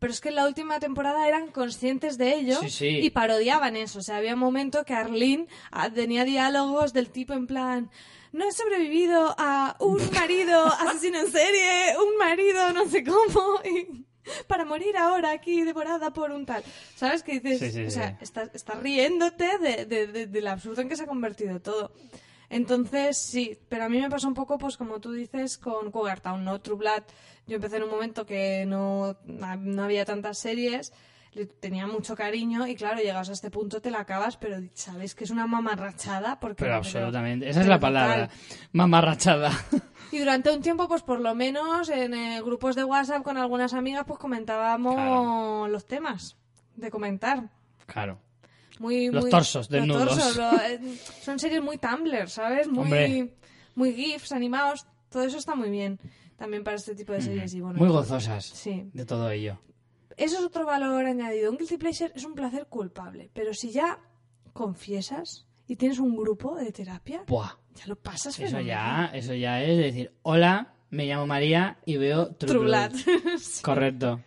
pero 0.00 0.12
es 0.12 0.20
que 0.20 0.30
en 0.30 0.34
la 0.34 0.46
última 0.46 0.80
temporada 0.80 1.28
eran 1.28 1.48
conscientes 1.52 2.18
de 2.18 2.34
ello 2.34 2.58
Sí, 2.62 2.70
sí. 2.70 2.86
y 2.88 3.10
parodiaban 3.10 3.76
eso. 3.76 4.00
O 4.00 4.02
sea, 4.02 4.16
había 4.16 4.34
un 4.34 4.40
momento 4.40 4.84
que 4.84 4.94
Arlene 4.94 5.46
ah, 5.70 5.88
tenía 5.90 6.24
diálogos 6.24 6.92
del 6.92 7.10
tipo 7.10 7.32
en 7.34 7.46
plan. 7.46 7.90
No 8.32 8.48
he 8.48 8.52
sobrevivido 8.52 9.34
a 9.38 9.76
un 9.80 9.98
marido 10.14 10.66
asesino 10.66 11.20
en 11.20 11.30
serie, 11.30 11.94
un 11.98 12.16
marido 12.18 12.72
no 12.72 12.88
sé 12.88 13.04
cómo, 13.04 13.60
y 13.64 14.04
para 14.46 14.64
morir 14.64 14.96
ahora 14.96 15.32
aquí 15.32 15.62
devorada 15.62 16.12
por 16.12 16.30
un 16.30 16.46
tal. 16.46 16.62
¿Sabes 16.94 17.22
qué 17.22 17.40
dices? 17.40 17.72
Sí, 17.74 17.84
o 17.84 17.90
sea, 17.90 18.16
estás, 18.20 18.50
estás 18.54 18.78
riéndote 18.80 19.58
de, 19.58 19.84
de, 19.86 20.26
de- 20.26 20.48
absurdo 20.48 20.80
en 20.82 20.88
que 20.88 20.96
se 20.96 21.02
ha 21.02 21.06
convertido 21.06 21.60
todo. 21.60 21.92
Entonces, 22.50 23.16
sí, 23.16 23.56
pero 23.68 23.84
a 23.84 23.88
mí 23.88 23.98
me 24.00 24.10
pasó 24.10 24.28
un 24.28 24.34
poco, 24.34 24.58
pues 24.58 24.76
como 24.76 25.00
tú 25.00 25.12
dices, 25.12 25.56
con 25.56 25.90
Cougar 25.90 26.20
Town, 26.20 26.44
¿no? 26.44 26.60
True 26.60 26.76
Blood, 26.76 27.04
yo 27.46 27.56
empecé 27.56 27.76
en 27.78 27.84
un 27.84 27.90
momento 27.90 28.26
que 28.26 28.66
no, 28.66 29.16
no 29.24 29.82
había 29.84 30.04
tantas 30.04 30.36
series, 30.38 30.92
le 31.32 31.46
tenía 31.46 31.86
mucho 31.86 32.16
cariño 32.16 32.66
y 32.66 32.74
claro, 32.74 32.98
llegados 32.98 33.28
a 33.30 33.34
este 33.34 33.52
punto 33.52 33.80
te 33.80 33.92
la 33.92 34.00
acabas, 34.00 34.36
pero 34.36 34.56
sabes 34.74 35.14
que 35.14 35.22
es 35.22 35.30
una 35.30 35.46
mamarrachada 35.46 36.40
porque... 36.40 36.64
Pero 36.64 36.74
absolutamente. 36.74 37.48
Esa 37.48 37.60
es 37.60 37.68
la 37.68 37.78
palabra. 37.78 38.28
total. 38.28 38.38
Mamarrachada. 38.72 39.52
Y 40.10 40.18
durante 40.18 40.50
un 40.50 40.60
tiempo, 40.60 40.88
pues 40.88 41.02
por 41.02 41.20
lo 41.20 41.36
menos 41.36 41.88
en 41.88 42.14
eh, 42.14 42.42
grupos 42.42 42.74
de 42.74 42.82
WhatsApp 42.82 43.22
con 43.22 43.36
algunas 43.36 43.74
amigas, 43.74 44.04
pues 44.08 44.18
comentábamos 44.18 44.96
Claro. 44.96 45.68
los 45.68 45.86
temas 45.86 46.36
de 46.74 46.90
comentar. 46.90 47.48
claro. 47.86 48.18
Muy, 48.80 49.10
Los 49.10 49.22
muy- 49.24 49.30
torsos 49.30 49.54
los 49.54 49.68
desnudos. 49.68 50.08
torsos, 50.08 50.36
lo- 50.36 50.60
eh, 50.62 50.80
son 51.22 51.38
series 51.38 51.62
muy 51.62 51.78
Tumblr, 51.78 52.28
¿sabes? 52.28 52.66
Muy, 52.66 52.84
Hombre. 52.84 53.34
muy 53.76 53.92
GIFs, 53.94 54.32
animados. 54.32 54.86
Todo 55.10 55.22
eso 55.22 55.38
está 55.38 55.54
muy 55.54 55.70
bien 55.70 56.00
también 56.36 56.64
para 56.64 56.76
este 56.78 56.94
tipo 56.94 57.12
de 57.12 57.20
series. 57.20 57.52
Y 57.54 57.60
bueno, 57.60 57.78
Muy 57.78 57.88
gozosas 57.90 58.44
Sí. 58.46 58.88
de 58.94 59.04
todo 59.04 59.30
ello. 59.30 59.60
Eso 60.16 60.38
es 60.38 60.44
otro 60.44 60.64
valor 60.66 61.04
añadido. 61.04 61.50
Un 61.50 61.58
guilty 61.58 61.76
pleasure 61.76 62.10
es 62.14 62.24
un 62.24 62.34
placer 62.34 62.66
culpable. 62.68 63.30
Pero 63.34 63.52
si 63.54 63.70
ya 63.70 63.98
confiesas 64.54 65.46
y 65.66 65.76
tienes 65.76 65.98
un 65.98 66.16
grupo 66.16 66.56
de 66.56 66.72
terapia, 66.72 67.22
Buah. 67.26 67.52
ya 67.74 67.86
lo 67.86 67.96
pasas 67.96 68.34
Eso 68.38 68.46
fenomenal. 68.48 69.10
ya, 69.12 69.18
eso 69.18 69.34
ya 69.34 69.62
es 69.62 69.76
decir, 69.78 70.12
hola, 70.22 70.74
me 70.90 71.06
llamo 71.06 71.26
María 71.26 71.78
y 71.86 71.96
veo 71.96 72.34
True, 72.34 72.52
True 72.52 72.64
Blood. 72.64 72.90
Blood. 72.90 73.40
Correcto. 73.62 74.20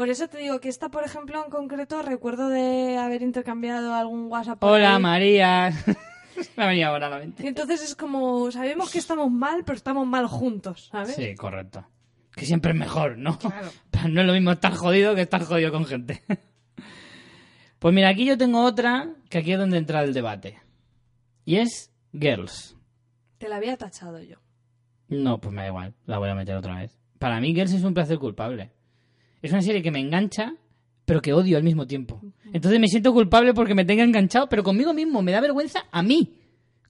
Por 0.00 0.08
eso 0.08 0.28
te 0.28 0.38
digo 0.38 0.60
que 0.60 0.70
esta, 0.70 0.88
por 0.88 1.04
ejemplo, 1.04 1.44
en 1.44 1.50
concreto, 1.50 2.00
recuerdo 2.00 2.48
de 2.48 2.96
haber 2.96 3.20
intercambiado 3.20 3.92
algún 3.92 4.32
WhatsApp. 4.32 4.58
por 4.58 4.70
Hola, 4.70 4.96
ahí. 4.96 5.02
María. 5.02 5.70
Me 6.56 6.64
ha 6.64 6.68
venido 6.68 6.88
ahora 6.88 7.08
a 7.08 7.10
la 7.10 7.18
mente. 7.18 7.44
Y 7.44 7.48
entonces 7.48 7.82
es 7.82 7.94
como, 7.94 8.50
sabemos 8.50 8.90
que 8.90 8.96
estamos 8.96 9.30
mal, 9.30 9.62
pero 9.62 9.76
estamos 9.76 10.06
mal 10.06 10.26
juntos, 10.26 10.88
¿sabes? 10.90 11.16
Sí, 11.16 11.34
correcto. 11.34 11.86
Que 12.34 12.46
siempre 12.46 12.72
es 12.72 12.78
mejor, 12.78 13.18
¿no? 13.18 13.38
Claro. 13.38 13.68
Pero 13.90 14.08
no 14.08 14.22
es 14.22 14.26
lo 14.26 14.32
mismo 14.32 14.52
estar 14.52 14.72
jodido 14.72 15.14
que 15.14 15.20
estar 15.20 15.44
jodido 15.44 15.70
con 15.70 15.84
gente. 15.84 16.22
Pues 17.78 17.94
mira, 17.94 18.08
aquí 18.08 18.24
yo 18.24 18.38
tengo 18.38 18.64
otra 18.64 19.10
que 19.28 19.36
aquí 19.36 19.52
es 19.52 19.58
donde 19.58 19.76
entra 19.76 20.02
el 20.02 20.14
debate. 20.14 20.60
Y 21.44 21.56
es 21.56 21.92
Girls. 22.12 22.74
Te 23.36 23.50
la 23.50 23.56
había 23.56 23.76
tachado 23.76 24.22
yo. 24.22 24.38
No, 25.08 25.40
pues 25.40 25.54
me 25.54 25.60
da 25.60 25.68
igual, 25.68 25.94
la 26.06 26.16
voy 26.16 26.30
a 26.30 26.34
meter 26.34 26.56
otra 26.56 26.76
vez. 26.76 26.98
Para 27.18 27.38
mí 27.40 27.54
Girls 27.54 27.74
es 27.74 27.84
un 27.84 27.92
placer 27.92 28.18
culpable. 28.18 28.70
Es 29.42 29.52
una 29.52 29.62
serie 29.62 29.82
que 29.82 29.90
me 29.90 30.00
engancha, 30.00 30.54
pero 31.04 31.20
que 31.22 31.32
odio 31.32 31.56
al 31.56 31.62
mismo 31.64 31.86
tiempo. 31.86 32.20
Entonces 32.52 32.78
me 32.80 32.88
siento 32.88 33.12
culpable 33.12 33.54
porque 33.54 33.74
me 33.74 33.84
tenga 33.84 34.04
enganchado, 34.04 34.48
pero 34.48 34.62
conmigo 34.62 34.92
mismo, 34.92 35.22
me 35.22 35.32
da 35.32 35.40
vergüenza 35.40 35.84
a 35.90 36.02
mí. 36.02 36.36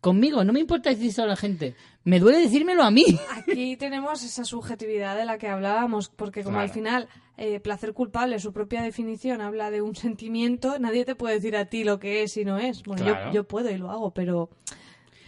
Conmigo, 0.01 0.43
no 0.45 0.53
me 0.55 0.61
importa 0.61 0.89
decírselo 0.89 1.27
a 1.27 1.31
la 1.31 1.37
gente. 1.37 1.75
Me 2.05 2.19
duele 2.19 2.41
decírmelo 2.41 2.83
a 2.83 2.91
mí. 2.91 3.05
Aquí 3.37 3.77
tenemos 3.77 4.25
esa 4.25 4.45
subjetividad 4.45 5.15
de 5.17 5.27
la 5.27 5.37
que 5.37 5.47
hablábamos, 5.49 6.09
porque 6.09 6.43
como 6.43 6.55
Claro. 6.57 6.69
al 6.69 6.75
final 6.75 7.09
eh, 7.37 7.61
placer 7.61 7.93
culpable, 7.93 8.39
su 8.39 8.53
propia 8.55 8.81
definición 8.83 9.43
habla 9.43 9.71
de 9.71 9.83
un 9.83 9.95
sentimiento, 9.95 10.79
nadie 10.79 11.05
te 11.05 11.15
puede 11.15 11.35
decir 11.35 11.55
a 11.57 11.67
ti 11.67 11.85
lo 11.85 11.99
que 11.99 12.23
es 12.23 12.37
y 12.39 12.45
no 12.47 12.59
es. 12.59 12.83
Bueno, 12.83 13.05
Claro. 13.05 13.27
yo, 13.29 13.33
yo 13.35 13.45
puedo 13.49 13.71
y 13.71 13.77
lo 13.77 13.91
hago, 13.91 14.13
pero 14.15 14.49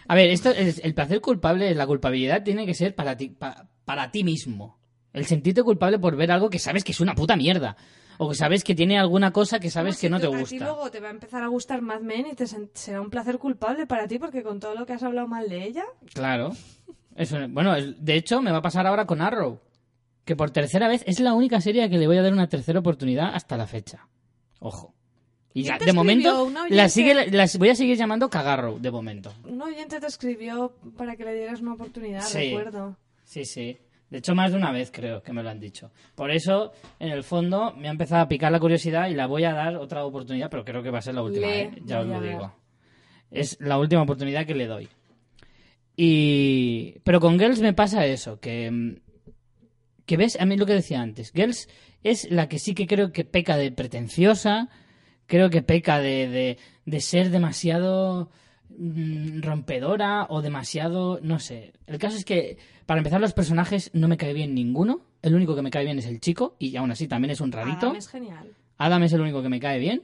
A 0.09 0.15
ver, 0.15 0.31
esto 0.31 0.49
es, 0.51 0.81
el 0.83 0.95
placer 0.95 1.21
culpable, 1.21 1.75
la 1.75 1.87
culpabilidad 1.87 2.43
tiene 2.43 2.65
que 2.67 2.75
ser 2.75 2.95
para 2.95 3.17
ti, 3.17 3.29
pa- 3.29 3.69
para 3.85 4.11
ti 4.11 4.25
mismo. 4.25 4.79
El 5.13 5.27
sentirte 5.27 5.63
culpable 5.63 5.99
por 5.99 6.17
ver 6.17 6.31
algo 6.33 6.49
que 6.51 6.59
sabes 6.59 6.85
que 6.85 6.93
es 6.93 7.01
una 7.01 7.15
puta 7.15 7.37
mierda. 7.37 7.77
O 8.19 8.29
que 8.29 8.35
sabes 8.35 8.63
que 8.63 8.75
tiene 8.75 8.99
alguna 8.99 9.33
cosa 9.33 9.59
que 9.59 9.71
sabes 9.71 9.99
que 9.99 10.09
no 10.11 10.21
te 10.21 10.27
gusta. 10.27 10.57
luego 10.57 10.91
te 10.91 11.01
va 11.01 11.09
a 11.09 11.13
empezar 11.13 11.43
a 11.43 11.49
gustar 11.49 11.83
Mad 11.83 12.01
Men 12.01 12.27
y 12.31 12.35
te 12.35 12.47
será 12.47 13.01
un 13.01 13.11
placer 13.11 13.39
culpable 13.39 13.87
para 13.87 14.07
ti 14.07 14.19
porque 14.19 14.43
con 14.43 14.61
todo 14.61 14.75
lo 14.75 14.87
que 14.87 14.93
has 14.93 15.03
hablado 15.03 15.27
mal 15.27 15.49
de 15.49 15.65
ella. 15.65 15.85
Claro. 16.15 16.53
Eso, 17.17 17.37
bueno, 17.49 17.75
de 17.75 18.15
hecho, 18.15 18.41
me 18.41 18.51
va 18.53 18.59
a 18.59 18.63
pasar 18.63 18.87
ahora 18.87 19.07
con 19.07 19.21
Arrow. 19.21 19.61
Que 20.25 20.37
por 20.37 20.51
tercera 20.51 20.89
vez 20.89 21.03
es 21.07 21.19
la 21.21 21.35
única 21.35 21.61
serie 21.61 21.83
a 21.83 21.89
que 21.89 21.99
le 21.99 22.07
voy 22.07 22.17
a 22.17 22.23
dar 22.23 22.33
una 22.33 22.49
tercera 22.49 22.79
oportunidad 22.79 23.35
hasta 23.35 23.57
la 23.57 23.67
fecha. 23.67 24.07
Ojo. 24.61 24.95
Y 25.55 25.65
¿Quién 25.65 25.79
ya, 25.81 25.85
de 25.85 25.93
momento, 25.93 26.45
¿Un 26.45 26.57
la 26.71 26.89
sigue, 26.89 27.31
las 27.31 27.59
voy 27.59 27.71
a 27.71 27.75
seguir 27.75 27.97
llamando 27.99 28.31
Cagarrow, 28.31 28.79
de 28.79 28.91
momento. 28.91 29.35
Un 29.45 29.61
oyente 29.61 30.01
te 30.01 30.07
escribió 30.07 30.75
para 30.97 31.17
que 31.17 31.25
le 31.25 31.35
dieras 31.35 31.61
una 31.61 31.75
oportunidad, 31.75 32.23
Sí. 32.23 32.51
recuerdo. 32.55 32.97
Sí, 33.25 33.45
sí. 33.45 33.77
De 34.13 34.19
hecho, 34.19 34.35
más 34.35 34.53
de 34.53 34.59
una 34.59 34.71
vez 34.73 34.91
creo 34.93 35.23
que 35.23 35.33
me 35.33 35.43
lo 35.43 35.49
han 35.49 35.59
dicho. 35.59 35.91
Por 36.15 36.31
eso, 36.31 36.73
en 36.99 37.09
el 37.09 37.23
fondo, 37.25 37.73
me 37.79 37.89
ha 37.89 37.91
empezado 37.91 38.21
a 38.21 38.29
picar 38.29 38.53
la 38.53 38.61
curiosidad 38.61 39.09
y 39.09 39.15
la 39.15 39.27
voy 39.27 39.45
a 39.45 39.55
dar 39.55 39.77
otra 39.77 40.05
oportunidad, 40.05 40.51
pero 40.51 40.67
creo 40.67 40.83
que 40.83 40.91
va 40.91 40.99
a 40.99 41.03
ser 41.03 41.15
la 41.15 41.23
última, 41.23 41.47
Le 41.47 41.61
¿eh? 41.63 41.71
ya 41.87 42.01
os 42.01 42.07
lo 42.07 42.21
digo. 42.21 42.55
Es 43.31 43.59
la 43.59 43.79
última 43.79 44.03
oportunidad 44.03 44.45
que 44.45 44.55
le 44.55 44.67
doy. 44.67 44.89
Y... 45.97 46.99
Pero 47.05 47.21
con 47.21 47.39
Girls 47.39 47.61
me 47.61 47.73
pasa 47.73 48.05
eso, 48.05 48.39
que... 48.39 48.71
mm, 48.71 48.97
Que 50.05 50.17
ves, 50.19 50.39
a 50.39 50.45
mí 50.45 50.57
lo 50.59 50.67
que 50.67 50.75
decía 50.75 51.01
antes, 51.01 51.33
Girls 51.33 51.69
es 52.03 52.31
la 52.31 52.49
que 52.49 52.59
sí 52.59 52.75
que 52.75 52.87
creo 52.87 53.13
que 53.13 53.25
peca 53.25 53.57
de 53.57 53.73
pretenciosa, 53.73 54.69
creo 55.27 55.49
que 55.49 55.63
peca 55.63 56.01
de, 56.01 56.29
de, 56.29 56.59
de 56.85 57.01
ser 57.01 57.31
demasiado 57.31 58.31
rompedora 59.41 60.27
o 60.29 60.43
demasiado, 60.43 61.21
no 61.23 61.39
sé. 61.39 61.73
El 61.87 61.99
caso 61.99 62.17
es 62.17 62.25
que, 62.25 62.59
para 62.87 62.99
empezar, 62.99 63.21
los 63.21 63.33
personajes 63.33 63.91
no 63.93 64.09
me 64.09 64.17
cae 64.17 64.33
bien 64.33 64.55
ninguno. 64.55 65.03
El 65.23 65.35
único 65.35 65.55
que 65.55 65.63
me 65.63 65.71
cae 65.71 65.85
bien 65.85 65.99
es 65.99 66.07
el 66.07 66.21
chico, 66.21 66.57
y 66.59 66.77
aún 66.77 66.91
así 66.91 67.09
también 67.09 67.31
es 67.31 67.41
un 67.41 67.53
rarito. 67.53 67.87
Adam 67.87 67.97
es 67.97 68.09
genial. 68.09 68.53
Adam 68.79 69.03
es 69.05 69.13
el 69.13 69.21
único 69.21 69.43
que 69.43 69.49
me 69.49 69.61
cae 69.61 69.79
bien. 69.79 70.03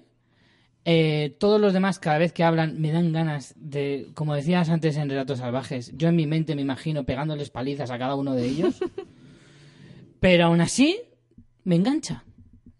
Eh, 0.85 1.37
todos 1.39 1.61
los 1.61 1.73
demás, 1.73 1.99
cada 1.99 2.19
vez 2.19 2.33
que 2.33 2.45
hablan, 2.45 2.81
me 2.81 2.93
dan 2.93 3.12
ganas 3.12 3.55
de, 3.59 4.09
como 4.14 4.35
decías 4.35 4.71
antes 4.71 4.97
en 4.97 5.11
Relatos 5.11 5.41
Salvajes, 5.41 5.93
yo 5.97 6.09
en 6.09 6.16
mi 6.16 6.27
mente 6.27 6.55
me 6.55 6.62
imagino 6.62 7.05
pegándoles 7.05 7.51
palizas 7.51 7.91
a 7.91 7.99
cada 7.99 8.14
uno 8.14 8.35
de 8.35 8.47
ellos. 8.47 8.81
Pero 10.21 10.47
aún 10.47 10.61
así, 10.61 11.01
me 11.64 11.77
engancha, 11.77 12.25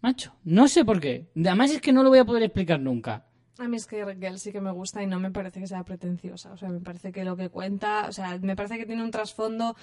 macho. 0.01 0.33
No 0.43 0.67
sé 0.67 0.83
por 0.83 0.99
qué. 0.99 1.29
Además 1.35 1.71
es 1.71 1.81
que 1.81 1.93
no 1.93 2.03
lo 2.03 2.09
voy 2.09 2.19
a 2.19 2.25
poder 2.25 2.43
explicar 2.43 2.79
nunca. 2.79 3.28
A 3.59 3.67
mí 3.67 3.75
es 3.77 3.85
que 3.85 4.03
Girl 4.19 4.39
sí 4.39 4.51
que 4.53 4.61
me 4.61 4.71
gusta 4.71 5.03
y 5.03 5.07
no 5.07 5.19
me 5.19 5.31
parece 5.31 5.59
que 5.59 5.67
sea 5.67 5.83
pretenciosa. 5.83 6.53
O 6.53 6.57
sea, 6.57 6.69
me 6.69 6.79
parece 6.79 7.11
que 7.11 7.25
lo 7.25 7.35
que 7.35 7.49
cuenta, 7.49 8.05
o 8.07 8.13
sea, 8.13 8.37
me 8.41 8.55
parece 8.55 8.77
que 8.77 8.85
tiene 8.85 9.03
un 9.03 9.11
trasfondo. 9.11 9.75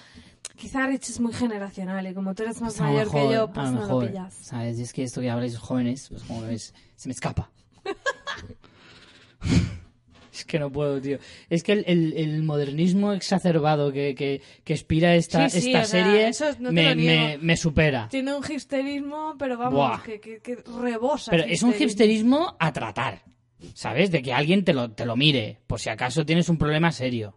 Quizá 0.55 0.87
Rich 0.87 1.09
es 1.11 1.19
muy 1.19 1.31
generacional 1.31 2.05
y 2.07 2.13
como 2.15 2.33
tú 2.33 2.41
eres 2.43 2.59
más 2.59 2.73
Pues 2.75 2.79
lo 2.79 2.85
mayor 2.85 3.11
que 3.11 3.33
yo, 3.33 3.51
pues 3.53 3.65
lo 3.67 3.71
no 3.73 3.79
lo 3.81 3.87
mejor, 3.87 4.07
pillas. 4.07 4.33
¿Sabes? 4.33 4.79
Y 4.79 4.81
es 4.81 4.93
que 4.93 5.03
esto 5.03 5.21
que 5.21 5.29
habláis 5.29 5.57
jóvenes, 5.57 6.07
pues 6.09 6.23
como 6.23 6.41
ves, 6.41 6.73
se 6.95 7.07
me 7.07 7.13
escapa. 7.13 7.51
es 10.33 10.45
que 10.45 10.59
no 10.59 10.71
puedo, 10.71 11.01
tío. 11.01 11.17
Es 11.49 11.63
que 11.63 11.73
el, 11.73 11.83
el- 11.87 12.13
el 12.17 12.43
modernismo 12.43 13.13
exacerbado 13.13 13.91
que, 13.91 14.13
que, 14.15 14.41
que 14.63 14.73
expira 14.73 15.15
esta, 15.15 15.49
Sí, 15.49 15.61
sí, 15.61 15.71
esta 15.73 15.85
sea, 15.85 16.03
serie 16.05 16.27
eso 16.27 16.45
no 16.59 16.71
me, 16.71 16.95
lo 16.95 17.01
me, 17.01 17.37
me 17.41 17.57
supera. 17.57 18.07
Tiene 18.09 18.35
un 18.35 18.43
hipsterismo, 18.43 19.35
pero 19.37 19.57
vamos, 19.57 20.01
que, 20.01 20.19
que, 20.19 20.39
que 20.39 20.57
rebosa. 20.79 21.31
Pero 21.31 21.43
es 21.45 21.63
un 21.63 21.73
hipsterismo 21.77 22.55
a 22.59 22.71
tratar, 22.73 23.23
¿sabes? 23.73 24.11
De 24.11 24.21
que 24.21 24.33
alguien 24.33 24.63
te 24.63 24.73
lo, 24.73 24.91
te 24.91 25.05
lo 25.05 25.15
mire, 25.15 25.59
por 25.67 25.79
si 25.79 25.89
acaso 25.89 26.25
tienes 26.25 26.49
un 26.49 26.57
problema 26.57 26.91
serio. 26.91 27.35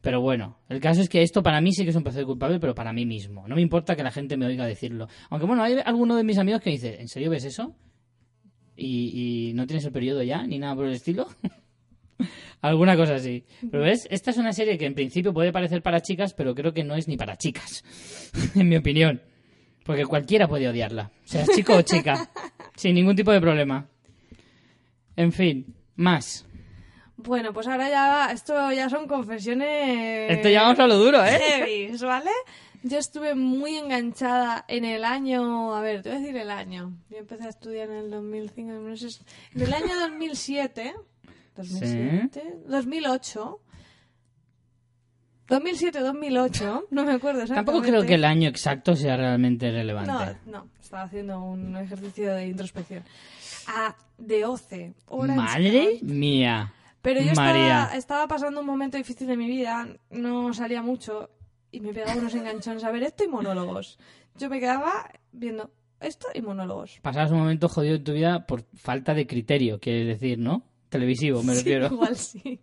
Pero 0.00 0.20
bueno, 0.20 0.58
el 0.68 0.80
caso 0.80 1.00
es 1.00 1.08
que 1.08 1.22
esto 1.22 1.42
para 1.42 1.60
mí 1.60 1.72
sí 1.72 1.84
que 1.84 1.90
es 1.90 1.96
un 1.96 2.02
placer 2.02 2.24
culpable, 2.24 2.58
pero 2.58 2.74
para 2.74 2.92
mí 2.92 3.06
mismo. 3.06 3.46
No 3.46 3.54
me 3.54 3.62
importa 3.62 3.94
que 3.94 4.02
la 4.02 4.10
gente 4.10 4.36
me 4.36 4.46
oiga 4.46 4.66
decirlo. 4.66 5.08
Aunque 5.30 5.46
bueno, 5.46 5.62
hay 5.62 5.76
alguno 5.84 6.16
de 6.16 6.24
mis 6.24 6.38
amigos 6.38 6.60
que 6.60 6.70
dice, 6.70 7.00
¿en 7.00 7.08
serio 7.08 7.30
ves 7.30 7.44
eso? 7.44 7.76
¿Y, 8.76 9.50
y 9.50 9.54
no 9.54 9.66
tienes 9.66 9.84
el 9.84 9.92
periodo 9.92 10.22
ya? 10.22 10.44
Ni 10.44 10.58
nada 10.58 10.74
por 10.74 10.86
el 10.86 10.94
estilo. 10.94 11.28
Alguna 12.60 12.96
cosa 12.96 13.16
así. 13.16 13.44
Pero 13.70 13.82
ves, 13.82 14.06
esta 14.10 14.30
es 14.30 14.36
una 14.36 14.52
serie 14.52 14.78
que 14.78 14.86
en 14.86 14.94
principio 14.94 15.32
puede 15.32 15.52
parecer 15.52 15.82
para 15.82 16.00
chicas, 16.00 16.32
pero 16.32 16.54
creo 16.54 16.72
que 16.72 16.84
no 16.84 16.94
es 16.94 17.08
ni 17.08 17.16
para 17.16 17.36
chicas, 17.36 17.84
en 18.54 18.68
mi 18.68 18.76
opinión. 18.76 19.20
Porque 19.84 20.04
cualquiera 20.04 20.46
puede 20.46 20.68
odiarla, 20.68 21.10
seas 21.24 21.48
chico 21.54 21.74
o 21.74 21.82
chica, 21.82 22.30
sin 22.76 22.94
ningún 22.94 23.16
tipo 23.16 23.32
de 23.32 23.40
problema. 23.40 23.88
En 25.16 25.32
fin, 25.32 25.74
más. 25.96 26.46
Bueno, 27.16 27.52
pues 27.52 27.66
ahora 27.68 27.88
ya, 27.88 28.32
esto 28.32 28.72
ya 28.72 28.88
son 28.88 29.06
confesiones. 29.06 30.30
Esto 30.30 30.48
ya 30.48 30.62
vamos 30.62 30.78
a 30.80 30.86
lo 30.86 30.98
duro, 30.98 31.24
¿eh? 31.24 31.38
heavies, 31.38 32.02
¿vale? 32.02 32.30
Yo 32.82 32.98
estuve 32.98 33.36
muy 33.36 33.76
enganchada 33.76 34.64
en 34.66 34.84
el 34.84 35.04
año, 35.04 35.74
a 35.74 35.80
ver, 35.80 36.02
te 36.02 36.08
voy 36.08 36.18
a 36.18 36.20
decir 36.20 36.36
el 36.36 36.50
año. 36.50 36.92
Yo 37.10 37.18
empecé 37.18 37.44
a 37.44 37.50
estudiar 37.50 37.88
en 37.90 37.96
el 37.96 38.10
2005, 38.10 38.72
no 38.72 38.96
sé, 38.96 39.08
en 39.54 39.62
el 39.62 39.72
año 39.72 40.00
2007, 40.00 40.94
2007, 41.54 42.42
2008, 42.66 43.60
2007, 45.48 46.00
2008, 46.00 46.84
no 46.90 47.04
me 47.04 47.12
acuerdo 47.12 47.42
exactamente. 47.42 47.72
Tampoco 47.72 47.86
creo 47.86 48.06
que 48.06 48.14
el 48.14 48.24
año 48.24 48.48
exacto 48.48 48.96
sea 48.96 49.16
realmente 49.16 49.70
relevante. 49.70 50.38
No, 50.46 50.58
no, 50.58 50.68
estaba 50.80 51.04
haciendo 51.04 51.40
un 51.40 51.76
ejercicio 51.76 52.34
de 52.34 52.48
introspección. 52.48 53.04
A 53.68 53.94
de 54.18 54.44
OCE, 54.44 54.94
Orange 55.06 55.36
Madre 55.42 55.98
County. 55.98 56.14
mía. 56.14 56.72
Pero 57.02 57.20
yo 57.20 57.32
estaba, 57.32 57.96
estaba 57.96 58.28
pasando 58.28 58.60
un 58.60 58.66
momento 58.66 58.96
difícil 58.96 59.26
de 59.26 59.36
mi 59.36 59.48
vida, 59.48 59.88
no 60.10 60.54
salía 60.54 60.82
mucho 60.82 61.30
y 61.72 61.80
me 61.80 61.92
pegaba 61.92 62.14
unos 62.20 62.34
enganchones 62.34 62.84
a 62.84 62.90
ver 62.92 63.02
esto 63.02 63.24
y 63.24 63.28
monólogos. 63.28 63.98
Yo 64.38 64.48
me 64.48 64.60
quedaba 64.60 65.10
viendo 65.32 65.70
esto 66.00 66.28
y 66.34 66.42
monólogos. 66.42 67.00
Pasabas 67.02 67.32
un 67.32 67.38
momento 67.38 67.68
jodido 67.68 67.96
en 67.96 68.04
tu 68.04 68.12
vida 68.12 68.46
por 68.46 68.64
falta 68.76 69.14
de 69.14 69.26
criterio, 69.26 69.80
quieres 69.80 70.06
decir, 70.06 70.38
¿no? 70.38 70.62
Televisivo, 70.90 71.42
me 71.42 71.54
Sí, 71.54 71.58
refiero. 71.58 71.86
igual 71.92 72.16
sí. 72.16 72.60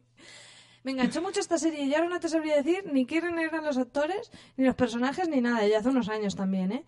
Me 0.84 0.92
enganchó 0.92 1.22
mucho 1.22 1.42
esta 1.42 1.58
serie 1.58 1.84
y 1.84 1.94
ahora 1.94 2.08
no 2.08 2.20
te 2.22 2.30
sabría 2.30 2.56
decir 2.56 2.86
ni 2.92 3.06
quiénes 3.06 3.34
eran 3.38 3.66
los 3.66 3.78
actores, 3.78 4.32
ni 4.56 4.66
los 4.66 4.76
personajes, 4.76 5.28
ni 5.28 5.42
nada. 5.42 5.68
Ya 5.68 5.80
hace 5.80 5.90
unos 5.90 6.08
años 6.08 6.36
también, 6.38 6.72
¿eh? 6.72 6.86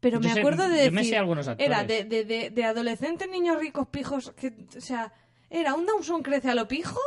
Pero 0.00 0.20
Yo 0.20 0.28
me 0.28 0.34
sé- 0.34 0.40
acuerdo 0.40 0.64
de 0.68 0.90
me 0.90 1.00
decir, 1.00 1.10
sé 1.12 1.18
algunos. 1.18 1.48
Era 1.58 1.84
de, 1.84 2.04
de, 2.04 2.24
de, 2.24 2.50
de 2.50 2.64
adolescentes 2.64 3.28
niños 3.28 3.58
ricos 3.58 3.88
pijos 3.88 4.32
que, 4.36 4.54
o 4.76 4.80
sea, 4.80 5.12
era 5.50 5.74
un 5.74 5.86
Dawson 5.86 6.22
crece 6.22 6.50
a 6.50 6.54
lo 6.54 6.68
pijo, 6.68 7.00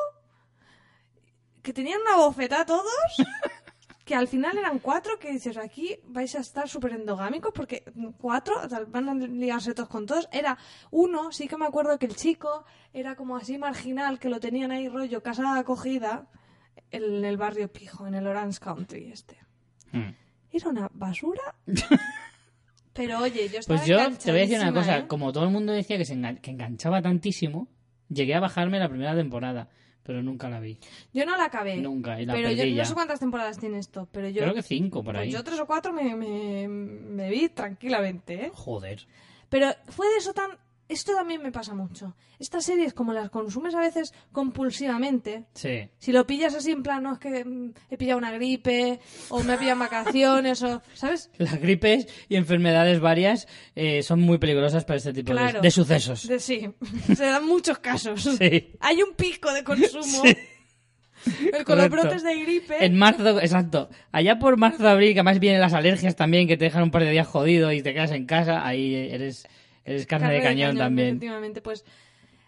que 1.61 1.74
tenían 1.74 2.02
una 2.02 2.18
bofetada 2.18 2.66
todos, 2.66 2.86
que 4.06 4.16
al 4.16 4.28
final 4.28 4.57
eran 4.57 4.80
cuatro, 4.80 5.20
que 5.20 5.32
dices, 5.32 5.57
aquí 5.57 5.99
vais 6.06 6.34
a 6.36 6.40
estar 6.40 6.68
súper 6.68 6.94
endogámicos, 6.94 7.52
porque 7.53 7.84
cuatro 8.18 8.56
van 8.88 9.10
a 9.10 9.14
liarse 9.14 9.74
todos 9.76 9.90
con 9.90 10.06
todos. 10.06 10.28
Era 10.32 10.57
uno, 10.90 11.32
sí 11.32 11.48
que 11.48 11.57
me 11.57 11.66
acuerdo 11.68 11.99
que 11.99 12.07
el 12.07 12.16
chico 12.16 12.66
era 12.91 13.16
como 13.16 13.38
así 13.38 13.57
marginal, 13.57 14.18
que 14.20 14.30
lo 14.30 14.40
tenían 14.40 14.72
ahí 14.72 14.88
rollo 14.90 15.22
casa 15.22 15.57
acogida 15.60 16.28
en 16.91 17.24
el 17.24 17.38
barrio 17.38 17.72
pijo, 17.72 18.07
en 18.07 18.16
el 18.16 18.26
Orange 18.26 18.60
Country 18.60 19.11
este. 19.11 19.38
Mm. 19.91 20.10
Era 20.52 20.70
una 20.70 20.90
basura. 20.91 21.56
Pero 22.94 23.20
oye, 23.20 23.49
yo 23.49 23.60
estaba 23.60 23.78
Pues 23.80 23.88
yo 23.88 23.98
te 24.18 24.32
voy 24.32 24.40
a 24.40 24.44
decir 24.44 24.60
una 24.60 24.74
cosa, 24.74 24.98
¿eh? 24.99 25.07
como 25.07 25.32
todo 25.32 25.44
el 25.45 25.52
mundo 25.52 25.72
decía 25.74 25.98
que 25.98 26.06
se 26.06 26.16
engan- 26.16 26.40
que 26.41 26.52
enganchaba 26.52 27.02
tantísimo, 27.02 27.68
llegué 28.10 28.36
a 28.36 28.40
bajarme 28.40 28.80
la 28.80 28.90
primera 28.90 29.16
temporada. 29.16 29.70
pero 30.02 30.24
nunca 30.24 30.49
la 30.49 30.60
vi. 30.60 30.80
Yo 31.14 31.24
no 31.24 31.38
la 31.38 31.44
acabé. 31.45 31.78
Nunca, 31.78 32.20
y 32.20 32.26
la 32.26 32.34
pero 32.34 32.49
yo 32.49 32.66
no 32.66 32.84
sé 32.86 32.94
cuántas 32.95 33.20
temporadas 33.20 33.60
tiene 33.60 33.78
esto, 33.78 34.07
pero 34.11 34.28
yo... 34.28 34.41
Creo 34.41 34.56
que 34.56 34.64
cinco 34.64 35.03
por 35.03 35.14
pues 35.14 35.26
ahí. 35.28 35.32
yo 35.32 35.44
tres 35.44 35.60
o 35.60 35.68
cuatro 35.68 35.94
me, 35.94 36.16
me, 36.16 36.68
me 36.68 37.30
vi 37.30 37.48
tranquilamente, 37.49 38.45
¿eh? 38.45 38.52
Joder. 38.56 39.06
Pero 39.49 39.70
fue 39.90 40.07
de 40.10 40.18
eso 40.18 40.34
tan... 40.34 40.49
Esto 40.90 41.14
también 41.14 41.41
me 41.44 41.52
pasa 41.52 41.74
mucho. 41.76 42.16
Estas 42.40 42.66
series, 42.66 42.94
como 42.94 43.14
las 43.14 43.30
consumes 43.30 43.76
a 43.76 43.80
veces 43.80 44.14
compulsivamente, 44.32 45.45
Sí. 45.53 45.90
si 45.99 46.11
lo 46.11 46.26
pillas 46.28 46.56
así 46.56 46.72
en 46.72 46.84
plan, 46.84 47.03
no 47.03 47.14
es 47.14 47.20
que 47.20 47.45
mm, 47.45 47.74
he 47.90 47.98
pillado 47.98 48.18
una 48.18 48.32
gripe, 48.32 48.99
o 49.30 49.44
me 49.44 49.53
he 49.53 49.57
pillado 49.57 49.74
en 49.74 49.80
vacaciones, 49.80 50.61
o... 50.64 50.82
¿Sabes? 50.95 51.30
Las 51.38 51.60
gripes 51.61 52.07
y 52.28 52.36
enfermedades 52.36 52.99
varias 52.99 53.48
eh, 53.76 54.02
son 54.03 54.20
muy 54.22 54.38
peligrosas 54.40 54.84
para 54.84 54.98
este 54.98 55.14
tipo 55.14 55.32
de- 55.32 55.38
Claro. 55.40 55.61
de, 55.61 55.72
sucesos. 55.72 56.28
De, 56.28 56.40
sí, 56.40 56.68
se 57.16 57.26
dan 57.26 57.45
muchos 57.45 57.80
casos. 57.80 58.24
Sí. 58.24 58.74
Hay 58.80 59.02
un 59.03 59.14
pico 59.16 59.53
de 59.53 59.64
consumo. 59.64 60.03
Sí. 60.24 60.36
El 61.53 61.66
con 61.66 61.78
los 61.78 61.90
brotes 61.90 62.24
de 62.24 62.34
gripe. 62.44 62.84
En 62.86 62.98
marzo, 62.98 63.41
exacto. 63.41 63.90
Allá 64.14 64.40
por 64.40 64.56
marzo, 64.57 64.88
abril, 64.88 65.10
que 65.14 65.20
además 65.20 65.40
vienen 65.40 65.60
las 65.60 65.74
alergias 65.74 66.16
también, 66.16 66.48
que 66.48 66.56
te 66.56 66.64
dejan 66.66 66.84
un 66.84 66.91
par 66.91 67.03
de 67.03 67.11
días 67.11 67.28
jodido 67.28 67.74
y 67.74 67.82
te 67.82 67.94
quedas 67.94 68.11
en 68.11 68.26
casa, 68.26 68.66
ahí 68.66 68.95
eres, 68.95 69.45
eres 69.90 70.06
carne, 70.06 70.32
de 70.34 70.41
cañón, 70.41 70.78
también. 70.78 71.10
Efectivamente, 71.10 71.61
pues 71.61 71.86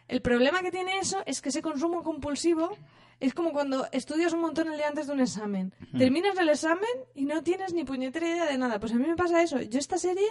el 0.08 0.22
problema 0.22 0.62
que 0.62 0.72
tiene 0.72 1.00
eso 1.00 1.22
es 1.26 1.42
que 1.42 1.50
ese 1.50 1.62
consumo 1.62 2.04
compulsivo 2.04 2.76
es 3.20 3.34
como 3.34 3.52
cuando 3.52 3.88
estudias 3.92 4.34
un 4.34 4.42
montón 4.42 4.68
el 4.72 4.78
día 4.78 4.88
antes 4.88 5.08
de 5.08 5.14
un 5.14 5.20
examen. 5.22 5.74
Terminas 5.98 6.38
el 6.38 6.50
examen 6.50 6.90
y 7.16 7.26
no 7.26 7.44
tienes 7.44 7.74
ni 7.74 7.84
puñetera 7.84 8.28
idea 8.28 8.46
de 8.46 8.58
nada. 8.58 8.80
Pues 8.80 8.92
a 8.94 8.96
mí 8.96 9.06
me 9.08 9.16
pasa 9.16 9.44
eso. 9.44 9.62
Yo 9.62 9.78
esta 9.80 9.98
serie 9.98 10.28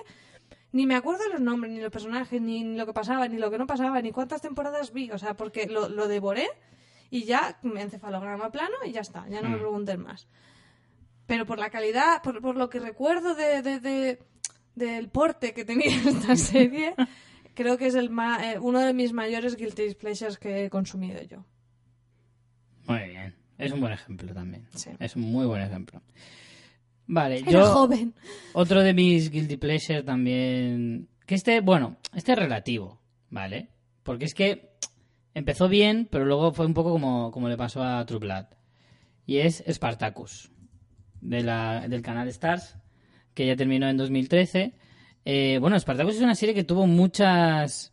ni 0.72 0.86
me 0.86 0.96
acuerdo 0.96 1.22
los 1.32 1.40
nombres, 1.40 1.72
ni 1.72 1.80
los 1.80 1.90
personajes, 1.92 2.40
ni, 2.40 2.62
ni 2.64 2.76
lo 2.76 2.86
que 2.86 2.92
pasaba, 2.92 3.26
ni 3.28 3.38
lo 3.38 3.50
que 3.50 3.58
no 3.58 3.66
pasaba, 3.66 4.00
ni 4.02 4.10
cuántas 4.12 4.40
temporadas 4.42 4.92
vi. 4.92 5.10
O 5.12 5.18
sea, 5.18 5.34
porque 5.34 5.66
lo, 5.66 5.88
lo 5.88 6.08
devoré 6.08 6.48
y 7.10 7.24
ya 7.24 7.58
me 7.62 7.80
encefalograma 7.82 8.50
plano 8.50 8.74
y 8.84 8.92
ya 8.92 9.00
está. 9.00 9.26
Ya 9.28 9.40
no 9.40 9.48
me 9.50 9.56
Mm. 9.56 9.60
pregunten 9.60 10.00
más. 10.02 10.28
Pero 11.26 11.46
por 11.46 11.58
la 11.60 11.70
calidad, 11.70 12.22
por, 12.22 12.40
por 12.42 12.56
lo 12.56 12.68
que 12.68 12.80
recuerdo 12.80 13.34
de, 13.36 13.62
de- 13.62 13.80
de- 13.80 14.18
del 14.74 15.08
porte 15.08 15.52
que 15.52 15.64
tenía 15.64 15.90
esta 16.08 16.36
serie, 16.36 16.94
creo 17.54 17.76
que 17.78 17.86
es 17.86 17.94
el 17.94 18.10
ma- 18.10 18.52
eh, 18.52 18.58
uno 18.58 18.80
de 18.80 18.92
mis 18.94 19.12
mayores 19.12 19.56
guilty 19.56 19.94
pleasures 19.94 20.38
que 20.38 20.64
he 20.64 20.70
consumido 20.70 21.22
yo. 21.22 21.44
Muy 22.86 23.08
bien. 23.08 23.34
Es 23.58 23.72
un 23.72 23.80
buen 23.80 23.92
ejemplo 23.92 24.32
también. 24.32 24.66
Sí. 24.74 24.90
Es 24.98 25.16
un 25.16 25.22
muy 25.22 25.46
buen 25.46 25.60
ejemplo. 25.62 26.00
Vale, 27.06 27.40
Era 27.40 27.50
yo... 27.50 27.66
joven. 27.66 28.14
Otro 28.54 28.82
de 28.82 28.94
mis 28.94 29.30
guilty 29.30 29.56
pleasure 29.56 30.02
también. 30.02 31.08
Que 31.26 31.34
este, 31.34 31.60
bueno, 31.60 31.96
este 32.14 32.32
es 32.32 32.38
relativo, 32.38 33.00
¿vale? 33.28 33.68
Porque 34.02 34.24
es 34.24 34.34
que 34.34 34.70
empezó 35.34 35.68
bien, 35.68 36.08
pero 36.10 36.24
luego 36.24 36.52
fue 36.52 36.66
un 36.66 36.74
poco 36.74 36.90
como, 36.90 37.30
como 37.30 37.48
le 37.48 37.56
pasó 37.56 37.82
a 37.82 38.04
True 38.06 38.20
Blood. 38.20 38.46
Y 39.26 39.38
es 39.38 39.62
Spartacus, 39.68 40.50
de 41.20 41.42
la, 41.42 41.86
del 41.86 42.02
canal 42.02 42.26
Stars, 42.28 42.76
que 43.40 43.46
ya 43.46 43.56
terminó 43.56 43.88
en 43.88 43.96
2013. 43.96 44.74
Eh, 45.24 45.56
bueno, 45.62 45.78
Spartacus 45.80 46.16
es 46.16 46.20
una 46.20 46.34
serie 46.34 46.54
que 46.54 46.62
tuvo 46.62 46.86
muchas. 46.86 47.90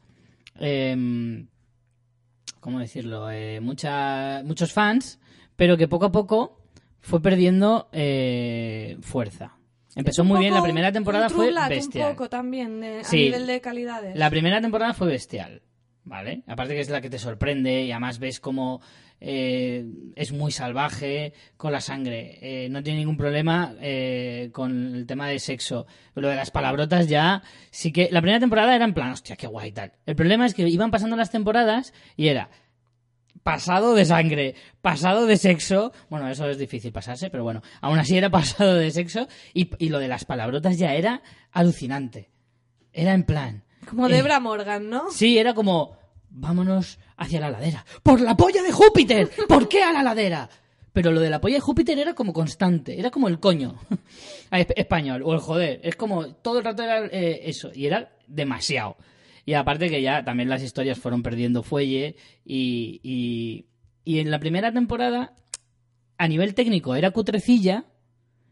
em, 0.59 1.47
¿Cómo 2.59 2.79
decirlo? 2.79 3.31
Eh, 3.31 3.61
mucha- 3.61 4.41
muchos 4.43 4.73
fans, 4.73 5.19
pero 5.55 5.77
que 5.77 5.87
poco 5.87 6.07
a 6.07 6.11
poco 6.11 6.59
fue 6.99 7.21
perdiendo 7.21 7.87
eh, 7.93 8.97
fuerza. 9.01 9.55
Empezó 9.95 10.25
muy 10.25 10.39
bien, 10.39 10.53
la 10.53 10.61
primera 10.61 10.91
temporada 10.91 11.29
fue 11.29 11.53
bestial. 11.69 12.09
Un 12.09 12.15
poco 12.15 12.29
también, 12.29 12.81
de- 12.81 12.99
a 12.99 13.03
Sí. 13.05 13.17
nivel 13.25 13.47
de 13.47 13.61
calidades. 13.61 14.17
La 14.17 14.29
primera 14.29 14.59
temporada 14.59 14.93
fue 14.93 15.07
bestial, 15.07 15.61
¿vale? 16.03 16.43
Aparte 16.45 16.73
que 16.73 16.81
es 16.81 16.89
la 16.89 16.99
que 16.99 17.09
te 17.09 17.19
sorprende 17.19 17.83
y 17.85 17.91
además 17.91 18.19
ves 18.19 18.41
como 18.41 18.81
eh, 19.19 19.85
es 20.15 20.31
muy 20.31 20.51
salvaje 20.51 21.33
con 21.55 21.71
la 21.71 21.81
sangre. 21.81 22.37
Eh, 22.41 22.69
no 22.69 22.83
tiene 22.83 22.99
ningún 22.99 23.17
problema 23.17 23.73
eh, 23.81 24.49
con 24.53 24.95
el 24.95 25.05
tema 25.05 25.27
de 25.27 25.39
sexo. 25.39 25.87
Lo 26.15 26.29
de 26.29 26.35
las 26.35 26.51
palabrotas 26.51 27.07
ya 27.07 27.41
sí 27.71 27.91
que... 27.91 28.09
La 28.11 28.21
primera 28.21 28.39
temporada 28.39 28.75
era 28.75 28.85
en 28.85 28.93
plan, 28.93 29.11
hostia, 29.11 29.35
qué 29.35 29.47
guay 29.47 29.71
tal. 29.71 29.93
El 30.05 30.15
problema 30.15 30.45
es 30.45 30.53
que 30.53 30.67
iban 30.67 30.91
pasando 30.91 31.15
las 31.15 31.31
temporadas 31.31 31.93
y 32.15 32.27
era 32.27 32.49
pasado 33.43 33.95
de 33.95 34.05
sangre, 34.05 34.55
pasado 34.81 35.25
de 35.25 35.37
sexo. 35.37 35.93
Bueno, 36.09 36.29
eso 36.29 36.49
es 36.49 36.57
difícil 36.57 36.91
pasarse, 36.91 37.29
pero 37.29 37.43
bueno, 37.43 37.61
aún 37.81 37.97
así 37.97 38.17
era 38.17 38.29
pasado 38.31 38.75
de 38.75 38.91
sexo 38.91 39.27
y, 39.53 39.69
y 39.79 39.89
lo 39.89 39.99
de 39.99 40.07
las 40.07 40.25
palabrotas 40.25 40.77
ya 40.77 40.93
era 40.93 41.21
alucinante. 41.51 42.29
Era 42.93 43.13
en 43.13 43.23
plan... 43.23 43.63
Como 43.87 44.09
Debra 44.09 44.41
Morgan, 44.41 44.89
¿no? 44.89 45.09
Sí, 45.11 45.37
era 45.37 45.53
como, 45.53 45.97
vámonos 46.29 46.99
hacia 47.17 47.39
la 47.39 47.49
ladera. 47.51 47.85
¡Por 48.03 48.21
la 48.21 48.35
polla 48.37 48.61
de 48.63 48.71
Júpiter! 48.71 49.29
¿Por 49.47 49.67
qué 49.67 49.83
a 49.83 49.91
la 49.93 50.03
ladera? 50.03 50.49
Pero 50.93 51.11
lo 51.11 51.19
de 51.19 51.29
la 51.29 51.39
polla 51.41 51.55
de 51.55 51.61
Júpiter 51.61 51.97
era 51.99 52.13
como 52.15 52.33
constante, 52.33 52.99
era 52.99 53.11
como 53.11 53.27
el 53.27 53.39
coño 53.39 53.75
esp- 54.51 54.73
español, 54.75 55.21
o 55.23 55.33
el 55.33 55.39
joder. 55.39 55.79
Es 55.83 55.95
como 55.95 56.33
todo 56.35 56.57
el 56.59 56.63
rato 56.65 56.81
era 56.83 57.05
eh, 57.05 57.41
eso, 57.43 57.69
y 57.73 57.85
era 57.85 58.11
demasiado. 58.27 58.97
Y 59.45 59.53
aparte 59.53 59.89
que 59.89 60.01
ya 60.01 60.23
también 60.25 60.49
las 60.49 60.63
historias 60.63 60.97
fueron 60.99 61.21
perdiendo 61.23 61.63
fuelle 61.63 62.15
y, 62.43 62.99
y, 63.03 63.67
y 64.03 64.19
en 64.19 64.31
la 64.31 64.39
primera 64.39 64.71
temporada, 64.73 65.35
a 66.17 66.27
nivel 66.27 66.53
técnico, 66.55 66.95
era 66.95 67.11
cutrecilla, 67.11 67.85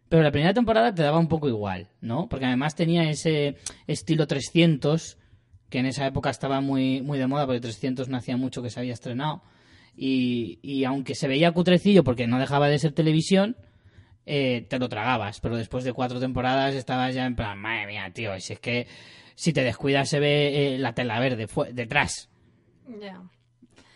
pero 0.07 0.21
la 0.21 0.31
primera 0.31 0.53
temporada 0.53 0.93
te 0.93 1.01
daba 1.01 1.17
un 1.19 1.27
poco 1.27 1.49
igual, 1.49 1.89
¿no? 1.99 2.29
Porque 2.29 2.45
además 2.45 2.75
tenía 2.75 3.09
ese 3.09 3.57
estilo 3.87 4.27
300, 4.27 5.17
que 5.69 5.79
en 5.79 5.85
esa 5.85 6.05
época 6.05 6.29
estaba 6.29 6.61
muy, 6.61 7.01
muy 7.01 7.17
de 7.17 7.27
moda, 7.27 7.45
porque 7.45 7.61
300 7.61 8.09
no 8.09 8.17
hacía 8.17 8.37
mucho 8.37 8.61
que 8.61 8.69
se 8.69 8.79
había 8.79 8.93
estrenado. 8.93 9.41
Y, 9.97 10.59
y 10.61 10.83
aunque 10.83 11.15
se 11.15 11.27
veía 11.27 11.51
cutrecillo 11.51 12.03
porque 12.03 12.27
no 12.27 12.39
dejaba 12.39 12.67
de 12.67 12.79
ser 12.79 12.91
televisión, 12.91 13.55
eh, 14.25 14.65
te 14.69 14.79
lo 14.79 14.89
tragabas. 14.89 15.39
Pero 15.39 15.57
después 15.57 15.83
de 15.83 15.93
cuatro 15.93 16.19
temporadas 16.19 16.75
estabas 16.75 17.13
ya 17.13 17.25
en 17.25 17.35
plan, 17.35 17.57
madre 17.57 17.87
mía, 17.87 18.11
tío, 18.13 18.39
si 18.39 18.53
es 18.53 18.59
que 18.59 18.87
si 19.35 19.53
te 19.53 19.63
descuidas 19.63 20.09
se 20.09 20.19
ve 20.19 20.75
eh, 20.75 20.79
la 20.79 20.93
tela 20.93 21.19
verde 21.19 21.47
detrás. 21.73 22.29
Ya. 22.99 23.21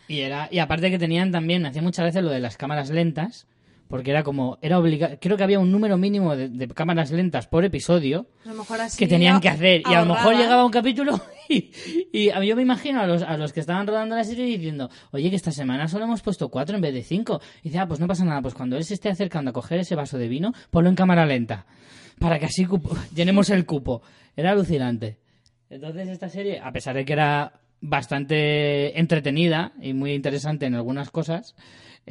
Y 0.08 0.22
era 0.22 0.48
y 0.52 0.60
aparte 0.60 0.90
que 0.90 1.00
tenían 1.00 1.32
también, 1.32 1.66
hacía 1.66 1.82
muchas 1.82 2.06
veces 2.06 2.24
lo 2.24 2.32
de 2.32 2.40
las 2.40 2.58
cámaras 2.58 2.90
lentas, 2.90 3.48
porque 3.90 4.12
era 4.12 4.22
como, 4.22 4.60
era 4.62 4.78
obligado, 4.78 5.18
creo 5.20 5.36
que 5.36 5.44
había 5.44 5.60
un 5.60 5.72
número 5.72 5.98
mínimo 5.98 6.36
de, 6.36 6.48
de 6.48 6.68
cámaras 6.68 7.12
lentas 7.12 7.48
por 7.48 7.66
episodio 7.66 8.28
A 8.46 8.50
lo 8.50 8.54
mejor 8.54 8.80
así 8.80 8.98
que 9.00 9.08
tenían 9.08 9.42
que 9.42 9.50
hacer. 9.50 9.82
Y 9.90 9.94
a 9.96 10.02
lo 10.02 10.14
mejor 10.14 10.38
llegaba 10.38 10.64
un 10.64 10.72
capítulo 10.72 11.20
y, 11.50 12.30
yo 12.30 12.56
me 12.56 12.62
imagino 12.62 13.02
a 13.02 13.08
los, 13.08 13.24
a 13.24 13.36
los 13.36 13.52
que 13.52 13.60
estaban 13.60 13.88
rodando 13.88 14.16
la 14.16 14.24
serie 14.24 14.46
diciendo, 14.46 14.92
oye, 15.12 15.32
que 15.32 15.36
esta 15.36 15.52
semana 15.52 15.88
solo 15.88 16.06
hemos 16.06 16.22
puesto 16.22 16.50
cuatro 16.50 16.76
en 16.76 16.82
vez 16.82 16.94
de 16.94 17.02
cinco. 17.02 17.42
Y 17.64 17.70
dice, 17.70 17.80
ah, 17.80 17.88
pues 17.88 18.00
no 18.00 18.06
pasa 18.06 18.24
nada, 18.24 18.44
pues 18.44 18.54
cuando 18.54 18.78
él 18.78 18.84
se 18.84 18.94
esté 18.94 19.10
acercando 19.10 19.50
a 19.50 19.54
coger 19.54 19.80
ese 19.80 19.96
vaso 19.96 20.20
de 20.20 20.28
vino, 20.28 20.54
ponlo 20.70 20.90
en 20.90 20.96
cámara 20.96 21.26
lenta. 21.26 21.66
Para 22.20 22.38
que 22.38 22.46
así 22.46 22.66
cupo- 22.66 22.96
llenemos 23.16 23.50
el 23.50 23.66
cupo. 23.66 24.04
Era 24.36 24.52
alucinante. 24.52 25.18
Entonces 25.68 26.10
esta 26.10 26.30
serie, 26.30 26.60
a 26.60 26.72
pesar 26.72 26.96
de 26.96 27.06
que 27.06 27.14
era 27.14 27.60
bastante 27.82 29.00
entretenida 29.00 29.74
y 29.82 29.94
muy 29.94 30.14
interesante 30.14 30.68
en 30.68 30.76
algunas 30.76 31.10
cosas, 31.10 31.56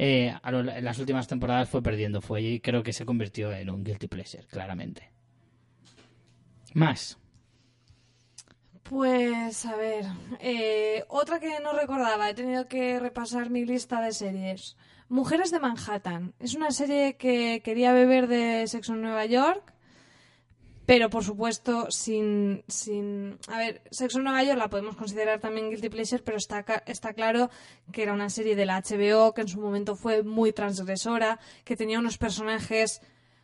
eh, 0.01 0.33
a 0.41 0.51
lo- 0.51 0.59
en 0.71 0.83
las 0.85 0.97
últimas 0.97 1.27
temporadas 1.27 1.67
fue 1.69 1.83
perdiendo 1.83 2.21
fuelle 2.21 2.49
y 2.53 2.59
creo 2.61 2.81
que 2.83 2.93
se 2.93 3.05
convirtió 3.05 3.51
en 3.51 3.69
un 3.69 3.83
guilty 3.83 4.07
pleasure, 4.07 4.47
claramente. 4.47 5.11
Más. 6.73 7.17
Pues 8.83 9.65
a 9.65 9.75
ver, 9.75 10.05
eh, 10.39 11.03
otra 11.09 11.39
que 11.39 11.59
no 11.59 11.73
recordaba, 11.73 12.29
he 12.29 12.33
tenido 12.33 12.67
que 12.67 12.99
repasar 12.99 13.49
mi 13.49 13.65
lista 13.65 14.01
de 14.01 14.11
series. 14.11 14.77
Mujeres 15.09 15.51
de 15.51 15.59
Manhattan. 15.59 16.33
Es 16.39 16.55
una 16.55 16.71
serie 16.71 17.15
que 17.17 17.61
quería 17.63 17.93
beber 17.93 18.27
de 18.27 18.65
Sexo 18.67 18.93
en 18.93 19.01
Nueva 19.01 19.25
York, 19.25 19.73
pero 20.89 21.11
por 21.11 21.23
supuesto 21.23 21.85
sin, 21.91 22.63
sin... 22.67 23.37
A 23.47 23.59
ver, 23.59 23.83
Sexo 23.91 24.17
en 24.17 24.23
Nueva 24.23 24.43
York 24.43 24.57
la 24.57 24.71
podemos 24.71 24.95
considerar 24.95 25.39
también 25.39 25.69
Guilty 25.69 25.87
Pleasure, 25.89 26.23
pero 26.23 26.37
está, 26.37 26.65
está 26.87 27.13
claro 27.13 27.51
que 27.91 28.01
era 28.01 28.11
una 28.11 28.31
serie 28.31 28.55
de 28.55 28.65
la 28.65 28.81
HBO 28.81 29.35
que 29.35 29.41
en 29.41 29.47
su 29.47 29.61
momento 29.61 29.95
fue 29.95 30.23
muy 30.23 30.51
transgresora, 30.51 31.37
que 31.63 31.75
tenía 31.75 31.99
unos 31.99 32.17
personajes... 32.17 33.01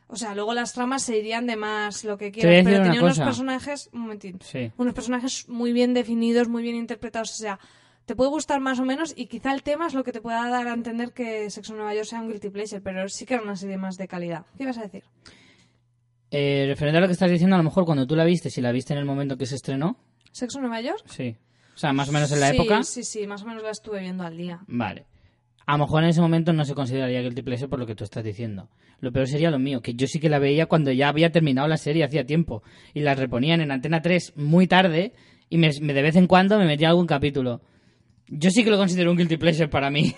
O 0.07 0.15
sea, 0.15 0.34
luego 0.34 0.55
las 0.55 0.73
tramas 0.73 1.03
se 1.03 1.19
irían 1.19 1.45
de 1.45 1.55
más 1.55 2.03
lo 2.03 2.17
que 2.17 2.31
quieras, 2.31 2.63
pero 2.63 2.81
tenía 2.81 2.99
unos 2.99 3.13
cosa. 3.19 3.26
personajes... 3.26 3.89
Un 3.93 3.99
momentito 4.01 4.43
Sí. 4.43 4.72
unos 4.77 4.95
personajes 4.95 5.47
muy 5.47 5.72
bien 5.72 5.93
definidos, 5.93 6.47
muy 6.47 6.63
bien 6.63 6.76
interpretados. 6.76 7.31
O 7.31 7.38
sea, 7.38 7.59
te 8.07 8.15
puede 8.15 8.31
gustar 8.31 8.59
más 8.59 8.80
o 8.80 8.85
menos 8.85 9.13
y 9.15 9.27
quizá 9.27 9.53
el 9.53 9.61
tema 9.61 9.85
es 9.85 9.93
lo 9.93 10.03
que 10.03 10.11
te 10.11 10.19
pueda 10.19 10.49
dar 10.49 10.67
a 10.67 10.73
entender 10.73 11.13
que 11.13 11.47
Sexo 11.51 11.73
en 11.73 11.77
Nueva 11.77 11.93
York 11.93 12.07
sea 12.07 12.22
un 12.22 12.27
guilty 12.27 12.49
pleasure, 12.49 12.81
pero 12.81 13.07
sí 13.07 13.27
que 13.27 13.35
era 13.35 13.43
una 13.43 13.55
serie 13.55 13.77
más 13.77 13.97
de 13.97 14.07
calidad. 14.07 14.47
¿Qué 14.57 14.63
ibas 14.63 14.80
a 14.80 14.81
decir? 14.81 15.03
Eh, 16.38 16.66
referente 16.68 16.98
a 16.98 17.02
lo 17.02 17.07
que 17.07 17.14
estás 17.14 17.32
diciendo, 17.32 17.56
a 17.56 17.60
lo 17.60 17.64
mejor 17.64 17.86
cuando 17.86 18.06
tú 18.06 18.16
la 18.16 18.26
viste, 18.26 18.49
si 18.49 18.60
la 18.62 18.72
viste 18.72 18.94
en 18.94 18.99
el 18.99 19.06
momento 19.06 19.38
que 19.38 19.45
se 19.45 19.56
estrenó, 19.56 19.98
¿Sexo 20.32 20.57
en 20.57 20.64
Nueva 20.64 20.82
York? 20.82 21.03
sí. 21.07 21.36
O 21.74 21.78
sea, 21.78 21.91
más 21.91 22.07
o 22.07 22.14
menos 22.14 22.32
en 22.32 22.40
la 22.40 22.49
sí, 22.52 22.56
época. 22.56 22.84
Sí, 22.84 23.03
sí, 23.03 23.28
más 23.28 23.44
o 23.44 23.48
menos 23.48 23.62
la 23.62 23.72
estuve 23.72 23.99
viendo 23.99 24.24
al 24.24 24.38
día. 24.38 24.62
Vale. 24.68 25.06
A 25.66 25.74
lo 25.74 25.80
mejor 25.86 26.03
en 26.03 26.10
ese 26.10 26.22
momento 26.22 26.53
no 26.53 26.64
se 26.64 26.74
consideraría 26.74 27.22
guilty 27.22 27.41
pleasure 27.41 27.68
por 27.68 27.80
lo 27.80 27.86
que 27.86 27.95
tú 27.95 28.06
estás 28.06 28.24
diciendo. 28.24 28.70
Lo 29.02 29.12
peor 29.12 29.28
sería 29.28 29.52
lo 29.52 29.60
mío, 29.60 29.82
que 29.82 29.94
yo 29.94 30.07
sí 30.07 30.20
que 30.22 30.30
la 30.30 30.40
veía 30.40 30.68
cuando 30.68 30.91
ya 30.94 31.10
había 31.10 31.32
terminado 31.34 31.68
la 31.68 31.76
serie 31.76 32.06
hacía 32.06 32.26
tiempo. 32.26 32.64
Y 32.94 33.02
la 33.02 33.14
reponían 33.14 33.60
en 33.60 33.72
Antena 33.72 34.02
3 34.02 34.38
muy 34.38 34.68
tarde 34.68 35.12
y 35.49 35.57
me, 35.57 35.70
me- 35.82 35.94
de 35.94 36.02
vez 36.02 36.16
en 36.16 36.28
cuando 36.28 36.57
me 36.57 36.66
metía 36.66 36.88
algún 36.90 37.07
capítulo. 37.07 37.62
Yo 38.28 38.49
sí 38.52 38.64
que 38.64 38.70
lo 38.70 38.78
considero 38.78 39.12
un 39.12 39.18
guilty 39.18 39.36
pleasure 39.36 39.68
para 39.68 39.90
mí. 39.90 40.16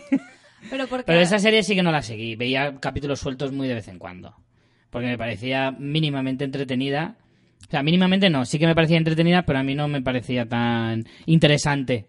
Pero 0.69 0.85
porque... 0.87 1.03
Pero 1.07 1.21
esa 1.21 1.39
serie 1.39 1.63
sí 1.63 1.73
que 1.73 1.81
no 1.81 1.91
la 1.91 2.03
seguí. 2.03 2.35
Veía 2.35 2.75
capítulos 2.79 3.19
sueltos 3.19 3.51
muy 3.51 3.67
de 3.67 3.73
vez 3.73 3.87
en 3.87 3.97
cuando. 3.97 4.35
Porque 4.89 5.07
me 5.07 5.17
parecía 5.17 5.71
mínimamente 5.71 6.45
entretenida. 6.45 7.17
O 7.67 7.71
sea, 7.71 7.83
mínimamente 7.83 8.29
no. 8.29 8.45
Sí 8.45 8.59
que 8.59 8.67
me 8.67 8.75
parecía 8.75 8.97
entretenida, 8.97 9.45
pero 9.45 9.59
a 9.59 9.63
mí 9.63 9.75
no 9.75 9.87
me 9.87 10.01
parecía 10.01 10.47
tan 10.47 11.05
interesante 11.25 12.07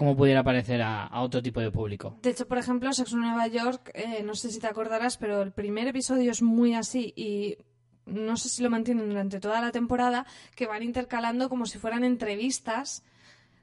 como 0.00 0.16
pudiera 0.16 0.42
parecer 0.42 0.80
a, 0.80 1.10
otro 1.20 1.42
tipo 1.42 1.60
de 1.60 1.70
público. 1.70 2.16
De 2.22 2.30
hecho, 2.30 2.48
por 2.48 2.56
ejemplo, 2.56 2.90
Sexo 2.90 3.16
en 3.16 3.20
Nueva 3.20 3.46
York, 3.48 3.90
eh, 3.92 4.22
no 4.24 4.34
sé 4.34 4.50
si 4.50 4.58
te 4.58 4.66
acordarás, 4.66 5.18
pero 5.18 5.42
el 5.42 5.52
primer 5.52 5.88
episodio 5.88 6.30
es 6.30 6.40
muy 6.40 6.72
así 6.72 7.12
y 7.16 7.58
no 8.06 8.38
sé 8.38 8.48
si 8.48 8.62
lo 8.62 8.70
mantienen 8.70 9.10
durante 9.10 9.40
toda 9.40 9.60
la 9.60 9.72
temporada, 9.72 10.24
que 10.54 10.66
van 10.66 10.82
intercalando 10.82 11.50
como 11.50 11.66
si 11.66 11.78
fueran 11.78 12.02
entrevistas, 12.02 13.04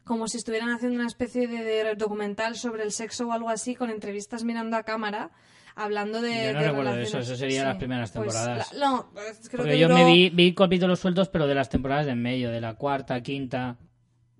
como 0.03 0.27
si 0.27 0.37
estuvieran 0.37 0.69
haciendo 0.69 0.99
una 0.99 1.07
especie 1.07 1.47
de 1.47 1.95
documental 1.95 2.55
sobre 2.55 2.83
el 2.83 2.91
sexo 2.91 3.27
o 3.27 3.31
algo 3.31 3.49
así, 3.49 3.73
con 3.73 3.89
entrevistas 3.89 4.43
mirando 4.43 4.77
a 4.77 4.83
cámara, 4.83 5.31
hablando 5.77 6.21
de... 6.21 6.29
Yo 6.47 6.53
no 6.53 6.59
de 6.59 6.67
recuerdo 6.67 6.91
relaciones. 6.91 7.07
eso, 7.09 7.19
eso 7.19 7.35
sería 7.35 7.63
las 7.65 7.77
primeras 7.77 8.11
pues 8.11 8.33
temporadas. 8.33 8.73
la- 8.73 8.85
no, 8.89 9.09
pues 9.13 9.39
creo 9.49 9.57
Porque 9.59 9.71
que 9.71 9.79
yo 9.79 9.87
duró- 9.87 9.97
me 9.99 10.05
vi, 10.05 10.29
vi 10.29 10.53
capítulos 10.53 10.99
sueltos, 10.99 11.29
pero 11.29 11.47
de 11.47 11.55
las 11.55 11.69
temporadas 11.69 12.05
de 12.05 12.11
en 12.13 12.21
medio, 12.21 12.49
de 12.51 12.59
la 12.61 12.73
cuarta, 12.75 13.21
quinta. 13.21 13.77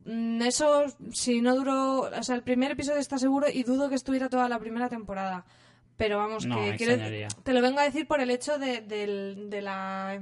Mm, 0.06 0.42
Eso, 0.42 0.86
si 1.14 1.42
no 1.42 1.56
duró, 1.56 2.02
o 2.02 2.24
sea, 2.24 2.36
el 2.36 2.44
primer 2.44 2.72
episodio 2.72 3.00
está 3.00 3.18
seguro 3.18 3.48
y 3.54 3.64
dudo 3.64 3.90
que 3.90 3.96
estuviera 3.96 4.30
toda 4.30 4.50
la 4.50 4.60
primera 4.60 4.90
temporada. 4.90 5.46
Pero 5.96 6.18
vamos, 6.18 6.46
No, 6.46 6.62
que 6.62 6.76
quiero- 6.76 7.28
te 7.44 7.54
lo 7.54 7.62
vengo 7.62 7.80
a 7.80 7.84
decir 7.84 8.08
por 8.08 8.22
el 8.22 8.30
hecho 8.30 8.58
de, 8.60 8.82
del- 8.82 9.50
de 9.50 9.62
la 9.62 10.22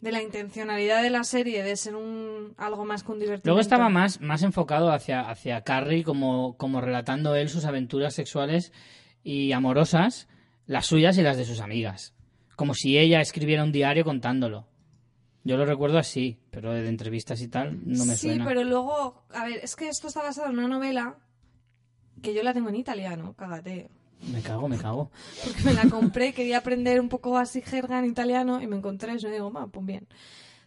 de 0.00 0.10
la 0.10 0.20
intencionalidad 0.20 1.00
de 1.00 1.10
la 1.10 1.22
serie 1.22 1.62
de 1.62 1.76
ser 1.76 1.94
un 1.94 2.54
algo 2.58 2.84
más 2.84 3.04
que 3.04 3.12
un 3.12 3.20
divertimento. 3.20 3.48
Luego 3.50 3.60
estaba 3.60 3.88
más, 3.88 4.20
más 4.20 4.42
enfocado 4.42 4.90
hacia, 4.90 5.20
hacia 5.30 5.60
Carrie 5.62 6.02
como, 6.02 6.56
como 6.56 6.80
relatando 6.80 7.36
él 7.36 7.48
sus 7.48 7.64
aventuras 7.66 8.12
sexuales 8.12 8.72
y 9.22 9.52
amorosas, 9.52 10.26
las 10.66 10.86
suyas 10.86 11.16
y 11.18 11.22
las 11.22 11.36
de 11.36 11.44
sus 11.44 11.60
amigas. 11.60 12.14
Como 12.56 12.74
si 12.74 12.98
ella 12.98 13.20
escribiera 13.20 13.64
un 13.64 13.72
diario 13.72 14.04
contándolo. 14.04 14.66
Yo 15.44 15.56
lo 15.56 15.64
recuerdo 15.66 15.98
así, 15.98 16.38
pero 16.50 16.72
de 16.72 16.88
entrevistas 16.88 17.40
y 17.40 17.48
tal 17.48 17.80
no 17.84 18.04
me 18.04 18.14
sí, 18.16 18.28
suena. 18.28 18.44
pero 18.44 18.62
luego, 18.62 19.24
a 19.30 19.44
ver, 19.44 19.58
es 19.62 19.74
que 19.74 19.88
esto 19.88 20.06
está 20.06 20.22
basado 20.22 20.48
en 20.48 20.58
una 20.58 20.68
novela 20.68 21.16
que 22.22 22.32
yo 22.32 22.42
la 22.44 22.54
tengo 22.54 22.68
en 22.68 22.76
italiano, 22.76 23.34
cágate. 23.36 23.88
Me 24.30 24.40
cago, 24.40 24.68
me 24.68 24.78
cago. 24.78 25.10
porque 25.44 25.62
me 25.64 25.74
la 25.74 25.88
compré, 25.90 26.32
quería 26.34 26.58
aprender 26.58 27.00
un 27.00 27.08
poco 27.08 27.36
así 27.36 27.60
jerga 27.60 27.98
en 27.98 28.04
italiano 28.04 28.62
y 28.62 28.68
me 28.68 28.76
encontré 28.76 29.14
eso 29.14 29.28
y 29.28 29.32
digo, 29.32 29.50
"Ma, 29.50 29.66
pues 29.66 29.84
bien. 29.84 30.06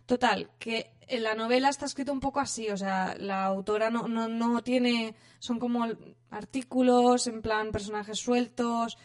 Total, 0.06 0.50
que 0.60 0.92
en 1.08 1.24
la 1.24 1.36
novela 1.36 1.70
está 1.70 1.86
escrito 1.86 2.12
un 2.12 2.20
poco 2.20 2.42
así, 2.42 2.70
o 2.70 2.76
sea, 2.78 3.16
la 3.18 3.46
autora 3.46 3.90
no, 3.90 4.10
no, 4.10 4.28
no 4.28 4.62
tiene, 4.62 5.16
son 5.40 5.58
como 5.58 5.88
artículos, 6.30 7.28
en 7.28 7.42
plan 7.42 7.72
personajes 7.72 8.20
sueltos, 8.20 8.98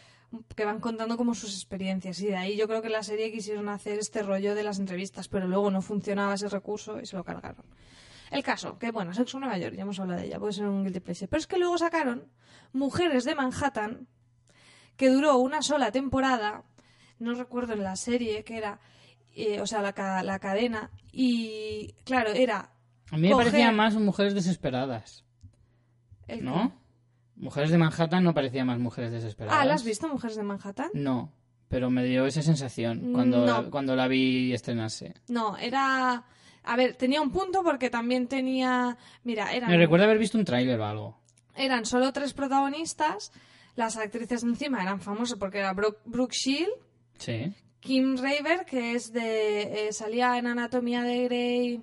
que 0.55 0.65
van 0.65 0.79
contando 0.79 1.17
como 1.17 1.35
sus 1.35 1.53
experiencias 1.53 2.21
y 2.21 2.27
de 2.27 2.37
ahí 2.37 2.57
yo 2.57 2.67
creo 2.67 2.81
que 2.81 2.89
la 2.89 3.03
serie 3.03 3.31
quisieron 3.31 3.67
hacer 3.69 3.99
este 3.99 4.23
rollo 4.23 4.55
de 4.55 4.63
las 4.63 4.79
entrevistas, 4.79 5.27
pero 5.27 5.47
luego 5.47 5.69
no 5.71 5.81
funcionaba 5.81 6.35
ese 6.35 6.47
recurso 6.47 6.99
y 6.99 7.05
se 7.05 7.17
lo 7.17 7.23
cargaron. 7.23 7.65
El 8.31 8.43
caso, 8.43 8.79
que 8.79 8.91
bueno, 8.91 9.13
Sexo 9.13 9.39
Nueva 9.39 9.57
York, 9.57 9.75
ya 9.75 9.81
hemos 9.81 9.99
hablado 9.99 10.21
de 10.21 10.27
ella, 10.27 10.39
puede 10.39 10.53
ser 10.53 10.67
un 10.67 10.83
guilty 10.83 11.01
pleasure, 11.01 11.27
pero 11.27 11.39
es 11.39 11.47
que 11.47 11.57
luego 11.57 11.77
sacaron 11.77 12.29
Mujeres 12.71 13.25
de 13.25 13.35
Manhattan, 13.35 14.07
que 14.95 15.09
duró 15.09 15.37
una 15.37 15.61
sola 15.61 15.91
temporada, 15.91 16.63
no 17.19 17.33
recuerdo 17.33 17.73
en 17.73 17.83
la 17.83 17.97
serie 17.97 18.45
que 18.45 18.57
era, 18.57 18.79
eh, 19.35 19.59
o 19.59 19.67
sea, 19.67 19.81
la, 19.81 20.23
la 20.23 20.39
cadena, 20.39 20.91
y 21.11 21.93
claro, 22.05 22.31
era... 22.31 22.71
A 23.11 23.17
mí 23.17 23.23
me 23.23 23.31
coger 23.31 23.47
parecía 23.47 23.71
más 23.73 23.95
mujeres 23.95 24.33
desesperadas, 24.33 25.25
el 26.27 26.45
¿no? 26.45 26.73
Mujeres 27.41 27.71
de 27.71 27.77
Manhattan 27.77 28.23
no 28.23 28.33
parecía 28.33 28.63
más 28.63 28.79
mujeres 28.79 29.11
desesperadas. 29.11 29.59
Ah, 29.61 29.65
¿la 29.65 29.73
has 29.73 29.83
visto, 29.83 30.07
Mujeres 30.07 30.37
de 30.37 30.43
Manhattan? 30.43 30.89
No, 30.93 31.33
pero 31.67 31.89
me 31.89 32.03
dio 32.05 32.25
esa 32.25 32.41
sensación 32.41 33.11
cuando, 33.13 33.45
No. 33.45 33.63
la, 33.63 33.69
cuando 33.69 33.95
la 33.95 34.07
vi 34.07 34.53
estrenarse. 34.53 35.13
No, 35.27 35.57
era... 35.57 36.23
A 36.63 36.75
ver, 36.75 36.95
tenía 36.95 37.21
un 37.21 37.31
punto 37.31 37.63
porque 37.63 37.89
también 37.89 38.27
tenía... 38.27 38.95
Mira, 39.23 39.51
eran, 39.51 39.69
Me 39.71 39.77
recuerda 39.77 40.05
haber 40.05 40.19
visto 40.19 40.37
un 40.37 40.45
tráiler 40.45 40.79
o 40.79 40.85
algo. 40.85 41.17
eran 41.55 41.85
solo 41.85 42.13
tres 42.13 42.33
protagonistas, 42.33 43.31
las 43.75 43.97
actrices 43.97 44.43
encima 44.43 44.81
eran 44.83 45.01
famosas 45.01 45.37
porque 45.39 45.57
era 45.57 45.73
Brooke, 45.73 45.99
Brooke 46.05 46.35
Shield, 46.35 46.69
Sí. 47.17 47.51
Kim 47.79 48.15
Raver, 48.17 48.63
que 48.65 48.93
es 48.93 49.11
de... 49.11 49.87
eh, 49.87 49.93
salía 49.93 50.37
en 50.37 50.45
Anatomía 50.45 51.01
de 51.01 51.23
Grey, 51.23 51.81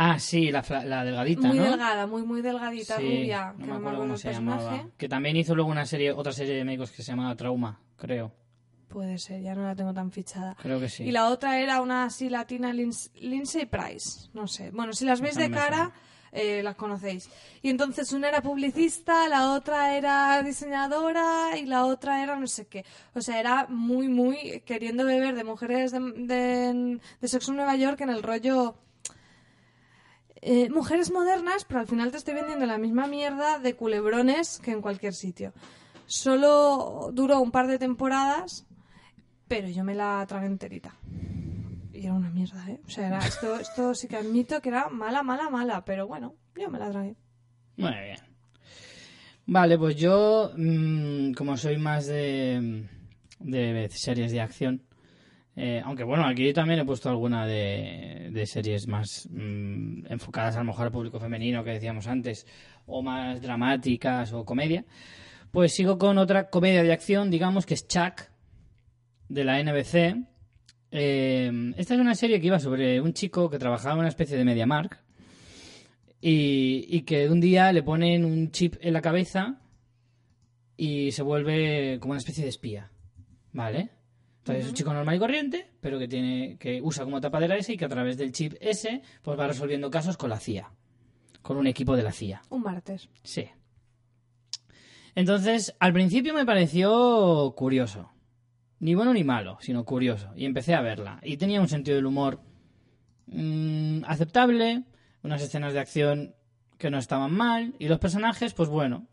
Ah, 0.00 0.20
sí, 0.20 0.52
la, 0.52 0.62
la 0.84 1.04
delgadita, 1.04 1.48
muy 1.48 1.58
¿no? 1.58 1.64
delgada, 1.70 2.06
muy, 2.06 2.22
muy 2.22 2.40
delgadita, 2.40 2.98
Sí, 2.98 3.02
rubia, 3.02 3.52
no 3.58 3.64
que 3.64 3.70
me 3.72 3.76
acuerdo 3.78 3.98
cómo 3.98 4.16
se 4.16 4.28
personaje. 4.28 4.62
llamaba. 4.64 4.88
Que 4.96 5.08
también 5.08 5.36
hizo 5.36 5.56
luego 5.56 5.70
una 5.72 5.86
serie, 5.86 6.12
otra 6.12 6.32
serie 6.32 6.54
de 6.54 6.64
médicos 6.64 6.92
que 6.92 7.02
se 7.02 7.10
llamaba 7.10 7.34
Trauma, 7.34 7.80
creo. 7.96 8.32
Puede 8.86 9.18
ser, 9.18 9.42
ya 9.42 9.56
no 9.56 9.64
la 9.64 9.74
tengo 9.74 9.92
tan 9.92 10.12
fichada. 10.12 10.56
Creo 10.62 10.78
que 10.78 10.88
sí. 10.88 11.02
Y 11.02 11.10
la 11.10 11.28
otra 11.28 11.58
era 11.60 11.82
una 11.82 12.04
así 12.04 12.30
latina, 12.30 12.72
Lindsay 12.72 13.66
Price. 13.66 14.30
No 14.34 14.46
sé. 14.46 14.70
Bueno, 14.70 14.92
si 14.92 15.04
las 15.04 15.20
veis 15.20 15.34
de 15.34 15.50
cara, 15.50 15.90
eh, 16.30 16.62
las 16.62 16.76
conocéis. 16.76 17.28
Y 17.60 17.68
entonces 17.68 18.12
una 18.12 18.28
era 18.28 18.40
publicista, 18.40 19.28
la 19.28 19.50
otra 19.52 19.96
era 19.96 20.40
diseñadora 20.44 21.58
y 21.58 21.66
la 21.66 21.84
otra 21.86 22.22
era 22.22 22.36
no 22.36 22.46
sé 22.46 22.66
qué. 22.68 22.84
O 23.14 23.20
sea, 23.20 23.40
era 23.40 23.66
muy, 23.68 24.08
muy 24.08 24.62
queriendo 24.64 25.04
beber 25.04 25.34
de 25.34 25.44
mujeres 25.44 25.90
de, 25.90 25.98
de, 26.00 27.00
de 27.20 27.28
sexo 27.28 27.50
en 27.50 27.56
Nueva 27.56 27.74
York 27.76 28.00
en 28.02 28.10
el 28.10 28.22
rollo. 28.22 28.76
Eh, 30.42 30.70
mujeres 30.70 31.10
modernas, 31.10 31.64
pero 31.64 31.80
al 31.80 31.86
final 31.86 32.10
te 32.10 32.16
estoy 32.16 32.34
vendiendo 32.34 32.66
la 32.66 32.78
misma 32.78 33.06
mierda 33.06 33.58
de 33.58 33.74
culebrones 33.74 34.58
que 34.58 34.72
en 34.72 34.82
cualquier 34.82 35.14
sitio. 35.14 35.52
Solo 36.06 37.10
duró 37.12 37.40
un 37.40 37.50
par 37.50 37.66
de 37.66 37.78
temporadas 37.78 38.68
pero 39.48 39.68
yo 39.68 39.82
me 39.82 39.94
la 39.94 40.24
tragué 40.28 40.46
enterita. 40.46 40.94
Y 41.92 42.04
era 42.04 42.12
una 42.12 42.30
mierda, 42.30 42.64
¿eh? 42.68 42.80
O 42.86 42.90
sea, 42.90 43.08
era, 43.08 43.18
esto, 43.18 43.58
esto 43.58 43.94
sí 43.94 44.06
que 44.06 44.16
admito 44.16 44.60
que 44.60 44.68
era 44.68 44.88
mala, 44.88 45.22
mala, 45.22 45.50
mala, 45.50 45.84
pero 45.84 46.06
bueno, 46.06 46.36
yo 46.54 46.70
me 46.70 46.78
la 46.78 46.90
tragué. 46.90 47.16
Muy 47.76 47.90
bien. 47.90 48.18
Vale, 49.46 49.78
pues 49.78 49.96
yo, 49.96 50.52
mm, 50.56 51.32
como 51.32 51.56
soy 51.56 51.78
más 51.78 52.06
de, 52.06 52.86
de 53.40 53.88
series 53.90 54.30
de 54.30 54.40
acción, 54.42 54.82
eh, 55.60 55.82
aunque 55.84 56.04
bueno, 56.04 56.24
aquí 56.24 56.52
también 56.52 56.78
he 56.78 56.84
puesto 56.84 57.08
alguna 57.08 57.44
de, 57.44 58.44
series 58.46 58.86
más 58.86 59.28
mm, 59.28 60.06
enfocadas 60.08 60.54
a 60.54 60.60
lo 60.60 60.66
mejor 60.66 60.86
al 60.86 60.92
público 60.92 61.18
femenino 61.18 61.64
que 61.64 61.70
decíamos 61.70 62.06
antes, 62.06 62.46
o 62.86 63.02
más 63.02 63.42
dramáticas 63.42 64.32
o 64.32 64.44
comedia, 64.44 64.84
pues 65.50 65.74
sigo 65.74 65.98
con 65.98 66.16
otra 66.16 66.48
comedia 66.48 66.84
de 66.84 66.92
acción, 66.92 67.28
digamos, 67.28 67.66
que 67.66 67.74
es 67.74 67.88
Chuck, 67.88 68.30
de 69.28 69.42
la 69.42 69.60
NBC. 69.60 70.24
Eh, 70.92 71.72
esta 71.76 71.94
es 71.94 72.00
una 72.00 72.14
serie 72.14 72.40
que 72.40 72.46
iba 72.46 72.60
sobre 72.60 73.00
un 73.00 73.12
chico 73.12 73.50
que 73.50 73.58
trabajaba 73.58 73.94
en 73.94 74.00
una 74.00 74.08
especie 74.10 74.36
de 74.36 74.44
MediaMark 74.44 75.02
y, 76.20 76.86
y 76.88 77.02
que 77.02 77.28
un 77.28 77.40
día 77.40 77.72
le 77.72 77.82
ponen 77.82 78.24
un 78.24 78.52
chip 78.52 78.76
en 78.80 78.92
la 78.92 79.02
cabeza 79.02 79.60
y 80.76 81.10
se 81.10 81.22
vuelve 81.24 81.98
como 81.98 82.12
una 82.12 82.18
especie 82.18 82.44
de 82.44 82.50
espía. 82.50 82.92
¿Vale? 83.52 83.97
Entonces 84.48 84.64
es 84.64 84.70
un 84.70 84.76
chico 84.76 84.94
normal 84.94 85.16
y 85.16 85.18
corriente, 85.18 85.70
pero 85.82 85.98
que 85.98 86.08
tiene 86.08 86.56
que 86.58 86.80
usa 86.80 87.04
como 87.04 87.20
tapadera 87.20 87.56
ese 87.56 87.74
y 87.74 87.76
que 87.76 87.84
a 87.84 87.88
través 87.88 88.16
del 88.16 88.32
chip 88.32 88.54
ese 88.60 89.02
pues 89.20 89.38
va 89.38 89.46
resolviendo 89.46 89.90
casos 89.90 90.16
con 90.16 90.30
la 90.30 90.40
CIA, 90.40 90.70
con 91.42 91.58
un 91.58 91.66
equipo 91.66 91.94
de 91.96 92.02
la 92.02 92.12
CIA. 92.12 92.40
Un 92.48 92.62
martes. 92.62 93.10
Sí. 93.22 93.46
Entonces, 95.14 95.74
al 95.80 95.92
principio 95.92 96.32
me 96.32 96.46
pareció 96.46 97.52
curioso. 97.56 98.10
Ni 98.80 98.94
bueno 98.94 99.12
ni 99.12 99.22
malo, 99.22 99.58
sino 99.60 99.84
curioso. 99.84 100.30
Y 100.34 100.46
empecé 100.46 100.74
a 100.74 100.80
verla. 100.80 101.20
Y 101.22 101.36
tenía 101.36 101.60
un 101.60 101.68
sentido 101.68 101.96
del 101.96 102.06
humor 102.06 102.40
mm, 103.26 104.04
aceptable, 104.06 104.84
unas 105.22 105.42
escenas 105.42 105.74
de 105.74 105.80
acción 105.80 106.34
que 106.78 106.90
no 106.90 106.96
estaban 106.96 107.34
mal, 107.34 107.74
y 107.78 107.88
los 107.88 107.98
personajes, 107.98 108.54
pues 108.54 108.70
bueno, 108.70 109.08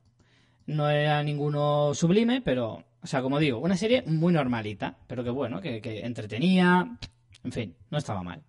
no 0.66 0.90
era 0.90 1.22
ninguno 1.24 1.94
sublime, 1.94 2.42
pero, 2.42 2.86
o 3.06 3.08
sea, 3.08 3.22
como 3.22 3.38
digo, 3.38 3.60
una 3.60 3.78
serie 3.78 4.02
muy 4.08 4.34
normalita, 4.34 4.98
pero 5.06 5.24
que 5.24 5.30
bueno, 5.30 5.62
que, 5.62 5.80
que 5.80 6.04
entretenía, 6.08 6.98
en 7.44 7.52
fin, 7.52 7.76
no 7.92 8.00
estaba 8.00 8.24
mal. 8.24 8.42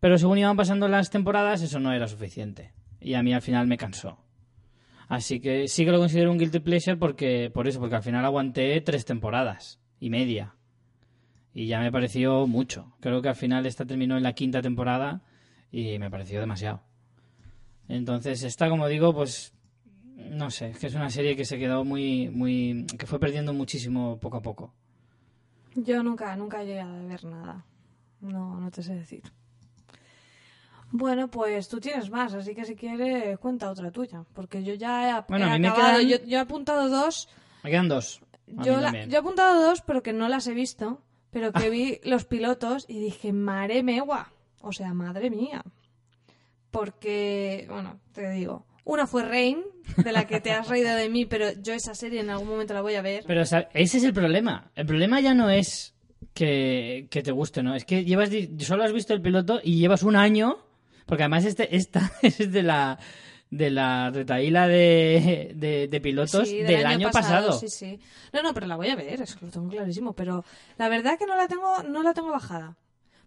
Pero 0.00 0.18
según 0.18 0.38
iban 0.38 0.56
pasando 0.56 0.88
las 0.88 1.10
temporadas, 1.10 1.62
eso 1.62 1.78
no 1.78 1.92
era 1.92 2.08
suficiente. 2.08 2.72
Y 3.00 3.14
a 3.14 3.22
mí 3.22 3.32
al 3.32 3.40
final 3.40 3.68
me 3.68 3.76
cansó. 3.76 4.18
Así 5.06 5.38
que 5.38 5.68
sí 5.68 5.84
que 5.84 5.92
lo 5.92 6.00
considero 6.00 6.32
un 6.32 6.38
guilty 6.38 6.58
pleasure 6.58 6.96
porque, 6.96 7.52
por 7.54 7.68
eso, 7.68 7.78
porque 7.78 7.94
al 7.94 8.02
final 8.02 8.24
aguanté 8.24 8.80
tres 8.80 9.04
temporadas 9.04 9.78
y 10.00 10.10
media. 10.10 10.56
Y 11.54 11.68
ya 11.68 11.78
me 11.78 11.92
pareció 11.92 12.48
mucho. 12.48 12.96
Creo 12.98 13.22
que 13.22 13.28
al 13.28 13.36
final 13.36 13.64
esta 13.64 13.86
terminó 13.86 14.16
en 14.16 14.24
la 14.24 14.32
quinta 14.32 14.60
temporada 14.60 15.22
y 15.70 16.00
me 16.00 16.10
pareció 16.10 16.40
demasiado. 16.40 16.82
Entonces, 17.88 18.42
esta, 18.42 18.68
como 18.68 18.88
digo, 18.88 19.14
pues 19.14 19.54
no 20.18 20.50
sé, 20.50 20.70
es 20.70 20.78
que 20.78 20.86
es 20.88 20.94
una 20.94 21.10
serie 21.10 21.34
que 21.36 21.44
se 21.44 21.58
quedó 21.58 21.84
muy, 21.84 22.28
muy, 22.28 22.86
que 22.98 23.06
fue 23.06 23.18
perdiendo 23.18 23.52
muchísimo 23.54 24.18
poco 24.18 24.36
a 24.38 24.42
poco. 24.42 24.74
Yo 25.74 26.02
nunca, 26.02 26.34
nunca 26.36 26.62
llegué 26.64 26.80
a 26.80 26.86
ver 26.86 27.24
nada. 27.24 27.64
No, 28.20 28.60
no 28.60 28.70
te 28.70 28.82
sé 28.82 28.94
decir. 28.94 29.22
Bueno, 30.90 31.28
pues 31.28 31.68
tú 31.68 31.80
tienes 31.80 32.10
más, 32.10 32.32
así 32.34 32.54
que 32.54 32.64
si 32.64 32.74
quieres 32.74 33.38
cuenta 33.38 33.70
otra 33.70 33.90
tuya, 33.90 34.24
porque 34.32 34.64
yo 34.64 34.74
ya 34.74 35.18
he, 35.18 35.24
Bueno, 35.28 35.46
he 35.46 35.50
a 35.50 35.58
mí 35.58 35.60
me 35.68 35.72
quedan- 35.74 36.06
Yo, 36.08 36.16
yo 36.24 36.38
he 36.38 36.40
apuntado 36.40 36.88
dos. 36.88 37.28
Me 37.62 37.70
quedan 37.70 37.88
dos. 37.88 38.20
Yo, 38.46 38.80
la- 38.80 39.04
yo 39.04 39.16
he 39.16 39.20
apuntado 39.20 39.62
dos, 39.62 39.82
pero 39.82 40.02
que 40.02 40.12
no 40.14 40.28
las 40.28 40.46
he 40.46 40.54
visto. 40.54 41.02
Pero 41.30 41.52
que 41.52 41.68
vi 41.70 42.00
los 42.04 42.24
pilotos 42.24 42.86
y 42.88 42.98
dije, 43.00 43.32
madre 43.34 43.82
megua. 43.82 44.32
O 44.62 44.72
sea, 44.72 44.94
madre 44.94 45.28
mía. 45.30 45.62
Porque, 46.70 47.66
bueno, 47.70 48.00
te 48.12 48.30
digo. 48.30 48.64
Una 48.88 49.06
fue 49.06 49.22
Rain, 49.22 49.64
de 49.98 50.12
la 50.12 50.26
que 50.26 50.40
te 50.40 50.50
has 50.50 50.66
reído 50.66 50.96
de 50.96 51.10
mí, 51.10 51.26
pero 51.26 51.52
yo 51.60 51.74
esa 51.74 51.94
serie 51.94 52.20
en 52.20 52.30
algún 52.30 52.48
momento 52.48 52.72
la 52.72 52.80
voy 52.80 52.94
a 52.94 53.02
ver. 53.02 53.22
Pero 53.26 53.42
o 53.42 53.44
sea, 53.44 53.68
ese 53.74 53.98
es 53.98 54.04
el 54.04 54.14
problema. 54.14 54.70
El 54.74 54.86
problema 54.86 55.20
ya 55.20 55.34
no 55.34 55.50
es 55.50 55.94
que, 56.32 57.06
que 57.10 57.22
te 57.22 57.30
guste, 57.30 57.62
¿no? 57.62 57.74
Es 57.74 57.84
que 57.84 58.06
llevas 58.06 58.30
solo 58.60 58.84
has 58.84 58.94
visto 58.94 59.12
el 59.12 59.20
piloto 59.20 59.60
y 59.62 59.78
llevas 59.78 60.04
un 60.04 60.16
año, 60.16 60.56
porque 61.04 61.24
además 61.24 61.44
este 61.44 61.76
esta 61.76 62.10
es 62.22 62.50
de 62.50 62.62
la 62.62 62.98
de 63.50 63.70
la 63.70 64.08
retaíla 64.08 64.66
de, 64.66 65.52
de, 65.54 65.88
de 65.88 66.00
pilotos 66.00 66.48
Sí, 66.48 66.62
del, 66.62 66.86
año, 66.86 67.10
pasado. 67.10 67.52
Sí, 67.52 67.68
sí. 67.68 68.00
No, 68.32 68.42
no, 68.42 68.54
pero 68.54 68.66
la 68.66 68.76
voy 68.76 68.88
a 68.88 68.96
ver, 68.96 69.20
es 69.20 69.36
que 69.36 69.44
lo 69.44 69.52
tengo 69.52 69.68
clarísimo. 69.68 70.14
Pero 70.14 70.46
la 70.78 70.88
verdad 70.88 71.18
que 71.18 71.26
no 71.26 71.36
la 71.36 71.46
tengo, 71.46 71.82
no 71.82 72.02
la 72.02 72.14
tengo 72.14 72.30
bajada. 72.30 72.78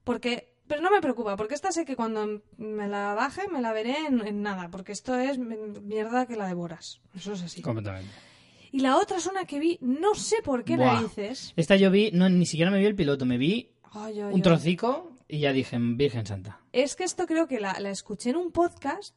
Porque, 0.04 0.51
pero 0.72 0.82
no 0.84 0.90
me 0.90 1.02
preocupa, 1.02 1.36
porque 1.36 1.54
esta 1.54 1.74
sé 1.74 1.84
que 1.84 1.98
cuando 1.98 2.42
me 2.56 2.88
la 2.88 3.14
baje 3.14 3.50
me 3.50 3.60
la 3.60 3.74
veré 3.74 3.94
en, 4.08 4.26
en 4.26 4.42
nada, 4.42 4.70
porque 4.72 4.94
esto 4.94 5.20
es 5.20 5.38
mierda 5.38 6.26
que 6.28 6.38
la 6.38 6.48
devoras. 6.48 7.02
Eso 7.14 7.34
es 7.34 7.42
así. 7.44 7.62
Completamente. 7.62 8.10
Y 8.72 8.80
la 8.80 8.96
otra 8.96 9.18
es 9.18 9.28
una 9.28 9.44
que 9.44 9.60
vi, 9.60 9.78
no 9.82 10.16
sé 10.16 10.38
por 10.42 10.64
qué 10.64 10.78
Buah. 10.78 10.94
narices. 10.94 11.52
Esta 11.58 11.76
yo 11.76 11.92
vi, 11.92 12.12
no, 12.14 12.30
ni 12.30 12.46
siquiera 12.46 12.72
me 12.72 12.80
vi 12.80 12.86
el 12.86 12.96
piloto, 12.96 13.26
me 13.26 13.38
vi 13.38 13.74
Ay, 13.92 14.22
ay, 14.22 14.30
un 14.30 14.36
ay. 14.36 14.42
trocico 14.42 15.12
y 15.28 15.40
ya 15.40 15.52
dije, 15.52 15.78
Virgen 15.78 16.26
Santa. 16.26 16.62
Es 16.72 16.96
que 16.96 17.04
esto 17.04 17.28
creo 17.28 17.50
que 17.50 17.60
la, 17.60 17.78
la 17.82 17.90
escuché 17.90 18.30
en 18.30 18.38
un 18.38 18.54
podcast 18.54 19.14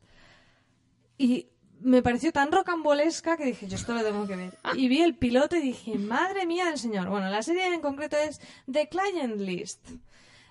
y 1.19 1.47
me 1.81 2.03
pareció 2.03 2.33
tan 2.33 2.51
rocambolesca 2.51 3.37
que 3.37 3.45
dije, 3.45 3.69
yo 3.69 3.77
esto 3.77 3.95
lo 3.95 4.03
tengo 4.03 4.27
que 4.27 4.35
ver. 4.35 4.59
Y 4.75 4.89
vi 4.89 5.03
el 5.03 5.15
piloto 5.17 5.55
y 5.55 5.61
dije, 5.61 5.99
madre 5.99 6.47
mía 6.47 6.65
del 6.67 6.79
señor. 6.79 7.09
Bueno, 7.11 7.31
la 7.31 7.43
serie 7.45 7.73
en 7.73 7.81
concreto 7.81 8.17
es 8.17 8.41
The 8.69 8.89
Client 8.89 9.41
List. 9.41 9.89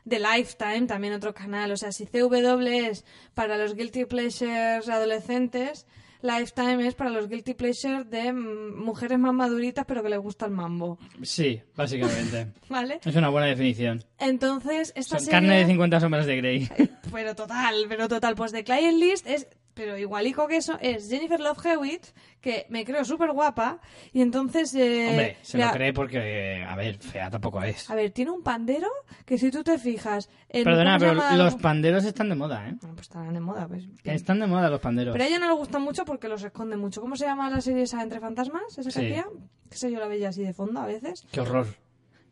De 0.06 0.20
Lifetime, 0.20 0.86
también 0.88 1.14
otro 1.14 1.34
canal. 1.34 1.72
O 1.72 1.78
sea, 1.78 1.92
si 1.92 2.06
CW 2.06 2.68
es 2.68 3.06
para 3.34 3.58
los 3.58 3.76
guilty 3.76 4.06
pleasures 4.06 4.90
adolescentes, 4.90 5.86
Lifetime 6.24 6.88
es 6.88 6.96
para 6.96 7.10
los 7.10 7.28
guilty 7.28 7.54
pleasures 7.54 8.10
de 8.10 8.32
mm, 8.32 8.82
mujeres 8.82 9.20
más 9.20 9.34
maduritas 9.34 9.86
pero 9.86 10.02
que 10.02 10.10
les 10.10 10.20
gusta 10.20 10.46
el 10.46 10.52
mambo. 10.52 10.98
Sí, 11.22 11.62
básicamente. 11.76 12.48
¿Vale? 12.70 13.02
es 13.04 13.16
una 13.16 13.28
buena 13.28 13.48
definición. 13.48 14.04
Entonces, 14.20 14.94
esta 14.96 15.18
Son 15.18 15.26
serie... 15.26 15.32
carne 15.32 15.58
de 15.60 15.66
50 15.66 16.00
sombras 16.00 16.26
de 16.26 16.38
Grey. 16.38 16.70
Pero 17.12 17.36
total, 17.36 17.86
pero 17.90 18.08
total. 18.08 18.36
Pues 18.36 18.54
The 18.54 18.64
Client 18.64 18.98
List 18.98 19.28
es, 19.28 19.48
pero 19.74 19.98
igualico 19.98 20.48
que 20.48 20.58
eso, 20.58 20.78
es 20.82 21.10
Jennifer 21.10 21.40
Love 21.40 21.66
Hewitt, 21.66 22.06
que 22.42 22.66
me 22.70 22.84
creo 22.86 23.04
súper 23.06 23.32
guapa, 23.32 23.80
y 24.12 24.22
entonces... 24.22 24.74
eh, 24.76 25.08
Hombre, 25.10 25.38
se 25.42 25.58
mira, 25.58 25.68
lo 25.70 25.74
cree 25.74 25.94
porque, 25.94 26.18
eh, 26.60 26.64
a 26.64 26.76
ver, 26.76 26.98
fea 26.98 27.30
tampoco 27.30 27.64
es. 27.64 27.90
A 27.90 27.96
ver, 27.96 28.12
tiene 28.12 28.32
un 28.32 28.44
pandero 28.44 28.88
que 29.26 29.38
si 29.38 29.50
tú 29.52 29.64
te 29.64 29.78
fijas... 29.78 30.30
En, 30.50 30.64
Perdona, 30.64 30.98
¿cómo 30.98 31.00
se 31.00 31.06
pero 31.16 31.22
llama? 31.22 31.44
los 31.44 31.56
panderos 31.56 32.06
están 32.06 32.30
de 32.30 32.36
moda, 32.36 32.68
¿eh? 32.70 32.76
Bueno, 32.82 32.96
pues 32.96 33.08
estarán 33.08 33.34
de 33.34 33.40
moda, 33.40 33.68
pues. 33.68 33.86
Están 34.04 34.40
de 34.40 34.48
moda 34.48 34.70
los 34.70 34.80
panderos. 34.82 35.14
Pero 35.14 35.24
a 35.24 35.28
ella 35.28 35.40
no 35.40 35.48
le 35.48 35.54
gusta 35.56 35.80
mucho 35.80 36.06
porque 36.06 36.28
los 36.28 36.44
esconde 36.44 36.78
mucho. 36.78 37.02
¿Cómo 37.02 37.16
se 37.16 37.26
llama 37.26 37.50
la 37.50 37.62
serie 37.62 37.84
esa 37.84 38.04
Entre 38.04 38.20
Fantasmas? 38.20 38.78
¿Esa 38.78 38.84
que 38.84 38.92
Sí. 38.92 39.00
hacía? 39.00 39.26
Que 39.70 39.78
sé 39.78 39.92
yo 39.92 40.00
la 40.00 40.08
veía 40.08 40.30
así 40.30 40.44
de 40.44 40.54
fondo 40.54 40.80
a 40.82 40.86
veces. 40.86 41.26
Qué 41.32 41.40
horror. 41.42 41.66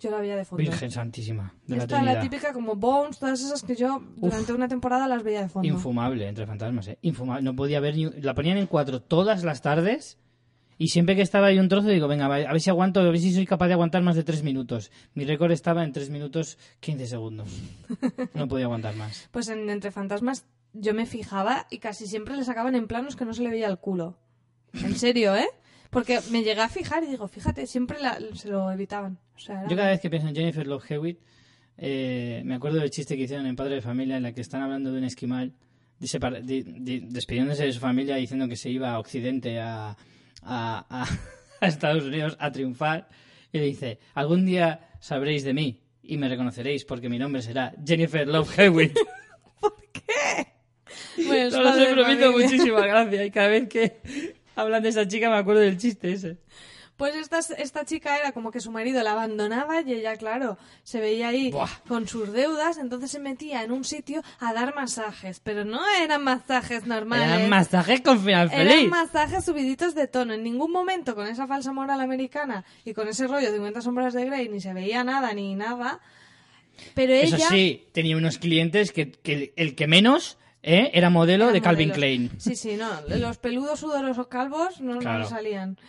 Yo 0.02 0.10
la 0.11 0.19
veía 0.19 0.36
de 0.36 0.44
fondo. 0.45 0.61
Virgen 0.64 0.90
Santísima. 0.91 1.53
De 1.68 1.76
la 1.78 1.84
Esta 1.84 1.99
es 1.99 2.03
la 2.03 2.11
Trinidad. 2.14 2.22
típica 2.30 2.53
como 2.53 2.76
Bones, 2.76 3.19
todas 3.19 3.40
esas 3.40 3.61
que 3.64 3.76
yo 3.76 4.02
durante 4.18 4.52
una 4.52 4.68
temporada 4.68 5.07
las 5.07 5.22
veía 5.23 5.41
de 5.44 5.48
fondo. 5.49 5.68
Infumable, 5.68 6.28
entre 6.28 6.45
fantasmas, 6.48 6.88
¿eh? 6.88 6.98
Infumable. 7.03 7.44
No 7.44 7.56
podía 7.56 7.80
ver 7.80 7.95
ni... 7.95 8.10
La 8.22 8.34
ponían 8.34 8.57
en 8.57 8.65
cuatro 8.65 9.02
todas 9.02 9.44
las 9.44 9.61
tardes 9.61 10.18
y 10.80 10.88
siempre 10.88 11.15
que 11.15 11.22
estaba 11.22 11.48
ahí 11.48 11.60
un 11.60 11.69
trozo 11.69 11.88
digo, 11.90 12.07
venga, 12.07 12.26
a 12.26 12.30
ver 12.30 12.60
si 12.60 12.72
aguanto, 12.72 12.99
a 12.99 13.03
ver 13.03 13.19
si 13.19 13.32
soy 13.32 13.45
capaz 13.45 13.68
de 13.68 13.73
aguantar 13.73 14.02
más 14.02 14.15
de 14.15 14.23
tres 14.23 14.41
minutos. 14.41 14.90
Mi 15.14 15.23
récord 15.23 15.52
estaba 15.52 15.84
en 15.84 15.91
tres 15.94 16.10
minutos 16.10 16.57
15 16.80 17.06
segundos. 17.06 17.48
No 18.34 18.48
podía 18.48 18.65
aguantar 18.65 18.95
más. 18.95 19.30
Pues 19.32 19.48
en 19.49 19.69
Entre 19.69 19.91
Fantasmas 19.91 20.45
yo 20.73 20.95
me 20.95 21.06
fijaba 21.06 21.68
y 21.69 21.78
casi 21.78 22.07
siempre 22.07 22.36
le 22.36 22.44
sacaban 22.44 22.73
en 22.76 22.88
planos 22.88 23.15
que 23.15 23.26
no 23.26 23.34
se 23.36 23.44
le 23.44 23.49
veía 23.49 23.68
el 23.68 23.78
culo. 23.78 24.18
En 24.73 24.95
serio, 24.95 25.36
¿eh? 25.36 25.48
Porque 25.91 26.22
me 26.32 26.41
llegué 26.44 26.61
a 26.61 26.69
fijar 26.69 27.03
y 27.03 27.07
digo, 27.07 27.28
fíjate, 27.28 27.68
siempre 27.68 27.99
la- 27.99 28.18
se 28.34 28.48
lo 28.48 28.72
evitaban. 28.72 29.19
Sea, 29.45 29.68
Yo 29.68 29.76
cada 29.76 29.89
vez 29.89 29.99
que 30.01 30.09
pienso 30.09 30.27
en 30.27 30.35
Jennifer 30.35 30.65
Love 30.68 30.89
Hewitt, 30.91 31.19
eh, 31.77 32.41
me 32.45 32.55
acuerdo 32.55 32.80
del 32.80 32.89
chiste 32.91 33.15
que 33.18 33.23
hicieron 33.23 33.45
en 33.45 33.55
Padre 33.55 33.76
de 33.76 33.81
Familia 33.81 34.18
en 34.18 34.23
la 34.23 34.34
que 34.34 34.41
están 34.41 34.61
hablando 34.61 34.91
de 34.91 34.97
un 34.99 35.03
esquimal 35.03 35.53
de 35.99 36.41
de- 36.43 36.63
de- 36.63 37.01
despidiéndose 37.09 37.63
de 37.65 37.72
su 37.73 37.80
familia 37.80 38.15
diciendo 38.15 38.47
que 38.47 38.55
se 38.55 38.69
iba 38.69 38.91
a 38.91 38.99
Occidente 38.99 39.59
a, 39.59 39.89
a- 39.91 39.95
a- 40.43 41.07
a 41.61 41.68
Estados 41.68 42.03
Unidos 42.03 42.35
a 42.39 42.51
triunfar 42.51 43.07
y 43.51 43.59
le 43.59 43.65
dice, 43.65 43.99
algún 44.15 44.45
día 44.45 44.89
sabréis 44.99 45.43
de 45.43 45.53
mí 45.53 45.81
y 46.03 46.18
me 46.18 46.27
reconoceréis 46.27 46.85
porque 46.85 47.07
mi 47.09 47.19
nombre 47.19 47.41
será 47.41 47.73
Jennifer 47.85 48.27
Love 48.27 48.57
Hewitt. 48.59 48.97
Bueno, 51.18 51.34
es 51.47 51.53
No 51.53 51.61
lo 51.63 51.73
sé, 51.73 51.85
pero 51.89 52.05
me 52.07 52.13
hizo 52.13 52.22
familia. 52.31 52.47
muchísima 52.47 52.88
gracia 52.88 53.26
y 53.26 53.31
cada 53.31 53.47
vez 53.49 53.68
que 53.69 54.01
hablan 54.55 54.81
de 54.84 54.89
esa 54.89 55.07
chica 55.07 55.30
me 55.30 55.35
acuerdo 55.38 55.61
del 55.61 55.77
chiste 55.77 56.11
ese. 56.13 56.38
Pues 57.02 57.15
esta, 57.15 57.40
esta 57.57 57.84
chica 57.84 58.15
era 58.19 58.32
como 58.32 58.52
que 58.52 58.60
su 58.60 58.72
marido 58.72 59.02
la 59.02 59.14
abandonaba 59.14 59.82
y 59.82 59.91
ella, 59.91 60.15
claro, 60.18 60.60
se 60.84 60.99
veía 60.99 61.30
ahí 61.30 61.49
Buah. 61.49 61.68
con 61.88 62.07
sus 62.07 62.32
deudas, 62.32 62.78
entonces 62.78 63.10
se 63.10 63.19
metía 63.19 63.64
en 63.64 63.72
un 63.72 63.84
sitio 63.84 64.22
a 64.40 64.53
dar 64.53 64.76
masajes, 64.76 65.40
pero 65.40 65.65
no 65.65 65.82
eran 65.99 66.23
masajes 66.23 66.86
normales. 66.86 67.28
Eran 67.28 67.49
masajes 67.49 68.02
con 68.02 68.19
final 68.19 68.52
Eran 68.53 68.68
feliz. 68.68 68.90
masajes 68.91 69.44
subiditos 69.44 69.95
de 69.95 70.06
tono. 70.06 70.34
En 70.36 70.44
ningún 70.44 70.72
momento 70.72 71.15
con 71.15 71.26
esa 71.26 71.48
falsa 71.48 71.73
moral 71.73 72.02
americana 72.02 72.65
y 72.86 72.94
con 72.94 73.07
ese 73.07 73.26
rollo 73.26 73.48
de 73.48 73.53
50 73.57 73.82
sombras 73.82 74.14
de 74.14 74.26
Grey 74.26 74.48
ni 74.49 74.61
se 74.61 74.72
veía 74.76 75.03
nada 75.03 75.34
ni 75.34 75.56
nada. 75.56 76.02
Pero 76.94 77.14
Eso 77.14 77.36
ella... 77.36 77.49
sí, 77.49 77.88
tenía 77.94 78.15
unos 78.15 78.38
clientes 78.38 78.91
que, 78.91 79.11
que 79.11 79.53
el- 79.56 79.73
que 79.73 79.88
menos 79.88 80.38
¿eh? 80.61 80.91
era 80.94 81.10
modelo 81.10 81.45
eran 81.45 81.53
de 81.56 81.61
Calvin. 81.61 81.90
Klein. 81.90 82.32
Sí, 82.38 82.56
sí, 82.56 82.76
no. 82.78 82.90
Los 83.07 83.40
peludos 83.40 83.80
sudorosos 83.80 84.28
calvos 84.28 84.80
no, 84.82 84.94
no 84.94 84.99
Claro. 84.99 85.26
salían. 85.28 85.80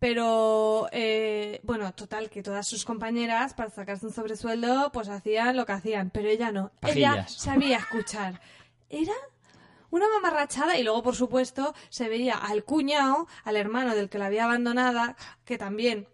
Pero, 0.00 0.88
eh, 0.92 1.60
bueno, 1.62 1.92
total, 1.92 2.30
que 2.30 2.42
todas 2.42 2.66
sus 2.66 2.86
compañeras, 2.86 3.52
para 3.52 3.68
sacarse 3.68 4.06
un 4.06 4.12
sobresueldo, 4.12 4.90
pues 4.92 5.10
hacían 5.10 5.58
lo 5.58 5.66
que 5.66 5.72
hacían. 5.72 6.08
Pero 6.08 6.28
ella 6.28 6.50
no. 6.50 6.72
Ella 6.80 7.28
sabía 7.28 7.76
escuchar. 7.76 8.40
Era 8.88 9.12
una 9.90 10.06
mamarrachada 10.08 10.78
y 10.78 10.84
luego, 10.84 11.02
por 11.02 11.16
supuesto, 11.16 11.74
se 11.90 12.08
veía 12.08 12.34
al 12.34 12.64
cuñado, 12.64 13.28
al 13.44 13.56
hermano 13.56 13.94
del 13.94 14.08
que 14.08 14.18
la 14.18 14.26
había 14.26 14.44
abandonada, 14.44 15.16
que 15.44 15.58
también 15.58 16.08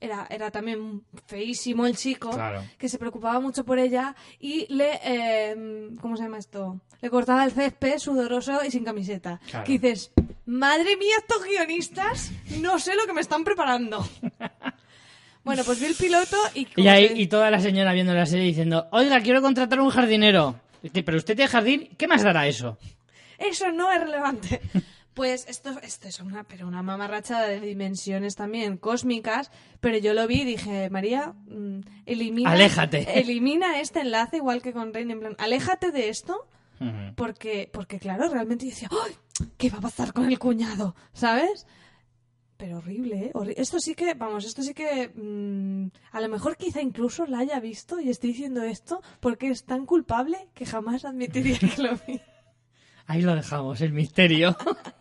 era, 0.00 0.26
era 0.30 0.50
también 0.50 1.02
feísimo 1.26 1.86
el 1.86 1.96
chico, 1.96 2.30
Claro. 2.30 2.62
que 2.78 2.88
se 2.88 2.98
preocupaba 2.98 3.40
mucho 3.40 3.64
por 3.64 3.78
ella 3.78 4.14
y 4.38 4.66
le, 4.72 4.98
eh, 5.04 5.90
¿cómo 6.00 6.16
se 6.16 6.22
llama 6.24 6.38
esto? 6.38 6.80
Le 7.00 7.10
cortaba 7.10 7.44
el 7.44 7.52
césped 7.52 7.98
sudoroso 7.98 8.60
y 8.64 8.70
sin 8.70 8.84
camiseta. 8.84 9.40
Claro. 9.50 9.64
Que 9.64 9.72
dices, 9.78 10.10
madre 10.46 10.96
mía, 10.96 11.16
estos 11.18 11.44
guionistas, 11.44 12.32
no 12.60 12.78
sé 12.78 12.94
lo 12.96 13.06
que 13.06 13.12
me 13.12 13.20
están 13.20 13.44
preparando. 13.44 14.06
bueno, 15.44 15.62
pues 15.64 15.80
vi 15.80 15.86
el 15.86 15.94
piloto 15.94 16.36
y... 16.54 16.66
Y, 16.76 16.88
ahí, 16.88 17.08
que- 17.08 17.22
y 17.22 17.26
toda 17.26 17.50
la 17.50 17.60
señora 17.60 17.92
viendo 17.92 18.14
la 18.14 18.26
serie 18.26 18.46
diciendo, 18.46 18.86
oiga, 18.92 19.20
quiero 19.20 19.40
contratar 19.42 19.80
un 19.80 19.90
jardinero. 19.90 20.56
Pero 20.92 21.16
usted 21.16 21.34
tiene 21.36 21.48
jardín, 21.50 21.88
¿qué 21.96 22.06
más 22.06 22.22
dará 22.22 22.46
eso? 22.46 22.78
Eso 23.38 23.70
no 23.72 23.90
es 23.92 24.00
relevante. 24.00 24.60
Pues 25.18 25.46
esto, 25.48 25.70
esto 25.82 26.06
es 26.06 26.20
una, 26.20 26.44
pero 26.44 26.68
una 26.68 26.80
mamarrachada 26.84 27.48
de 27.48 27.58
dimensiones 27.58 28.36
también 28.36 28.76
cósmicas, 28.76 29.50
pero 29.80 29.98
yo 29.98 30.14
lo 30.14 30.28
vi 30.28 30.42
y 30.42 30.44
dije, 30.44 30.90
María, 30.90 31.34
mm, 31.48 31.80
elimina, 32.06 32.52
Aléjate. 32.52 32.98
elimina 33.20 33.80
este 33.80 33.98
enlace 34.00 34.36
igual 34.36 34.62
que 34.62 34.72
con 34.72 34.94
Rain, 34.94 35.10
en 35.10 35.18
plan, 35.18 35.34
aléjate 35.40 35.90
de 35.90 36.08
esto, 36.08 36.46
porque, 37.16 37.68
porque 37.72 37.98
claro, 37.98 38.28
realmente 38.28 38.64
yo 38.66 38.70
decía, 38.70 38.88
¡ay! 39.04 39.12
¿Qué 39.56 39.70
va 39.70 39.78
a 39.78 39.80
pasar 39.80 40.12
con 40.12 40.26
el 40.26 40.38
cuñado? 40.38 40.94
¿Sabes? 41.12 41.66
Pero 42.56 42.78
horrible, 42.78 43.16
¿eh? 43.26 43.30
Horri- 43.34 43.54
esto 43.56 43.80
sí 43.80 43.96
que, 43.96 44.14
vamos, 44.14 44.44
esto 44.44 44.62
sí 44.62 44.72
que 44.72 45.08
mm, 45.16 45.88
a 46.12 46.20
lo 46.20 46.28
mejor 46.28 46.56
quizá 46.56 46.80
incluso 46.80 47.26
la 47.26 47.40
haya 47.40 47.58
visto 47.58 47.98
y 47.98 48.08
estoy 48.08 48.30
diciendo 48.30 48.62
esto 48.62 49.02
porque 49.18 49.48
es 49.50 49.64
tan 49.64 49.84
culpable 49.84 50.48
que 50.54 50.64
jamás 50.64 51.04
admitiría 51.04 51.58
que 51.58 51.82
lo 51.82 51.96
vi. 52.06 52.20
Ahí 53.06 53.22
lo 53.22 53.34
dejamos, 53.34 53.80
el 53.80 53.92
misterio. 53.92 54.56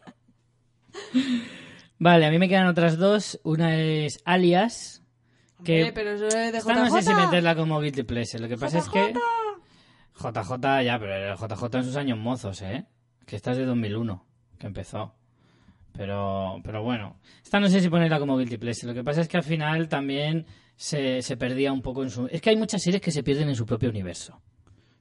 vale, 1.99 2.25
a 2.25 2.31
mí 2.31 2.39
me 2.39 2.49
quedan 2.49 2.67
otras 2.67 2.97
dos. 2.97 3.39
Una 3.43 3.75
es 3.75 4.19
Alias, 4.25 5.03
que 5.63 5.83
Hombre, 5.83 5.93
pero 5.93 6.11
eso 6.11 6.27
es 6.27 6.51
de 6.51 6.57
esta 6.57 6.73
no 6.73 6.89
sé 6.89 7.01
si 7.01 7.13
meterla 7.13 7.55
como 7.55 7.79
Guilty 7.79 8.03
Pleasure. 8.03 8.41
Lo 8.41 8.47
que 8.47 8.57
pasa 8.57 8.79
es 8.79 8.89
que... 8.89 9.13
JJ, 10.19 10.83
ya, 10.83 10.99
pero 10.99 11.15
el 11.15 11.35
JJ 11.35 11.77
en 11.77 11.83
sus 11.83 11.95
años 11.95 12.17
mozos, 12.17 12.61
¿eh? 12.61 12.85
Que 13.25 13.35
esta 13.35 13.51
es 13.51 13.57
de 13.57 13.65
2001, 13.65 14.25
que 14.57 14.67
empezó. 14.67 15.15
Pero, 15.93 16.59
pero 16.63 16.83
bueno, 16.83 17.19
esta 17.43 17.59
no 17.59 17.69
sé 17.69 17.81
si 17.81 17.89
ponerla 17.89 18.19
como 18.19 18.37
Guilty 18.37 18.57
Pleasure. 18.57 18.87
Lo 18.87 18.93
que 18.93 19.03
pasa 19.03 19.21
es 19.21 19.27
que 19.27 19.37
al 19.37 19.43
final 19.43 19.89
también 19.89 20.45
se, 20.75 21.21
se 21.21 21.37
perdía 21.37 21.73
un 21.73 21.81
poco 21.81 22.03
en 22.03 22.11
su... 22.11 22.27
Es 22.27 22.41
que 22.41 22.51
hay 22.51 22.57
muchas 22.57 22.83
series 22.83 23.01
que 23.01 23.11
se 23.11 23.23
pierden 23.23 23.49
en 23.49 23.55
su 23.55 23.65
propio 23.65 23.89
universo, 23.89 24.41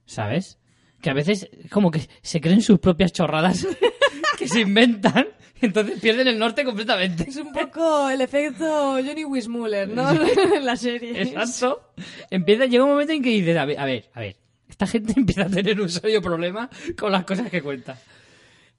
¿sabes? 0.05 0.59
Que 1.01 1.11
a 1.11 1.13
veces 1.13 1.49
como 1.71 1.91
que 1.91 2.07
se 2.21 2.41
creen 2.41 2.61
sus 2.61 2.79
propias 2.79 3.13
chorradas 3.13 3.67
que 4.39 4.47
se 4.47 4.61
inventan 4.61 5.27
Entonces 5.61 5.99
pierden 5.99 6.27
el 6.27 6.37
norte 6.37 6.63
completamente. 6.63 7.25
Es 7.27 7.37
un 7.37 7.51
poco 7.51 8.09
el 8.09 8.21
efecto 8.21 8.93
Johnny 8.93 9.25
Wismuller, 9.25 9.87
¿no? 9.89 10.09
en 10.11 10.65
la 10.65 10.75
serie. 10.75 11.21
Exacto. 11.21 11.93
Empieza, 12.29 12.65
llega 12.65 12.83
un 12.83 12.91
momento 12.91 13.13
en 13.13 13.23
que 13.23 13.29
dices, 13.29 13.57
a 13.57 13.65
ver, 13.65 13.79
a 13.79 13.85
ver, 13.85 14.09
a 14.13 14.19
ver, 14.19 14.35
esta 14.69 14.87
gente 14.87 15.13
empieza 15.17 15.43
a 15.43 15.49
tener 15.49 15.79
un 15.81 15.89
serio 15.89 16.21
problema 16.21 16.69
con 16.97 17.11
las 17.11 17.23
cosas 17.25 17.49
que 17.49 17.61
cuenta. 17.61 17.99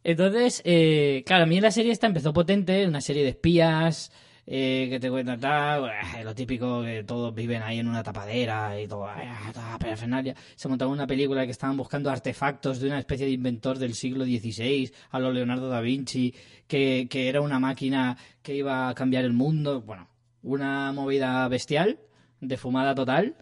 Entonces, 0.05 0.63
eh, 0.65 1.25
claro, 1.27 1.45
a 1.45 1.47
mí 1.47 1.61
la 1.61 1.71
serie 1.71 1.93
esta 1.93 2.07
empezó 2.07 2.33
potente, 2.33 2.87
una 2.87 3.01
serie 3.01 3.25
de 3.25 3.31
espías, 3.31 4.13
eh, 4.51 4.87
que 4.89 4.99
te 4.99 5.11
cuentan 5.11 5.39
tal, 5.39 5.91
eh, 5.91 6.25
lo 6.25 6.35
típico 6.35 6.83
que 6.83 7.05
todos 7.05 7.35
viven 7.35 7.63
ahí 7.63 7.81
en 7.81 7.87
una 7.87 8.03
tapadera 8.03 8.81
y 8.81 8.89
todo, 8.89 9.07
eh, 9.11 9.29
toda 9.53 9.79
parafernalia. 9.79 10.35
Se 10.57 10.69
montaba 10.69 10.91
una 10.91 11.07
película 11.07 11.45
que 11.45 11.51
estaban 11.51 11.77
buscando 11.77 12.09
artefactos 12.09 12.81
de 12.81 12.87
una 12.87 12.99
especie 12.99 13.27
de 13.27 13.33
inventor 13.33 13.79
del 13.79 13.93
siglo 13.93 14.25
XVI, 14.25 14.91
a 15.11 15.19
lo 15.19 15.33
Leonardo 15.33 15.69
da 15.69 15.83
Vinci, 15.83 16.35
que, 16.67 17.09
que 17.11 17.29
era 17.29 17.43
una 17.43 17.61
máquina 17.61 18.17
que 18.41 18.55
iba 18.55 18.89
a 18.89 18.95
cambiar 18.95 19.27
el 19.27 19.35
mundo. 19.35 19.83
Bueno, 19.83 20.09
una 20.43 20.93
movida 20.93 21.47
bestial, 21.49 21.99
de 22.41 22.57
fumada 22.57 22.95
total. 22.95 23.37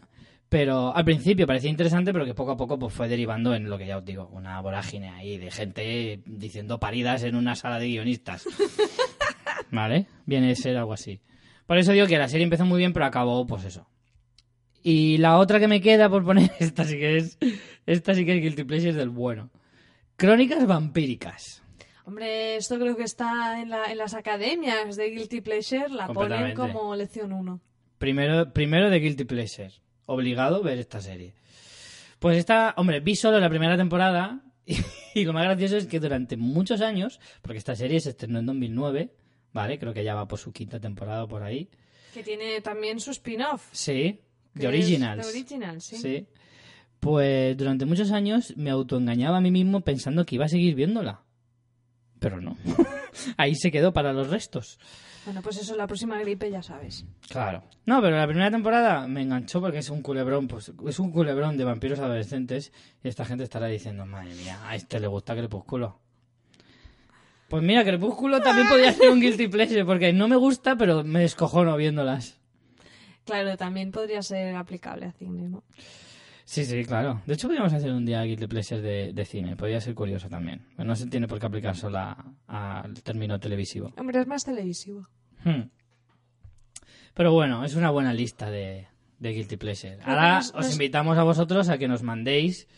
Pero 0.48 0.94
al 0.94 1.04
principio 1.04 1.46
parecía 1.46 1.70
interesante, 1.70 2.12
pero 2.12 2.24
que 2.24 2.34
poco 2.34 2.52
a 2.52 2.56
poco 2.56 2.78
pues, 2.78 2.92
fue 2.92 3.08
derivando 3.08 3.54
en 3.54 3.68
lo 3.68 3.78
que 3.78 3.86
ya 3.86 3.98
os 3.98 4.04
digo, 4.04 4.28
una 4.32 4.60
vorágine 4.60 5.10
ahí 5.10 5.38
de 5.38 5.50
gente 5.52 6.20
diciendo 6.24 6.80
paridas 6.80 7.22
en 7.22 7.36
una 7.36 7.54
sala 7.54 7.78
de 7.78 7.88
guionistas. 7.88 8.44
¿Vale? 9.70 10.06
Viene 10.26 10.50
a 10.52 10.54
ser 10.54 10.76
algo 10.76 10.92
así. 10.92 11.20
Por 11.66 11.78
eso 11.78 11.92
digo 11.92 12.06
que 12.06 12.18
la 12.18 12.28
serie 12.28 12.44
empezó 12.44 12.64
muy 12.64 12.78
bien, 12.78 12.92
pero 12.92 13.06
acabó, 13.06 13.46
pues 13.46 13.64
eso. 13.64 13.88
Y 14.82 15.18
la 15.18 15.38
otra 15.38 15.58
que 15.58 15.66
me 15.68 15.80
queda 15.80 16.08
por 16.08 16.24
poner, 16.24 16.50
esta 16.60 16.84
sí 16.84 16.96
que 16.96 17.16
es, 17.16 17.38
esta 17.86 18.14
sí 18.14 18.24
que 18.24 18.36
es 18.36 18.42
Guilty 18.42 18.64
Pleasure 18.64 18.92
del 18.92 19.10
bueno. 19.10 19.50
Crónicas 20.16 20.66
vampíricas. 20.66 21.62
Hombre, 22.04 22.56
esto 22.56 22.78
creo 22.78 22.96
que 22.96 23.02
está 23.02 23.60
en, 23.60 23.68
la- 23.70 23.90
en 23.90 23.98
las 23.98 24.14
academias 24.14 24.96
de 24.96 25.10
Guilty 25.10 25.40
Pleasure, 25.40 25.88
la 25.88 26.06
ponen 26.06 26.54
como 26.54 26.94
lección 26.94 27.32
1. 27.32 27.60
Primero, 27.98 28.52
primero 28.52 28.88
de 28.90 29.00
Guilty 29.00 29.24
Pleasure. 29.24 29.72
Obligado 30.06 30.62
ver 30.62 30.78
esta 30.78 31.00
serie. 31.00 31.34
Pues 32.20 32.38
esta, 32.38 32.74
hombre, 32.76 33.00
vi 33.00 33.16
solo 33.16 33.40
la 33.40 33.48
primera 33.50 33.76
temporada 33.76 34.40
y, 34.64 34.76
y 35.16 35.24
lo 35.24 35.32
más 35.32 35.44
gracioso 35.44 35.76
es 35.76 35.86
que 35.88 35.98
durante 35.98 36.36
muchos 36.36 36.80
años, 36.80 37.18
porque 37.42 37.58
esta 37.58 37.74
serie 37.74 37.98
se 37.98 38.10
estrenó 38.10 38.38
en 38.38 38.46
2009, 38.46 39.10
¿vale? 39.56 39.78
Creo 39.78 39.94
que 39.94 40.04
ya 40.04 40.14
va 40.14 40.28
por 40.28 40.38
su 40.38 40.52
quinta 40.52 40.78
temporada 40.78 41.26
por 41.26 41.42
ahí. 41.42 41.68
Que 42.12 42.22
tiene 42.22 42.60
también 42.60 43.00
su 43.00 43.10
spin-off. 43.10 43.66
Sí, 43.72 44.20
de 44.52 44.68
Originals. 44.68 45.24
De 45.24 45.32
Originals, 45.32 45.84
sí. 45.84 45.96
Sí. 45.96 46.26
Pues 47.00 47.56
durante 47.56 47.86
muchos 47.86 48.12
años 48.12 48.54
me 48.56 48.70
autoengañaba 48.70 49.38
a 49.38 49.40
mí 49.40 49.50
mismo 49.50 49.80
pensando 49.80 50.26
que 50.26 50.34
iba 50.34 50.44
a 50.44 50.48
seguir 50.48 50.74
viéndola. 50.74 51.22
Pero 52.20 52.40
no. 52.40 52.56
Ahí 53.38 53.54
se 53.54 53.70
quedó 53.70 53.94
para 53.94 54.12
los 54.12 54.28
restos. 54.28 54.78
Bueno, 55.24 55.40
pues 55.40 55.56
eso, 55.56 55.74
la 55.74 55.86
próxima 55.86 56.20
gripe 56.20 56.50
ya 56.50 56.62
sabes. 56.62 57.06
Claro. 57.28 57.64
No, 57.86 58.02
pero 58.02 58.16
la 58.16 58.26
primera 58.26 58.50
temporada 58.50 59.06
me 59.08 59.22
enganchó 59.22 59.60
porque 59.60 59.78
es 59.78 59.88
un 59.88 60.02
culebrón, 60.02 60.48
pues 60.48 60.70
es 60.86 60.98
un 60.98 61.10
culebrón 61.10 61.56
de 61.56 61.64
vampiros 61.64 61.98
adolescentes 61.98 62.72
y 63.02 63.08
esta 63.08 63.24
gente 63.24 63.44
estará 63.44 63.66
diciendo, 63.66 64.04
madre 64.04 64.34
mía, 64.34 64.60
a 64.64 64.76
este 64.76 65.00
le 65.00 65.06
gusta 65.06 65.34
Crepúsculo. 65.34 66.05
Pues 67.48 67.62
mira, 67.62 67.84
Crepúsculo 67.84 68.40
también 68.40 68.66
podría 68.68 68.92
ser 68.92 69.10
un 69.10 69.20
guilty 69.20 69.48
pleasure 69.48 69.84
porque 69.84 70.12
no 70.12 70.26
me 70.28 70.36
gusta, 70.36 70.76
pero 70.76 71.04
me 71.04 71.20
descojono 71.20 71.76
viéndolas. 71.76 72.40
Claro, 73.24 73.56
también 73.56 73.92
podría 73.92 74.22
ser 74.22 74.54
aplicable 74.56 75.06
a 75.06 75.12
cine, 75.12 75.48
¿no? 75.48 75.62
Sí, 76.44 76.64
sí, 76.64 76.84
claro. 76.84 77.22
De 77.26 77.34
hecho, 77.34 77.48
podríamos 77.48 77.72
hacer 77.72 77.90
un 77.92 78.04
día 78.06 78.22
guilty 78.22 78.46
pleasure 78.46 78.80
de, 78.80 79.12
de 79.12 79.24
cine. 79.24 79.56
Podría 79.56 79.80
ser 79.80 79.94
curioso 79.94 80.28
también. 80.28 80.64
Pero 80.76 80.86
no 80.86 80.94
se 80.94 81.06
tiene 81.08 81.26
por 81.26 81.40
qué 81.40 81.46
aplicar 81.46 81.76
solo 81.76 81.98
al 82.46 83.02
término 83.02 83.38
televisivo. 83.40 83.92
Hombre, 83.96 84.20
es 84.20 84.26
más 84.28 84.44
televisivo. 84.44 85.08
Hmm. 85.44 85.62
Pero 87.14 87.32
bueno, 87.32 87.64
es 87.64 87.74
una 87.74 87.90
buena 87.90 88.12
lista 88.12 88.50
de, 88.50 88.86
de 89.18 89.30
Guilty 89.32 89.56
Pleasure. 89.56 89.98
Ahora 90.04 90.36
nos- 90.36 90.48
os 90.50 90.54
nos- 90.66 90.72
invitamos 90.72 91.16
a 91.18 91.22
vosotros 91.24 91.68
a 91.68 91.78
que 91.78 91.88
nos 91.88 92.02
mandéis 92.02 92.68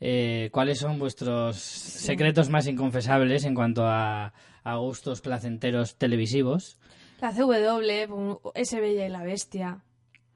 eh, 0.00 0.48
cuáles 0.52 0.78
son 0.78 0.98
vuestros 0.98 1.56
secretos 1.56 2.48
más 2.48 2.66
inconfesables 2.66 3.44
en 3.44 3.54
cuanto 3.54 3.84
a, 3.86 4.32
a 4.64 4.76
gustos 4.76 5.20
placenteros 5.20 5.96
televisivos. 5.96 6.78
La 7.20 7.32
CW, 7.32 8.38
ese 8.54 8.80
Bella 8.80 9.06
y 9.06 9.08
la 9.08 9.22
Bestia, 9.24 9.82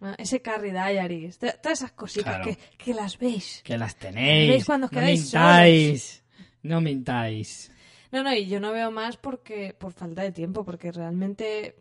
¿no? 0.00 0.14
ese 0.18 0.42
Carrie 0.42 0.72
Diaries, 0.72 1.38
todas 1.38 1.78
esas 1.78 1.92
cositas 1.92 2.36
Claro. 2.36 2.44
que, 2.44 2.58
que 2.76 2.92
las 2.94 3.18
veis. 3.18 3.60
Que 3.64 3.78
las 3.78 3.94
tenéis. 3.96 4.50
Veis 4.50 4.64
cuando 4.64 4.86
os 4.86 4.92
no 4.92 5.00
mintáis. 5.00 6.24
No 6.62 6.80
mintáis. 6.80 7.70
No, 8.10 8.22
no, 8.22 8.34
y 8.34 8.46
yo 8.46 8.60
no 8.60 8.72
veo 8.72 8.90
más 8.90 9.16
porque 9.16 9.74
por 9.78 9.92
falta 9.92 10.22
de 10.22 10.32
tiempo, 10.32 10.64
porque 10.64 10.92
realmente 10.92 11.76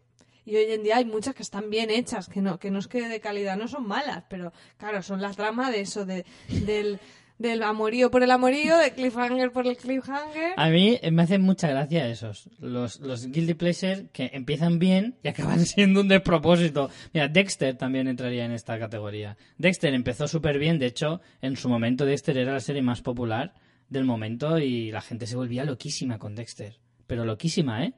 y 0.46 0.56
hoy 0.56 0.72
en 0.72 0.82
día 0.84 0.98
hay 0.98 1.06
muchas 1.06 1.36
que 1.36 1.44
están 1.44 1.70
bien 1.70 1.90
hechas, 1.92 2.28
que 2.28 2.42
no 2.42 2.58
que 2.58 2.72
no 2.72 2.80
es 2.80 2.88
que 2.88 3.08
de 3.08 3.20
calidad 3.20 3.58
no 3.58 3.68
son 3.68 3.88
malas, 3.88 4.24
pero 4.30 4.54
claro, 4.78 5.04
son 5.04 5.22
la 5.22 5.34
trama 5.34 5.70
de 5.72 5.82
eso 5.82 6.06
de 6.06 6.26
del 6.48 7.00
del 7.42 7.64
amorío 7.64 8.12
por 8.12 8.24
el 8.24 8.32
amorío, 8.32 8.78
de 8.78 8.92
cliffhanger 8.92 9.52
por 9.52 9.68
el 9.68 9.78
cliffhanger. 9.78 10.54
A 10.56 10.70
mí 10.70 11.00
me 11.12 11.24
hacen 11.24 11.42
mucha 11.42 11.68
gracia 11.68 12.08
esos. 12.08 12.50
Los, 12.60 13.00
los 13.00 13.28
Guilty 13.28 13.56
Pleasure 13.56 14.08
que 14.14 14.30
empiezan 14.34 14.80
bien 14.80 15.18
y 15.24 15.28
acaban 15.28 15.60
siendo 15.66 16.02
un 16.02 16.08
despropósito. 16.08 16.90
Mira, 17.14 17.28
Dexter 17.28 17.76
también 17.76 18.08
entraría 18.08 18.46
en 18.46 18.52
esta 18.52 18.78
categoría. 18.80 19.38
Dexter 19.58 19.94
empezó 19.94 20.28
súper 20.28 20.60
bien. 20.60 20.80
De 20.80 20.86
hecho, 20.86 21.22
en 21.42 21.56
su 21.58 21.70
momento 21.70 22.06
Dexter 22.06 22.38
era 22.38 22.54
la 22.54 22.60
serie 22.60 22.82
más 22.82 23.02
popular 23.02 23.54
del 23.90 24.06
momento 24.06 24.60
y 24.60 24.92
la 24.92 25.02
gente 25.02 25.28
se 25.28 25.36
volvía 25.36 25.66
loquísima 25.66 26.18
con 26.18 26.36
Dexter. 26.36 26.80
Pero 27.08 27.26
loquísima, 27.26 27.84
¿eh? 27.84 27.94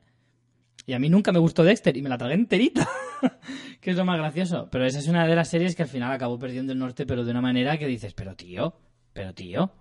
Y 0.85 0.93
a 0.93 0.99
mí 0.99 1.09
nunca 1.09 1.31
me 1.31 1.39
gustó 1.39 1.63
Dexter 1.63 1.95
y 1.95 2.01
me 2.01 2.09
la 2.09 2.17
tragué 2.17 2.33
enterita. 2.33 2.87
que 3.79 3.91
es 3.91 3.97
lo 3.97 4.05
más 4.05 4.17
gracioso. 4.17 4.67
Pero 4.71 4.85
esa 4.85 4.99
es 4.99 5.07
una 5.07 5.27
de 5.27 5.35
las 5.35 5.49
series 5.49 5.75
que 5.75 5.83
al 5.83 5.89
final 5.89 6.11
acabó 6.11 6.37
perdiendo 6.39 6.73
el 6.73 6.79
norte, 6.79 7.05
pero 7.05 7.23
de 7.23 7.31
una 7.31 7.41
manera 7.41 7.77
que 7.77 7.87
dices, 7.87 8.13
pero 8.13 8.35
tío, 8.35 8.75
pero 9.13 9.33
tío. 9.33 9.71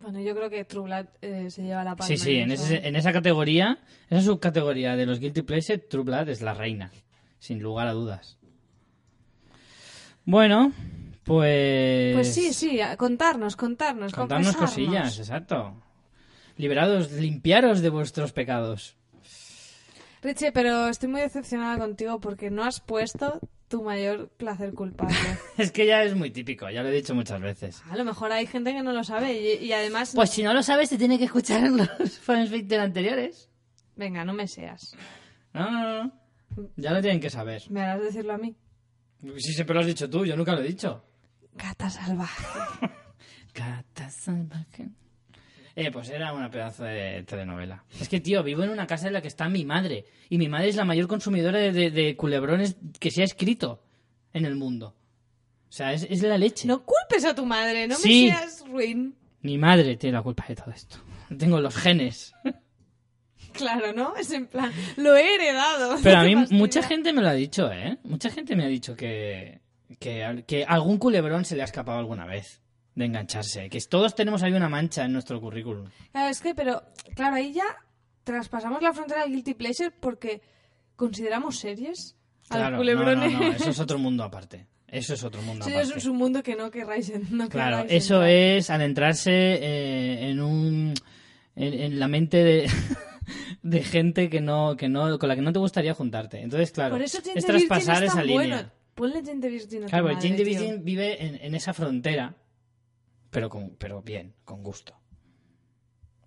Bueno, 0.00 0.20
yo 0.20 0.34
creo 0.34 0.50
que 0.50 0.64
True 0.64 0.84
Blood 0.84 1.06
eh, 1.22 1.50
se 1.50 1.62
lleva 1.62 1.84
la 1.84 1.94
palma. 1.96 2.06
Sí, 2.08 2.16
sí, 2.16 2.36
en, 2.36 2.50
ese- 2.50 2.86
en 2.86 2.96
esa 2.96 3.12
categoría, 3.12 3.78
esa 4.10 4.20
subcategoría 4.22 4.96
de 4.96 5.06
los 5.06 5.20
Guilty 5.20 5.42
Pleasure, 5.42 5.78
True 5.78 6.04
Blood 6.04 6.28
es 6.28 6.42
la 6.42 6.54
reina, 6.54 6.90
sin 7.38 7.60
lugar 7.62 7.86
a 7.86 7.92
dudas. 7.92 8.36
Bueno, 10.24 10.72
pues... 11.24 12.14
Pues 12.14 12.34
sí, 12.34 12.52
sí, 12.52 12.78
contarnos, 12.96 13.56
contarnos, 13.56 14.12
Contarnos 14.12 14.56
cosillas, 14.56 15.18
exacto. 15.18 15.80
Liberados, 16.56 17.12
limpiaros 17.12 17.80
de 17.80 17.88
vuestros 17.88 18.32
pecados. 18.32 18.96
Richie, 20.22 20.52
pero 20.52 20.86
estoy 20.88 21.08
muy 21.08 21.20
decepcionada 21.20 21.78
contigo 21.78 22.20
porque 22.20 22.50
no 22.50 22.62
has 22.64 22.80
puesto 22.80 23.40
tu 23.72 23.82
mayor 23.82 24.28
placer 24.36 24.74
culpable. 24.74 25.16
Es 25.56 25.72
que 25.72 25.86
ya 25.86 26.04
es 26.04 26.14
muy 26.14 26.30
típico, 26.30 26.68
ya 26.68 26.82
lo 26.82 26.90
he 26.90 26.92
dicho 26.92 27.14
muchas 27.14 27.40
veces. 27.40 27.82
A 27.90 27.96
lo 27.96 28.04
mejor 28.04 28.30
hay 28.30 28.46
gente 28.46 28.74
que 28.74 28.82
no 28.82 28.92
lo 28.92 29.02
sabe 29.02 29.32
y, 29.32 29.64
y 29.64 29.72
además... 29.72 30.12
Pues 30.14 30.28
si 30.28 30.42
no 30.42 30.52
lo 30.52 30.62
sabes, 30.62 30.90
te 30.90 30.98
tiene 30.98 31.16
que 31.18 31.24
escuchar 31.24 31.64
en 31.64 31.78
los 31.78 31.88
fanfiction 32.20 32.82
anteriores. 32.82 33.48
Venga, 33.96 34.26
no 34.26 34.34
me 34.34 34.46
seas. 34.46 34.94
No, 35.54 35.70
no, 35.70 36.04
no. 36.04 36.12
Ya 36.76 36.92
lo 36.92 37.00
tienen 37.00 37.18
que 37.18 37.30
saber. 37.30 37.62
¿Me 37.70 37.80
harás 37.80 38.02
decirlo 38.02 38.34
a 38.34 38.38
mí? 38.38 38.54
Sí, 39.38 39.54
siempre 39.54 39.72
lo 39.72 39.80
has 39.80 39.86
dicho 39.86 40.10
tú, 40.10 40.26
yo 40.26 40.36
nunca 40.36 40.52
lo 40.52 40.60
he 40.60 40.68
dicho. 40.68 41.02
Gata 41.54 41.88
salvaje. 41.88 42.44
Gata 43.54 44.10
salvaje. 44.10 44.90
Eh, 45.74 45.90
pues 45.90 46.10
era 46.10 46.32
una 46.34 46.50
pedazo 46.50 46.84
de 46.84 47.22
telenovela. 47.26 47.84
Es 48.00 48.08
que, 48.08 48.20
tío, 48.20 48.42
vivo 48.42 48.62
en 48.62 48.70
una 48.70 48.86
casa 48.86 49.06
en 49.06 49.14
la 49.14 49.22
que 49.22 49.28
está 49.28 49.48
mi 49.48 49.64
madre. 49.64 50.04
Y 50.28 50.36
mi 50.38 50.48
madre 50.48 50.68
es 50.68 50.76
la 50.76 50.84
mayor 50.84 51.06
consumidora 51.08 51.58
de, 51.58 51.72
de- 51.72 51.90
de 51.90 52.16
culebrones 52.16 52.76
que 53.00 53.10
se 53.10 53.22
ha 53.22 53.24
escrito 53.24 53.82
en 54.34 54.44
el 54.44 54.54
mundo. 54.54 54.94
O 55.68 55.72
sea, 55.72 55.92
es, 55.94 56.06
es 56.10 56.22
la 56.22 56.36
leche. 56.36 56.68
No 56.68 56.84
culpes 56.84 57.24
a 57.24 57.34
tu 57.34 57.46
madre, 57.46 57.86
no 57.88 57.94
Sí. 57.96 58.26
me 58.30 58.36
seas 58.38 58.64
ruin. 58.68 59.14
Mi 59.40 59.56
madre 59.56 59.96
tiene 59.96 60.16
la 60.18 60.22
culpa 60.22 60.44
de 60.46 60.56
todo 60.56 60.70
esto. 60.70 60.98
Tengo 61.38 61.58
los 61.60 61.74
genes. 61.74 62.34
Claro, 63.52 63.92
¿no? 63.92 64.16
Es 64.16 64.30
en 64.32 64.46
plan, 64.46 64.72
lo 64.96 65.14
he 65.16 65.34
heredado. 65.34 65.96
Pero 66.02 66.18
a 66.20 66.24
mí 66.24 66.34
mucha 66.50 66.82
gente 66.82 67.12
me 67.12 67.20
lo 67.22 67.28
ha 67.28 67.34
dicho, 67.34 67.70
¿eh? 67.70 67.98
Mucha 68.02 68.30
gente 68.30 68.56
me 68.56 68.64
ha 68.64 68.68
dicho 68.68 68.96
que, 68.96 69.60
que, 69.98 70.44
que 70.46 70.64
algún 70.64 70.96
culebrón 70.98 71.44
se 71.44 71.54
le 71.56 71.62
ha 71.62 71.66
escapado 71.66 71.98
alguna 71.98 72.24
vez 72.26 72.61
de 72.94 73.04
engancharse. 73.06 73.68
Que 73.68 73.80
todos 73.80 74.14
tenemos 74.14 74.42
ahí 74.42 74.52
una 74.52 74.68
mancha 74.68 75.04
en 75.04 75.12
nuestro 75.12 75.40
currículum. 75.40 75.86
Claro, 76.12 76.28
es 76.28 76.40
que, 76.40 76.54
pero, 76.54 76.82
claro, 77.14 77.36
ahí 77.36 77.52
ya 77.52 77.64
traspasamos 78.24 78.82
la 78.82 78.92
frontera 78.92 79.22
del 79.22 79.32
guilty 79.32 79.54
pleasure 79.54 79.90
porque 79.90 80.42
consideramos 80.96 81.58
series 81.58 82.16
a 82.50 82.54
Claro, 82.56 82.70
los 82.70 82.78
culebrones. 82.80 83.32
No, 83.32 83.38
no, 83.40 83.46
no, 83.48 83.52
eso 83.54 83.70
es 83.70 83.80
otro 83.80 83.98
mundo 83.98 84.24
aparte. 84.24 84.66
Eso 84.88 85.14
es 85.14 85.24
otro 85.24 85.40
mundo 85.42 85.64
Sí, 85.64 85.70
aparte. 85.70 85.88
eso 85.88 85.98
es 85.98 86.04
un 86.06 86.16
mundo 86.18 86.42
que 86.42 86.54
no 86.54 86.70
querráis, 86.70 87.10
no 87.30 87.48
Claro, 87.48 87.78
querráis 87.84 88.04
eso 88.04 88.16
entrar. 88.16 88.28
es 88.30 88.70
adentrarse 88.70 89.30
eh, 89.32 90.28
en 90.30 90.40
un 90.40 90.94
en, 91.56 91.72
en 91.74 91.98
la 91.98 92.08
mente 92.08 92.44
de, 92.44 92.70
de 93.62 93.82
gente 93.82 94.28
que 94.28 94.40
no 94.42 94.76
que 94.76 94.88
no 94.90 95.18
con 95.18 95.28
la 95.30 95.34
que 95.34 95.40
no 95.42 95.52
te 95.52 95.58
gustaría 95.58 95.94
juntarte. 95.94 96.40
Entonces, 96.42 96.72
claro, 96.72 96.94
Por 96.94 97.02
eso 97.02 97.18
es 97.34 97.44
traspasar 97.44 98.04
esa 98.04 98.22
línea. 98.22 98.70
Ponle 98.94 99.22
Jane 99.24 99.48
Virgin 99.48 99.84
a 99.84 99.86
tu 99.86 99.90
Claro, 99.90 100.04
porque 100.04 100.16
madre, 100.16 100.28
Jane. 100.28 100.44
Virgin 100.44 100.84
vive 100.84 101.24
en, 101.26 101.36
en 101.42 101.54
esa 101.54 101.72
frontera, 101.72 102.34
pero 103.32 103.48
con 103.48 103.70
pero 103.76 104.00
bien, 104.02 104.34
con 104.44 104.62
gusto. 104.62 104.94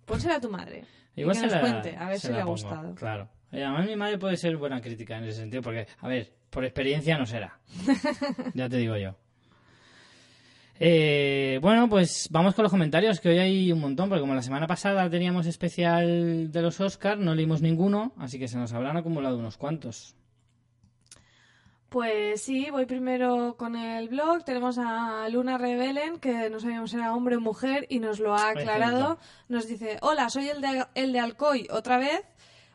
Pónsela 0.04 0.34
a 0.36 0.40
tu 0.40 0.50
madre. 0.50 0.84
Igual 1.14 1.34
que 1.36 1.40
se 1.40 1.46
nos 1.46 1.54
la- 1.54 1.60
cuente, 1.62 1.96
a 1.96 2.08
ver 2.10 2.20
si 2.20 2.28
le 2.28 2.34
ha 2.34 2.44
pongo, 2.44 2.50
gustado. 2.52 2.94
Claro. 2.94 3.28
Y 3.50 3.60
además 3.60 3.86
mi 3.86 3.96
madre 3.96 4.18
puede 4.18 4.36
ser 4.36 4.56
buena 4.58 4.80
crítica 4.82 5.16
en 5.16 5.24
ese 5.24 5.38
sentido, 5.40 5.62
porque, 5.62 5.86
a 6.00 6.08
ver, 6.08 6.34
por 6.50 6.64
experiencia 6.64 7.16
no 7.16 7.24
será. 7.24 7.58
ya 8.54 8.68
te 8.68 8.76
digo 8.76 8.96
yo. 8.98 9.16
Eh, 10.78 11.58
bueno, 11.62 11.88
pues 11.88 12.28
vamos 12.30 12.54
con 12.54 12.64
los 12.64 12.70
comentarios, 12.72 13.18
que 13.20 13.30
hoy 13.30 13.38
hay 13.38 13.72
un 13.72 13.80
montón, 13.80 14.08
porque 14.10 14.20
como 14.20 14.34
la 14.34 14.42
semana 14.42 14.66
pasada 14.66 15.08
teníamos 15.08 15.46
especial 15.46 16.52
de 16.52 16.62
los 16.62 16.80
Oscars, 16.80 17.18
no 17.20 17.34
leímos 17.34 17.62
ninguno, 17.62 18.12
así 18.18 18.38
que 18.38 18.46
se 18.48 18.58
nos 18.58 18.72
habrán 18.74 18.96
acumulado 18.98 19.38
unos 19.38 19.56
cuantos. 19.56 20.14
Pues 21.96 22.42
sí, 22.42 22.68
voy 22.70 22.84
primero 22.84 23.56
con 23.56 23.74
el 23.74 24.10
blog. 24.10 24.44
Tenemos 24.44 24.76
a 24.76 25.26
Luna 25.30 25.56
Rebelen, 25.56 26.18
que 26.18 26.50
no 26.50 26.60
sabíamos 26.60 26.90
si 26.90 26.98
era 26.98 27.14
hombre 27.14 27.36
o 27.36 27.40
mujer, 27.40 27.86
y 27.88 28.00
nos 28.00 28.20
lo 28.20 28.34
ha 28.34 28.50
aclarado. 28.50 29.18
Nos 29.48 29.66
dice, 29.66 29.96
hola, 30.02 30.28
soy 30.28 30.50
el 30.50 30.60
de, 30.60 30.84
el 30.94 31.14
de 31.14 31.20
Alcoy 31.20 31.68
otra 31.70 31.96
vez. 31.96 32.20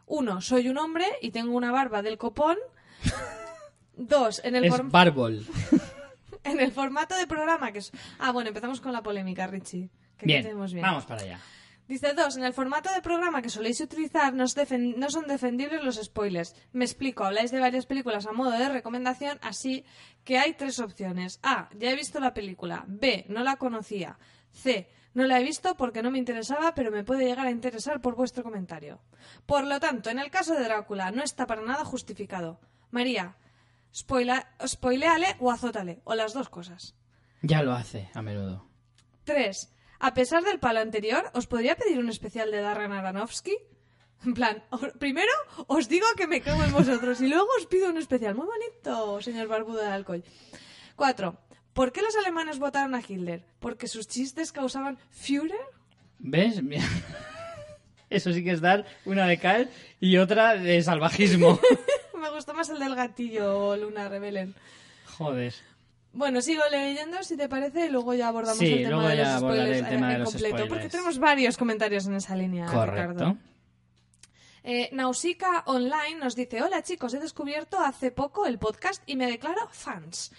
Uno, 0.07 0.41
soy 0.41 0.69
un 0.69 0.79
hombre 0.79 1.05
y 1.21 1.29
tengo 1.29 1.55
una 1.55 1.71
barba 1.71 2.01
del 2.01 2.17
copón. 2.17 2.57
Dos, 3.95 4.41
en 4.43 4.55
el, 4.55 4.65
Es 4.65 4.81
Barbol. 4.89 5.45
en 6.43 6.59
el 6.59 6.71
formato 6.71 7.15
de 7.15 7.27
programa 7.27 7.71
que 7.71 7.77
es... 7.77 7.91
Ah, 8.17 8.31
bueno, 8.31 8.47
empezamos 8.47 8.81
con 8.81 8.91
la 8.91 9.03
polémica, 9.03 9.45
Richie. 9.45 9.91
Que 10.17 10.25
Bien, 10.25 10.43
bien. 10.71 10.81
vamos 10.81 11.05
para 11.05 11.21
allá. 11.21 11.39
Dice 11.87 12.13
dos, 12.13 12.37
en 12.37 12.43
el 12.43 12.53
formato 12.53 12.89
de 12.93 13.01
programa 13.01 13.41
que 13.41 13.49
soléis 13.49 13.81
utilizar 13.81 14.33
no, 14.33 14.47
son 14.47 15.27
defendibles 15.27 15.83
los 15.83 15.97
spoilers. 15.97 16.55
Me 16.71 16.85
explico, 16.85 17.25
habláis 17.25 17.51
de 17.51 17.59
varias 17.59 17.85
películas 17.85 18.25
a 18.27 18.31
modo 18.31 18.51
de 18.51 18.69
recomendación, 18.69 19.39
así 19.41 19.83
que 20.23 20.37
hay 20.37 20.53
tres 20.53 20.79
opciones. 20.79 21.39
A, 21.43 21.69
ya 21.77 21.91
he 21.91 21.95
visto 21.95 22.19
la 22.19 22.33
película. 22.33 22.85
B, 22.87 23.25
no 23.27 23.43
la 23.43 23.57
conocía. 23.57 24.17
C, 24.51 24.89
no 25.13 25.25
la 25.25 25.39
he 25.39 25.43
visto 25.43 25.75
porque 25.75 26.01
no 26.01 26.11
me 26.11 26.19
interesaba, 26.19 26.73
pero 26.73 26.91
me 26.91 27.03
puede 27.03 27.25
llegar 27.25 27.47
a 27.47 27.51
interesar 27.51 28.01
por 28.01 28.15
vuestro 28.15 28.43
comentario. 28.43 29.01
Por 29.45 29.67
lo 29.67 29.79
tanto, 29.79 30.09
en 30.09 30.19
el 30.19 30.31
caso 30.31 30.53
de 30.53 30.63
Drácula 30.63 31.11
no 31.11 31.23
está 31.23 31.45
para 31.45 31.61
nada 31.61 31.83
justificado. 31.83 32.59
María, 32.91 33.35
spoileale 33.93 35.35
o 35.39 35.51
azótale, 35.51 36.01
o 36.05 36.15
las 36.15 36.33
dos 36.33 36.49
cosas. 36.49 36.95
Ya 37.41 37.63
lo 37.63 37.73
hace 37.73 38.09
a 38.13 38.21
menudo. 38.21 38.65
3. 39.25 39.73
A 40.03 40.15
pesar 40.15 40.43
del 40.43 40.57
palo 40.57 40.79
anterior, 40.79 41.29
¿os 41.33 41.45
podría 41.45 41.75
pedir 41.75 41.99
un 41.99 42.09
especial 42.09 42.49
de 42.49 42.59
Darren 42.59 42.91
Aronofsky? 42.91 43.55
En 44.25 44.33
plan, 44.33 44.63
primero 44.97 45.31
os 45.67 45.89
digo 45.89 46.07
que 46.17 46.25
me 46.25 46.41
cago 46.41 46.63
en 46.63 46.71
vosotros 46.71 47.21
y 47.21 47.27
luego 47.27 47.47
os 47.55 47.67
pido 47.67 47.87
un 47.87 47.97
especial. 47.97 48.33
Muy 48.33 48.47
bonito, 48.47 49.21
señor 49.21 49.47
Barbudo 49.47 49.81
de 49.81 49.89
Alcoy. 49.89 50.23
4. 50.95 51.37
¿Por 51.73 51.91
qué 51.91 52.01
los 52.01 52.15
alemanes 52.15 52.57
votaron 52.57 52.95
a 52.95 53.01
Hitler? 53.07 53.45
¿Porque 53.59 53.87
sus 53.87 54.07
chistes 54.07 54.51
causaban 54.51 54.97
Führer? 55.11 55.69
¿Ves? 56.17 56.63
Mira. 56.63 56.83
Eso 58.09 58.33
sí 58.33 58.43
que 58.43 58.51
es 58.51 58.61
dar 58.61 58.85
una 59.05 59.27
de 59.27 59.37
cal 59.37 59.69
y 59.99 60.17
otra 60.17 60.55
de 60.55 60.81
salvajismo. 60.81 61.59
Me 62.19 62.31
gustó 62.31 62.55
más 62.55 62.69
el 62.69 62.79
del 62.79 62.95
gatillo, 62.95 63.77
Luna 63.77 64.09
Rebelen. 64.09 64.55
Joder. 65.05 65.53
Bueno, 66.13 66.41
sigo 66.41 66.61
leyendo, 66.69 67.23
si 67.23 67.37
te 67.37 67.47
parece, 67.47 67.85
y 67.85 67.89
luego 67.89 68.13
ya 68.13 68.27
abordamos 68.27 68.59
Sí, 68.59 68.73
el 68.73 68.83
tema 68.83 68.89
luego 68.89 69.07
de 69.07 69.15
los 69.15 69.39
spoilers 69.39 69.77
el 69.77 69.87
tema 69.87 70.07
eh, 70.07 70.09
de 70.09 70.15
en 70.15 70.19
los 70.21 70.29
completo, 70.31 70.67
porque 70.67 70.89
tenemos 70.89 71.19
varios 71.19 71.57
comentarios 71.57 72.05
en 72.07 72.15
esa 72.15 72.35
línea, 72.35 72.65
Ricardo. 72.65 72.91
Correcto. 72.91 73.37
Eh, 74.63 74.89
Nausicaa 74.91 75.63
Online 75.67 76.15
nos 76.19 76.35
dice, 76.35 76.61
hola 76.61 76.83
chicos, 76.83 77.13
he 77.13 77.19
descubierto 77.19 77.79
hace 77.79 78.11
poco 78.11 78.45
el 78.45 78.59
podcast 78.59 79.01
y 79.07 79.15
me 79.15 79.25
declaro 79.25 79.67
fans. 79.71 80.31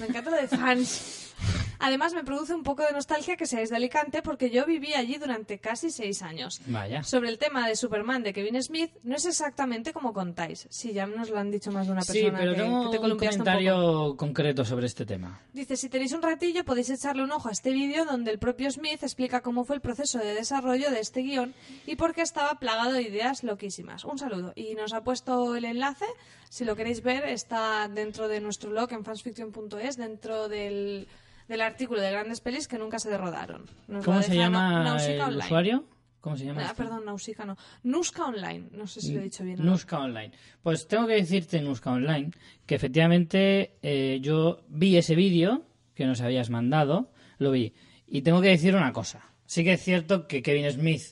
Me 0.00 0.06
encanta 0.06 0.30
lo 0.30 0.36
de 0.36 0.48
fans. 0.48 1.34
Además 1.82 2.14
me 2.14 2.22
produce 2.22 2.54
un 2.54 2.62
poco 2.62 2.84
de 2.84 2.92
nostalgia 2.92 3.36
que 3.36 3.46
seáis 3.46 3.70
de 3.70 3.76
Alicante 3.76 4.22
porque 4.22 4.50
yo 4.50 4.64
viví 4.64 4.94
allí 4.94 5.18
durante 5.18 5.58
casi 5.58 5.90
seis 5.90 6.22
años. 6.22 6.60
Vaya. 6.66 7.02
Sobre 7.02 7.28
el 7.28 7.38
tema 7.38 7.66
de 7.66 7.74
Superman 7.74 8.22
de 8.22 8.32
Kevin 8.32 8.62
Smith, 8.62 8.92
no 9.02 9.16
es 9.16 9.26
exactamente 9.26 9.92
como 9.92 10.12
contáis. 10.12 10.68
Sí, 10.70 10.92
ya 10.92 11.06
nos 11.06 11.30
lo 11.30 11.38
han 11.38 11.50
dicho 11.50 11.72
más 11.72 11.86
de 11.86 11.92
una 11.92 12.02
persona 12.02 12.30
Sí, 12.30 12.34
pero 12.38 12.52
que, 12.52 12.58
tengo 12.60 12.90
que 12.90 12.98
te 12.98 13.04
un 13.04 13.18
comentario 13.18 14.16
concreto 14.16 14.64
sobre 14.64 14.86
este 14.86 15.04
tema. 15.04 15.40
Dice, 15.52 15.76
si 15.76 15.88
tenéis 15.88 16.12
un 16.12 16.22
ratillo 16.22 16.64
podéis 16.64 16.90
echarle 16.90 17.24
un 17.24 17.32
ojo 17.32 17.48
a 17.48 17.52
este 17.52 17.72
vídeo 17.72 18.04
donde 18.04 18.30
el 18.30 18.38
propio 18.38 18.70
Smith 18.70 19.02
explica 19.02 19.40
cómo 19.40 19.64
fue 19.64 19.74
el 19.76 19.82
proceso 19.82 20.18
de 20.18 20.34
desarrollo 20.34 20.90
de 20.90 21.00
este 21.00 21.22
guion 21.22 21.52
y 21.86 21.96
por 21.96 22.14
qué 22.14 22.22
estaba 22.22 22.60
plagado 22.60 22.92
de 22.92 23.02
ideas 23.02 23.42
loquísimas. 23.42 24.04
Un 24.04 24.18
saludo. 24.18 24.52
Y 24.54 24.74
nos 24.74 24.92
ha 24.92 25.02
puesto 25.02 25.56
el 25.56 25.64
enlace, 25.64 26.06
si 26.48 26.64
lo 26.64 26.76
queréis 26.76 27.02
ver, 27.02 27.24
está 27.24 27.88
dentro 27.88 28.28
de 28.28 28.40
nuestro 28.40 28.70
blog 28.70 28.92
en 28.92 29.04
fansfiction.es, 29.04 29.96
dentro 29.96 30.48
del, 30.48 31.08
del 31.52 31.60
artículo 31.60 32.00
de 32.00 32.10
grandes 32.10 32.40
pelis 32.40 32.66
que 32.66 32.78
nunca 32.78 32.98
se 32.98 33.16
rodaron. 33.16 33.64
Nos 33.88 34.04
¿Cómo 34.04 34.22
se 34.22 34.34
llama 34.34 34.96
el 35.06 35.20
Online. 35.20 35.36
usuario? 35.38 35.84
¿Cómo 36.20 36.36
se 36.36 36.44
llama? 36.46 36.60
Ah, 36.62 36.64
esto? 36.66 36.76
perdón, 36.76 37.04
Nausicaa 37.04 37.44
no. 37.44 37.56
Nuska 37.82 38.24
Online. 38.26 38.68
No 38.72 38.86
sé 38.86 39.00
si 39.00 39.12
lo 39.12 39.20
he 39.20 39.24
dicho 39.24 39.42
bien. 39.44 39.60
o 39.60 39.64
no. 39.64 39.76
Online. 39.98 40.30
Pues 40.62 40.86
tengo 40.86 41.06
que 41.06 41.14
decirte, 41.14 41.60
Nuska 41.60 41.90
Online, 41.90 42.30
que 42.64 42.74
efectivamente 42.76 43.76
eh, 43.82 44.18
yo 44.22 44.62
vi 44.68 44.96
ese 44.96 45.14
vídeo 45.16 45.62
que 45.94 46.06
nos 46.06 46.20
habías 46.20 46.48
mandado, 46.48 47.10
lo 47.38 47.50
vi. 47.50 47.74
Y 48.06 48.22
tengo 48.22 48.40
que 48.40 48.48
decir 48.48 48.74
una 48.76 48.92
cosa. 48.92 49.20
Sí 49.46 49.64
que 49.64 49.72
es 49.74 49.82
cierto 49.82 50.26
que 50.28 50.42
Kevin 50.42 50.70
Smith 50.70 51.02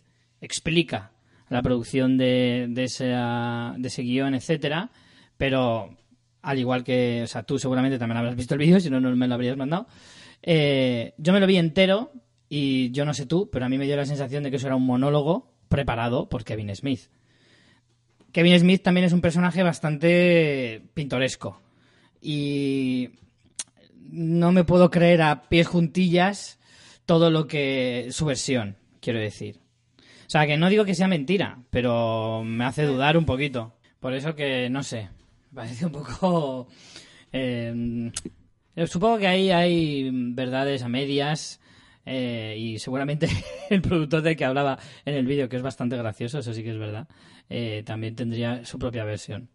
explica 0.41 1.11
la 1.49 1.61
producción 1.63 2.17
de, 2.17 2.67
de, 2.71 2.85
esa- 2.85 3.75
de 3.77 3.89
ese 3.89 4.03
guion, 4.03 4.35
etcétera, 4.35 4.91
pero 5.37 5.97
al 6.43 6.59
igual 6.59 6.85
que, 6.85 7.23
o 7.25 7.27
sea, 7.27 7.43
tú 7.43 7.59
seguramente 7.59 7.99
también 7.99 8.17
habrás 8.19 8.37
visto 8.37 8.55
el 8.55 8.61
vídeo, 8.61 8.79
si 8.81 8.89
no, 8.89 9.01
no 9.01 9.15
me 9.17 9.27
lo 9.29 9.35
habrías 9.35 9.57
mandado. 9.57 9.87
Eh, 10.43 11.15
yo 11.19 11.33
me 11.33 11.41
lo 11.41 11.47
vi 11.47 11.57
entero 11.57 12.13
y 12.49 12.91
yo 12.93 13.05
no 13.05 13.15
sé 13.15 13.27
tú, 13.27 13.49
pero 13.51 13.65
a 13.65 13.69
mí 13.69 13.79
me 13.79 13.87
dio 13.87 13.97
la 13.97 14.07
sensación 14.07 14.43
de 14.43 14.51
que 14.51 14.57
eso 14.57 14.67
era 14.67 14.77
un 14.77 14.87
monólogo 14.87 15.53
preparado 15.69 16.29
por 16.29 16.45
Kevin 16.45 16.75
Smith. 16.75 17.03
Kevin 18.33 18.59
Smith 18.59 18.83
también 18.83 19.07
es 19.07 19.13
un 19.13 19.21
personaje 19.21 19.63
bastante 19.63 20.83
pintoresco. 20.95 21.61
Y 22.21 23.11
no 24.11 24.53
me 24.53 24.65
puedo 24.65 24.91
creer 24.91 25.23
a 25.23 25.43
pies 25.49 25.67
juntillas 25.67 26.59
todo 27.07 27.31
lo 27.31 27.47
que. 27.47 28.09
su 28.11 28.27
versión, 28.27 28.77
quiero 29.01 29.19
decir. 29.19 29.61
O 29.99 30.31
sea, 30.31 30.47
que 30.47 30.57
no 30.57 30.69
digo 30.69 30.85
que 30.85 30.95
sea 30.95 31.09
mentira, 31.09 31.59
pero 31.71 32.45
me 32.45 32.65
hace 32.65 32.85
dudar 32.85 33.17
un 33.17 33.25
poquito. 33.25 33.75
Por 33.99 34.15
eso 34.15 34.35
que, 34.35 34.71
no 34.71 34.83
sé, 34.83 35.09
parece 35.55 35.87
un 35.87 35.93
poco. 35.93 36.69
eh, 37.33 38.13
supongo 38.87 39.19
que 39.19 39.27
ahí 39.27 39.51
hay 39.51 40.11
verdades 40.13 40.83
a 40.83 40.89
medias. 40.89 41.61
eh, 42.07 42.57
y 42.59 42.79
seguramente 42.79 43.29
el 43.71 43.83
productor 43.83 44.23
del 44.23 44.37
que 44.37 44.45
hablaba 44.45 44.79
en 45.05 45.15
el 45.15 45.27
vídeo, 45.27 45.49
que 45.49 45.57
es 45.57 45.63
bastante 45.63 45.97
gracioso, 45.97 46.39
eso 46.39 46.55
sí 46.55 46.63
que 46.63 46.71
es 46.71 46.79
verdad, 46.79 47.07
eh, 47.49 47.83
también 47.85 48.17
tendría 48.17 48.65
su 48.65 48.79
propia 48.79 49.05
versión. 49.05 49.51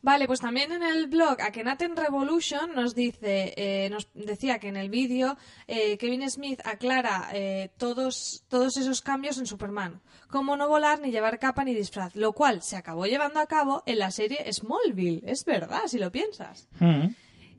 Vale, 0.00 0.28
pues 0.28 0.40
también 0.40 0.70
en 0.70 0.84
el 0.84 1.08
blog 1.08 1.40
Akhenaten 1.40 1.96
Revolution 1.96 2.72
nos 2.74 2.94
dice, 2.94 3.52
eh, 3.56 3.90
nos 3.90 4.08
decía 4.14 4.60
que 4.60 4.68
en 4.68 4.76
el 4.76 4.90
vídeo 4.90 5.36
eh, 5.66 5.98
Kevin 5.98 6.30
Smith 6.30 6.60
aclara 6.64 7.30
eh, 7.32 7.72
todos, 7.78 8.44
todos 8.48 8.76
esos 8.76 9.02
cambios 9.02 9.38
en 9.38 9.46
Superman, 9.46 10.00
como 10.30 10.56
no 10.56 10.68
volar 10.68 11.00
ni 11.00 11.10
llevar 11.10 11.40
capa 11.40 11.64
ni 11.64 11.74
disfraz, 11.74 12.14
lo 12.14 12.32
cual 12.32 12.62
se 12.62 12.76
acabó 12.76 13.06
llevando 13.06 13.40
a 13.40 13.46
cabo 13.46 13.82
en 13.86 13.98
la 13.98 14.12
serie 14.12 14.50
Smallville, 14.52 15.24
es 15.26 15.44
verdad, 15.44 15.82
si 15.86 15.98
lo 15.98 16.12
piensas. 16.12 16.68
Mm. 16.78 17.08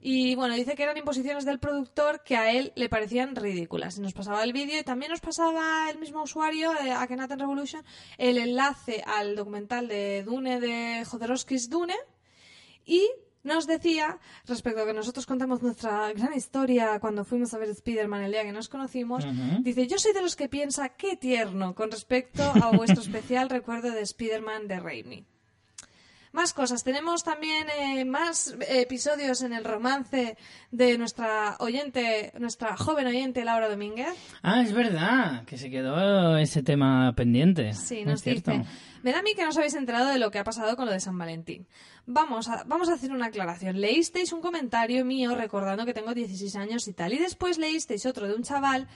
Y 0.02 0.36
bueno, 0.36 0.56
dice 0.56 0.76
que 0.76 0.84
eran 0.84 0.98
imposiciones 0.98 1.46
del 1.46 1.60
productor 1.60 2.24
que 2.24 2.38
a 2.38 2.52
él 2.52 2.72
le 2.76 2.88
parecían 2.88 3.36
ridículas. 3.36 3.98
Y 3.98 4.02
nos 4.02 4.14
pasaba 4.14 4.44
el 4.44 4.54
vídeo 4.54 4.80
y 4.80 4.84
también 4.84 5.12
nos 5.12 5.20
pasaba 5.20 5.90
el 5.90 6.00
mismo 6.00 6.24
usuario, 6.24 6.72
eh, 6.74 6.96
Revolution, 7.38 7.84
el 8.18 8.38
enlace 8.38 9.04
al 9.06 9.36
documental 9.36 9.88
de 9.88 10.24
Dune 10.24 10.60
de 10.60 11.04
Jodorowsky's 11.06 11.70
Dune. 11.70 11.96
Y 12.86 13.08
nos 13.44 13.68
decía, 13.68 14.20
respecto 14.46 14.82
a 14.82 14.86
que 14.86 14.94
nosotros 14.94 15.26
contamos 15.26 15.62
nuestra 15.62 16.12
gran 16.14 16.34
historia 16.34 17.00
cuando 17.00 17.26
fuimos 17.26 17.54
a 17.54 17.58
ver 17.58 17.70
Spider-Man 17.70 18.24
el 18.24 18.32
día 18.32 18.44
que 18.44 18.52
nos 18.52 18.70
conocimos, 18.70 19.26
dice, 19.62 19.88
yo 19.88 19.98
soy 19.98 20.14
de 20.14 20.22
los 20.22 20.36
que 20.36 20.50
piensa 20.50 20.90
qué 20.90 21.16
tierno 21.16 21.76
con 21.76 21.92
respecto 21.92 22.44
a 22.44 22.72
vuestro 22.72 23.02
especial 23.02 23.50
recuerdo 23.50 23.92
de 23.92 24.02
Spider-Man 24.02 24.68
de 24.68 24.80
Raimi. 24.80 25.26
Más 26.32 26.54
cosas. 26.54 26.84
Tenemos 26.84 27.24
también 27.24 27.68
eh, 27.80 28.06
más 28.06 28.56
episodios 28.68 29.42
en 29.42 29.52
el 29.54 29.64
romance 29.64 30.38
de 30.72 30.98
nuestra 30.98 31.56
oyente, 31.60 32.32
nuestra 32.38 32.78
joven 32.78 33.08
oyente 33.08 33.44
Laura 33.44 33.68
Domínguez. 33.68 34.14
Ah, 34.44 34.62
es 34.62 34.72
verdad, 34.74 35.44
que 35.46 35.58
se 35.58 35.70
quedó 35.72 36.38
ese 36.38 36.62
tema 36.62 37.14
pendiente. 37.16 37.74
Sí, 37.74 38.00
Es 38.00 38.06
nos 38.06 38.22
cierto. 38.22 38.52
dice. 38.52 38.66
Me 39.02 39.12
da 39.12 39.20
a 39.20 39.22
mí 39.24 39.34
que 39.34 39.44
no 39.44 39.50
os 39.50 39.58
habéis 39.58 39.74
enterado 39.76 40.10
de 40.10 40.20
lo 40.20 40.30
que 40.30 40.40
ha 40.40 40.44
pasado 40.44 40.76
con 40.76 40.86
lo 40.86 40.92
de 40.92 41.00
San 41.00 41.18
Valentín. 41.18 41.68
Vamos 42.06 42.48
a, 42.50 42.64
vamos 42.66 42.90
a 42.90 42.94
hacer 42.94 43.12
una 43.12 43.28
aclaración. 43.28 43.80
Leísteis 43.82 44.32
un 44.34 44.42
comentario 44.42 45.06
mío 45.06 45.36
recordando 45.36 45.86
que 45.86 45.94
tengo 45.94 46.14
16 46.14 46.56
años 46.58 46.88
y 46.88 46.94
tal. 46.94 47.14
Y 47.14 47.18
después 47.18 47.58
leísteis 47.58 48.06
otro 48.06 48.28
de 48.28 48.36
un 48.36 48.44
chaval, 48.44 48.88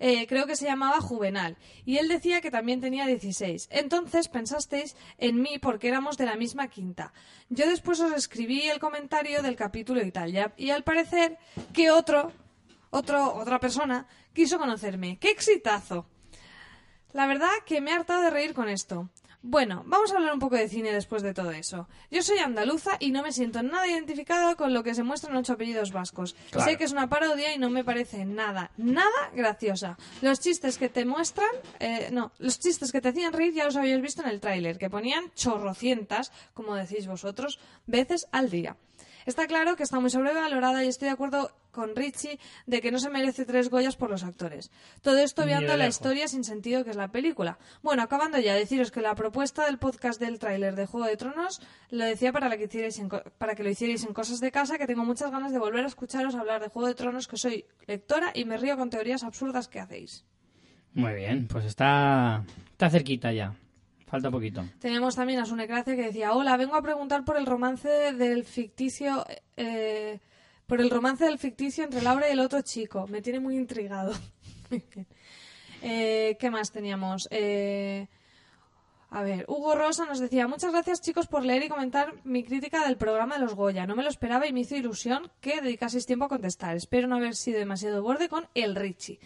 eh, 0.00 0.26
creo 0.26 0.46
que 0.46 0.56
se 0.56 0.66
llamaba 0.66 1.00
Juvenal. 1.00 1.56
Y 1.84 1.98
él 1.98 2.08
decía 2.08 2.40
que 2.40 2.50
también 2.50 2.80
tenía 2.80 3.06
16. 3.06 3.68
Entonces 3.70 4.28
pensasteis 4.28 4.96
en 5.18 5.40
mí 5.42 5.58
porque 5.58 5.88
éramos 5.88 6.16
de 6.16 6.26
la 6.26 6.36
misma 6.36 6.68
quinta. 6.68 7.12
Yo 7.48 7.68
después 7.68 8.00
os 8.00 8.12
escribí 8.12 8.62
el 8.68 8.78
comentario 8.78 9.42
del 9.42 9.56
capítulo 9.56 10.02
y 10.04 10.10
tal. 10.12 10.32
ya- 10.32 10.52
Y 10.56 10.70
al 10.70 10.84
parecer 10.84 11.38
que 11.72 11.90
otro, 11.90 12.32
otro, 12.90 13.34
otra 13.34 13.58
persona 13.60 14.06
quiso 14.32 14.58
conocerme. 14.58 15.18
¡Qué 15.18 15.30
exitazo! 15.30 16.06
La 17.12 17.26
verdad 17.26 17.48
que 17.66 17.80
me 17.80 17.90
he 17.90 17.94
hartado 17.94 18.22
de 18.22 18.30
reír 18.30 18.54
con 18.54 18.68
esto. 18.68 19.08
Bueno, 19.42 19.84
vamos 19.86 20.12
a 20.12 20.16
hablar 20.16 20.34
un 20.34 20.40
poco 20.40 20.56
de 20.56 20.68
cine 20.68 20.92
después 20.92 21.22
de 21.22 21.32
todo 21.32 21.52
eso. 21.52 21.88
Yo 22.10 22.22
soy 22.22 22.38
andaluza 22.38 22.96
y 22.98 23.12
no 23.12 23.22
me 23.22 23.30
siento 23.30 23.62
nada 23.62 23.86
identificada 23.86 24.56
con 24.56 24.74
lo 24.74 24.82
que 24.82 24.94
se 24.94 25.04
muestra 25.04 25.30
en 25.30 25.36
ocho 25.36 25.52
apellidos 25.52 25.92
vascos. 25.92 26.34
Claro. 26.50 26.68
Sé 26.68 26.76
que 26.76 26.82
es 26.82 26.92
una 26.92 27.08
parodia 27.08 27.54
y 27.54 27.58
no 27.58 27.70
me 27.70 27.84
parece 27.84 28.24
nada, 28.24 28.72
nada 28.76 29.30
graciosa. 29.32 29.96
Los 30.22 30.40
chistes 30.40 30.76
que 30.76 30.88
te 30.88 31.04
muestran, 31.04 31.48
eh, 31.78 32.08
no, 32.10 32.32
los 32.38 32.58
chistes 32.58 32.90
que 32.90 33.00
te 33.00 33.10
hacían 33.10 33.32
reír 33.32 33.54
ya 33.54 33.64
los 33.64 33.76
habíais 33.76 34.02
visto 34.02 34.22
en 34.22 34.28
el 34.28 34.40
tráiler, 34.40 34.76
que 34.76 34.90
ponían 34.90 35.30
chorrocientas, 35.34 36.32
como 36.52 36.74
decís 36.74 37.06
vosotros, 37.06 37.60
veces 37.86 38.26
al 38.32 38.50
día. 38.50 38.76
Está 39.24 39.46
claro 39.46 39.76
que 39.76 39.82
está 39.82 40.00
muy 40.00 40.10
sobrevalorada 40.10 40.82
y 40.84 40.88
estoy 40.88 41.06
de 41.06 41.12
acuerdo 41.12 41.52
con 41.78 41.94
Richie 41.94 42.38
de 42.66 42.80
que 42.80 42.90
no 42.90 42.98
se 42.98 43.08
merece 43.08 43.44
tres 43.46 43.70
Goyas 43.70 43.94
por 43.96 44.10
los 44.10 44.24
actores. 44.24 44.70
Todo 45.00 45.18
esto 45.18 45.44
obviando 45.44 45.76
la 45.76 45.86
historia 45.86 46.26
sin 46.26 46.42
sentido 46.42 46.82
que 46.82 46.90
es 46.90 46.96
la 46.96 47.08
película. 47.12 47.58
Bueno, 47.82 48.02
acabando 48.02 48.38
ya, 48.40 48.54
deciros 48.54 48.90
que 48.90 49.00
la 49.00 49.14
propuesta 49.14 49.64
del 49.66 49.78
podcast 49.78 50.20
del 50.20 50.38
tráiler 50.40 50.74
de 50.74 50.86
Juego 50.86 51.06
de 51.06 51.16
Tronos 51.16 51.60
lo 51.90 52.04
decía 52.04 52.32
para, 52.32 52.54
que 52.56 52.64
hicierais 52.64 52.98
en 52.98 53.08
co- 53.08 53.22
para 53.38 53.54
que 53.54 53.62
lo 53.62 53.70
hicierais 53.70 54.02
en 54.04 54.12
cosas 54.12 54.40
de 54.40 54.50
casa, 54.50 54.76
que 54.76 54.86
tengo 54.86 55.04
muchas 55.04 55.30
ganas 55.30 55.52
de 55.52 55.58
volver 55.60 55.84
a 55.84 55.86
escucharos 55.86 56.34
hablar 56.34 56.60
de 56.60 56.68
Juego 56.68 56.88
de 56.88 56.94
Tronos, 56.94 57.28
que 57.28 57.36
soy 57.36 57.64
lectora 57.86 58.32
y 58.34 58.44
me 58.44 58.56
río 58.56 58.76
con 58.76 58.90
teorías 58.90 59.22
absurdas 59.22 59.68
que 59.68 59.78
hacéis. 59.80 60.24
Muy 60.94 61.14
bien, 61.14 61.46
pues 61.46 61.64
está, 61.64 62.44
está 62.72 62.90
cerquita 62.90 63.32
ya. 63.32 63.54
Falta 64.06 64.30
poquito. 64.30 64.64
Teníamos 64.80 65.14
también 65.16 65.38
a 65.38 65.44
Sunecracia 65.44 65.94
que 65.94 66.02
decía, 66.04 66.32
hola, 66.32 66.56
vengo 66.56 66.74
a 66.76 66.82
preguntar 66.82 67.24
por 67.26 67.36
el 67.36 67.44
romance 67.46 67.88
del 68.14 68.42
ficticio... 68.44 69.24
eh, 69.56 70.18
por 70.68 70.82
el 70.82 70.90
romance 70.90 71.24
del 71.24 71.38
ficticio 71.38 71.82
entre 71.82 72.02
Laura 72.02 72.28
y 72.28 72.32
el 72.32 72.40
otro 72.40 72.60
chico. 72.60 73.06
Me 73.08 73.22
tiene 73.22 73.40
muy 73.40 73.56
intrigado. 73.56 74.12
Eh, 75.80 76.36
¿Qué 76.40 76.50
más 76.50 76.72
teníamos? 76.72 77.28
Eh, 77.30 78.08
a 79.10 79.22
ver, 79.22 79.44
Hugo 79.46 79.76
Rosa 79.76 80.06
nos 80.06 80.18
decía, 80.18 80.48
muchas 80.48 80.72
gracias 80.72 81.00
chicos 81.00 81.28
por 81.28 81.44
leer 81.44 81.62
y 81.62 81.68
comentar 81.68 82.14
mi 82.24 82.42
crítica 82.42 82.84
del 82.84 82.96
programa 82.96 83.36
de 83.36 83.42
los 83.42 83.54
Goya. 83.54 83.86
No 83.86 83.94
me 83.94 84.02
lo 84.02 84.08
esperaba 84.08 84.48
y 84.48 84.52
me 84.52 84.58
hizo 84.58 84.74
ilusión 84.74 85.30
que 85.40 85.60
dedicaseis 85.60 86.04
tiempo 86.04 86.24
a 86.24 86.28
contestar. 86.28 86.74
Espero 86.74 87.06
no 87.06 87.14
haber 87.14 87.36
sido 87.36 87.60
demasiado 87.60 88.02
borde 88.02 88.28
con 88.28 88.48
el 88.54 88.74
Richie. 88.74 89.20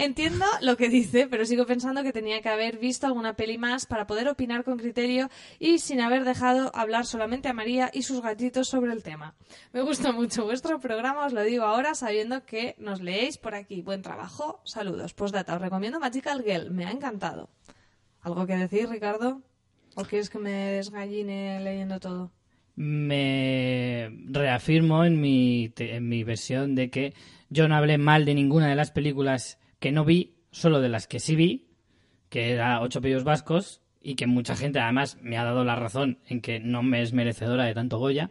Entiendo 0.00 0.46
lo 0.62 0.78
que 0.78 0.88
dice, 0.88 1.26
pero 1.26 1.44
sigo 1.44 1.66
pensando 1.66 2.02
que 2.02 2.10
tenía 2.10 2.40
que 2.40 2.48
haber 2.48 2.78
visto 2.78 3.06
alguna 3.06 3.36
peli 3.36 3.58
más 3.58 3.84
para 3.84 4.06
poder 4.06 4.28
opinar 4.28 4.64
con 4.64 4.78
criterio 4.78 5.28
y 5.58 5.78
sin 5.78 6.00
haber 6.00 6.24
dejado 6.24 6.74
hablar 6.74 7.04
solamente 7.04 7.50
a 7.50 7.52
María 7.52 7.90
y 7.92 8.00
sus 8.00 8.22
gatitos 8.22 8.66
sobre 8.66 8.94
el 8.94 9.02
tema. 9.02 9.34
Me 9.74 9.82
gusta 9.82 10.10
mucho 10.10 10.44
vuestro 10.44 10.80
programa, 10.80 11.26
os 11.26 11.34
lo 11.34 11.42
digo 11.42 11.64
ahora 11.64 11.94
sabiendo 11.94 12.46
que 12.46 12.76
nos 12.78 13.02
leéis 13.02 13.36
por 13.36 13.54
aquí. 13.54 13.82
Buen 13.82 14.00
trabajo, 14.00 14.62
saludos. 14.64 15.12
Postdata, 15.12 15.56
os 15.56 15.60
recomiendo 15.60 16.00
Magical 16.00 16.42
Girl, 16.42 16.70
me 16.70 16.86
ha 16.86 16.92
encantado. 16.92 17.50
¿Algo 18.22 18.46
que 18.46 18.56
decir, 18.56 18.88
Ricardo? 18.88 19.42
¿O 19.96 20.04
quieres 20.04 20.30
que 20.30 20.38
me 20.38 20.50
desgalline 20.50 21.62
leyendo 21.62 22.00
todo? 22.00 22.32
Me 22.74 24.10
reafirmo 24.30 25.04
en 25.04 25.20
mi, 25.20 25.70
en 25.76 26.08
mi 26.08 26.24
versión 26.24 26.74
de 26.74 26.88
que 26.88 27.12
yo 27.50 27.68
no 27.68 27.76
hablé 27.76 27.98
mal 27.98 28.24
de 28.24 28.34
ninguna 28.34 28.66
de 28.66 28.76
las 28.76 28.92
películas 28.92 29.59
que 29.80 29.90
no 29.90 30.04
vi, 30.04 30.36
solo 30.52 30.80
de 30.80 30.88
las 30.88 31.08
que 31.08 31.18
sí 31.18 31.34
vi, 31.34 31.66
que 32.28 32.52
era 32.52 32.80
Ocho 32.80 33.00
Pellos 33.00 33.24
Vascos, 33.24 33.82
y 34.02 34.14
que 34.14 34.26
mucha 34.26 34.56
gente 34.56 34.78
además 34.78 35.18
me 35.20 35.36
ha 35.36 35.44
dado 35.44 35.64
la 35.64 35.76
razón 35.76 36.18
en 36.28 36.40
que 36.40 36.60
no 36.60 36.82
me 36.82 37.02
es 37.02 37.12
merecedora 37.12 37.64
de 37.64 37.74
tanto 37.74 37.98
Goya, 37.98 38.30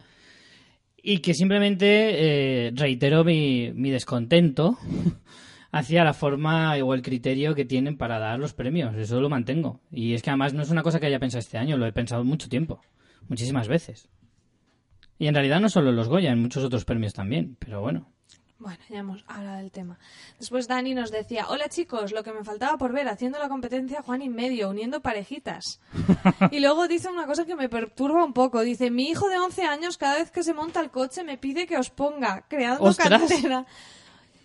y 0.96 1.20
que 1.20 1.34
simplemente 1.34 2.68
eh, 2.68 2.72
reitero 2.74 3.24
mi, 3.24 3.72
mi 3.74 3.90
descontento 3.90 4.78
hacia 5.72 6.04
la 6.04 6.14
forma 6.14 6.76
o 6.76 6.94
el 6.94 7.02
criterio 7.02 7.56
que 7.56 7.66
tienen 7.66 7.98
para 7.98 8.20
dar 8.20 8.40
los 8.40 8.54
premios. 8.54 8.96
Eso 8.96 9.22
lo 9.22 9.30
mantengo. 9.30 9.80
Y 9.92 10.14
es 10.14 10.22
que 10.22 10.30
además 10.30 10.54
no 10.54 10.62
es 10.62 10.70
una 10.70 10.84
cosa 10.84 11.00
que 11.00 11.06
haya 11.06 11.20
pensado 11.20 11.40
este 11.40 11.58
año, 11.58 11.78
lo 11.78 11.86
he 11.86 11.94
pensado 11.94 12.24
mucho 12.24 12.50
tiempo, 12.50 12.82
muchísimas 13.28 13.68
veces. 13.68 14.10
Y 15.18 15.28
en 15.28 15.36
realidad 15.36 15.60
no 15.60 15.70
solo 15.70 15.92
los 15.92 16.08
Goya, 16.10 16.32
en 16.32 16.42
muchos 16.42 16.64
otros 16.64 16.86
premios 16.86 17.14
también, 17.14 17.58
pero 17.60 17.82
bueno. 17.82 18.12
Bueno, 18.60 18.78
ya 18.90 19.00
hemos 19.00 19.24
hablado 19.26 19.60
del 19.60 19.72
tema. 19.72 19.98
Después 20.38 20.68
Dani 20.68 20.94
nos 20.94 21.12
decía, 21.12 21.48
hola 21.48 21.70
chicos, 21.70 22.12
lo 22.12 22.24
que 22.24 22.34
me 22.34 22.44
faltaba 22.44 22.78
por 22.78 22.92
ver 22.92 23.08
haciendo 23.08 23.40
la 23.40 23.48
competencia 23.48 24.02
Juan 24.02 24.22
y 24.22 24.28
medio, 24.28 24.70
uniendo 24.70 25.00
parejitas. 25.00 25.80
y 26.52 26.60
luego 26.60 26.90
dice 26.90 27.08
una 27.08 27.26
cosa 27.26 27.46
que 27.46 27.56
me 27.56 27.70
perturba 27.70 28.26
un 28.26 28.34
poco. 28.34 28.60
Dice, 28.60 28.92
mi 28.92 29.10
hijo 29.10 29.30
de 29.30 29.40
11 29.40 29.64
años 29.64 29.98
cada 29.98 30.16
vez 30.16 30.30
que 30.30 30.44
se 30.44 30.54
monta 30.54 30.82
el 30.82 30.92
coche 30.92 31.24
me 31.24 31.38
pide 31.38 31.68
que 31.68 31.78
os 31.78 31.90
ponga, 31.90 32.46
creando 32.50 32.84
¡Ostras! 32.84 33.22
cartera. 33.22 33.66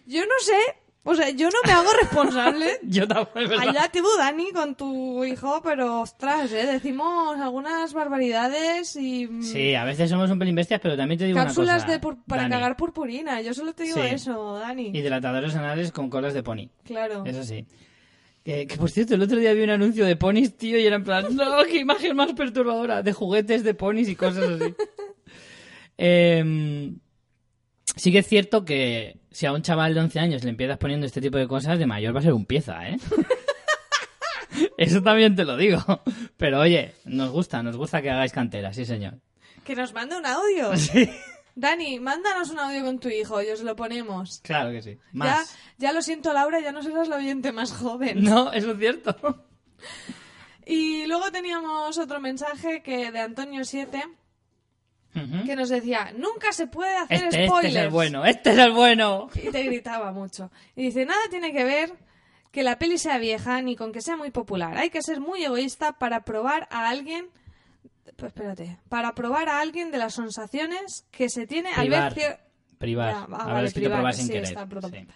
Yo 0.06 0.20
no 0.20 0.34
sé, 0.40 0.60
o 1.06 1.14
sea, 1.14 1.30
yo 1.30 1.48
no 1.50 1.58
me 1.66 1.72
hago 1.72 1.88
responsable. 2.00 2.78
Yo 2.82 3.06
tampoco, 3.06 3.38
es 3.40 3.48
verdad. 3.48 3.68
Allá 3.68 3.88
te 3.92 4.00
tú, 4.00 4.08
Dani, 4.18 4.50
con 4.52 4.74
tu 4.74 5.24
hijo, 5.24 5.60
pero 5.62 6.00
ostras, 6.00 6.50
¿eh? 6.52 6.66
decimos 6.66 7.38
algunas 7.38 7.92
barbaridades 7.92 8.96
y... 8.96 9.26
mm, 9.26 9.42
Sí, 9.42 9.74
a 9.74 9.84
veces 9.84 10.08
somos 10.10 10.30
un 10.30 10.38
pelín 10.38 10.54
bestias, 10.54 10.80
pero 10.80 10.96
también 10.96 11.18
te 11.18 11.26
digo 11.26 11.38
Cápsulas 11.38 11.84
una 11.84 11.98
cosa. 11.98 12.00
pur- 12.00 12.24
para 12.26 12.42
Dani, 12.42 12.54
cagar 12.54 12.76
purpurina. 12.76 13.40
Yo 13.42 13.52
solo 13.54 13.72
te 13.74 13.82
digo 13.84 13.96
Sí. 14.02 14.08
eso, 14.12 14.58
Dani. 14.58 14.88
Y 14.88 15.02
dilatadores 15.02 15.54
anales 15.54 15.92
con 15.92 16.08
colas 16.10 16.32
de 16.34 16.42
pony. 16.42 16.68
Claro. 16.84 17.24
Eso 17.26 17.44
sí. 17.44 17.66
Que, 18.42 18.66
que, 18.66 18.76
por 18.76 18.90
cierto, 18.90 19.14
el 19.14 19.22
otro 19.22 19.38
día 19.38 19.54
vi 19.54 19.62
un 19.62 19.70
anuncio 19.70 20.04
de 20.04 20.16
ponis, 20.16 20.56
tío, 20.56 20.78
y 20.78 20.84
era 20.86 20.96
en 20.96 21.04
plan, 21.04 21.26
no, 21.36 21.64
qué 21.64 21.78
imagen 21.78 22.14
más 22.16 22.32
perturbadora, 22.34 23.02
de 23.02 23.12
juguetes 23.12 23.62
de 23.64 23.74
ponis 23.74 24.08
y 24.08 24.16
cosas 24.16 24.44
así. 24.60 24.74
Em, 25.96 26.98
sí 27.96 28.10
que 28.10 28.18
es 28.18 28.26
cierto 28.26 28.64
que 28.64 29.18
si 29.34 29.46
a 29.46 29.52
un 29.52 29.62
chaval 29.62 29.94
de 29.94 30.00
11 30.00 30.20
años 30.20 30.44
le 30.44 30.50
empiezas 30.50 30.78
poniendo 30.78 31.06
este 31.06 31.20
tipo 31.20 31.36
de 31.38 31.48
cosas, 31.48 31.76
de 31.76 31.86
mayor 31.86 32.14
va 32.14 32.20
a 32.20 32.22
ser 32.22 32.32
un 32.32 32.46
pieza, 32.46 32.88
¿eh? 32.88 32.98
Eso 34.78 35.02
también 35.02 35.34
te 35.34 35.44
lo 35.44 35.56
digo. 35.56 35.80
Pero 36.36 36.60
oye, 36.60 36.94
nos 37.04 37.32
gusta, 37.32 37.60
nos 37.60 37.76
gusta 37.76 38.00
que 38.00 38.10
hagáis 38.10 38.30
cantera, 38.30 38.72
sí 38.72 38.84
señor. 38.84 39.14
Que 39.64 39.74
nos 39.74 39.92
mande 39.92 40.16
un 40.16 40.24
audio. 40.24 40.70
Sí. 40.76 41.10
Dani, 41.56 42.00
mándanos 42.00 42.50
un 42.50 42.58
audio 42.58 42.84
con 42.84 42.98
tu 42.98 43.08
hijo 43.08 43.40
y 43.40 43.48
os 43.48 43.62
lo 43.62 43.76
ponemos. 43.76 44.40
Claro 44.42 44.70
que 44.72 44.82
sí. 44.82 44.98
Ya, 45.12 45.44
ya 45.78 45.92
lo 45.92 46.02
siento, 46.02 46.32
Laura, 46.32 46.60
ya 46.60 46.72
no 46.72 46.82
serás 46.82 47.08
la 47.08 47.16
oyente 47.16 47.52
más 47.52 47.72
joven. 47.72 48.24
No, 48.24 48.52
eso 48.52 48.72
es 48.72 48.78
cierto. 48.78 49.46
Y 50.66 51.06
luego 51.06 51.30
teníamos 51.30 51.96
otro 51.98 52.20
mensaje 52.20 52.82
que 52.82 53.12
de 53.12 53.20
Antonio 53.20 53.64
7 53.64 54.02
Que 55.46 55.54
nos 55.54 55.68
decía, 55.68 56.12
nunca 56.16 56.52
se 56.52 56.66
puede 56.66 56.96
hacer 56.96 57.16
Este, 57.24 57.26
este 57.28 57.46
spoilers. 57.46 57.76
es 57.76 57.82
el 57.82 57.90
bueno, 57.90 58.24
este 58.24 58.50
es 58.50 58.58
el 58.58 58.72
bueno. 58.72 59.28
Y 59.34 59.50
te 59.50 59.62
gritaba 59.62 60.10
mucho. 60.12 60.50
Y 60.74 60.82
dice, 60.82 61.04
nada 61.04 61.20
tiene 61.30 61.52
que 61.52 61.62
ver 61.64 61.92
que 62.50 62.62
la 62.64 62.78
peli 62.78 62.98
sea 62.98 63.18
vieja 63.18 63.62
ni 63.62 63.76
con 63.76 63.92
que 63.92 64.00
sea 64.00 64.16
muy 64.16 64.30
popular. 64.32 64.76
Hay 64.76 64.90
que 64.90 65.02
ser 65.02 65.20
muy 65.20 65.44
egoísta 65.44 65.92
para 65.92 66.24
probar 66.24 66.66
a 66.70 66.88
alguien... 66.88 67.28
Pues 68.16 68.30
espérate. 68.32 68.78
Para 68.88 69.14
probar 69.14 69.48
a 69.48 69.60
alguien 69.60 69.90
de 69.90 69.98
las 69.98 70.14
sensaciones 70.14 71.06
que 71.10 71.28
se 71.28 71.46
tiene 71.46 71.70
al 71.74 71.88
ver... 71.88 72.12
Privar. 72.12 72.14
cier- 72.14 72.40
Privar. 72.78 73.12
Ya, 73.12 73.18
ah, 73.20 73.24
Habrá 73.40 73.54
vale, 73.54 73.66
escrito 73.68 73.84
privar, 73.86 73.98
probar 73.98 74.14
sin 74.14 74.26
sí, 74.26 74.32
querer. 74.32 74.44
está, 74.44 74.66
perdón. 74.66 74.90
Sí. 74.92 75.06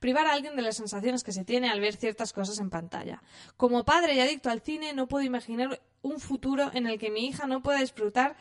Privar 0.00 0.26
a 0.26 0.32
alguien 0.34 0.54
de 0.56 0.62
las 0.62 0.76
sensaciones 0.76 1.22
que 1.24 1.32
se 1.32 1.44
tiene 1.44 1.70
al 1.70 1.80
ver 1.80 1.96
ciertas 1.96 2.32
cosas 2.34 2.58
en 2.60 2.68
pantalla. 2.68 3.22
Como 3.56 3.84
padre 3.84 4.14
y 4.14 4.20
adicto 4.20 4.50
al 4.50 4.60
cine, 4.60 4.92
no 4.92 5.08
puedo 5.08 5.24
imaginar 5.24 5.80
un 6.02 6.20
futuro 6.20 6.70
en 6.74 6.86
el 6.86 6.98
que 6.98 7.10
mi 7.10 7.26
hija 7.26 7.46
no 7.46 7.62
pueda 7.62 7.80
disfrutar 7.80 8.36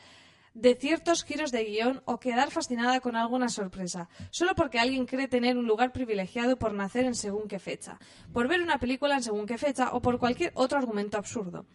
de 0.55 0.73
ciertos 0.75 1.23
giros 1.23 1.51
de 1.51 1.65
guion 1.65 2.01
o 2.05 2.19
quedar 2.19 2.49
fascinada 2.49 3.01
con 3.01 3.15
alguna 3.15 3.49
sorpresa, 3.49 4.09
solo 4.31 4.55
porque 4.55 4.79
alguien 4.79 5.05
cree 5.05 5.27
tener 5.27 5.57
un 5.57 5.67
lugar 5.67 5.91
privilegiado 5.91 6.57
por 6.57 6.73
nacer 6.73 7.05
en 7.05 7.13
según 7.13 7.47
qué 7.47 7.59
fecha, 7.59 7.99
por 8.33 8.47
ver 8.47 8.61
una 8.61 8.79
película 8.79 9.15
en 9.15 9.23
según 9.23 9.45
qué 9.45 9.57
fecha 9.57 9.89
o 9.91 10.01
por 10.01 10.17
cualquier 10.17 10.51
otro 10.55 10.79
argumento 10.79 11.17
absurdo. 11.17 11.65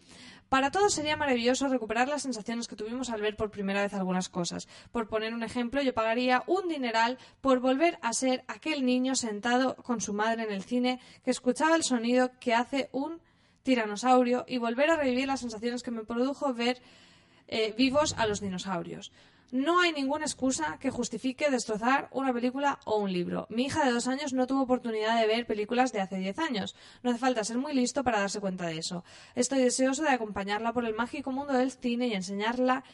Para 0.48 0.72
todos 0.72 0.94
sería 0.94 1.16
maravilloso 1.16 1.68
recuperar 1.68 2.08
las 2.08 2.22
sensaciones 2.22 2.66
que 2.66 2.74
tuvimos 2.74 3.10
al 3.10 3.20
ver 3.20 3.36
por 3.36 3.52
primera 3.52 3.82
vez 3.82 3.94
algunas 3.94 4.28
cosas. 4.28 4.66
Por 4.90 5.06
poner 5.06 5.32
un 5.32 5.44
ejemplo, 5.44 5.80
yo 5.80 5.94
pagaría 5.94 6.42
un 6.48 6.66
dineral 6.66 7.18
por 7.40 7.60
volver 7.60 7.98
a 8.02 8.12
ser 8.14 8.42
aquel 8.48 8.84
niño 8.84 9.14
sentado 9.14 9.76
con 9.76 10.00
su 10.00 10.12
madre 10.12 10.42
en 10.42 10.50
el 10.50 10.64
cine 10.64 10.98
que 11.22 11.30
escuchaba 11.30 11.76
el 11.76 11.84
sonido 11.84 12.32
que 12.40 12.54
hace 12.54 12.88
un 12.90 13.20
tiranosaurio 13.62 14.44
y 14.48 14.58
volver 14.58 14.90
a 14.90 14.96
revivir 14.96 15.28
las 15.28 15.40
sensaciones 15.40 15.84
que 15.84 15.92
me 15.92 16.02
produjo 16.02 16.52
ver 16.52 16.82
eh, 17.50 17.74
vivos 17.76 18.14
a 18.16 18.26
los 18.26 18.40
dinosaurios. 18.40 19.12
No 19.52 19.80
hay 19.80 19.92
ninguna 19.92 20.24
excusa 20.24 20.78
que 20.80 20.90
justifique 20.90 21.50
destrozar 21.50 22.08
una 22.12 22.32
película 22.32 22.78
o 22.84 22.98
un 22.98 23.12
libro. 23.12 23.48
Mi 23.50 23.64
hija 23.64 23.84
de 23.84 23.90
dos 23.90 24.06
años 24.06 24.32
no 24.32 24.46
tuvo 24.46 24.62
oportunidad 24.62 25.20
de 25.20 25.26
ver 25.26 25.44
películas 25.44 25.92
de 25.92 26.00
hace 26.00 26.18
diez 26.18 26.38
años. 26.38 26.76
No 27.02 27.10
hace 27.10 27.18
falta 27.18 27.42
ser 27.42 27.58
muy 27.58 27.74
listo 27.74 28.04
para 28.04 28.20
darse 28.20 28.38
cuenta 28.38 28.66
de 28.66 28.78
eso. 28.78 29.02
Estoy 29.34 29.58
deseoso 29.58 30.04
de 30.04 30.10
acompañarla 30.10 30.72
por 30.72 30.84
el 30.84 30.94
mágico 30.94 31.32
mundo 31.32 31.52
del 31.52 31.72
cine 31.72 32.06
y 32.06 32.14
enseñarla 32.14 32.84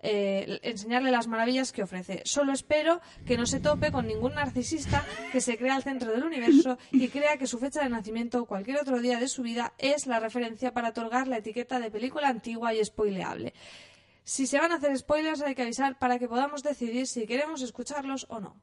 eh, 0.00 0.60
enseñarle 0.62 1.10
las 1.10 1.26
maravillas 1.26 1.72
que 1.72 1.82
ofrece. 1.82 2.22
Solo 2.24 2.52
espero 2.52 3.00
que 3.26 3.36
no 3.36 3.46
se 3.46 3.58
tope 3.58 3.90
con 3.90 4.06
ningún 4.06 4.34
narcisista 4.34 5.04
que 5.32 5.40
se 5.40 5.58
crea 5.58 5.74
al 5.74 5.82
centro 5.82 6.12
del 6.12 6.22
universo 6.22 6.78
y 6.92 7.08
crea 7.08 7.36
que 7.36 7.48
su 7.48 7.58
fecha 7.58 7.82
de 7.82 7.88
nacimiento 7.88 8.42
o 8.42 8.46
cualquier 8.46 8.78
otro 8.78 9.00
día 9.00 9.18
de 9.18 9.26
su 9.26 9.42
vida 9.42 9.72
es 9.76 10.06
la 10.06 10.20
referencia 10.20 10.72
para 10.72 10.90
otorgar 10.90 11.26
la 11.26 11.38
etiqueta 11.38 11.80
de 11.80 11.90
película 11.90 12.28
antigua 12.28 12.72
y 12.74 12.84
spoileable. 12.84 13.54
Si 14.28 14.46
se 14.46 14.58
van 14.58 14.72
a 14.72 14.74
hacer 14.74 14.94
spoilers 14.98 15.40
hay 15.40 15.54
que 15.54 15.62
avisar 15.62 15.98
para 15.98 16.18
que 16.18 16.28
podamos 16.28 16.62
decidir 16.62 17.06
si 17.06 17.26
queremos 17.26 17.62
escucharlos 17.62 18.26
o 18.28 18.40
no. 18.40 18.60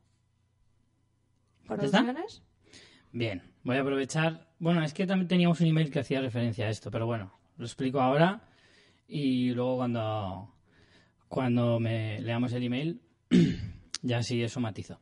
Bien, 3.12 3.42
voy 3.64 3.78
a 3.78 3.82
aprovechar. 3.82 4.48
Bueno, 4.60 4.84
es 4.84 4.94
que 4.94 5.08
también 5.08 5.28
teníamos 5.28 5.60
un 5.62 5.66
email 5.66 5.90
que 5.90 6.02
hacía 6.02 6.22
referencia 6.22 6.68
a 6.68 6.70
esto, 6.70 6.92
pero 6.92 7.08
bueno, 7.08 7.34
lo 7.58 7.66
explico 7.66 8.00
ahora 8.00 8.44
y 9.08 9.56
luego 9.56 9.78
cuando, 9.78 10.54
cuando 11.28 11.80
me 11.80 12.22
leamos 12.22 12.54
el 12.54 12.62
email, 12.62 13.02
ya 14.04 14.22
sí 14.22 14.44
eso 14.44 14.60
matizo. 14.60 15.00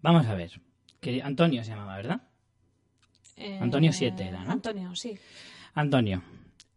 Vamos 0.00 0.24
a 0.28 0.34
ver. 0.34 0.50
Que 0.98 1.20
Antonio 1.20 1.62
se 1.62 1.72
llamaba, 1.72 1.94
¿verdad? 1.94 2.22
Eh, 3.36 3.58
Antonio 3.60 3.92
siete 3.92 4.28
era, 4.28 4.44
¿no? 4.44 4.52
Antonio, 4.52 4.96
sí. 4.96 5.14
Antonio, 5.74 6.22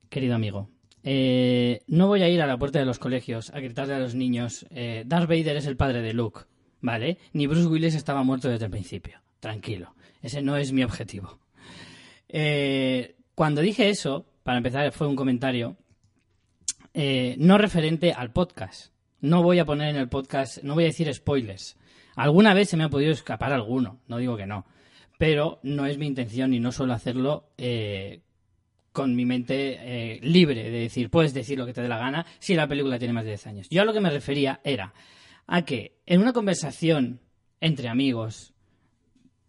querido 0.09 0.35
amigo, 0.35 0.69
eh, 1.11 1.81
no 1.87 2.05
voy 2.05 2.21
a 2.21 2.29
ir 2.29 2.39
a 2.39 2.45
la 2.45 2.59
puerta 2.59 2.77
de 2.77 2.85
los 2.85 2.99
colegios 2.99 3.49
a 3.49 3.59
gritarle 3.59 3.95
a 3.95 3.99
los 3.99 4.13
niños, 4.13 4.67
eh, 4.69 5.01
Darth 5.07 5.27
Vader 5.27 5.57
es 5.57 5.65
el 5.65 5.75
padre 5.75 6.03
de 6.03 6.13
Luke, 6.13 6.41
¿vale? 6.81 7.17
Ni 7.33 7.47
Bruce 7.47 7.65
Willis 7.65 7.95
estaba 7.95 8.21
muerto 8.21 8.47
desde 8.47 8.65
el 8.65 8.71
principio. 8.71 9.19
Tranquilo, 9.39 9.95
ese 10.21 10.43
no 10.43 10.55
es 10.55 10.71
mi 10.71 10.83
objetivo. 10.83 11.39
Eh, 12.27 13.15
cuando 13.33 13.61
dije 13.61 13.89
eso, 13.89 14.27
para 14.43 14.59
empezar, 14.59 14.91
fue 14.91 15.07
un 15.07 15.15
comentario 15.15 15.77
no 16.93 17.57
referente 17.57 18.13
al 18.13 18.31
podcast. 18.31 18.93
No 19.19 19.41
voy 19.41 19.57
a 19.57 19.65
poner 19.65 19.89
en 19.89 19.95
el 19.95 20.09
podcast, 20.09 20.61
no 20.61 20.75
voy 20.75 20.83
a 20.83 20.87
decir 20.87 21.11
spoilers. 21.11 21.75
Alguna 22.17 22.53
vez 22.53 22.69
se 22.69 22.77
me 22.77 22.83
ha 22.83 22.89
podido 22.89 23.13
escapar 23.13 23.51
alguno, 23.51 23.99
no 24.07 24.17
digo 24.17 24.37
que 24.37 24.45
no, 24.45 24.67
pero 25.17 25.59
no 25.63 25.87
es 25.87 25.97
mi 25.97 26.05
intención 26.05 26.53
y 26.53 26.59
no 26.59 26.71
suelo 26.71 26.93
hacerlo 26.93 27.49
con 28.99 29.15
mi 29.15 29.25
mente 29.25 29.77
eh, 29.79 30.19
libre 30.21 30.69
de 30.69 30.77
decir, 30.77 31.09
puedes 31.09 31.33
decir 31.33 31.57
lo 31.57 31.65
que 31.65 31.71
te 31.71 31.81
dé 31.81 31.87
la 31.87 31.97
gana 31.97 32.25
si 32.37 32.53
la 32.53 32.67
película 32.67 32.99
tiene 32.99 33.13
más 33.13 33.23
de 33.23 33.29
10 33.29 33.47
años. 33.47 33.67
Yo 33.69 33.81
a 33.81 33.85
lo 33.85 33.93
que 33.93 34.01
me 34.01 34.09
refería 34.09 34.59
era 34.61 34.93
a 35.47 35.61
que 35.63 36.01
en 36.05 36.19
una 36.19 36.33
conversación 36.33 37.21
entre 37.61 37.87
amigos 37.87 38.53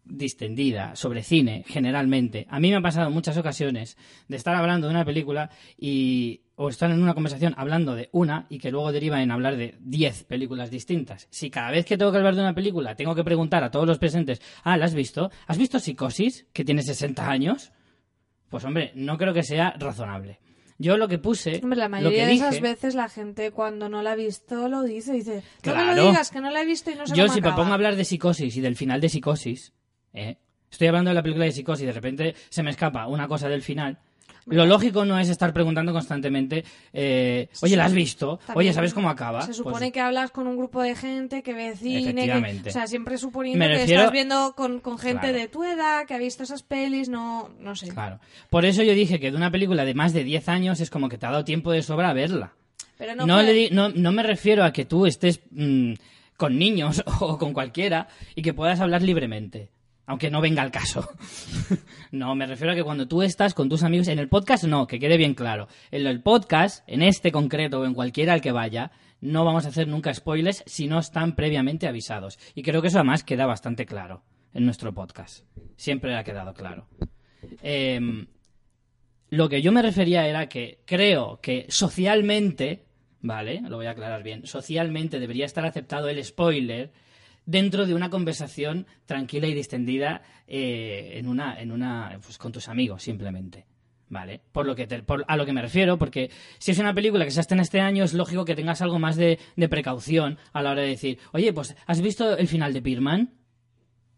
distendida 0.04 0.94
sobre 0.94 1.24
cine, 1.24 1.64
generalmente, 1.66 2.46
a 2.48 2.60
mí 2.60 2.70
me 2.70 2.76
ha 2.76 2.80
pasado 2.80 3.10
muchas 3.10 3.36
ocasiones 3.38 3.96
de 4.28 4.36
estar 4.36 4.54
hablando 4.54 4.86
de 4.86 4.92
una 4.92 5.04
película 5.04 5.50
y 5.76 6.42
o 6.54 6.68
estar 6.68 6.92
en 6.92 7.02
una 7.02 7.14
conversación 7.14 7.52
hablando 7.56 7.96
de 7.96 8.08
una 8.12 8.46
y 8.50 8.60
que 8.60 8.70
luego 8.70 8.92
deriva 8.92 9.20
en 9.20 9.32
hablar 9.32 9.56
de 9.56 9.78
10 9.80 10.26
películas 10.26 10.70
distintas. 10.70 11.26
Si 11.30 11.50
cada 11.50 11.72
vez 11.72 11.84
que 11.84 11.98
tengo 11.98 12.12
que 12.12 12.18
hablar 12.18 12.36
de 12.36 12.42
una 12.42 12.54
película 12.54 12.94
tengo 12.94 13.16
que 13.16 13.24
preguntar 13.24 13.64
a 13.64 13.72
todos 13.72 13.88
los 13.88 13.98
presentes, 13.98 14.40
ah, 14.62 14.76
¿la 14.76 14.84
has 14.84 14.94
visto? 14.94 15.32
¿Has 15.48 15.58
visto 15.58 15.80
Psicosis, 15.80 16.46
que 16.52 16.64
tiene 16.64 16.84
60 16.84 17.28
años? 17.28 17.72
Pues 18.50 18.64
hombre, 18.64 18.92
no 18.94 19.16
creo 19.16 19.32
que 19.32 19.42
sea 19.42 19.74
razonable. 19.78 20.40
Yo 20.78 20.96
lo 20.96 21.08
que 21.08 21.18
puse, 21.18 21.60
Hombre, 21.62 21.78
la 21.78 21.84
lo 21.86 21.90
mayoría 21.90 22.24
que 22.24 22.26
de 22.26 22.32
esas 22.32 22.50
dije, 22.52 22.62
veces 22.62 22.94
la 22.94 23.08
gente 23.08 23.50
cuando 23.50 23.88
no 23.88 24.02
la 24.02 24.12
ha 24.12 24.16
visto 24.16 24.68
lo 24.68 24.82
dice. 24.82 25.12
Dice, 25.12 25.42
no 25.64 25.74
me 25.76 25.94
lo 25.94 26.08
digas, 26.08 26.30
que 26.30 26.40
no 26.40 26.50
la 26.50 26.62
he 26.62 26.66
visto 26.66 26.90
y 26.90 26.94
no 26.94 27.06
sé 27.06 27.14
yo 27.14 27.24
cómo 27.24 27.34
si 27.34 27.40
me 27.40 27.48
acaba". 27.48 27.62
pongo 27.62 27.72
a 27.72 27.74
hablar 27.74 27.96
de 27.96 28.04
Psicosis 28.04 28.56
y 28.56 28.60
del 28.60 28.76
final 28.76 29.00
de 29.00 29.08
Psicosis, 29.10 29.74
¿eh? 30.14 30.38
estoy 30.70 30.88
hablando 30.88 31.10
de 31.10 31.14
la 31.14 31.22
película 31.22 31.44
de 31.44 31.52
Psicosis 31.52 31.82
y 31.82 31.86
de 31.86 31.92
repente 31.92 32.34
se 32.48 32.62
me 32.62 32.70
escapa 32.70 33.06
una 33.08 33.28
cosa 33.28 33.48
del 33.48 33.62
final. 33.62 33.98
Lo 34.50 34.66
lógico 34.66 35.04
no 35.04 35.18
es 35.18 35.28
estar 35.28 35.52
preguntando 35.52 35.92
constantemente, 35.92 36.64
eh, 36.92 37.48
oye, 37.62 37.76
¿la 37.76 37.84
has 37.86 37.92
visto? 37.92 38.38
También 38.38 38.58
Oye, 38.58 38.72
¿sabes 38.72 38.92
cómo 38.94 39.08
acaba? 39.08 39.42
Se 39.42 39.54
supone 39.54 39.78
Pues, 39.78 39.92
que 39.92 40.00
hablas 40.00 40.30
con 40.30 40.46
un 40.46 40.56
grupo 40.56 40.82
de 40.82 40.94
gente 40.94 41.42
que 41.42 41.54
ve 41.54 41.76
cine, 41.76 42.26
que, 42.62 42.68
o 42.68 42.72
sea, 42.72 42.86
siempre 42.86 43.16
suponiendo 43.18 43.64
Me 43.64 43.74
que 43.76 43.84
estás 43.84 44.12
viendo 44.12 44.54
con, 44.56 44.80
con 44.80 44.98
gente 44.98 45.20
Claro. 45.20 45.38
de 45.38 45.48
tu 45.48 45.64
edad, 45.64 46.06
que 46.06 46.14
ha 46.14 46.18
visto 46.18 46.42
esas 46.42 46.62
pelis, 46.62 47.08
no, 47.08 47.50
no 47.60 47.76
sé. 47.76 47.88
Claro. 47.88 48.20
Por 48.48 48.64
eso 48.64 48.82
yo 48.82 48.92
dije 48.94 49.20
que 49.20 49.30
de 49.30 49.36
una 49.36 49.50
película 49.50 49.84
de 49.84 49.94
más 49.94 50.12
de 50.12 50.24
10 50.24 50.48
años 50.48 50.80
es 50.80 50.90
como 50.90 51.08
que 51.08 51.18
te 51.18 51.26
ha 51.26 51.30
dado 51.30 51.44
tiempo 51.44 51.72
de 51.72 51.82
sobra 51.82 52.10
a 52.10 52.12
verla. 52.12 52.52
Pero 52.98 53.14
No, 53.14 53.26
no, 53.26 53.42
le 53.42 53.70
no, 53.70 53.88
no 53.88 54.12
me 54.12 54.22
refiero 54.22 54.62
a 54.64 54.72
que 54.72 54.84
tú 54.84 55.06
estés 55.06 55.40
mm, 55.50 55.94
con 56.36 56.58
niños 56.58 57.02
o 57.20 57.38
con 57.38 57.52
cualquiera 57.52 58.08
y 58.34 58.42
que 58.42 58.52
puedas 58.54 58.80
hablar 58.80 59.02
libremente. 59.02 59.68
Aunque 60.06 60.30
no 60.30 60.40
venga 60.40 60.62
al 60.62 60.72
caso. 60.72 61.08
no, 62.10 62.34
me 62.34 62.46
refiero 62.46 62.72
a 62.72 62.76
que 62.76 62.82
cuando 62.82 63.06
tú 63.06 63.22
estás 63.22 63.54
con 63.54 63.68
tus 63.68 63.82
amigos, 63.82 64.08
en 64.08 64.18
el 64.18 64.28
podcast 64.28 64.64
no, 64.64 64.86
que 64.86 64.98
quede 64.98 65.16
bien 65.16 65.34
claro. 65.34 65.68
En 65.90 66.06
el 66.06 66.22
podcast, 66.22 66.82
en 66.88 67.02
este 67.02 67.30
concreto 67.30 67.80
o 67.80 67.84
en 67.84 67.94
cualquiera 67.94 68.32
al 68.32 68.40
que 68.40 68.52
vaya, 68.52 68.90
no 69.20 69.44
vamos 69.44 69.66
a 69.66 69.68
hacer 69.68 69.86
nunca 69.86 70.12
spoilers 70.12 70.64
si 70.66 70.86
no 70.86 70.98
están 70.98 71.36
previamente 71.36 71.86
avisados. 71.86 72.38
Y 72.54 72.62
creo 72.62 72.82
que 72.82 72.88
eso 72.88 72.98
además 72.98 73.22
queda 73.22 73.46
bastante 73.46 73.86
claro 73.86 74.22
en 74.52 74.64
nuestro 74.64 74.92
podcast. 74.92 75.44
Siempre 75.76 76.16
ha 76.16 76.24
quedado 76.24 76.54
claro. 76.54 76.88
Em, 77.62 78.26
lo 79.30 79.48
que 79.48 79.62
yo 79.62 79.72
me 79.72 79.82
refería 79.82 80.26
era 80.26 80.48
que 80.48 80.80
creo 80.86 81.40
que 81.40 81.66
socialmente, 81.68 82.84
¿vale? 83.20 83.62
Lo 83.68 83.76
voy 83.76 83.86
a 83.86 83.92
aclarar 83.92 84.22
bien. 84.22 84.46
Socialmente 84.46 85.20
debería 85.20 85.46
estar 85.46 85.64
aceptado 85.64 86.08
el 86.08 86.22
spoiler 86.24 86.92
dentro 87.46 87.86
de 87.86 87.94
una 87.94 88.10
conversación 88.10 88.86
tranquila 89.06 89.46
y 89.46 89.54
distendida 89.54 90.22
eh, 90.46 91.12
en 91.14 91.28
una, 91.28 91.60
en 91.60 91.72
una, 91.72 92.18
pues 92.22 92.38
con 92.38 92.52
tus 92.52 92.68
amigos, 92.68 93.02
simplemente. 93.02 93.66
¿Vale? 94.12 94.40
Por 94.50 94.66
lo 94.66 94.74
que 94.74 94.88
te- 94.88 95.04
por- 95.04 95.24
a 95.28 95.36
lo 95.36 95.46
que 95.46 95.52
me 95.52 95.62
refiero, 95.62 95.96
porque 95.96 96.32
si 96.58 96.72
es 96.72 96.78
una 96.80 96.92
película 96.92 97.24
que 97.24 97.30
se 97.30 97.40
estrena 97.40 97.62
este 97.62 97.80
año, 97.80 98.02
es 98.02 98.12
lógico 98.12 98.44
que 98.44 98.56
tengas 98.56 98.82
algo 98.82 98.98
más 98.98 99.14
de, 99.16 99.38
precaución 99.70 100.36
a 100.52 100.62
la 100.62 100.72
hora 100.72 100.82
de 100.82 100.88
decir, 100.88 101.18
oye, 101.32 101.52
pues, 101.52 101.76
¿has 101.86 102.00
visto 102.00 102.36
el 102.36 102.48
final 102.48 102.72
de 102.72 102.80
Birman? 102.80 103.34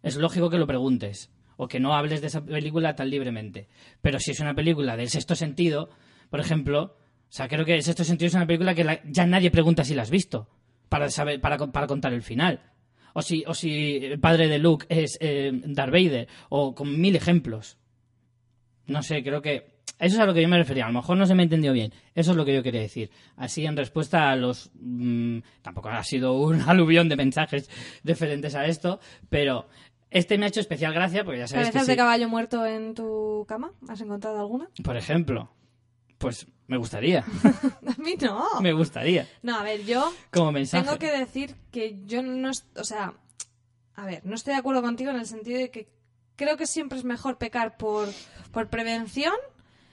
es 0.03 0.17
lógico 0.17 0.49
que 0.51 0.59
lo 0.59 0.67
preguntes 0.67 1.31
o 1.57 1.69
que 1.69 1.79
no 1.79 1.95
hables 1.95 2.23
de 2.23 2.29
esa 2.29 2.43
película 2.45 2.97
tan 2.97 3.11
libremente. 3.11 3.69
Pero 4.01 4.19
si 4.19 4.31
es 4.33 4.41
una 4.41 4.55
película 4.55 4.97
del 4.97 5.11
sexto 5.11 5.35
sentido, 5.37 5.91
por 6.31 6.41
ejemplo, 6.41 6.97
o 7.29 7.29
sea, 7.29 7.47
creo 7.47 7.65
que 7.67 7.75
el 7.75 7.83
sexto 7.83 8.03
sentido 8.03 8.29
es 8.29 8.35
una 8.35 8.47
película 8.47 8.75
que 8.75 9.01
ya 9.05 9.27
nadie 9.27 9.51
pregunta 9.51 9.85
si 9.85 9.95
la 9.95 10.03
has 10.03 10.11
visto 10.11 10.49
para 10.89 11.11
saber 11.11 11.41
para, 11.41 11.59
para 11.59 11.87
contar 11.87 12.15
el 12.15 12.23
final. 12.23 12.72
O 13.15 13.23
si, 13.23 13.45
o 13.47 13.55
si 13.55 13.97
el 13.97 14.21
padre 14.21 14.49
de 14.49 14.59
Luke 14.59 14.87
es 14.89 15.19
eh, 15.21 15.51
Darth 15.53 15.93
Vader, 15.93 16.29
o 16.49 16.75
con 16.75 17.01
mil 17.01 17.17
ejemplos. 17.17 17.79
No 18.87 19.03
sé, 19.03 19.23
creo 19.23 19.43
que 19.43 19.73
eso 20.03 20.17
es 20.17 20.21
a 20.21 20.27
lo 20.27 20.35
que 20.35 20.43
yo 20.43 20.49
me 20.49 20.59
refería. 20.59 20.85
A 20.85 20.89
lo 20.89 20.95
mejor 20.95 21.17
no 21.17 21.27
se 21.27 21.35
me 21.37 21.45
entendió 21.45 21.73
bien. 21.73 21.93
Eso 22.15 22.33
es 22.33 22.37
lo 22.37 22.45
que 22.45 22.53
yo 22.53 22.63
quería 22.63 22.81
decir. 22.81 23.11
Así, 23.37 23.65
en 23.65 23.77
respuesta 23.77 24.31
a 24.31 24.37
los. 24.37 24.73
mm, 24.75 25.39
tampoco 25.63 25.91
ha 25.91 26.03
sido 26.03 26.35
un 26.35 26.61
aluvión 26.69 27.09
de 27.09 27.15
mensajes 27.15 27.71
diferentes 28.03 28.57
a 28.57 28.67
esto, 28.67 28.99
pero 29.31 29.69
este 30.11 30.39
me 30.39 30.47
ha 30.47 30.49
hecho 30.49 30.59
especial 30.59 30.93
gracia 30.93 31.25
porque 31.25 31.39
ya 31.39 31.47
sabes 31.47 31.69
que. 31.69 31.73
¿Cabezas 31.73 31.87
sí. 31.87 31.93
de 31.93 31.97
caballo 31.97 32.29
muerto 32.29 32.67
en 32.67 32.95
tu 32.95 33.45
cama? 33.47 33.71
¿Has 33.89 34.01
encontrado 34.01 34.41
alguna? 34.41 34.69
Por 34.83 34.97
ejemplo, 34.97 35.53
pues 36.23 36.47
me 36.69 36.77
gustaría. 36.77 37.25
A 37.87 38.01
mí 38.01 38.15
no. 38.21 38.61
me 38.61 38.73
gustaría. 38.73 39.29
No, 39.43 39.59
a 39.59 39.63
ver, 39.65 39.85
yo 39.85 40.13
Como 40.31 40.53
mensaje. 40.53 40.85
tengo 40.85 40.99
que 40.99 41.11
decir 41.11 41.57
que 41.73 41.99
yo 42.07 42.23
no... 42.23 42.51
O 42.77 42.85
sea, 42.85 43.15
a 43.97 44.07
ver, 44.07 44.25
no 44.25 44.37
estoy 44.37 44.55
de 44.55 44.61
acuerdo 44.61 44.81
contigo 44.83 45.11
en 45.11 45.17
el 45.17 45.27
sentido 45.27 45.59
de 45.59 45.71
que 45.71 45.89
creo 46.37 46.57
que 46.57 46.67
siempre 46.67 46.97
es 46.97 47.05
mejor 47.05 47.39
pecar 47.39 47.77
por, 47.77 48.09
por 48.53 48.71
prevención 48.71 49.35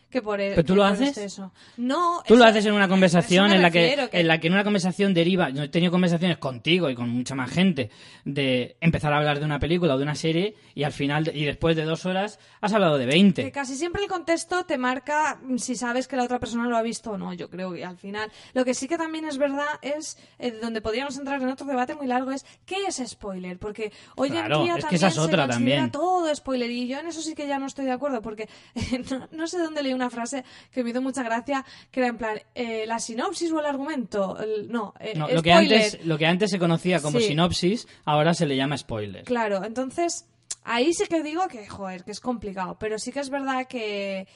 que 0.09 0.21
por 0.21 0.41
el 0.41 0.51
¿Pero 0.55 0.65
tú 0.65 0.75
lo 0.75 0.83
haces? 0.83 1.09
exceso. 1.09 1.51
No, 1.77 2.23
Tú 2.27 2.35
lo 2.35 2.41
eso- 2.43 2.49
haces 2.51 2.65
en 2.65 2.73
una 2.73 2.85
eso 2.85 2.89
conversación 2.91 3.51
en 3.51 3.61
la 3.61 3.71
que, 3.71 3.93
en 4.11 4.27
la 4.27 4.39
que 4.39 4.47
en 4.47 4.53
una 4.53 4.63
conversación 4.63 5.13
deriva, 5.13 5.49
yo 5.49 5.63
he 5.63 5.69
tenido 5.69 5.91
conversaciones 5.91 6.37
contigo 6.37 6.89
y 6.89 6.95
con 6.95 7.09
mucha 7.09 7.35
más 7.35 7.49
gente 7.51 7.89
de 8.25 8.75
empezar 8.81 9.13
a 9.13 9.17
hablar 9.17 9.39
de 9.39 9.45
una 9.45 9.59
película 9.59 9.95
o 9.95 9.97
de 9.97 10.03
una 10.03 10.15
serie 10.15 10.55
y 10.75 10.83
al 10.83 10.91
final 10.93 11.29
y 11.33 11.45
después 11.45 11.75
de 11.75 11.83
dos 11.83 12.05
horas 12.05 12.39
has 12.61 12.73
hablado 12.73 12.97
de 12.97 13.05
Que 13.05 13.11
20. 13.11 13.51
casi 13.51 13.75
siempre 13.75 14.01
el 14.03 14.09
contexto 14.09 14.65
te 14.65 14.77
marca 14.77 15.39
si 15.57 15.75
sabes 15.75 16.07
que 16.07 16.15
la 16.15 16.23
otra 16.23 16.39
persona 16.39 16.67
lo 16.67 16.77
ha 16.77 16.81
visto 16.81 17.11
o 17.11 17.17
no. 17.17 17.33
Yo 17.33 17.49
creo 17.49 17.71
que 17.73 17.85
al 17.85 17.97
final. 17.97 18.31
Lo 18.53 18.65
que 18.65 18.73
sí 18.73 18.87
que 18.87 18.97
también 18.97 19.25
es 19.25 19.37
verdad 19.37 19.67
es 19.81 20.17
eh, 20.39 20.51
donde 20.61 20.81
podríamos 20.81 21.17
entrar 21.17 21.41
en 21.41 21.49
otro 21.49 21.65
debate 21.67 21.95
muy 21.95 22.07
largo 22.07 22.31
es 22.31 22.45
¿qué 22.65 22.85
es 22.87 23.01
spoiler? 23.05 23.57
Porque 23.59 23.91
hoy 24.15 24.29
Claro, 24.31 24.57
en 24.59 24.63
día 24.63 24.71
es 24.73 24.77
que 24.77 24.81
también 24.81 24.97
esa 24.97 25.07
es 25.07 25.13
se 25.13 25.19
otra 25.19 25.47
también. 25.47 25.91
todo 25.91 26.33
spoiler 26.35 26.69
y 26.71 26.87
yo 26.87 26.99
en 26.99 27.07
eso 27.07 27.21
sí 27.21 27.35
que 27.35 27.47
ya 27.47 27.59
no 27.59 27.65
estoy 27.67 27.85
de 27.85 27.91
acuerdo 27.91 28.21
porque 28.21 28.47
no, 29.11 29.27
no 29.31 29.47
sé 29.47 29.59
dónde 29.59 29.83
leí 29.83 29.93
una 29.99 30.09
frase 30.09 30.43
que 30.71 30.83
me 30.83 30.89
hizo 30.91 31.01
mucha 31.01 31.23
gracia 31.23 31.65
que 31.91 31.99
era 31.99 32.09
en 32.09 32.17
plan 32.17 32.39
eh, 32.55 32.85
la 32.87 32.99
sinopsis 32.99 33.51
o 33.51 33.59
el 33.59 33.65
argumento. 33.65 34.37
El- 34.39 34.71
no, 34.71 34.93
eh, 34.99 35.13
No, 35.15 35.27
lo, 35.27 35.41
que 35.43 35.51
antes, 35.53 36.05
lo 36.05 36.17
que 36.17 36.25
antes 36.25 36.49
se 36.51 36.59
conocía 36.59 37.01
como 37.01 37.19
Sí. 37.19 37.27
sinopsis, 37.27 37.87
ahora 38.05 38.33
se 38.33 38.45
le 38.45 38.55
llama 38.55 38.77
spoiler. 38.77 39.23
Claro, 39.25 39.63
entonces 39.63 40.25
ahí 40.63 40.93
sí 40.93 41.05
que 41.07 41.21
digo 41.23 41.47
que, 41.47 41.67
joder, 41.67 42.03
que 42.03 42.11
es 42.11 42.19
complicado, 42.19 42.77
pero 42.79 42.97
sí 42.99 43.11
que 43.11 43.19
es 43.19 43.29
verdad 43.29 43.67
que, 43.67 44.27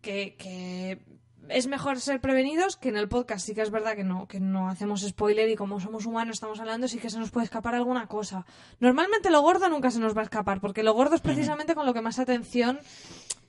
que, 0.00 0.36
que 0.36 1.00
es 1.48 1.66
mejor 1.68 2.00
ser 2.00 2.20
prevenidos, 2.20 2.76
que 2.76 2.88
en 2.88 2.96
el 2.96 3.08
podcast 3.08 3.46
sí 3.46 3.54
que 3.54 3.62
es 3.62 3.70
verdad 3.70 3.94
que 3.94 4.02
no, 4.04 4.26
que 4.26 4.40
no 4.40 4.68
hacemos 4.68 5.02
spoiler 5.02 5.48
y 5.48 5.54
como 5.56 5.78
somos 5.80 6.04
humanos 6.06 6.34
estamos 6.36 6.58
hablando, 6.60 6.88
sí 6.88 6.98
que 6.98 7.08
se 7.10 7.18
nos 7.20 7.30
puede 7.30 7.44
escapar 7.44 7.74
alguna 7.76 8.06
cosa. 8.08 8.44
Normalmente 8.80 9.30
lo 9.30 9.40
gordo 9.42 9.68
nunca 9.68 9.90
se 9.92 10.00
nos 10.00 10.16
va 10.16 10.20
a 10.22 10.24
escapar, 10.24 10.60
porque 10.60 10.82
lo 10.82 10.92
gordo 10.94 11.14
es 11.14 11.20
precisamente 11.20 11.74
con 11.76 11.86
lo 11.86 11.94
que 11.94 12.00
más 12.02 12.18
atención 12.18 12.80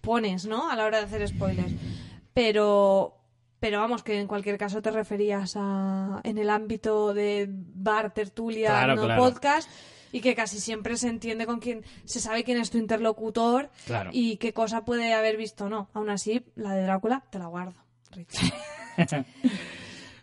pones, 0.08 0.46
¿no? 0.46 0.70
A 0.72 0.76
la 0.78 0.86
hora 0.86 1.00
de 1.00 1.04
hacer 1.06 1.28
spoilers. 1.28 1.74
Pero... 2.34 3.14
Pero 3.60 3.80
vamos, 3.80 4.04
que 4.04 4.20
en 4.20 4.28
cualquier 4.28 4.56
caso 4.60 4.82
te 4.84 4.92
referías 4.92 5.56
a 5.58 6.22
en 6.24 6.38
el 6.38 6.50
ámbito 6.52 7.14
de 7.16 7.48
bar, 7.50 8.14
tertulia, 8.14 8.70
Claro, 8.70 8.96
no 8.96 9.04
claro. 9.06 9.24
podcast, 9.24 9.68
y 10.12 10.22
que 10.22 10.36
casi 10.36 10.60
siempre 10.60 10.96
se 10.96 11.08
entiende 11.10 11.48
con 11.48 11.60
quién, 11.60 11.84
se 12.06 12.20
sabe 12.20 12.44
quién 12.44 12.60
es 12.60 12.70
tu 12.70 12.78
interlocutor 12.78 13.72
Claro. 13.88 14.12
y 14.14 14.38
qué 14.38 14.54
cosa 14.54 14.86
puede 14.86 15.12
haber 15.16 15.38
visto 15.38 15.66
o 15.66 15.70
no. 15.70 15.90
Aún 15.96 16.12
así, 16.12 16.46
la 16.56 16.74
de 16.76 16.84
Drácula 16.84 17.24
te 17.32 17.40
la 17.40 17.48
guardo. 17.48 17.76
Richie. 18.12 18.54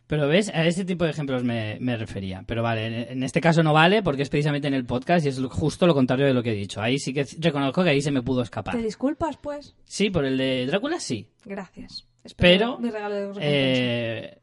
Pero 0.06 0.28
ves, 0.28 0.50
a 0.50 0.66
este 0.66 0.84
tipo 0.84 1.04
de 1.04 1.10
ejemplos 1.10 1.42
me, 1.44 1.78
me 1.80 1.96
refería. 1.96 2.44
Pero 2.46 2.62
vale, 2.62 3.10
en, 3.12 3.22
este 3.22 3.40
caso 3.40 3.62
no 3.62 3.72
vale 3.72 4.02
porque 4.02 4.22
es 4.22 4.28
precisamente 4.28 4.68
en 4.68 4.74
el 4.74 4.84
podcast 4.84 5.24
y 5.24 5.30
es 5.30 5.40
justo 5.50 5.86
lo 5.86 5.94
contrario 5.94 6.26
de 6.26 6.34
lo 6.34 6.42
que 6.42 6.50
he 6.50 6.54
dicho. 6.54 6.82
Ahí 6.82 6.98
sí 6.98 7.14
que 7.14 7.26
reconozco 7.38 7.82
que 7.82 7.90
ahí 7.90 8.02
se 8.02 8.10
me 8.10 8.22
pudo 8.22 8.42
escapar. 8.42 8.76
¿Te 8.76 8.82
disculpas, 8.82 9.38
pues? 9.38 9.74
Sí, 9.84 10.10
por 10.10 10.24
el 10.24 10.36
de 10.36 10.66
Drácula 10.66 11.00
sí. 11.00 11.28
Gracias. 11.44 12.06
Espero 12.22 12.76
Pero, 12.76 12.78
mi 12.78 12.90
regalo 12.90 13.14
de. 13.14 13.32
Eh, 13.40 14.38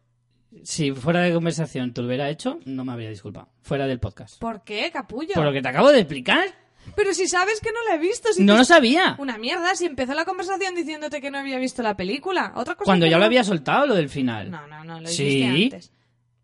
si 0.63 0.91
fuera 0.91 1.21
de 1.21 1.33
conversación 1.33 1.93
te 1.93 2.01
lo 2.01 2.07
hubiera 2.07 2.29
hecho, 2.29 2.59
no 2.65 2.83
me 2.83 2.91
habría 2.91 3.09
disculpado. 3.09 3.49
Fuera 3.61 3.87
del 3.87 3.99
podcast. 3.99 4.39
¿Por 4.39 4.63
qué, 4.63 4.89
capullo? 4.91 5.33
Por 5.33 5.45
lo 5.45 5.53
que 5.53 5.61
te 5.61 5.69
acabo 5.69 5.91
de 5.91 5.99
explicar. 5.99 6.47
Pero 6.95 7.13
si 7.13 7.27
sabes 7.27 7.61
que 7.61 7.69
no 7.71 7.77
la 7.89 7.95
he 7.95 7.99
visto. 7.99 8.33
Si 8.33 8.43
No 8.43 8.53
te- 8.53 8.59
lo 8.59 8.65
sabía. 8.65 9.15
Una 9.19 9.37
mierda, 9.37 9.75
si 9.75 9.85
empezó 9.85 10.13
la 10.13 10.25
conversación 10.25 10.75
diciéndote 10.75 11.21
que 11.21 11.31
no 11.31 11.37
había 11.37 11.57
visto 11.57 11.81
la 11.83 11.95
película. 11.95 12.51
Otra 12.55 12.75
cosa 12.75 12.85
Cuando 12.85 13.05
ya 13.05 13.13
no- 13.13 13.19
lo 13.19 13.25
había 13.25 13.43
soltado, 13.43 13.85
lo 13.85 13.95
del 13.95 14.09
final. 14.09 14.51
No, 14.51 14.67
no, 14.67 14.83
no, 14.83 14.99
lo 14.99 15.07
Sí. 15.07 15.23
dijiste 15.23 15.75
antes. 15.75 15.91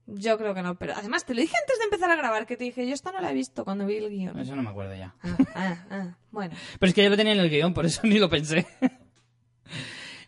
Yo 0.10 0.38
creo 0.38 0.54
que 0.54 0.62
no, 0.62 0.76
pero 0.76 0.94
además 0.96 1.26
te 1.26 1.36
lo 1.36 1.42
dije 1.42 1.54
antes 1.62 1.78
de 1.80 1.84
empezar 1.84 2.10
a 2.10 2.16
grabar, 2.16 2.46
que 2.46 2.56
te 2.56 2.64
dije, 2.64 2.88
yo 2.88 2.94
esta 2.94 3.12
no 3.12 3.20
la 3.20 3.32
he 3.32 3.34
visto 3.34 3.66
cuando 3.66 3.86
vi 3.86 3.98
el 3.98 4.10
guion. 4.10 4.40
Eso 4.40 4.56
no 4.56 4.64
me 4.64 4.70
acuerdo 4.70 4.96
ya. 4.96 5.14
Ah, 5.22 5.36
ah, 5.56 5.86
ah, 5.92 6.18
Bueno, 6.32 6.56
Pero 6.80 6.88
es 6.90 6.94
que 6.96 7.04
yo 7.04 7.10
lo 7.10 7.18
tenía 7.18 7.34
en 7.34 7.40
el 7.40 7.50
guion, 7.50 7.74
por 7.74 7.86
eso 7.86 8.00
ni 8.08 8.18
lo 8.18 8.30
pensé. 8.30 8.66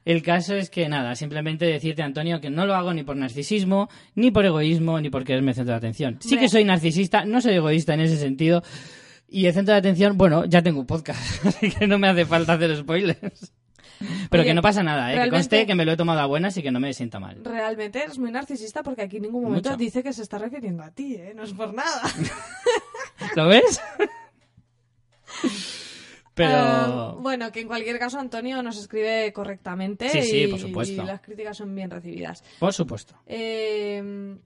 El 0.05 0.21
caso 0.23 0.55
es 0.55 0.69
que 0.69 0.89
nada, 0.89 1.15
simplemente 1.15 1.65
decirte, 1.65 2.01
Antonio, 2.01 2.41
que 2.41 2.49
no 2.49 2.65
lo 2.65 2.73
hago 2.75 2.93
ni 2.93 3.03
por 3.03 3.15
narcisismo, 3.15 3.89
ni 4.15 4.31
por 4.31 4.45
egoísmo, 4.45 4.99
ni 4.99 5.09
por 5.09 5.23
quererme 5.23 5.53
centro 5.53 5.73
de 5.73 5.77
atención. 5.77 6.17
Sí 6.21 6.37
que 6.37 6.49
soy 6.49 6.63
narcisista, 6.63 7.25
no 7.25 7.41
soy 7.41 7.53
egoísta 7.55 7.93
en 7.93 8.01
ese 8.01 8.17
sentido. 8.17 8.63
Y 9.31 9.45
el 9.45 9.53
centro 9.53 9.73
de 9.73 9.79
atención, 9.79 10.17
bueno, 10.17 10.45
ya 10.45 10.61
tengo 10.63 10.79
un 10.79 10.87
podcast, 10.87 11.45
así 11.45 11.69
que 11.71 11.85
no 11.87 11.99
me 11.99 12.07
hace 12.09 12.25
falta 12.25 12.53
hacer 12.53 12.75
spoilers. 12.75 13.53
Pero 14.29 14.41
Oye, 14.43 14.51
que 14.51 14.53
no 14.53 14.61
pasa 14.61 14.81
nada, 14.81 15.13
¿eh? 15.13 15.23
que 15.25 15.29
conste 15.29 15.65
que 15.65 15.75
me 15.75 15.83
lo 15.83 15.91
he 15.91 15.97
tomado 15.97 16.21
a 16.21 16.25
buenas 16.25 16.55
y 16.55 16.63
que 16.63 16.71
no 16.71 16.79
me 16.79 16.93
sienta 16.93 17.19
mal. 17.19 17.41
realmente 17.43 18.01
eres 18.01 18.17
muy 18.17 18.31
narcisista 18.31 18.81
porque 18.81 19.01
aquí 19.01 19.17
en 19.17 19.23
ningún 19.23 19.43
momento 19.43 19.71
Mucho. 19.71 19.77
dice 19.77 20.01
que 20.03 20.13
se 20.13 20.21
está 20.21 20.37
refiriendo 20.37 20.83
a 20.83 20.91
ti, 20.91 21.15
¿eh? 21.15 21.33
No 21.35 21.43
es 21.43 21.51
por 21.51 21.73
nada. 21.73 22.03
¿Lo 23.35 23.47
ves? 23.49 23.81
Pero... 26.33 26.51
Ah, 26.55 27.15
bueno, 27.19 27.51
que 27.51 27.59
en 27.59 27.67
cualquier 27.67 27.99
caso 27.99 28.17
Antonio 28.19 28.63
nos 28.63 28.77
escribe 28.77 29.33
correctamente 29.33 30.07
Sí, 30.07 30.21
sí, 30.21 30.37
y, 30.43 30.47
por 30.47 30.59
supuesto. 30.59 31.03
y 31.03 31.05
las 31.05 31.19
críticas 31.19 31.57
son 31.57 31.75
bien 31.75 31.89
recibidas. 31.91 32.43
Por 32.59 32.73
supuesto. 32.73 33.15
Eh, 33.25 34.37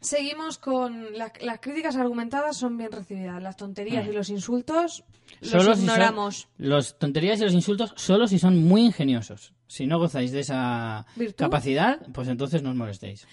seguimos 0.00 0.58
con 0.58 1.16
la- 1.16 1.32
las 1.40 1.60
críticas 1.60 1.96
argumentadas 1.96 2.56
son 2.56 2.76
bien 2.76 2.92
recibidas. 2.92 3.42
Las 3.42 3.56
tonterías 3.56 4.06
Mm. 4.06 4.10
y 4.10 4.12
los 4.12 4.30
insultos 4.30 5.04
Solo 5.42 5.64
los 5.64 5.78
si 5.78 5.84
son- 5.86 5.94
ignoramos. 5.94 6.48
los 6.58 6.98
tonterías 6.98 7.40
y 7.40 7.44
los 7.44 7.52
insultos 7.54 7.92
solo 7.96 8.26
si 8.26 8.38
son 8.38 8.62
muy 8.64 8.82
ingeniosos. 8.82 9.52
Si 9.66 9.86
no 9.86 9.98
gozáis 9.98 10.32
de 10.32 10.40
esa 10.40 11.04
¿Virtud? 11.16 11.36
capacidad, 11.36 12.00
pues 12.12 12.28
entonces 12.28 12.62
no 12.62 12.70
os 12.70 12.76
molestéis. 12.76 13.26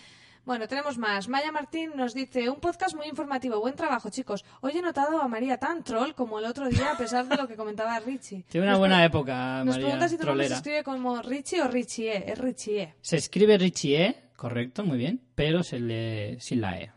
Bueno, 0.45 0.67
tenemos 0.67 0.99
más. 0.99 1.27
Maya 1.27 1.51
Martín 1.51 1.93
nos 1.95 2.13
dice, 2.13 2.49
un 2.51 2.59
podcast 2.59 2.95
muy 2.95 3.07
informativo. 3.07 3.59
Buen 3.59 3.73
trabajo, 3.76 4.11
chicos. 4.11 4.45
Hoy 4.61 4.73
he 4.77 4.81
notado 4.84 5.19
a 5.19 5.27
María 5.27 5.57
tan 5.57 5.84
troll 5.84 6.11
como 6.13 6.38
el 6.38 6.45
otro 6.45 6.69
día, 6.69 6.91
a 6.91 6.97
pesar 6.97 7.27
de 7.27 7.35
lo 7.35 7.47
que 7.47 7.55
comentaba 7.55 7.99
Richie. 7.99 8.43
Tiene 8.47 8.67
una 8.67 8.73
Nos 8.73 8.80
buena 8.80 9.03
época, 9.03 9.63
Nos 9.65 9.73
María 9.76 9.85
pregunta 9.88 10.07
si 10.07 10.17
tu 10.19 10.26
nombre 10.27 10.47
se 10.47 10.53
escribe 10.53 10.84
como 10.84 11.19
Richie 11.23 11.61
o 11.63 11.67
Richie. 11.67 12.31
Es 12.31 12.38
Richie. 12.38 12.93
Se 13.01 13.17
escribe 13.17 13.57
Richie, 13.57 14.15
correcto, 14.35 14.84
muy 14.84 14.99
bien, 14.99 15.19
pero 15.34 15.63
se 15.63 15.80
lee 15.80 16.39
sin 16.39 16.61
la 16.61 16.80
E. 16.80 16.94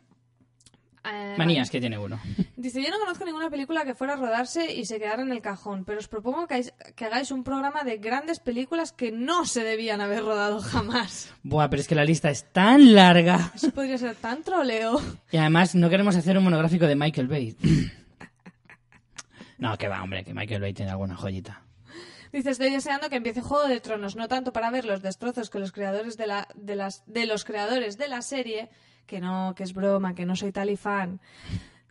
Eh, 1.12 1.34
Manías 1.38 1.70
que 1.70 1.80
tiene 1.80 1.98
uno. 1.98 2.18
Dice, 2.56 2.82
yo 2.82 2.90
no 2.90 2.98
conozco 2.98 3.24
ninguna 3.24 3.50
película 3.50 3.84
que 3.84 3.94
fuera 3.94 4.14
a 4.14 4.16
rodarse 4.16 4.72
y 4.74 4.84
se 4.84 4.98
quedara 4.98 5.22
en 5.22 5.32
el 5.32 5.40
cajón, 5.42 5.84
pero 5.84 5.98
os 5.98 6.08
propongo 6.08 6.46
que, 6.46 6.54
hagáis- 6.56 6.72
que 6.94 7.04
hagáis 7.04 7.30
un 7.30 7.44
programa 7.44 7.84
de 7.84 7.98
grandes 7.98 8.40
películas 8.40 8.92
que 8.92 9.10
no 9.12 9.44
se 9.46 9.62
debían 9.64 10.00
haber 10.00 10.22
rodado 10.24 10.60
jamás. 10.62 11.32
Buah, 11.42 11.68
pero 11.70 11.80
es 11.80 11.88
que 11.88 11.94
la 11.94 12.04
lista 12.04 12.30
es 12.30 12.44
tan 12.52 12.94
larga. 12.94 13.52
Eso 13.54 13.70
podría 13.70 13.98
ser 13.98 14.14
tan 14.16 14.42
troleo. 14.42 15.00
Y 15.30 15.36
además 15.36 15.74
no 15.74 15.88
queremos 15.90 16.16
hacer 16.16 16.36
un 16.38 16.44
monográfico 16.44 16.86
de 16.86 16.96
Michael 16.96 17.28
Bay. 17.28 17.56
No, 19.58 19.76
que 19.76 19.88
va, 19.88 20.02
hombre, 20.02 20.24
que 20.24 20.34
Michael 20.34 20.60
Bay 20.60 20.72
tiene 20.72 20.92
alguna 20.92 21.16
joyita. 21.16 21.62
Dice, 22.32 22.50
estoy 22.50 22.70
deseando 22.70 23.08
que 23.08 23.16
empiece 23.16 23.40
Juego 23.40 23.66
de 23.66 23.80
Tronos, 23.80 24.14
no 24.14 24.28
tanto 24.28 24.52
para 24.52 24.70
ver 24.70 24.84
los 24.84 25.02
destrozos 25.02 25.50
que 25.50 25.58
los 25.58 25.72
creadores 25.72 26.16
de, 26.16 26.26
la, 26.26 26.46
de, 26.54 26.76
las, 26.76 27.02
de 27.06 27.26
los 27.26 27.44
creadores 27.44 27.98
de 27.98 28.06
la 28.08 28.22
serie, 28.22 28.68
que 29.08 29.20
no, 29.20 29.54
que 29.56 29.64
es 29.64 29.72
broma, 29.72 30.14
que 30.14 30.26
no 30.26 30.36
soy 30.36 30.52
tal 30.52 30.70
y 30.70 30.76
fan, 30.76 31.18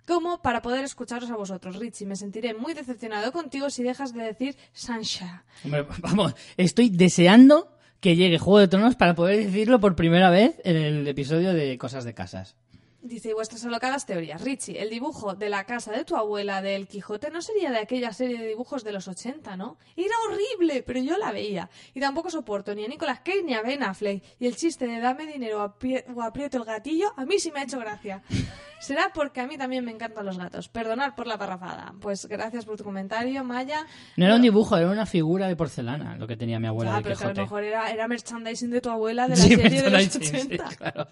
como 0.06 0.41
para 0.41 0.61
poder 0.61 0.85
escucharos 0.85 1.30
a 1.30 1.35
vosotros. 1.35 1.76
Richie, 1.76 2.06
me 2.06 2.15
sentiré 2.15 2.53
muy 2.53 2.73
decepcionado 2.73 3.34
contigo 3.34 3.69
si 3.69 3.84
dejas 3.84 4.14
de 4.14 4.23
decir 4.23 4.56
Sancha. 4.72 5.44
Hombre, 5.65 5.85
vamos, 6.02 6.35
estoy 6.56 6.89
deseando 6.89 7.73
que 7.99 8.15
llegue 8.15 8.38
Juego 8.38 8.60
de 8.60 8.68
Tronos 8.68 8.95
para 8.95 9.15
poder 9.15 9.44
decirlo 9.44 9.80
por 9.80 9.95
primera 9.95 10.30
vez 10.30 10.61
en 10.64 10.77
el 10.77 11.07
episodio 11.07 11.53
de 11.53 11.77
Cosas 11.77 12.06
de 12.06 12.14
Casas. 12.14 12.56
Dice, 12.99 13.29
y 13.29 13.33
vuestras 13.33 13.63
alocadas 13.63 14.05
teorías. 14.05 14.41
Richie, 14.41 14.81
el 14.81 14.89
dibujo 14.89 15.35
de 15.35 15.49
la 15.49 15.65
casa 15.65 15.91
de 15.91 16.03
tu 16.03 16.15
abuela 16.15 16.61
del 16.61 16.87
Quijote 16.87 17.29
no 17.29 17.41
sería 17.41 17.69
de 17.71 17.77
aquella 17.77 18.11
serie 18.11 18.37
de 18.39 18.47
dibujos 18.47 18.83
de 18.83 18.91
los 18.91 19.07
80, 19.07 19.55
¿no? 19.55 19.77
Era 19.95 20.13
horrible, 20.27 20.83
pero 20.83 20.99
yo 20.99 21.17
la 21.17 21.31
veía. 21.31 21.69
Y 21.93 21.99
tampoco 22.01 22.29
soporto 22.31 22.73
ni 22.75 22.83
a 22.83 22.87
Nicolas 22.87 23.19
Cage 23.19 23.43
ni 23.43 23.53
a 23.53 23.61
Ben 23.61 23.83
Affleck. 23.83 24.23
Y 24.39 24.47
el 24.47 24.55
chiste 24.57 24.87
de 24.87 24.99
dame 24.99 25.25
dinero 25.27 25.61
o 25.63 25.65
aprie- 25.69 26.03
o 26.13 26.21
aprieto 26.23 26.57
el 26.57 26.65
gatillo, 26.65 27.13
a 27.15 27.23
mí 27.25 27.39
sí 27.39 27.51
me 27.51 27.59
ha 27.59 27.63
hecho 27.63 27.79
gracia. 27.79 28.23
Será 28.81 29.11
porque 29.13 29.41
a 29.41 29.47
mí 29.47 29.57
también 29.57 29.85
me 29.85 29.91
encantan 29.91 30.25
los 30.25 30.37
gatos. 30.37 30.67
Perdonad 30.67 31.15
por 31.15 31.27
la 31.27 31.37
parrafada. 31.37 31.93
Pues 32.01 32.25
gracias 32.25 32.65
por 32.65 32.77
tu 32.77 32.83
comentario, 32.83 33.43
Maya. 33.43 33.85
No 34.17 34.25
era 34.25 34.35
un 34.35 34.41
dibujo, 34.41 34.75
era 34.75 34.89
una 34.89 35.05
figura 35.05 35.47
de 35.47 35.55
porcelana 35.55 36.17
lo 36.17 36.27
que 36.27 36.35
tenía 36.35 36.59
mi 36.59 36.67
abuela 36.67 36.97
Ah, 36.97 36.99
pero 37.03 37.15
que 37.17 37.23
a 37.23 37.27
lo 37.29 37.41
mejor 37.43 37.63
era, 37.63 37.89
era 37.91 38.07
merchandising 38.07 38.69
de 38.71 38.81
tu 38.81 38.89
abuela 38.89 39.23
de 39.23 39.29
la 39.35 39.35
Sí, 39.37 39.55
serie 39.55 39.81
de 39.81 39.89
los 39.89 40.01
merchandising, 40.01 40.23
sí, 40.41 40.55
80. 40.55 40.75
claro. 40.75 41.07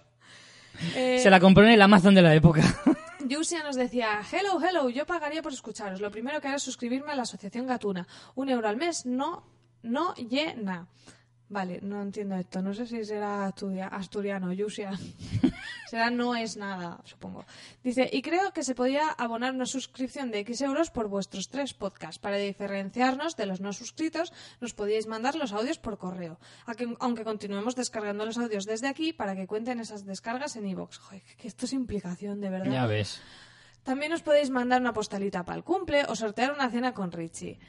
Eh, 0.96 1.20
Se 1.22 1.30
la 1.30 1.40
compró 1.40 1.64
en 1.64 1.72
el 1.72 1.82
Amazon 1.82 2.16
de 2.16 2.22
la 2.22 2.34
época. 2.36 2.62
Yusia 3.28 3.64
nos 3.64 3.76
decía, 3.76 4.22
hello, 4.32 4.60
hello, 4.64 4.90
yo 4.90 5.06
pagaría 5.06 5.42
por 5.42 5.52
escucharos. 5.52 6.00
Lo 6.00 6.12
primero 6.12 6.40
que 6.40 6.48
haré 6.48 6.58
es 6.58 6.64
suscribirme 6.64 7.12
a 7.12 7.16
la 7.16 7.24
Asociación 7.24 7.66
Gatuna. 7.66 8.08
Un 8.36 8.50
euro 8.50 8.68
al 8.68 8.78
mes 8.78 9.06
no, 9.06 9.44
no 9.82 10.14
llena. 10.16 10.88
Vale, 11.48 11.80
no 11.84 12.02
entiendo 12.02 12.36
esto. 12.36 12.62
No 12.64 12.74
sé 12.74 12.88
si 12.88 13.06
será 13.06 13.46
asturia- 13.46 13.88
asturiano, 13.88 14.52
Yusia. 14.52 14.92
será 15.90 16.10
no 16.10 16.36
es 16.36 16.58
nada, 16.58 17.00
supongo. 17.04 17.46
Dice, 17.84 18.10
y 18.12 18.24
creo 18.24 18.52
que 18.52 18.64
se 18.64 18.74
podía 18.74 19.10
abonar 19.12 19.54
una 19.54 19.68
suscripción 19.68 20.32
de 20.32 20.40
X 20.40 20.62
euros 20.62 20.90
por 20.90 21.08
vuestros 21.08 21.50
tres 21.50 21.76
podcasts. 21.76 22.18
Para 22.18 22.38
diferenciarnos 22.38 23.36
de 23.36 23.46
los 23.46 23.62
no 23.62 23.74
suscritos, 23.74 24.34
nos 24.60 24.74
podíais 24.74 25.06
mandar 25.06 25.36
los 25.36 25.54
audios 25.54 25.78
por 25.78 26.00
correo. 26.00 26.40
Aunque, 27.00 27.24
continuemos 27.24 27.76
descargando 27.76 28.26
los 28.26 28.40
audios 28.40 28.66
desde 28.66 28.88
aquí 28.88 29.14
para 29.14 29.36
que 29.36 29.46
cuenten 29.46 29.80
esas 29.80 30.04
descargas 30.04 30.56
en 30.56 30.68
iVoox. 30.68 30.98
Joder, 30.98 31.22
que 31.38 31.48
esto 31.48 31.66
es 31.68 31.74
implicación, 31.74 32.42
de 32.42 32.50
verdad. 32.50 32.72
ya 32.74 32.88
ves. 32.88 33.22
También 33.84 34.12
os 34.14 34.24
podéis 34.24 34.50
mandar 34.50 34.82
una 34.82 34.94
postalita 34.94 35.46
para 35.46 35.58
el 35.60 35.64
cumple 35.64 36.06
o 36.10 36.16
sortear 36.16 36.52
una 36.54 36.72
cena 36.72 36.96
con 36.96 37.12
Richie. 37.12 37.60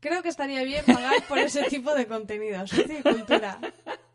Creo 0.00 0.22
que 0.22 0.28
estaría 0.28 0.62
bien 0.64 0.84
pagar 0.84 1.26
por 1.28 1.38
ese 1.38 1.64
tipo 1.64 1.94
de 1.94 2.06
contenido, 2.06 2.66
socio 2.66 2.98
y 2.98 3.02
cultura. 3.02 3.58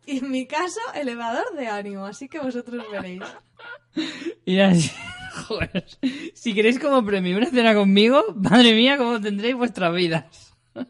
Y 0.06 0.20
en 0.20 0.32
mi 0.32 0.48
caso, 0.48 0.80
elevador 0.94 1.56
de 1.56 1.68
ánimo, 1.68 2.06
así 2.06 2.28
que 2.28 2.40
vosotros 2.40 2.84
veréis. 2.92 3.24
Y 4.46 4.60
así, 4.60 4.92
joder, 5.48 5.86
si 6.34 6.54
queréis 6.54 6.80
como 6.80 7.06
premio 7.06 7.38
una 7.38 7.50
cena 7.50 7.74
conmigo, 7.74 8.24
madre 8.36 8.74
mía, 8.74 8.98
cómo 8.98 9.20
tendréis 9.20 9.56
vuestras 9.56 9.94
vidas. 9.94 10.54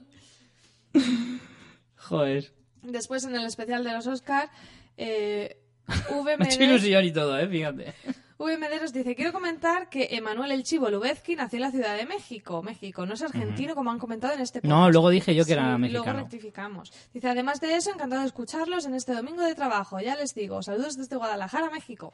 Joder, 1.96 2.52
Después, 2.82 3.24
en 3.26 3.36
el 3.36 3.46
especial 3.46 3.84
de 3.84 3.94
los 3.94 4.08
Oscar, 4.08 4.50
eh, 4.98 5.58
V. 6.12 6.38
me 6.38 6.46
hecho 6.46 6.64
ilusión 6.64 7.04
y 7.06 7.12
todo, 7.12 7.38
eh, 7.38 7.48
fíjate. 7.48 7.94
V. 8.40 8.58
Mederos 8.58 8.94
dice, 8.94 9.16
quiero 9.16 9.34
comentar 9.34 9.90
que 9.90 10.08
Emanuel 10.12 10.52
El 10.54 10.64
Chivo 10.64 10.90
Lubezki 10.90 11.36
nació 11.36 11.58
en 11.58 11.62
la 11.64 11.72
Ciudad 11.72 11.98
de 11.98 12.06
México. 12.06 12.64
México, 12.64 13.06
no 13.06 13.14
es 13.16 13.22
argentino, 13.22 13.76
como 13.76 13.92
han 13.92 14.00
comentado 14.00 14.34
en 14.34 14.40
este 14.40 14.62
podcast. 14.62 14.70
No, 14.80 14.90
luego 14.90 15.10
dije 15.10 15.36
yo 15.36 15.44
que 15.44 15.48
Sí, 15.48 15.54
era 15.54 15.64
Luego 15.64 15.80
mexicano. 15.80 16.20
rectificamos. 16.20 16.94
Dice, 17.14 17.28
además 17.28 17.60
de 17.60 17.76
eso, 17.76 17.92
encantado 17.94 18.22
de 18.22 18.28
escucharlos 18.28 18.86
en 18.86 18.96
este 18.96 19.14
domingo 19.14 19.44
de 19.44 19.56
trabajo. 19.56 20.00
Ya 20.00 20.16
les 20.16 20.34
digo, 20.34 20.64
saludos 20.64 20.96
desde 20.96 21.18
Guadalajara, 21.18 21.70
México. 21.70 22.14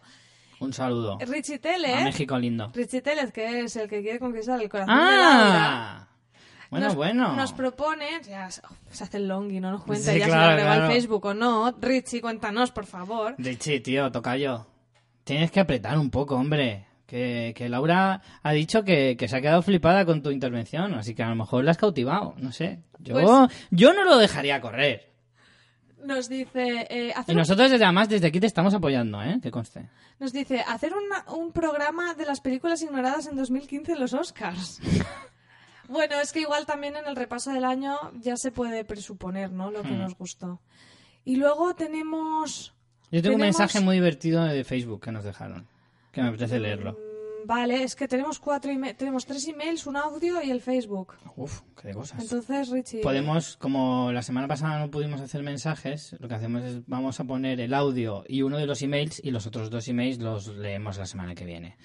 Un 0.60 0.74
saludo. 0.74 1.20
Richie 1.20 1.56
A 1.56 1.60
Tellez, 1.62 2.04
México 2.06 2.40
lindo. 2.40 2.72
Richie 2.74 3.02
Tellez, 3.04 3.32
que 3.32 3.60
es 3.62 3.76
el 3.76 3.88
que 3.88 4.02
quiere 4.02 4.18
conquistar 4.18 4.60
el 4.60 4.68
corazón 4.68 4.96
de 4.96 5.02
Laura, 5.04 5.98
¡Ah! 6.02 6.08
Bueno, 6.72 6.88
nos, 6.88 6.96
bueno. 6.96 7.36
nos 7.36 7.54
propone, 7.54 8.08
ya 8.28 8.50
se 8.50 8.62
hace 9.04 9.18
el 9.18 9.28
longi, 9.28 9.60
no 9.60 9.70
nos 9.70 9.84
cuenta 9.84 10.12
Sí, 10.12 10.18
ya 10.18 10.26
claro, 10.26 10.56
si 10.58 10.64
lo 10.64 10.66
claro. 10.66 10.84
al 10.86 10.92
Facebook 10.92 11.26
o 11.26 11.34
no. 11.36 11.72
Richie, 11.80 12.20
cuéntanos, 12.22 12.72
por 12.72 12.88
favor. 12.88 13.36
Richie, 13.38 13.80
tío, 13.82 14.12
tocayo. 14.12 14.66
Tienes 15.26 15.52
que 15.52 15.60
apretar 15.60 15.98
un 16.00 16.10
poco, 16.10 16.36
hombre. 16.36 16.86
Que, 17.06 17.54
que 17.56 17.70
Laura 17.70 18.22
ha 18.42 18.52
dicho 18.54 18.84
que, 18.84 19.16
que 19.16 19.28
se 19.28 19.36
ha 19.38 19.42
quedado 19.42 19.62
flipada 19.62 20.06
con 20.06 20.24
tu 20.24 20.32
intervención, 20.32 20.96
así 20.96 21.14
que 21.14 21.22
a 21.22 21.30
lo 21.30 21.36
mejor 21.36 21.64
la 21.64 21.70
has 21.72 21.78
cautivado, 21.78 22.34
no 22.38 22.52
sé. 22.52 22.80
Yo, 22.98 23.14
Pues- 23.14 23.52
yo 23.70 23.94
no 23.94 24.04
lo 24.06 24.18
dejaría 24.18 24.60
correr. 24.60 25.14
Nos 26.04 26.30
dice, 26.30 26.88
eh, 26.90 27.08
Y 27.08 27.12
hacer 27.12 27.36
un- 27.36 27.40
nosotros 27.40 27.70
desde 27.72 27.84
además 27.86 28.10
desde 28.10 28.28
aquí 28.28 28.40
te 28.40 28.48
estamos 28.48 28.74
apoyando, 28.74 29.22
¿eh? 29.22 29.40
Que 29.42 29.52
conste. 29.52 29.90
nos 30.20 30.32
dice 30.34 30.62
hacer 30.68 30.94
una- 30.94 31.26
un 31.36 31.52
programa 31.52 32.14
de 32.14 32.26
las 32.26 32.40
películas 32.42 32.82
ignoradas 32.82 33.28
en 33.28 33.36
2015 33.36 33.92
en 33.94 34.00
los 34.00 34.14
Oscars. 34.14 34.80
bueno, 35.90 36.20
es 36.22 36.32
que 36.32 36.42
igual 36.42 36.66
también 36.66 36.96
en 36.96 37.06
el 37.08 37.16
repaso 37.16 37.52
del 37.52 37.66
año 37.66 37.98
ya 38.20 38.38
se 38.38 38.52
puede 38.52 38.86
presuponer, 38.86 39.52
¿no? 39.52 39.72
Lo 39.72 39.82
que 39.82 39.90
Hmm. 39.94 40.00
nos 40.00 40.16
gustó. 40.18 40.62
Y 41.24 41.36
luego 41.38 41.74
tenemos 41.76 42.75
Yo 43.11 43.22
tengo 43.22 43.36
un 43.36 43.41
mensaje 43.41 43.80
muy 43.80 43.95
divertido 43.95 44.44
de 44.44 44.64
Facebook 44.64 45.02
que 45.02 45.11
nos 45.11 45.23
dejaron, 45.23 45.68
que 46.11 46.22
me 46.22 46.30
apetece 46.30 46.60
leerlo. 46.60 46.94
Mm, 46.94 47.15
Vale, 47.48 47.84
es 47.84 47.95
que 47.95 48.07
tenemos 48.07 48.40
cuatro 48.40 48.72
tenemos 48.98 49.26
tres 49.26 49.48
emails, 49.48 49.86
un 49.86 49.98
audio 49.98 50.41
y 50.41 50.49
el 50.49 50.61
Facebook. 50.61 51.14
Uf, 51.36 51.61
qué 51.80 51.90
de 51.90 51.94
cosas. 51.94 52.19
Entonces, 52.19 52.69
Richie. 52.69 53.02
Podemos, 53.02 53.57
como 53.57 54.11
la 54.11 54.23
semana 54.23 54.48
pasada 54.48 54.80
no 54.80 54.90
pudimos 54.90 55.22
hacer 55.22 55.44
mensajes, 55.44 56.15
lo 56.19 56.27
que 56.27 56.34
hacemos 56.34 56.64
es 56.64 56.88
vamos 56.88 57.19
a 57.19 57.23
poner 57.23 57.60
el 57.61 57.76
audio 57.76 58.23
y 58.27 58.41
uno 58.41 58.57
de 58.57 58.65
los 58.65 58.82
emails 58.82 59.22
y 59.23 59.30
los 59.30 59.45
otros 59.45 59.69
dos 59.69 59.88
emails 59.88 60.18
los 60.19 60.48
leemos 60.48 60.98
la 60.98 61.06
semana 61.06 61.36
que 61.36 61.45
viene. 61.45 61.77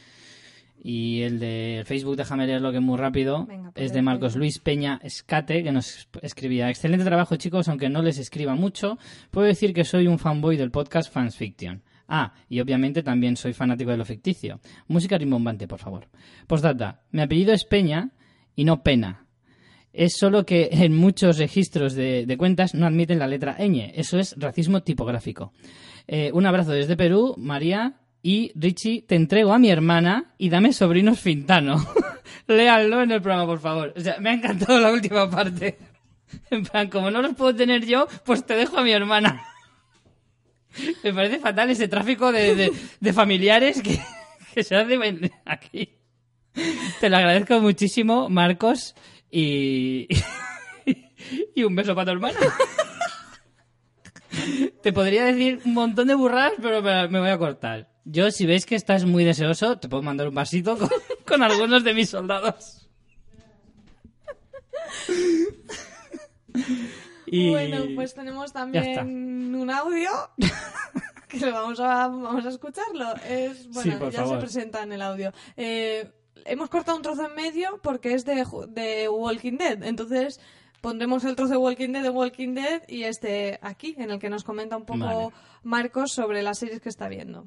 Y 0.82 1.20
el 1.22 1.38
de 1.38 1.82
Facebook, 1.84 2.16
déjame 2.16 2.46
leerlo 2.46 2.70
que 2.70 2.78
es 2.78 2.82
muy 2.82 2.96
rápido, 2.96 3.44
Venga, 3.44 3.70
pues 3.72 3.86
es 3.86 3.92
de. 3.92 4.00
Marcos 4.00 4.34
Luis 4.36 4.58
Peña 4.58 4.98
Escate, 5.02 5.62
que 5.62 5.72
nos 5.72 6.08
escribía, 6.22 6.70
excelente 6.70 7.04
trabajo 7.04 7.36
chicos, 7.36 7.68
aunque 7.68 7.90
no 7.90 8.00
les 8.02 8.18
escriba 8.18 8.54
mucho, 8.54 8.98
puedo 9.30 9.46
decir 9.46 9.74
que 9.74 9.84
soy 9.84 10.06
un 10.06 10.18
fanboy 10.18 10.56
del 10.56 10.70
podcast 10.70 11.12
Fans 11.12 11.36
Fiction. 11.36 11.82
Ah, 12.08 12.32
y 12.48 12.60
obviamente 12.60 13.02
también 13.02 13.36
soy 13.36 13.52
fanático 13.52 13.90
de 13.90 13.98
lo 13.98 14.04
ficticio. 14.04 14.58
Música 14.88 15.18
rimbombante, 15.18 15.68
por 15.68 15.78
favor. 15.78 16.08
Postdata, 16.46 17.02
mi 17.12 17.20
apellido 17.20 17.52
es 17.52 17.64
Peña 17.64 18.10
y 18.56 18.64
no 18.64 18.82
Pena. 18.82 19.26
Es 19.92 20.16
solo 20.16 20.46
que 20.46 20.70
en 20.72 20.96
muchos 20.96 21.38
registros 21.38 21.94
de, 21.94 22.24
de 22.26 22.36
cuentas 22.36 22.74
no 22.74 22.86
admiten 22.86 23.18
la 23.18 23.28
letra 23.28 23.56
ñ. 23.58 23.92
Eso 23.94 24.18
es 24.18 24.34
racismo 24.38 24.82
tipográfico. 24.82 25.52
Eh, 26.06 26.30
un 26.32 26.46
abrazo 26.46 26.72
desde 26.72 26.96
Perú, 26.96 27.34
María. 27.38 28.00
Y 28.22 28.52
Richie, 28.54 29.02
te 29.02 29.14
entrego 29.14 29.52
a 29.52 29.58
mi 29.58 29.70
hermana 29.70 30.34
y 30.36 30.50
dame 30.50 30.72
sobrinos 30.72 31.18
Fintano. 31.20 31.84
Léanlo 32.46 33.02
en 33.02 33.12
el 33.12 33.22
programa, 33.22 33.46
por 33.46 33.60
favor. 33.60 33.94
O 33.96 34.00
sea, 34.00 34.18
me 34.20 34.30
ha 34.30 34.34
encantado 34.34 34.78
la 34.78 34.90
última 34.92 35.30
parte. 35.30 35.78
En 36.52 36.62
plan, 36.62 36.88
como 36.88 37.10
no 37.10 37.22
los 37.22 37.34
puedo 37.34 37.52
tener 37.56 37.84
yo, 37.84 38.06
pues 38.24 38.46
te 38.46 38.54
dejo 38.54 38.78
a 38.78 38.84
mi 38.84 38.92
hermana. 38.92 39.42
Me 41.02 41.12
parece 41.12 41.40
fatal 41.40 41.70
ese 41.70 41.88
tráfico 41.88 42.30
de, 42.30 42.70
de- 43.00 43.12
familiares 43.12 43.82
que, 43.82 43.98
que 44.54 44.62
se 44.62 44.76
hace 44.76 44.96
aquí. 45.44 45.88
Te 47.00 47.08
lo 47.10 47.16
agradezco 47.16 47.60
muchísimo, 47.60 48.28
Marcos, 48.28 48.94
y, 49.28 50.06
y 51.56 51.64
un 51.64 51.74
beso 51.74 51.96
para 51.96 52.04
tu 52.04 52.10
hermana. 52.12 52.38
Te 54.82 54.92
podría 54.92 55.24
decir 55.24 55.60
un 55.64 55.74
montón 55.74 56.06
de 56.06 56.14
burradas, 56.14 56.52
pero 56.62 56.80
me 57.08 57.18
voy 57.18 57.30
a 57.30 57.38
cortar. 57.38 57.89
Yo, 58.04 58.30
si 58.30 58.46
veis 58.46 58.66
que 58.66 58.74
estás 58.74 59.04
muy 59.04 59.24
deseoso, 59.24 59.78
te 59.78 59.88
puedo 59.88 60.02
mandar 60.02 60.28
un 60.28 60.34
vasito 60.34 60.76
con, 60.78 60.88
con 61.26 61.42
algunos 61.42 61.84
de 61.84 61.94
mis 61.94 62.10
soldados. 62.10 62.88
Y... 67.32 67.50
Bueno, 67.50 67.84
pues 67.94 68.12
tenemos 68.12 68.52
también 68.52 69.54
un 69.54 69.70
audio 69.70 70.10
que 71.28 71.38
lo 71.38 71.52
vamos 71.52 71.78
a, 71.78 72.08
vamos 72.08 72.44
a 72.44 72.48
escucharlo. 72.48 73.14
Es, 73.24 73.68
bueno, 73.68 73.92
Sí, 73.92 73.98
ya 74.10 74.18
favor. 74.22 74.34
se 74.34 74.40
presenta 74.40 74.82
en 74.82 74.90
el 74.90 75.00
audio. 75.00 75.32
Eh, 75.56 76.10
hemos 76.44 76.68
cortado 76.68 76.96
un 76.96 77.04
trozo 77.04 77.26
en 77.26 77.36
medio 77.36 77.78
porque 77.84 78.14
es 78.14 78.24
de, 78.24 78.44
de 78.70 79.08
Walking 79.08 79.58
Dead. 79.58 79.80
Entonces 79.84 80.40
pondremos 80.80 81.24
el 81.24 81.36
trozo 81.36 81.52
de 81.52 81.58
Walking 81.58 81.90
Dead 81.92 82.02
de 82.02 82.10
Walking 82.10 82.54
Dead 82.54 82.82
y 82.88 83.04
este 83.04 83.60
aquí, 83.62 83.94
en 83.96 84.10
el 84.10 84.18
que 84.18 84.28
nos 84.28 84.42
comenta 84.42 84.76
un 84.76 84.84
poco 84.84 84.98
Vale. 84.98 85.28
Marcos 85.62 86.10
sobre 86.10 86.42
las 86.42 86.58
series 86.58 86.80
que 86.80 86.88
está 86.88 87.06
viendo. 87.08 87.46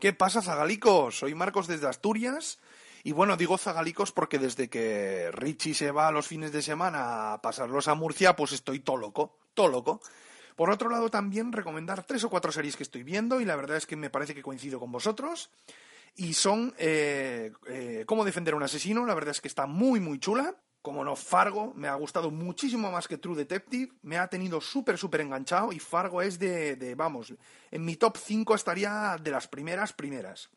¿Qué 0.00 0.14
pasa, 0.14 0.40
Zagalicos? 0.40 1.18
Soy 1.18 1.34
Marcos 1.34 1.66
desde 1.66 1.86
Asturias. 1.86 2.58
Y 3.04 3.12
bueno, 3.12 3.36
digo 3.36 3.58
Zagalicos 3.58 4.12
porque 4.12 4.38
desde 4.38 4.70
que 4.70 5.30
Richie 5.30 5.74
se 5.74 5.90
va 5.90 6.10
los 6.10 6.26
fines 6.26 6.52
de 6.52 6.62
semana 6.62 7.34
a 7.34 7.42
pasarlos 7.42 7.86
a 7.86 7.94
Murcia, 7.94 8.34
pues 8.34 8.52
estoy 8.52 8.80
todo 8.80 8.96
loco, 8.96 9.36
todo 9.52 9.68
loco. 9.68 10.00
Por 10.56 10.70
otro 10.70 10.88
lado, 10.88 11.10
también 11.10 11.52
recomendar 11.52 12.04
tres 12.04 12.24
o 12.24 12.30
cuatro 12.30 12.50
series 12.50 12.78
que 12.78 12.82
estoy 12.82 13.02
viendo 13.02 13.42
y 13.42 13.44
la 13.44 13.56
verdad 13.56 13.76
es 13.76 13.84
que 13.84 13.96
me 13.96 14.08
parece 14.08 14.34
que 14.34 14.42
coincido 14.42 14.80
con 14.80 14.90
vosotros. 14.90 15.50
Y 16.16 16.32
son 16.32 16.74
eh, 16.78 17.52
eh, 17.68 18.04
Cómo 18.06 18.24
defender 18.24 18.54
a 18.54 18.56
un 18.56 18.62
asesino, 18.62 19.04
la 19.04 19.14
verdad 19.14 19.32
es 19.32 19.42
que 19.42 19.48
está 19.48 19.66
muy, 19.66 20.00
muy 20.00 20.18
chula. 20.18 20.54
Como 20.82 21.04
no, 21.04 21.14
Fargo 21.14 21.74
me 21.74 21.88
ha 21.88 21.94
gustado 21.94 22.30
muchísimo 22.30 22.90
más 22.90 23.06
que 23.06 23.18
True 23.18 23.36
Detective, 23.36 23.92
me 24.02 24.16
ha 24.16 24.28
tenido 24.28 24.60
súper, 24.60 24.96
súper 24.96 25.20
enganchado 25.20 25.72
y 25.72 25.78
Fargo 25.78 26.22
es 26.22 26.38
de, 26.38 26.76
de, 26.76 26.94
vamos, 26.94 27.34
en 27.70 27.84
mi 27.84 27.96
top 27.96 28.16
5 28.16 28.54
estaría 28.54 29.16
de 29.22 29.30
las 29.30 29.46
primeras, 29.46 29.92
primeras. 29.92 30.50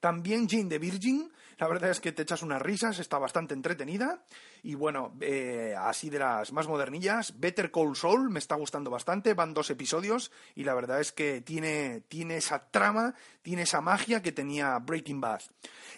También 0.00 0.48
Jane 0.48 0.70
the 0.70 0.78
Virgin, 0.78 1.30
la 1.60 1.68
verdad 1.68 1.90
es 1.90 2.00
que 2.00 2.12
te 2.12 2.22
echas 2.22 2.42
unas 2.42 2.62
risas, 2.62 2.98
está 2.98 3.18
bastante 3.18 3.52
entretenida. 3.52 4.24
Y 4.62 4.74
bueno, 4.74 5.12
eh, 5.20 5.74
así 5.78 6.08
de 6.08 6.18
las 6.18 6.52
más 6.52 6.66
modernillas, 6.66 7.38
Better 7.38 7.70
Call 7.70 7.94
Saul 7.94 8.30
me 8.30 8.38
está 8.38 8.54
gustando 8.54 8.90
bastante, 8.90 9.34
van 9.34 9.52
dos 9.52 9.68
episodios 9.68 10.32
y 10.54 10.64
la 10.64 10.72
verdad 10.72 11.00
es 11.00 11.12
que 11.12 11.42
tiene, 11.42 12.00
tiene 12.08 12.38
esa 12.38 12.70
trama, 12.70 13.14
tiene 13.42 13.62
esa 13.62 13.82
magia 13.82 14.22
que 14.22 14.32
tenía 14.32 14.78
Breaking 14.78 15.20
Bad. 15.20 15.42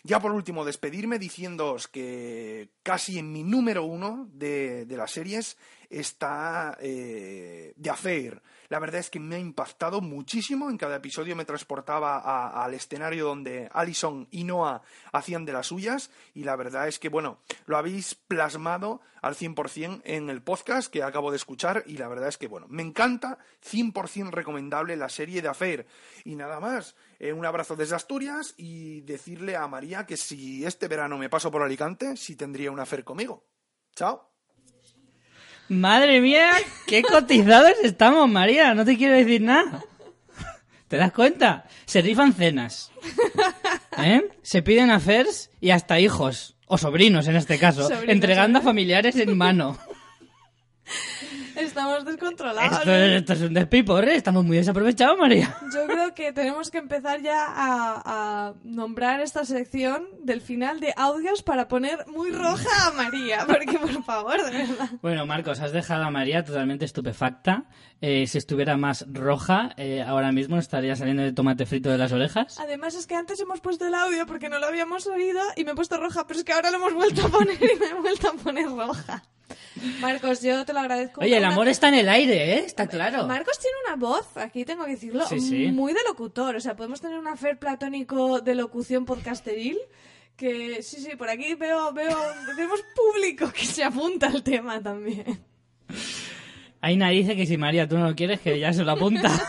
Ya 0.02 0.18
por 0.18 0.32
último, 0.32 0.64
despedirme 0.64 1.20
diciéndoos 1.20 1.86
que 1.86 2.70
casi 2.82 3.20
en 3.20 3.30
mi 3.32 3.44
número 3.44 3.84
uno 3.84 4.28
de, 4.32 4.84
de 4.84 4.96
las 4.96 5.12
series 5.12 5.56
está 5.92 6.76
eh, 6.80 7.74
The 7.80 7.90
Affair. 7.90 8.42
La 8.68 8.78
verdad 8.78 9.00
es 9.00 9.10
que 9.10 9.20
me 9.20 9.36
ha 9.36 9.38
impactado 9.38 10.00
muchísimo. 10.00 10.70
En 10.70 10.78
cada 10.78 10.96
episodio 10.96 11.36
me 11.36 11.44
transportaba 11.44 12.64
al 12.64 12.72
escenario 12.72 13.26
donde 13.26 13.68
Allison 13.70 14.26
y 14.30 14.44
Noah 14.44 14.80
hacían 15.12 15.44
de 15.44 15.52
las 15.52 15.66
suyas. 15.66 16.10
Y 16.32 16.44
la 16.44 16.56
verdad 16.56 16.88
es 16.88 16.98
que, 16.98 17.10
bueno, 17.10 17.40
lo 17.66 17.76
habéis 17.76 18.14
plasmado 18.14 19.02
al 19.20 19.34
100% 19.34 20.00
en 20.04 20.30
el 20.30 20.42
podcast 20.42 20.90
que 20.90 21.02
acabo 21.02 21.30
de 21.30 21.36
escuchar. 21.36 21.84
Y 21.86 21.98
la 21.98 22.08
verdad 22.08 22.28
es 22.28 22.38
que, 22.38 22.48
bueno, 22.48 22.66
me 22.70 22.82
encanta, 22.82 23.38
100% 23.62 24.30
recomendable 24.30 24.96
la 24.96 25.10
serie 25.10 25.42
de 25.42 25.48
Affair. 25.48 25.86
Y 26.24 26.34
nada 26.34 26.58
más, 26.58 26.96
eh, 27.18 27.34
un 27.34 27.44
abrazo 27.44 27.76
desde 27.76 27.96
Asturias 27.96 28.54
y 28.56 29.02
decirle 29.02 29.54
a 29.54 29.68
María 29.68 30.06
que 30.06 30.16
si 30.16 30.64
este 30.64 30.88
verano 30.88 31.18
me 31.18 31.28
paso 31.28 31.50
por 31.50 31.62
Alicante, 31.62 32.16
si 32.16 32.36
tendría 32.36 32.70
un 32.70 32.80
Affair 32.80 33.04
conmigo. 33.04 33.44
Chao. 33.94 34.31
Madre 35.72 36.20
mía, 36.20 36.50
qué 36.86 37.02
cotizados 37.02 37.72
estamos, 37.82 38.28
María. 38.28 38.74
No 38.74 38.84
te 38.84 38.98
quiero 38.98 39.14
decir 39.14 39.40
nada. 39.40 39.82
¿Te 40.86 40.98
das 40.98 41.12
cuenta? 41.12 41.64
Se 41.86 42.02
rifan 42.02 42.34
cenas. 42.34 42.92
¿Eh? 43.96 44.20
Se 44.42 44.60
piden 44.60 44.90
affairs 44.90 45.48
y 45.62 45.70
hasta 45.70 45.98
hijos. 45.98 46.56
O 46.66 46.76
sobrinos, 46.76 47.26
en 47.26 47.36
este 47.36 47.58
caso. 47.58 47.84
Sobrinos, 47.84 48.08
entregando 48.10 48.58
a 48.58 48.60
¿eh? 48.60 48.64
familiares 48.66 49.16
en 49.16 49.34
mano. 49.34 49.78
Estamos 51.62 52.04
descontrolados. 52.04 52.78
Esto, 52.78 52.92
esto 52.92 53.32
es 53.32 53.40
un 53.42 53.54
despiporre. 53.54 54.16
Estamos 54.16 54.44
muy 54.44 54.56
desaprovechados, 54.56 55.18
María. 55.18 55.56
Yo 55.72 55.86
creo 55.86 56.14
que 56.14 56.32
tenemos 56.32 56.70
que 56.70 56.78
empezar 56.78 57.20
ya 57.22 57.46
a, 57.46 58.02
a 58.04 58.54
nombrar 58.64 59.20
esta 59.20 59.44
sección 59.44 60.06
del 60.22 60.40
final 60.40 60.80
de 60.80 60.92
audios 60.96 61.42
para 61.42 61.68
poner 61.68 62.06
muy 62.06 62.30
roja 62.30 62.88
a 62.88 62.92
María. 62.92 63.44
Porque, 63.46 63.78
por 63.78 64.04
favor, 64.04 64.44
de 64.44 64.50
verdad. 64.58 64.90
Bueno, 65.00 65.26
Marcos, 65.26 65.60
has 65.60 65.72
dejado 65.72 66.04
a 66.04 66.10
María 66.10 66.44
totalmente 66.44 66.84
estupefacta. 66.84 67.64
Eh, 68.00 68.26
si 68.26 68.38
estuviera 68.38 68.76
más 68.76 69.06
roja, 69.12 69.70
eh, 69.76 70.02
ahora 70.02 70.32
mismo 70.32 70.58
estaría 70.58 70.96
saliendo 70.96 71.22
de 71.22 71.32
tomate 71.32 71.66
frito 71.66 71.88
de 71.88 71.98
las 71.98 72.12
orejas. 72.12 72.58
Además 72.58 72.94
es 72.94 73.06
que 73.06 73.14
antes 73.14 73.38
hemos 73.40 73.60
puesto 73.60 73.86
el 73.86 73.94
audio 73.94 74.26
porque 74.26 74.48
no 74.48 74.58
lo 74.58 74.66
habíamos 74.66 75.06
oído 75.06 75.40
y 75.56 75.64
me 75.64 75.72
he 75.72 75.74
puesto 75.74 75.96
roja, 75.98 76.26
pero 76.26 76.38
es 76.40 76.44
que 76.44 76.52
ahora 76.52 76.70
lo 76.70 76.78
hemos 76.78 76.94
vuelto 76.94 77.26
a 77.26 77.28
poner 77.28 77.56
y 77.62 77.78
me 77.78 77.86
he 77.86 77.94
vuelto 77.94 78.28
a 78.28 78.32
poner 78.32 78.66
roja. 78.66 79.22
Marcos, 80.00 80.42
yo 80.42 80.64
te 80.64 80.72
lo 80.72 80.80
agradezco. 80.80 81.20
Oye, 81.20 81.36
el 81.36 81.44
amor 81.44 81.68
está 81.68 81.88
en 81.88 81.94
el 81.94 82.08
aire, 82.08 82.54
¿eh? 82.54 82.62
Está 82.64 82.86
claro. 82.86 83.26
Marcos 83.26 83.58
tiene 83.58 83.76
una 83.86 83.96
voz, 83.96 84.36
aquí 84.36 84.64
tengo 84.64 84.84
que 84.84 84.92
decirlo, 84.92 85.26
Sí, 85.26 85.40
sí. 85.40 85.66
muy 85.72 85.92
de 85.92 86.00
locutor. 86.06 86.56
O 86.56 86.60
sea, 86.60 86.76
podemos 86.76 87.00
tener 87.00 87.18
un 87.18 87.28
afer 87.28 87.58
platónico 87.58 88.40
de 88.40 88.54
locución 88.54 89.04
podcasteril. 89.04 89.78
Que 90.36 90.82
sí, 90.82 90.96
sí, 91.02 91.14
por 91.16 91.28
aquí 91.28 91.54
veo, 91.54 91.92
veo, 91.92 92.18
tenemos 92.56 92.80
público 92.96 93.52
que 93.52 93.66
se 93.66 93.84
apunta 93.84 94.28
al 94.28 94.42
tema 94.42 94.82
también. 94.82 95.44
Aina 96.80 97.10
dice 97.10 97.36
que 97.36 97.46
si 97.46 97.56
María 97.58 97.86
tú 97.88 97.96
no 97.98 98.08
lo 98.08 98.16
quieres, 98.16 98.40
que 98.40 98.58
ya 98.58 98.72
se 98.72 98.82
lo 98.82 98.92
apunta. 98.92 99.30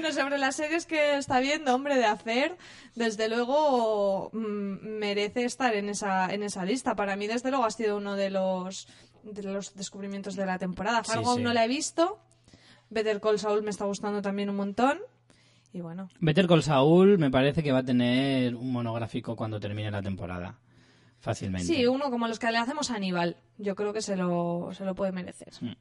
Bueno, 0.00 0.12
sobre 0.12 0.36
las 0.36 0.56
series 0.56 0.84
que 0.84 1.16
está 1.16 1.40
viendo, 1.40 1.74
hombre, 1.74 1.96
de 1.96 2.04
hacer, 2.04 2.58
desde 2.94 3.30
luego 3.30 4.28
mm, 4.34 4.98
merece 4.98 5.44
estar 5.46 5.74
en 5.74 5.88
esa, 5.88 6.32
en 6.34 6.42
esa 6.42 6.66
lista. 6.66 6.94
Para 6.94 7.16
mí, 7.16 7.26
desde 7.26 7.48
luego, 7.48 7.64
ha 7.64 7.70
sido 7.70 7.96
uno 7.96 8.14
de 8.14 8.28
los, 8.28 8.88
de 9.22 9.42
los 9.42 9.74
descubrimientos 9.74 10.36
de 10.36 10.44
la 10.44 10.58
temporada. 10.58 11.02
Fargo 11.02 11.30
aún 11.30 11.38
sí. 11.38 11.44
no 11.44 11.54
la 11.54 11.64
he 11.64 11.68
visto. 11.68 12.18
Better 12.90 13.22
Call 13.22 13.38
Saul 13.38 13.62
me 13.62 13.70
está 13.70 13.86
gustando 13.86 14.20
también 14.20 14.50
un 14.50 14.56
montón. 14.56 14.98
Y 15.72 15.80
bueno, 15.80 16.10
Better 16.20 16.46
Call 16.46 16.62
Saul 16.62 17.16
me 17.16 17.30
parece 17.30 17.62
que 17.62 17.72
va 17.72 17.78
a 17.78 17.84
tener 17.84 18.54
un 18.54 18.70
monográfico 18.72 19.34
cuando 19.34 19.58
termine 19.58 19.90
la 19.90 20.02
temporada. 20.02 20.58
fácilmente. 21.20 21.66
Sí, 21.66 21.86
uno 21.86 22.10
como 22.10 22.28
los 22.28 22.38
que 22.38 22.52
le 22.52 22.58
hacemos 22.58 22.90
a 22.90 22.96
Aníbal. 22.96 23.36
Yo 23.56 23.74
creo 23.74 23.94
que 23.94 24.02
se 24.02 24.14
lo, 24.14 24.72
se 24.74 24.84
lo 24.84 24.94
puede 24.94 25.12
merecer. 25.12 25.54
Mm. 25.62 25.72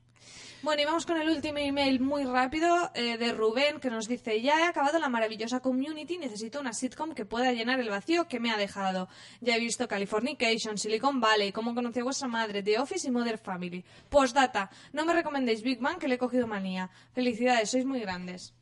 Bueno, 0.66 0.82
y 0.82 0.86
vamos 0.86 1.06
con 1.06 1.22
el 1.22 1.30
último 1.30 1.60
email 1.60 2.00
muy 2.00 2.24
rápido 2.24 2.90
eh, 2.96 3.20
de 3.20 3.34
Rubén 3.34 3.80
que 3.80 3.92
nos 3.92 4.08
dice, 4.08 4.42
ya 4.42 4.62
he 4.62 4.64
acabado 4.64 4.98
la 4.98 5.10
maravillosa 5.10 5.60
community, 5.60 6.18
necesito 6.18 6.60
una 6.60 6.74
sitcom 6.74 7.14
que 7.14 7.24
pueda 7.24 7.54
llenar 7.54 7.80
el 7.80 7.90
vacío 7.92 8.28
que 8.28 8.40
me 8.40 8.50
ha 8.50 8.58
dejado. 8.58 9.08
Ya 9.42 9.56
he 9.58 9.60
visto 9.60 9.88
Californication, 9.88 10.80
Silicon 10.80 11.22
Valley, 11.22 11.52
Cómo 11.52 11.76
conocí 11.76 12.00
a 12.00 12.04
vuestra 12.04 12.28
madre, 12.28 12.64
The 12.64 12.80
Office 12.80 13.08
y 13.08 13.12
Mother 13.12 13.38
Family. 13.38 13.86
Postdata, 14.10 14.72
no 14.92 15.06
me 15.06 15.14
recomendéis 15.14 15.62
Big 15.62 15.80
Bang 15.80 16.00
que 16.00 16.08
le 16.08 16.16
he 16.16 16.18
cogido 16.18 16.48
manía. 16.48 16.90
Felicidades, 17.14 17.70
sois 17.70 17.86
muy 17.86 18.00
grandes. 18.00 18.56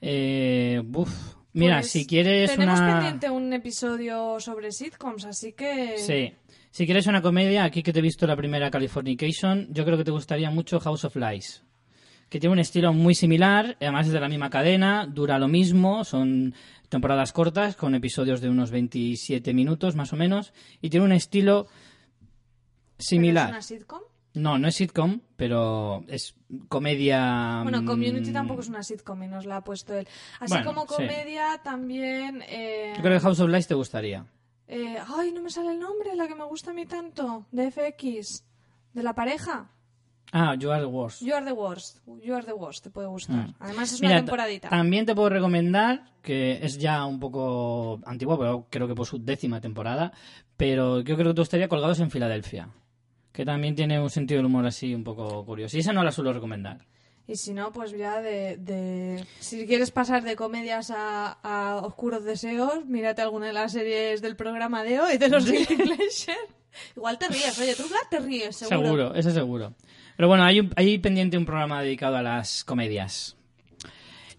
Eh, 0.00 0.80
buf. 0.84 1.10
Mira, 1.54 1.80
Pues, 1.80 1.90
si 1.90 2.06
quieres 2.06 2.52
Tenemos 2.52 2.78
una... 2.78 2.92
pendiente 2.92 3.30
un 3.30 3.52
episodio 3.52 4.38
sobre 4.38 4.70
sitcoms, 4.70 5.24
así 5.24 5.54
que... 5.54 5.98
Sí. 5.98 6.32
Si 6.76 6.84
quieres 6.84 7.06
una 7.06 7.22
comedia, 7.22 7.64
aquí 7.64 7.82
que 7.82 7.90
te 7.90 8.00
he 8.00 8.02
visto 8.02 8.26
la 8.26 8.36
primera 8.36 8.70
Californication, 8.70 9.66
yo 9.70 9.86
creo 9.86 9.96
que 9.96 10.04
te 10.04 10.10
gustaría 10.10 10.50
mucho 10.50 10.78
House 10.78 11.06
of 11.06 11.16
Lies. 11.16 11.64
Que 12.28 12.38
tiene 12.38 12.52
un 12.52 12.58
estilo 12.58 12.92
muy 12.92 13.14
similar, 13.14 13.78
además 13.80 14.08
es 14.08 14.12
de 14.12 14.20
la 14.20 14.28
misma 14.28 14.50
cadena, 14.50 15.06
dura 15.06 15.38
lo 15.38 15.48
mismo, 15.48 16.04
son 16.04 16.54
temporadas 16.90 17.32
cortas, 17.32 17.76
con 17.76 17.94
episodios 17.94 18.42
de 18.42 18.50
unos 18.50 18.70
27 18.70 19.54
minutos 19.54 19.96
más 19.96 20.12
o 20.12 20.16
menos, 20.16 20.52
y 20.82 20.90
tiene 20.90 21.06
un 21.06 21.12
estilo 21.12 21.64
¿Pero 21.64 21.74
similar. 22.98 23.46
¿Es 23.46 23.52
una 23.52 23.62
sitcom? 23.62 24.00
No, 24.34 24.58
no 24.58 24.68
es 24.68 24.74
sitcom, 24.74 25.20
pero 25.34 26.04
es 26.08 26.34
comedia. 26.68 27.60
Bueno, 27.62 27.86
Community 27.86 28.28
mm, 28.28 28.34
tampoco 28.34 28.60
es 28.60 28.68
una 28.68 28.82
sitcom 28.82 29.22
y 29.22 29.28
nos 29.28 29.46
la 29.46 29.56
ha 29.56 29.64
puesto 29.64 29.94
él. 29.94 30.06
Así 30.40 30.52
Bueno, 30.52 30.66
como 30.66 30.82
sí. 30.82 30.88
comedia 30.88 31.58
también... 31.64 32.42
eh, 32.46 32.92
Yo 32.98 33.00
creo 33.02 33.14
que 33.14 33.20
House 33.20 33.40
of 33.40 33.48
Lies 33.48 33.66
te 33.66 33.74
gustaría. 33.74 34.26
Eh, 34.68 34.98
ay, 35.16 35.32
no 35.32 35.42
me 35.42 35.50
sale 35.50 35.72
el 35.72 35.80
nombre, 35.80 36.14
la 36.14 36.26
que 36.26 36.34
me 36.34 36.44
gusta 36.44 36.70
a 36.70 36.74
mí 36.74 36.86
tanto, 36.86 37.46
de 37.52 37.70
FX, 37.70 38.44
de 38.92 39.02
la 39.02 39.14
pareja. 39.14 39.70
Ah, 40.32 40.54
You 40.56 40.70
Are 40.70 40.80
the 40.80 40.86
Worst. 40.86 41.22
You 41.22 41.34
are 41.34 41.46
the 41.46 41.52
worst, 41.52 41.98
you 42.22 42.34
are 42.34 42.44
the 42.44 42.52
worst, 42.52 42.82
te 42.82 42.90
puede 42.90 43.06
gustar. 43.06 43.48
Mm. 43.48 43.54
Además 43.60 43.92
es 43.92 44.00
una 44.00 44.08
Mira, 44.08 44.20
temporadita. 44.20 44.68
También 44.68 45.06
te 45.06 45.14
puedo 45.14 45.28
recomendar, 45.28 46.04
que 46.22 46.64
es 46.64 46.78
ya 46.78 47.04
un 47.04 47.20
poco 47.20 48.00
antigua, 48.04 48.36
pero 48.38 48.66
creo 48.68 48.88
que 48.88 48.94
por 48.94 49.06
su 49.06 49.18
décima 49.18 49.60
temporada, 49.60 50.12
pero 50.56 51.00
yo 51.00 51.16
creo 51.16 51.28
que 51.28 51.34
te 51.34 51.40
gustaría 51.40 51.68
Colgados 51.68 52.00
en 52.00 52.10
Filadelfia, 52.10 52.68
que 53.32 53.44
también 53.44 53.76
tiene 53.76 54.00
un 54.00 54.10
sentido 54.10 54.38
del 54.38 54.46
humor 54.46 54.66
así 54.66 54.94
un 54.94 55.04
poco 55.04 55.44
curioso. 55.44 55.76
Y 55.76 55.80
esa 55.80 55.92
no 55.92 56.02
la 56.02 56.10
suelo 56.10 56.32
recomendar. 56.32 56.84
Y 57.28 57.36
si 57.36 57.52
no, 57.52 57.72
pues 57.72 57.90
ya 57.90 58.20
de, 58.20 58.56
de- 58.56 59.24
Si 59.40 59.66
quieres 59.66 59.90
pasar 59.90 60.22
de 60.22 60.36
comedias 60.36 60.92
a, 60.94 61.32
a 61.42 61.76
oscuros 61.84 62.24
deseos, 62.24 62.86
mírate 62.86 63.20
alguna 63.22 63.46
de 63.48 63.52
las 63.52 63.72
series 63.72 64.22
del 64.22 64.36
programa 64.36 64.84
de 64.84 65.00
hoy, 65.00 65.18
de 65.18 65.28
los 65.28 65.44
Pleasure. 65.44 66.36
Igual 66.94 67.18
te 67.18 67.26
ríes, 67.28 67.58
oye, 67.58 67.74
tú 67.74 67.84
te 68.10 68.18
ríes, 68.20 68.54
seguro. 68.56 68.80
Seguro, 68.82 69.14
eso 69.14 69.30
seguro. 69.32 69.74
Pero 70.16 70.28
bueno, 70.28 70.44
hay, 70.44 70.60
un- 70.60 70.72
hay 70.76 70.98
pendiente 70.98 71.36
un 71.36 71.46
programa 71.46 71.82
dedicado 71.82 72.16
a 72.16 72.22
las 72.22 72.62
comedias. 72.64 73.36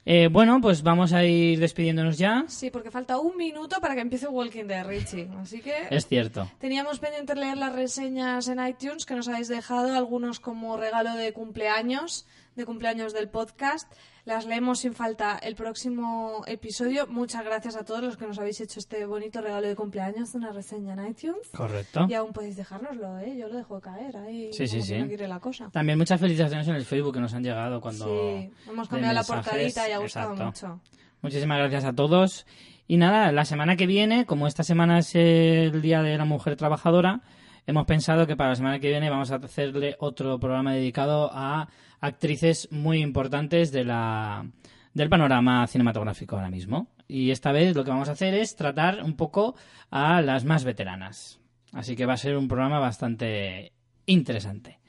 Eh, 0.09 0.29
bueno, 0.31 0.61
pues 0.61 0.83
vamos 0.83 1.11
a 1.11 1.25
ir 1.25 1.59
despidiéndonos 1.59 2.17
ya. 2.17 2.45
Sí, 2.47 2.69
porque 2.71 2.89
falta 2.91 3.17
un 3.19 3.35
minuto 3.35 3.81
para 3.81 3.93
que 3.93 3.99
empiece 3.99 4.25
Walking 4.29 4.63
Dead, 4.63 4.87
Richie. 4.87 5.27
Así 5.41 5.59
que 5.59 5.73
Es 5.89 6.07
cierto. 6.07 6.49
teníamos 6.59 6.99
pendiente 6.99 7.35
leer 7.35 7.57
las 7.57 7.73
reseñas 7.75 8.47
en 8.47 8.65
iTunes 8.65 9.05
que 9.05 9.15
nos 9.15 9.27
habéis 9.27 9.49
dejado, 9.49 9.93
algunos 9.93 10.39
como 10.39 10.77
regalo 10.77 11.13
de 11.15 11.33
cumpleaños, 11.33 12.25
de 12.57 12.65
cumpleaños 12.65 13.13
del 13.13 13.29
podcast. 13.29 13.89
Las 14.25 14.45
leemos 14.45 14.79
sin 14.79 14.93
falta 14.93 15.37
el 15.37 15.55
próximo 15.55 16.43
episodio. 16.47 17.07
Muchas 17.07 17.45
gracias 17.45 17.77
a 17.77 17.85
todos 17.85 18.03
los 18.03 18.17
que 18.17 18.27
nos 18.27 18.39
habéis 18.39 18.59
hecho 18.59 18.79
este 18.79 19.05
bonito 19.05 19.39
regalo 19.39 19.67
de 19.67 19.75
cumpleaños 19.75 20.33
de 20.33 20.39
una 20.39 20.51
reseña 20.51 20.93
en 20.93 21.07
iTunes. 21.07 21.47
Correcto. 21.55 22.07
Y 22.09 22.15
aún 22.15 22.33
podéis 22.33 22.57
dejárnoslo, 22.57 23.19
¿eh? 23.19 23.37
Yo 23.37 23.47
lo 23.47 23.55
dejo 23.55 23.79
caer 23.79 24.17
ahí. 24.17 24.51
Sí, 24.51 24.67
sí, 24.67 24.81
sí. 24.81 24.97
no 24.97 25.27
la 25.27 25.39
cosa. 25.39 25.69
También 25.71 25.97
muchas 25.97 26.19
felicitaciones 26.19 26.67
en 26.67 26.75
el 26.75 26.83
Facebook 26.83 27.13
que 27.13 27.21
nos 27.21 27.33
han 27.33 27.43
llegado 27.43 27.79
cuando... 27.79 28.05
Sí, 28.05 28.51
hemos 28.69 28.89
cambiado 28.89 29.13
la 29.13 29.23
portadita 29.23 29.87
y 29.87 29.91
ha 29.93 29.99
gustado 29.99 30.33
Exacto. 30.33 30.45
mucho. 30.45 30.81
Muchísimas 31.21 31.59
gracias 31.59 31.85
a 31.85 31.93
todos. 31.93 32.45
Y 32.87 32.97
nada, 32.97 33.31
la 33.31 33.45
semana 33.45 33.75
que 33.75 33.85
viene, 33.85 34.25
como 34.25 34.47
esta 34.47 34.63
semana 34.63 34.99
es 34.99 35.13
el 35.13 35.81
Día 35.81 36.01
de 36.01 36.17
la 36.17 36.25
Mujer 36.25 36.55
Trabajadora, 36.55 37.21
hemos 37.67 37.85
pensado 37.85 38.25
que 38.25 38.35
para 38.35 38.51
la 38.51 38.55
semana 38.55 38.79
que 38.79 38.87
viene 38.87 39.09
vamos 39.09 39.29
a 39.31 39.35
hacerle 39.35 39.95
otro 39.99 40.39
programa 40.39 40.73
dedicado 40.73 41.29
a 41.33 41.67
actrices 41.99 42.67
muy 42.71 43.01
importantes 43.01 43.71
de 43.71 43.83
la, 43.83 44.49
del 44.93 45.09
panorama 45.09 45.65
cinematográfico 45.67 46.35
ahora 46.35 46.49
mismo. 46.49 46.87
Y 47.07 47.31
esta 47.31 47.51
vez 47.51 47.75
lo 47.75 47.83
que 47.83 47.91
vamos 47.91 48.09
a 48.09 48.13
hacer 48.13 48.33
es 48.33 48.55
tratar 48.55 49.03
un 49.03 49.15
poco 49.15 49.55
a 49.89 50.21
las 50.21 50.43
más 50.43 50.63
veteranas. 50.63 51.39
Así 51.73 51.95
que 51.95 52.05
va 52.05 52.13
a 52.13 52.17
ser 52.17 52.37
un 52.37 52.47
programa 52.47 52.79
bastante 52.79 53.71
interesante. 54.05 54.79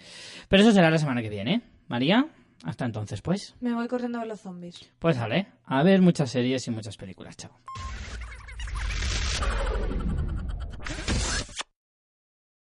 Pero 0.48 0.62
eso 0.62 0.72
será 0.72 0.90
la 0.90 0.98
semana 0.98 1.22
que 1.22 1.28
viene. 1.28 1.62
María, 1.88 2.26
hasta 2.64 2.84
entonces 2.84 3.22
pues. 3.22 3.54
Me 3.60 3.74
voy 3.74 3.88
corriendo 3.88 4.18
a 4.18 4.22
ver 4.22 4.28
los 4.28 4.40
zombies. 4.40 4.90
Pues 4.98 5.18
vale, 5.18 5.46
a 5.64 5.82
ver 5.82 6.00
muchas 6.02 6.30
series 6.30 6.66
y 6.66 6.70
muchas 6.70 6.96
películas, 6.96 7.36
chao. 7.36 7.52